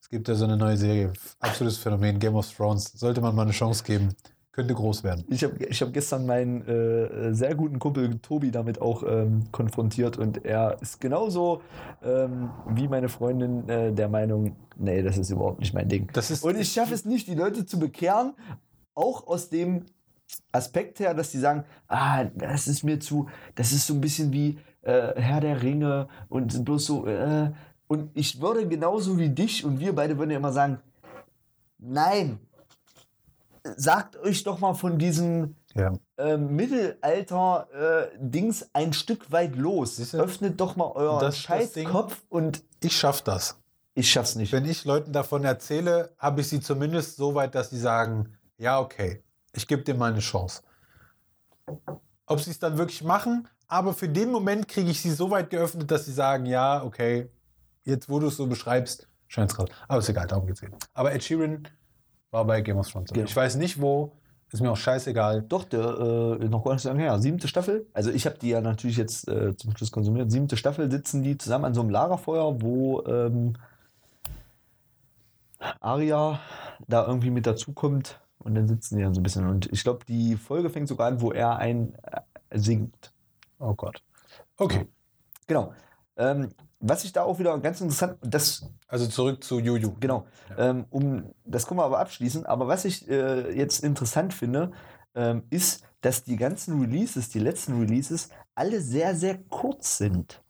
es 0.00 0.08
gibt 0.08 0.28
ja 0.28 0.34
so 0.34 0.44
eine 0.44 0.56
neue 0.56 0.76
Serie, 0.76 1.12
absolutes 1.40 1.78
Phänomen, 1.78 2.18
Game 2.18 2.36
of 2.36 2.48
Thrones. 2.54 2.84
Sollte 2.92 3.20
man 3.20 3.34
mal 3.34 3.42
eine 3.42 3.50
Chance 3.52 3.82
geben, 3.84 4.14
könnte 4.52 4.74
groß 4.74 5.04
werden. 5.04 5.24
Ich 5.28 5.44
habe 5.44 5.64
ich 5.64 5.80
hab 5.80 5.92
gestern 5.92 6.26
meinen 6.26 6.66
äh, 6.66 7.32
sehr 7.34 7.54
guten 7.54 7.78
Kumpel 7.78 8.18
Tobi 8.18 8.50
damit 8.50 8.80
auch 8.80 9.04
ähm, 9.04 9.44
konfrontiert 9.52 10.18
und 10.18 10.44
er 10.44 10.76
ist 10.80 11.00
genauso 11.00 11.62
ähm, 12.02 12.50
wie 12.68 12.88
meine 12.88 13.08
Freundin 13.08 13.68
äh, 13.68 13.92
der 13.92 14.08
Meinung, 14.08 14.56
nee, 14.76 15.02
das 15.02 15.18
ist 15.18 15.30
überhaupt 15.30 15.60
nicht 15.60 15.72
mein 15.72 15.88
Ding. 15.88 16.10
Das 16.12 16.30
ist, 16.30 16.44
Und 16.44 16.58
ich 16.58 16.72
schaffe 16.72 16.94
es 16.94 17.04
nicht, 17.04 17.28
die 17.28 17.34
Leute 17.34 17.64
zu 17.64 17.78
bekehren, 17.78 18.34
auch 18.94 19.26
aus 19.28 19.48
dem 19.50 19.86
Aspekt 20.52 20.98
her, 21.00 21.14
dass 21.14 21.30
die 21.30 21.38
sagen, 21.38 21.64
ah, 21.88 22.24
das 22.24 22.66
ist 22.66 22.82
mir 22.82 22.98
zu, 22.98 23.28
das 23.54 23.72
ist 23.72 23.86
so 23.86 23.94
ein 23.94 24.00
bisschen 24.00 24.32
wie 24.32 24.58
äh, 24.82 25.20
Herr 25.20 25.40
der 25.40 25.62
Ringe 25.62 26.08
und 26.28 26.64
bloß 26.64 26.86
so, 26.86 27.06
äh, 27.06 27.52
und 27.86 28.10
ich 28.14 28.40
würde 28.40 28.68
genauso 28.68 29.18
wie 29.18 29.28
dich 29.28 29.64
und 29.64 29.80
wir 29.80 29.94
beide 29.94 30.16
würden 30.18 30.30
ja 30.30 30.36
immer 30.36 30.52
sagen, 30.52 30.78
nein, 31.78 32.38
sagt 33.76 34.16
euch 34.18 34.42
doch 34.44 34.58
mal 34.60 34.74
von 34.74 34.98
diesem 34.98 35.56
ja. 35.74 35.92
ähm, 36.18 36.54
Mittelalter-Dings 36.56 38.70
ein 38.72 38.92
Stück 38.92 39.30
weit 39.32 39.56
los. 39.56 39.96
Siehst 39.96 40.14
du? 40.14 40.18
Öffnet 40.18 40.60
doch 40.60 40.76
mal 40.76 40.90
euren 40.92 41.20
Das- 41.20 41.34
das 41.36 41.38
scheiß 41.38 41.72
Ding- 41.72 41.88
Kopf 41.88 42.22
und 42.28 42.62
Ich 42.80 42.96
schaff 42.96 43.22
das. 43.22 43.56
ich 43.94 44.10
schaff's 44.10 44.36
nicht. 44.36 44.52
Wenn 44.52 44.64
ich 44.64 44.84
Leuten 44.84 45.12
davon 45.12 45.44
erzähle, 45.44 46.12
habe 46.18 46.40
ich 46.40 46.48
sie 46.48 46.60
zumindest 46.60 47.16
so 47.16 47.34
weit, 47.34 47.54
dass 47.54 47.70
sie 47.70 47.78
sagen, 47.80 48.34
ja, 48.58 48.80
okay, 48.80 49.22
ich 49.52 49.66
gebe 49.66 49.82
dir 49.82 49.94
mal 49.94 50.10
eine 50.12 50.20
Chance. 50.20 50.62
Ob 52.26 52.40
sie 52.40 52.50
es 52.50 52.58
dann 52.58 52.78
wirklich 52.78 53.02
machen, 53.02 53.48
aber 53.68 53.92
für 53.94 54.08
den 54.08 54.30
Moment 54.30 54.68
kriege 54.68 54.90
ich 54.90 55.00
sie 55.02 55.10
so 55.10 55.30
weit 55.30 55.50
geöffnet, 55.50 55.90
dass 55.90 56.06
sie 56.06 56.12
sagen, 56.12 56.46
ja, 56.46 56.82
okay, 56.82 57.30
jetzt 57.84 58.08
wo 58.08 58.18
du 58.18 58.28
es 58.28 58.36
so 58.36 58.46
beschreibst, 58.46 59.08
scheint 59.28 59.50
es 59.50 59.56
gerade. 59.56 59.72
Aber 59.88 59.98
ist 59.98 60.08
egal, 60.08 60.26
darum 60.26 60.46
geht's 60.46 60.62
eben. 60.62 60.74
Aber 60.94 61.12
Ed 61.12 61.22
Sheeran 61.24 61.68
war 62.30 62.44
bei 62.44 62.60
Game 62.60 62.78
of 62.78 62.88
Thrones. 62.88 63.10
Genau. 63.12 63.24
Ich 63.24 63.34
weiß 63.34 63.56
nicht 63.56 63.80
wo, 63.80 64.12
ist 64.52 64.60
mir 64.60 64.70
auch 64.70 64.76
scheißegal. 64.76 65.42
Doch, 65.42 65.64
der 65.64 65.80
äh, 66.40 66.48
noch 66.48 66.64
gar 66.64 66.72
nicht 66.72 66.82
so 66.82 66.88
lange 66.88 67.02
her. 67.02 67.18
Siebte 67.18 67.48
Staffel. 67.48 67.86
Also 67.92 68.10
ich 68.10 68.26
habe 68.26 68.38
die 68.38 68.48
ja 68.48 68.60
natürlich 68.60 68.96
jetzt 68.96 69.28
äh, 69.28 69.56
zum 69.56 69.76
Schluss 69.76 69.92
konsumiert. 69.92 70.30
Siebte 70.30 70.56
Staffel 70.56 70.90
sitzen 70.90 71.22
die 71.22 71.38
zusammen 71.38 71.66
an 71.66 71.74
so 71.74 71.80
einem 71.80 71.90
Lagerfeuer, 71.90 72.60
wo 72.60 73.02
ähm, 73.06 73.54
Aria 75.80 76.40
da 76.88 77.06
irgendwie 77.06 77.30
mit 77.30 77.46
dazukommt 77.46 78.20
und 78.38 78.54
dann 78.54 78.66
sitzen 78.66 78.96
die 78.96 79.02
dann 79.02 79.14
so 79.14 79.20
ein 79.20 79.22
bisschen. 79.22 79.46
Und 79.46 79.70
ich 79.72 79.84
glaube, 79.84 80.04
die 80.06 80.36
Folge 80.36 80.70
fängt 80.70 80.88
sogar 80.88 81.08
an, 81.08 81.20
wo 81.20 81.30
er 81.32 81.56
ein 81.56 81.94
äh, 82.02 82.58
singt. 82.58 83.12
Oh 83.58 83.74
Gott. 83.74 84.02
Okay, 84.56 84.86
Genau. 85.50 85.74
Ähm, 86.16 86.50
was 86.80 87.04
ich 87.04 87.12
da 87.12 87.22
auch 87.22 87.38
wieder 87.38 87.56
ganz 87.58 87.80
interessant, 87.80 88.16
das 88.22 88.68
also 88.88 89.06
zurück 89.06 89.44
zu 89.44 89.60
Juju. 89.60 89.94
Genau. 90.00 90.26
Ähm, 90.58 90.86
um, 90.90 91.34
das 91.44 91.66
können 91.66 91.78
wir 91.78 91.84
aber 91.84 92.00
abschließen. 92.00 92.46
Aber 92.46 92.66
was 92.68 92.84
ich 92.84 93.08
äh, 93.08 93.54
jetzt 93.56 93.84
interessant 93.84 94.32
finde, 94.34 94.72
ähm, 95.14 95.42
ist, 95.50 95.84
dass 96.00 96.24
die 96.24 96.36
ganzen 96.36 96.80
Releases, 96.80 97.28
die 97.28 97.38
letzten 97.38 97.78
Releases, 97.78 98.30
alle 98.54 98.80
sehr, 98.80 99.14
sehr 99.14 99.38
kurz 99.38 99.98
sind. 99.98 100.42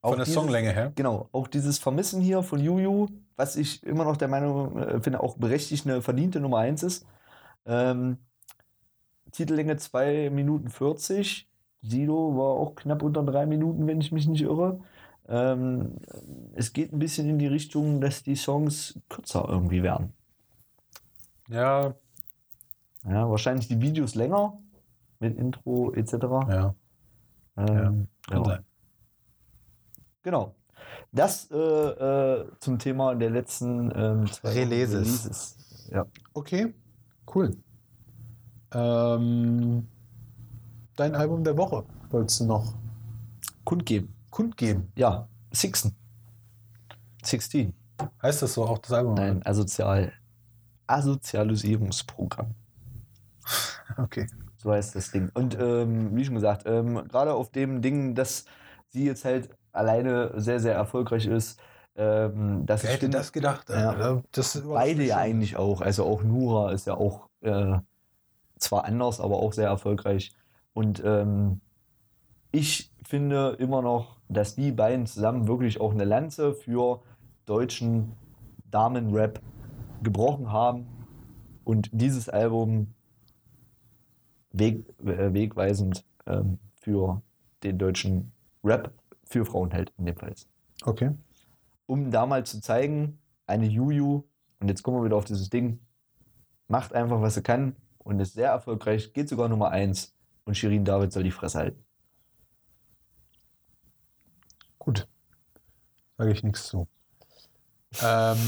Auch 0.00 0.10
Von 0.10 0.18
der 0.18 0.24
dieses- 0.24 0.34
Songlänge 0.40 0.70
her. 0.72 0.92
Genau, 0.94 1.28
auch 1.32 1.48
dieses 1.48 1.78
Vermissen 1.78 2.20
hier 2.20 2.42
von 2.42 2.60
Juju, 2.60 3.08
was 3.36 3.56
ich 3.56 3.82
immer 3.82 4.04
noch 4.04 4.16
der 4.16 4.28
Meinung 4.28 4.78
äh, 4.78 5.00
finde, 5.00 5.20
auch 5.20 5.36
berechtigt 5.36 5.84
eine 5.86 6.00
verdiente 6.00 6.38
Nummer 6.40 6.58
1 6.58 6.84
ist. 6.84 7.06
Ähm, 7.66 8.18
Titellänge 9.32 9.76
2 9.76 10.30
Minuten 10.30 10.68
40. 10.68 11.48
Sido 11.82 12.36
war 12.36 12.54
auch 12.54 12.74
knapp 12.74 13.02
unter 13.02 13.22
3 13.22 13.46
Minuten, 13.46 13.86
wenn 13.86 14.00
ich 14.00 14.12
mich 14.12 14.28
nicht 14.28 14.42
irre. 14.42 14.80
Ähm, 15.30 15.96
es 16.54 16.72
geht 16.72 16.92
ein 16.92 16.98
bisschen 16.98 17.28
in 17.28 17.38
die 17.38 17.46
Richtung, 17.46 18.00
dass 18.00 18.22
die 18.24 18.34
Songs 18.34 18.98
kürzer 19.08 19.46
irgendwie 19.48 19.82
werden. 19.82 20.12
Ja, 21.48 21.94
Ja, 23.04 23.30
wahrscheinlich 23.30 23.68
die 23.68 23.80
Videos 23.80 24.14
länger 24.14 24.58
mit 25.20 25.36
Intro 25.38 25.92
etc. 25.94 26.12
Ja, 26.48 26.74
Ähm, 27.56 28.08
kann 28.28 28.38
ja. 28.38 28.44
sein. 28.44 28.64
Genau. 30.22 30.54
Das 31.12 31.50
äh, 31.50 31.56
äh, 31.56 32.46
zum 32.60 32.78
Thema 32.78 33.14
der 33.14 33.30
letzten 33.30 33.90
ähm, 33.94 34.26
zwei 34.26 34.50
Releases. 34.50 34.94
Releases. 35.24 35.88
Ja. 35.90 36.06
Okay, 36.34 36.74
cool. 37.34 37.56
Ähm, 38.72 39.86
dein 40.96 41.14
Album 41.14 41.42
der 41.44 41.56
Woche 41.56 41.84
wolltest 42.10 42.40
du 42.40 42.44
noch 42.44 42.74
Kundgeben. 43.64 44.12
Kundgeben. 44.30 44.92
Ja, 44.96 45.28
Sixten. 45.52 45.96
16. 47.24 47.74
Heißt 48.22 48.42
das 48.42 48.54
so 48.54 48.64
auch 48.64 48.78
das 48.78 48.92
Album? 48.92 49.14
Nein, 49.14 49.44
asozial. 49.44 50.12
Asozialisierungsprogramm. 50.86 52.54
Okay. 53.96 54.28
So 54.56 54.70
heißt 54.70 54.94
das 54.94 55.10
Ding. 55.10 55.30
Und 55.34 55.58
ähm, 55.58 56.14
wie 56.14 56.24
schon 56.24 56.36
gesagt, 56.36 56.62
ähm, 56.64 57.08
gerade 57.08 57.34
auf 57.34 57.50
dem 57.50 57.82
Ding, 57.82 58.14
dass 58.14 58.44
sie 58.88 59.04
jetzt 59.04 59.24
halt 59.24 59.50
alleine 59.72 60.32
sehr, 60.36 60.60
sehr 60.60 60.74
erfolgreich 60.74 61.26
ist, 61.26 61.60
ähm, 61.96 62.66
dass 62.66 62.82
Wer 62.82 62.90
ich 62.90 62.94
hätte 62.94 63.06
finde, 63.06 63.18
das 63.18 63.32
gedacht? 63.32 63.68
Ja. 63.68 64.22
Das 64.30 64.62
beide 64.64 65.04
ja 65.04 65.16
eigentlich 65.16 65.56
auch. 65.56 65.80
Also 65.80 66.04
auch 66.04 66.22
Nura 66.22 66.70
ist 66.72 66.86
ja 66.86 66.94
auch 66.94 67.28
äh, 67.40 67.78
zwar 68.58 68.84
anders, 68.84 69.20
aber 69.20 69.36
auch 69.36 69.52
sehr 69.52 69.68
erfolgreich. 69.68 70.32
Und 70.72 71.02
ähm, 71.04 71.60
ich 72.52 72.92
finde 73.04 73.56
immer 73.58 73.82
noch, 73.82 74.19
dass 74.30 74.54
die 74.54 74.72
beiden 74.72 75.06
zusammen 75.06 75.48
wirklich 75.48 75.80
auch 75.80 75.92
eine 75.92 76.04
Lanze 76.04 76.54
für 76.54 77.02
deutschen 77.46 78.12
Damenrap 78.70 79.40
gebrochen 80.02 80.52
haben 80.52 80.86
und 81.64 81.90
dieses 81.92 82.28
Album 82.28 82.94
weg, 84.52 84.84
äh, 85.04 85.32
wegweisend 85.34 86.04
ähm, 86.26 86.58
für 86.76 87.22
den 87.62 87.76
deutschen 87.78 88.32
Rap 88.64 88.92
für 89.24 89.44
Frauen 89.44 89.72
hält 89.72 89.92
in 89.98 90.06
dem 90.06 90.16
Fall. 90.16 90.34
Okay. 90.84 91.10
Um 91.86 92.10
da 92.10 92.24
mal 92.24 92.46
zu 92.46 92.60
zeigen, 92.60 93.18
eine 93.46 93.66
Juju, 93.66 94.22
und 94.60 94.68
jetzt 94.68 94.82
kommen 94.82 94.98
wir 94.98 95.04
wieder 95.04 95.16
auf 95.16 95.24
dieses 95.24 95.50
Ding, 95.50 95.80
macht 96.68 96.94
einfach, 96.94 97.20
was 97.20 97.34
sie 97.34 97.42
kann 97.42 97.74
und 97.98 98.20
ist 98.20 98.34
sehr 98.34 98.50
erfolgreich, 98.50 99.12
geht 99.12 99.28
sogar 99.28 99.48
Nummer 99.48 99.70
1 99.70 100.14
und 100.44 100.56
Shirin 100.56 100.84
David 100.84 101.12
soll 101.12 101.24
die 101.24 101.30
Fresse 101.32 101.58
halten. 101.58 101.84
Gut. 104.80 105.06
Sage 106.18 106.32
ich 106.32 106.42
nichts 106.42 106.66
zu. 106.66 106.88
Ähm, 108.02 108.38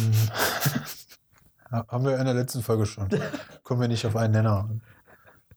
haben 1.70 2.04
wir 2.04 2.18
in 2.18 2.24
der 2.24 2.34
letzten 2.34 2.62
Folge 2.62 2.86
schon. 2.86 3.08
Kommen 3.62 3.80
wir 3.80 3.88
nicht 3.88 4.04
auf 4.06 4.16
einen 4.16 4.32
Nenner. 4.32 4.68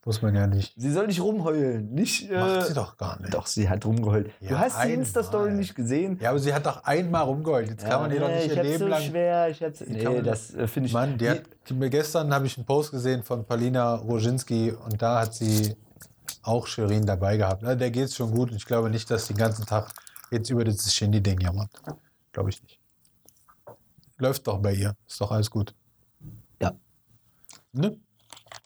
Muss 0.05 0.21
man 0.21 0.35
ja 0.35 0.45
nicht. 0.45 0.75
Sie 0.77 0.91
soll 0.91 1.07
nicht 1.07 1.19
rumheulen, 1.19 1.91
nicht. 1.91 2.29
Äh, 2.29 2.37
Macht 2.37 2.67
sie 2.67 2.75
doch 2.75 2.95
gar 2.95 3.19
nicht. 3.19 3.33
Doch, 3.33 3.47
sie 3.47 3.67
hat 3.67 3.83
rumgeheult. 3.85 4.29
Ja, 4.39 4.49
du 4.49 4.59
hast 4.59 4.83
die. 4.83 4.93
Insta-Story 4.93 5.53
nicht 5.53 5.73
gesehen. 5.73 6.19
Ja, 6.21 6.29
aber 6.29 6.37
sie 6.37 6.53
hat 6.53 6.67
doch 6.67 6.83
einmal 6.83 7.23
rumgeheult. 7.23 7.69
Jetzt 7.69 7.85
kann 7.85 8.01
man 8.01 8.11
ihr 8.11 8.19
doch 8.19 8.27
nee, 8.27 8.35
nicht 8.35 8.51
ich 8.51 8.55
ihr 8.57 8.63
Leben 8.63 8.77
so 8.79 8.87
lang. 8.87 9.01
schwer. 9.01 9.49
Ich 9.49 9.63
hab's, 9.63 9.81
nee, 9.87 10.03
man- 10.03 10.23
das 10.23 10.53
äh, 10.53 10.67
finde 10.67 10.87
ich. 10.87 10.93
Mann, 10.93 11.17
die 11.17 11.41
die, 11.67 11.89
gestern 11.89 12.31
habe 12.31 12.45
ich 12.45 12.55
einen 12.55 12.67
Post 12.67 12.91
gesehen 12.91 13.23
von 13.23 13.45
Paulina 13.45 13.95
Roginski 13.95 14.73
und 14.73 15.01
da 15.01 15.21
hat 15.21 15.33
sie 15.33 15.75
auch 16.43 16.67
Shirin 16.67 17.07
dabei 17.07 17.37
gehabt. 17.37 17.63
Na, 17.63 17.73
der 17.73 17.89
geht 17.89 18.13
schon 18.13 18.29
gut 18.29 18.51
ich 18.51 18.67
glaube 18.67 18.91
nicht, 18.91 19.09
dass 19.09 19.25
sie 19.25 19.33
den 19.33 19.39
ganzen 19.39 19.65
Tag 19.65 19.91
jetzt 20.31 20.49
über 20.49 20.63
dieses 20.63 20.93
Shindy-Ding 20.93 21.39
jammert. 21.41 21.69
Glaube 22.31 22.49
ich 22.49 22.61
nicht. 22.63 22.79
Läuft 24.17 24.47
doch 24.47 24.59
bei 24.59 24.73
ihr. 24.73 24.95
Ist 25.07 25.19
doch 25.21 25.31
alles 25.31 25.49
gut. 25.51 25.73
Ja. 26.61 26.71
Ne? 27.73 27.99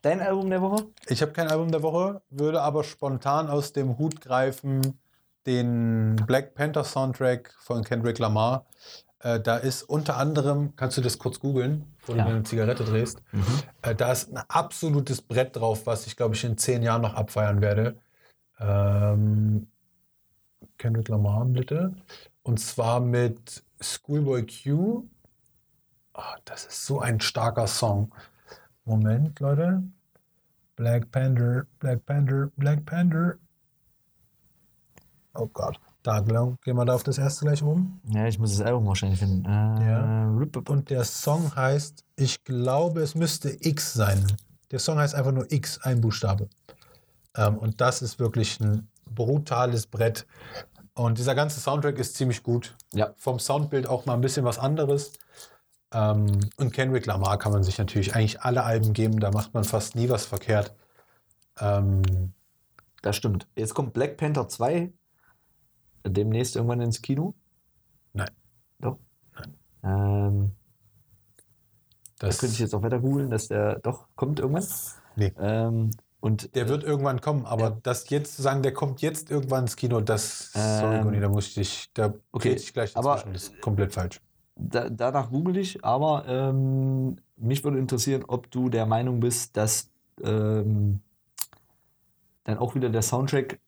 Dein 0.01 0.21
Album 0.21 0.49
der 0.49 0.61
Woche? 0.61 0.87
Ich 1.07 1.21
habe 1.21 1.31
kein 1.31 1.49
Album 1.49 1.71
der 1.71 1.81
Woche, 1.83 2.21
würde 2.29 2.61
aber 2.61 2.83
spontan 2.83 3.47
aus 3.49 3.73
dem 3.73 3.97
Hut 3.97 4.21
greifen 4.21 4.99
den 5.45 6.15
Black 6.27 6.53
Panther 6.53 6.83
Soundtrack 6.83 7.53
von 7.59 7.83
Kendrick 7.83 8.19
Lamar. 8.19 8.65
Äh, 9.21 9.39
da 9.39 9.57
ist 9.57 9.83
unter 9.83 10.17
anderem, 10.17 10.75
kannst 10.75 10.97
du 10.97 11.01
das 11.01 11.17
kurz 11.17 11.39
googeln, 11.39 11.85
bevor 11.99 12.15
Ja. 12.15 12.25
du 12.25 12.29
eine 12.31 12.43
Zigarette 12.43 12.83
drehst, 12.85 13.21
äh, 13.81 13.95
da 13.95 14.11
ist 14.11 14.31
ein 14.31 14.37
absolutes 14.47 15.21
Brett 15.21 15.55
drauf, 15.55 15.85
was 15.87 16.07
ich 16.07 16.15
glaube 16.15 16.35
ich 16.35 16.43
in 16.43 16.57
zehn 16.57 16.83
Jahren 16.83 17.01
noch 17.01 17.15
abfeiern 17.15 17.61
werde. 17.61 17.97
Ähm, 18.59 19.67
Kendrick 20.79 21.09
Lamar 21.09 21.45
bitte. 21.45 21.93
Und 22.41 22.59
zwar 22.59 22.99
mit 22.99 23.63
Schoolboy 23.79 24.45
Q. 24.47 25.03
Ah, 26.13 26.37
das 26.45 26.65
ist 26.65 26.85
so 26.85 26.99
ein 26.99 27.19
starker 27.19 27.67
Song. 27.67 28.11
Moment, 28.85 29.39
Leute. 29.39 29.83
Black 30.75 31.11
Panther, 31.11 31.65
Black 31.79 32.05
Panther, 32.05 32.49
Black 32.55 32.85
Panther. 32.85 33.35
Oh 35.35 35.47
Gott. 35.47 35.79
Da 36.01 36.21
glaub, 36.21 36.61
gehen 36.61 36.77
wir 36.77 36.85
da 36.85 36.95
auf 36.95 37.03
das 37.03 37.17
erste 37.17 37.45
gleich 37.45 37.61
um. 37.61 37.99
Ja, 38.05 38.25
ich 38.25 38.39
muss 38.39 38.57
das 38.57 38.65
Album 38.65 38.87
wahrscheinlich 38.87 39.19
finden. 39.19 39.43
Äh, 39.45 39.89
Ja. 39.91 40.25
Und 40.69 40.89
der 40.89 41.03
Song 41.03 41.53
heißt, 41.55 42.05
ich 42.15 42.43
glaube, 42.45 43.01
es 43.01 43.15
müsste 43.15 43.49
X 43.59 43.93
sein. 43.93 44.25
Der 44.71 44.79
Song 44.79 44.97
heißt 44.97 45.13
einfach 45.13 45.33
nur 45.33 45.51
X, 45.51 45.77
ein 45.79 45.99
Buchstabe. 45.99 46.47
Ähm, 47.35 47.57
und 47.57 47.81
das 47.81 48.01
ist 48.01 48.17
wirklich 48.17 48.59
ein 48.61 48.87
brutales 49.13 49.87
Brett. 49.87 50.25
Und 50.99 51.17
dieser 51.17 51.33
ganze 51.33 51.61
Soundtrack 51.61 51.97
ist 51.97 52.15
ziemlich 52.15 52.43
gut. 52.43 52.75
Ja. 52.93 53.13
Vom 53.15 53.39
Soundbild 53.39 53.87
auch 53.87 54.05
mal 54.05 54.15
ein 54.15 54.21
bisschen 54.21 54.43
was 54.43 54.59
anderes. 54.59 55.13
Ähm, 55.93 56.49
und 56.57 56.73
Kendrick 56.73 57.05
Lamar 57.05 57.37
kann 57.37 57.53
man 57.53 57.63
sich 57.63 57.77
natürlich 57.77 58.15
eigentlich 58.15 58.41
alle 58.41 58.65
Alben 58.65 58.91
geben, 58.91 59.21
da 59.21 59.31
macht 59.31 59.53
man 59.53 59.63
fast 59.63 59.95
nie 59.95 60.09
was 60.09 60.25
verkehrt. 60.25 60.75
Ähm, 61.57 62.33
Das 63.01 63.15
stimmt. 63.15 63.47
Jetzt 63.55 63.75
kommt 63.75 63.93
Black 63.93 64.17
Panther 64.17 64.49
2 64.49 64.91
demnächst 66.05 66.57
irgendwann 66.57 66.81
ins 66.81 67.01
Kino. 67.01 67.33
Nein. 68.11 68.31
Doch. 68.79 68.99
Ähm, 69.83 70.51
da 72.19 72.27
das, 72.27 72.39
könnte 72.39 72.55
ich 72.55 72.59
jetzt 72.59 72.75
auch 72.75 72.83
weiter 72.83 72.99
googeln, 72.99 73.29
dass 73.29 73.47
der 73.47 73.79
doch 73.79 74.09
kommt 74.17 74.41
irgendwann. 74.41 74.67
Nee. 75.15 75.31
Ähm, 75.39 75.91
und 76.21 76.53
der 76.55 76.67
wird 76.67 76.83
irgendwann 76.83 77.21
kommen, 77.21 77.45
aber 77.45 77.63
Ja. 77.63 77.77
das 77.83 78.09
jetzt 78.09 78.35
zu 78.35 78.41
sagen, 78.41 78.61
der 78.61 78.73
kommt 78.73 79.01
jetzt 79.01 79.31
irgendwann 79.31 79.63
ins 79.63 79.75
Kino, 79.75 80.01
das, 80.01 80.51
sorry, 80.53 80.95
Ähm, 80.97 81.03
Conny, 81.03 81.19
da 81.19 81.29
muss 81.29 81.47
ich 81.47 81.53
dich, 81.55 81.89
da 81.93 82.13
okay, 82.31 82.53
ich 82.53 82.73
gleich 82.73 82.95
aber- 82.97 83.15
dazwischen, 83.15 83.33
das 83.33 83.43
ist 83.43 83.61
komplett 83.61 83.93
falsch. 83.93 84.19
da, 84.55 84.89
danach 84.89 85.29
google 85.29 85.55
ich, 85.57 85.83
aber 85.85 86.25
ähm, 86.27 87.15
mich 87.37 87.63
würde 87.63 87.79
interessieren, 87.79 88.25
ob 88.27 88.51
du 88.51 88.69
der 88.69 88.85
Meinung 88.85 89.19
bist, 89.21 89.55
dass 89.55 89.89
ähm, 90.21 90.99
dann 92.43 92.57
auch 92.57 92.75
wieder 92.75 92.89
der 92.89 93.01
Soundtrack 93.01 93.59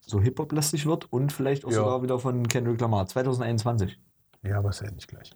so 0.00 0.20
Hip-Hop-lastig 0.20 0.86
wird 0.86 1.12
und 1.12 1.32
vielleicht 1.32 1.64
auch 1.64 1.70
Ja. 1.70 1.76
sogar 1.76 2.02
wieder 2.02 2.18
von 2.18 2.48
Kendrick 2.48 2.80
Lamar 2.80 3.06
2021. 3.06 3.98
Ja, 4.42 4.58
aber 4.58 4.70
ist 4.70 4.80
ja 4.80 4.90
nicht 4.90 5.06
gleich. 5.08 5.32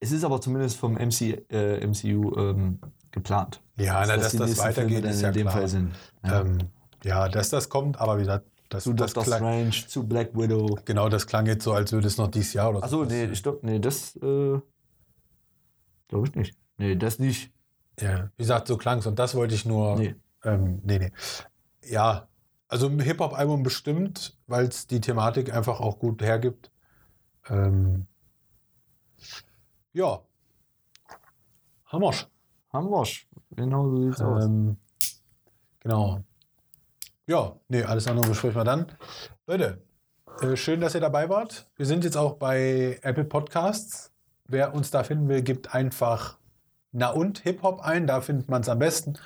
Es 0.00 0.12
ist 0.12 0.24
aber 0.24 0.40
zumindest 0.40 0.76
vom 0.78 0.94
MC, 0.94 1.44
äh, 1.50 1.86
MCU 1.86 2.34
ähm, 2.36 2.80
geplant. 3.10 3.60
Ja, 3.76 4.04
na, 4.06 4.16
dass 4.16 4.32
die 4.32 4.38
das 4.38 4.54
Filme 4.54 4.68
weitergeht, 4.68 5.04
dann 5.04 5.10
ist 5.10 5.18
in 5.18 5.24
ja 5.24 5.30
dem 5.30 5.42
klar. 5.42 5.52
Fall 5.52 5.68
sind. 5.68 5.94
Ja. 6.24 6.40
Ähm, 6.40 6.58
ja, 7.04 7.28
dass 7.28 7.50
das 7.50 7.68
kommt, 7.68 8.00
aber 8.00 8.16
wie 8.16 8.22
gesagt, 8.22 8.46
das, 8.70 8.84
zu 8.84 8.92
das 8.92 9.12
Doctor 9.12 9.24
klang, 9.24 9.72
Strange, 9.72 9.88
zu 9.88 10.06
Black 10.06 10.34
Widow. 10.34 10.78
genau, 10.84 11.08
das 11.08 11.26
klang 11.26 11.46
jetzt 11.46 11.64
so, 11.64 11.72
als 11.72 11.92
würde 11.92 12.06
es 12.06 12.16
noch 12.18 12.28
dieses 12.28 12.52
Jahr 12.52 12.70
oder 12.70 12.84
Achso, 12.84 13.04
so. 13.04 13.04
nee, 13.04 13.24
ich 13.24 13.42
glaub, 13.42 13.62
nee, 13.62 13.78
das 13.78 14.16
äh, 14.16 14.58
glaube 16.08 16.28
ich 16.28 16.34
nicht. 16.34 16.56
Nee, 16.78 16.96
das 16.96 17.18
nicht. 17.18 17.52
Ja, 18.00 18.30
wie 18.36 18.42
gesagt, 18.42 18.68
so 18.68 18.76
klang 18.76 18.98
es 18.98 19.06
und 19.06 19.18
das 19.18 19.34
wollte 19.34 19.54
ich 19.54 19.66
nur. 19.66 19.96
Nee. 19.96 20.14
Ähm, 20.44 20.80
nee, 20.84 20.98
nee. 20.98 21.12
Ja, 21.84 22.28
also 22.68 22.86
ein 22.86 23.00
Hip-Hop-Album 23.00 23.62
bestimmt, 23.62 24.38
weil 24.46 24.66
es 24.66 24.86
die 24.86 25.00
Thematik 25.00 25.52
einfach 25.52 25.80
auch 25.80 25.98
gut 25.98 26.22
hergibt. 26.22 26.70
Ähm, 27.48 28.06
ja. 29.92 30.20
Haben 32.72 32.90
wir's. 32.90 33.20
Genau 33.50 33.88
so 33.88 34.02
sieht's 34.02 34.20
aus. 34.20 34.44
Ähm, 34.44 34.76
genau. 35.80 36.20
Ja, 37.26 37.56
nee, 37.68 37.82
alles 37.82 38.06
andere 38.06 38.28
besprechen 38.28 38.56
wir 38.56 38.64
dann. 38.64 38.86
Leute, 39.46 39.82
äh, 40.40 40.56
schön, 40.56 40.80
dass 40.80 40.94
ihr 40.94 41.00
dabei 41.00 41.28
wart. 41.28 41.68
Wir 41.76 41.86
sind 41.86 42.04
jetzt 42.04 42.16
auch 42.16 42.34
bei 42.34 42.98
Apple 43.02 43.24
Podcasts. 43.24 44.12
Wer 44.46 44.74
uns 44.74 44.90
da 44.90 45.04
finden 45.04 45.28
will, 45.28 45.42
gibt 45.42 45.74
einfach 45.74 46.38
Na 46.92 47.10
und 47.10 47.40
Hip-Hop 47.40 47.80
ein. 47.80 48.06
Da 48.06 48.20
findet 48.20 48.48
man 48.48 48.62
es 48.62 48.68
am 48.68 48.78
besten. 48.78 49.18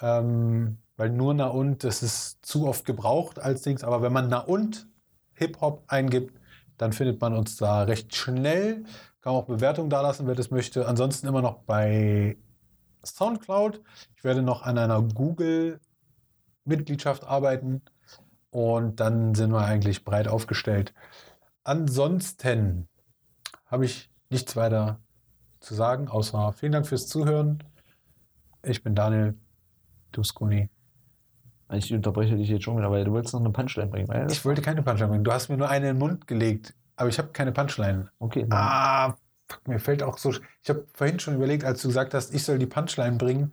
Ähm, 0.00 0.78
weil 0.96 1.10
nur 1.10 1.34
Na 1.34 1.46
und, 1.46 1.84
das 1.84 2.02
ist 2.02 2.44
zu 2.44 2.66
oft 2.66 2.84
gebraucht 2.84 3.38
als 3.38 3.62
Dings. 3.62 3.84
Aber 3.84 4.02
wenn 4.02 4.12
man 4.12 4.28
Na 4.28 4.38
und 4.38 4.86
Hip-Hop 5.34 5.84
eingibt, 5.86 6.38
dann 6.78 6.92
findet 6.92 7.20
man 7.20 7.34
uns 7.34 7.56
da 7.56 7.82
recht 7.82 8.14
schnell. 8.14 8.84
Kann 9.24 9.32
auch 9.32 9.46
Bewertungen 9.46 9.88
dalassen, 9.88 10.26
wer 10.26 10.34
das 10.34 10.50
möchte. 10.50 10.86
Ansonsten 10.86 11.26
immer 11.26 11.40
noch 11.40 11.62
bei 11.62 12.36
Soundcloud. 13.02 13.80
Ich 14.18 14.22
werde 14.22 14.42
noch 14.42 14.60
an 14.60 14.76
einer 14.76 15.00
Google-Mitgliedschaft 15.00 17.24
arbeiten 17.24 17.80
und 18.50 19.00
dann 19.00 19.34
sind 19.34 19.50
wir 19.50 19.64
eigentlich 19.64 20.04
breit 20.04 20.28
aufgestellt. 20.28 20.92
Ansonsten 21.62 22.86
habe 23.64 23.86
ich 23.86 24.10
nichts 24.28 24.56
weiter 24.56 25.00
zu 25.58 25.74
sagen, 25.74 26.08
außer 26.08 26.52
vielen 26.52 26.72
Dank 26.72 26.86
fürs 26.86 27.06
Zuhören. 27.06 27.64
Ich 28.62 28.82
bin 28.82 28.94
Daniel. 28.94 29.38
Du. 30.12 30.20
Ich 31.72 31.94
unterbreche 31.94 32.36
dich 32.36 32.50
jetzt 32.50 32.64
schon 32.64 32.76
wieder, 32.76 32.90
weil 32.90 33.06
du 33.06 33.12
wolltest 33.12 33.32
noch 33.32 33.40
eine 33.40 33.52
Punchline 33.52 33.90
bringen. 33.90 34.28
Ich 34.28 34.44
wollte 34.44 34.60
keine 34.60 34.82
Punchline 34.82 35.08
bringen. 35.08 35.24
Du 35.24 35.32
hast 35.32 35.48
mir 35.48 35.56
nur 35.56 35.70
eine 35.70 35.88
in 35.88 35.94
den 35.94 35.98
Mund 35.98 36.26
gelegt, 36.26 36.74
aber 36.96 37.08
ich 37.08 37.18
habe 37.18 37.28
keine 37.32 37.52
Punchline. 37.52 38.10
okay, 38.18 38.46
Ah, 38.50 39.14
fuck, 39.48 39.66
mir 39.68 39.78
fällt 39.80 40.02
auch 40.02 40.18
so. 40.18 40.32
Ich 40.62 40.68
habe 40.68 40.86
vorhin 40.94 41.18
schon 41.20 41.34
überlegt, 41.34 41.64
als 41.64 41.82
du 41.82 41.88
gesagt 41.88 42.14
hast, 42.14 42.32
ich 42.34 42.42
soll 42.44 42.58
die 42.58 42.66
Punchline 42.66 43.16
bringen. 43.16 43.52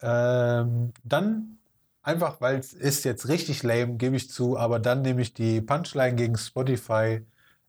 Ähm, 0.00 0.92
dann 1.04 1.58
einfach, 2.02 2.40
weil 2.40 2.58
es 2.58 2.72
ist 2.72 3.04
jetzt 3.04 3.28
richtig 3.28 3.62
lame, 3.62 3.94
gebe 3.96 4.16
ich 4.16 4.30
zu, 4.30 4.58
aber 4.58 4.78
dann 4.78 5.02
nehme 5.02 5.22
ich 5.22 5.34
die 5.34 5.60
Punchline 5.60 6.14
gegen 6.14 6.36
Spotify. 6.36 7.22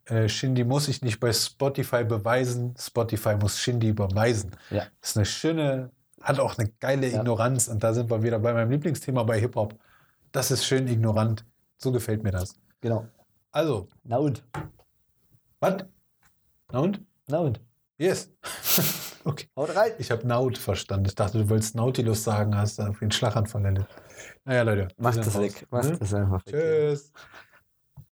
Äh, 0.05 0.29
Shindy 0.29 0.63
muss 0.63 0.87
ich 0.87 1.01
nicht 1.01 1.19
bei 1.19 1.31
Spotify 1.33 2.03
beweisen, 2.03 2.75
Spotify 2.77 3.35
muss 3.35 3.59
Shindy 3.59 3.93
beweisen. 3.93 4.51
Ja. 4.69 4.85
Das 5.01 5.11
ist 5.11 5.17
eine 5.17 5.25
schöne, 5.25 5.91
hat 6.21 6.39
auch 6.39 6.57
eine 6.57 6.69
geile 6.79 7.07
Ja. 7.07 7.19
Ignoranz 7.19 7.67
und 7.67 7.83
da 7.83 7.93
sind 7.93 8.09
wir 8.09 8.23
wieder 8.23 8.39
bei 8.39 8.53
meinem 8.53 8.71
Lieblingsthema 8.71 9.23
bei 9.23 9.39
Hip-Hop. 9.39 9.75
Das 10.31 10.51
ist 10.51 10.65
schön 10.65 10.87
ignorant. 10.87 11.45
So 11.77 11.91
gefällt 11.91 12.23
mir 12.23 12.31
das. 12.31 12.55
genau. 12.81 13.07
Also, 13.57 13.87
Na 14.03 14.17
und? 14.17 14.43
was? 15.59 15.83
Na 16.71 16.79
und? 16.79 17.03
Na 17.25 17.39
und? 17.39 17.59
Yes. 17.97 18.29
okay. 19.23 19.47
Haut 19.55 19.75
rein! 19.75 19.93
Ich 19.97 20.11
habe 20.11 20.27
Naut 20.27 20.59
verstanden. 20.59 21.07
Ich 21.07 21.15
dachte, 21.15 21.39
du 21.39 21.49
wolltest 21.49 21.73
Nautilus 21.73 22.23
sagen, 22.23 22.55
hast 22.55 22.77
da 22.77 22.89
auf 22.89 22.99
den 22.99 23.09
Schlaganfall 23.09 23.65
erlebt. 23.65 23.87
Naja, 24.45 24.61
Leute. 24.61 24.81
wir 24.81 24.87
Mach 24.99 25.13
sind 25.13 25.25
das 25.25 25.39
weg. 25.39 25.65
Mach 25.71 25.83
Ne? 25.83 25.97
das 25.97 26.13
einfach 26.13 26.45
weg. 26.45 26.53
Tschüss. 26.53 27.11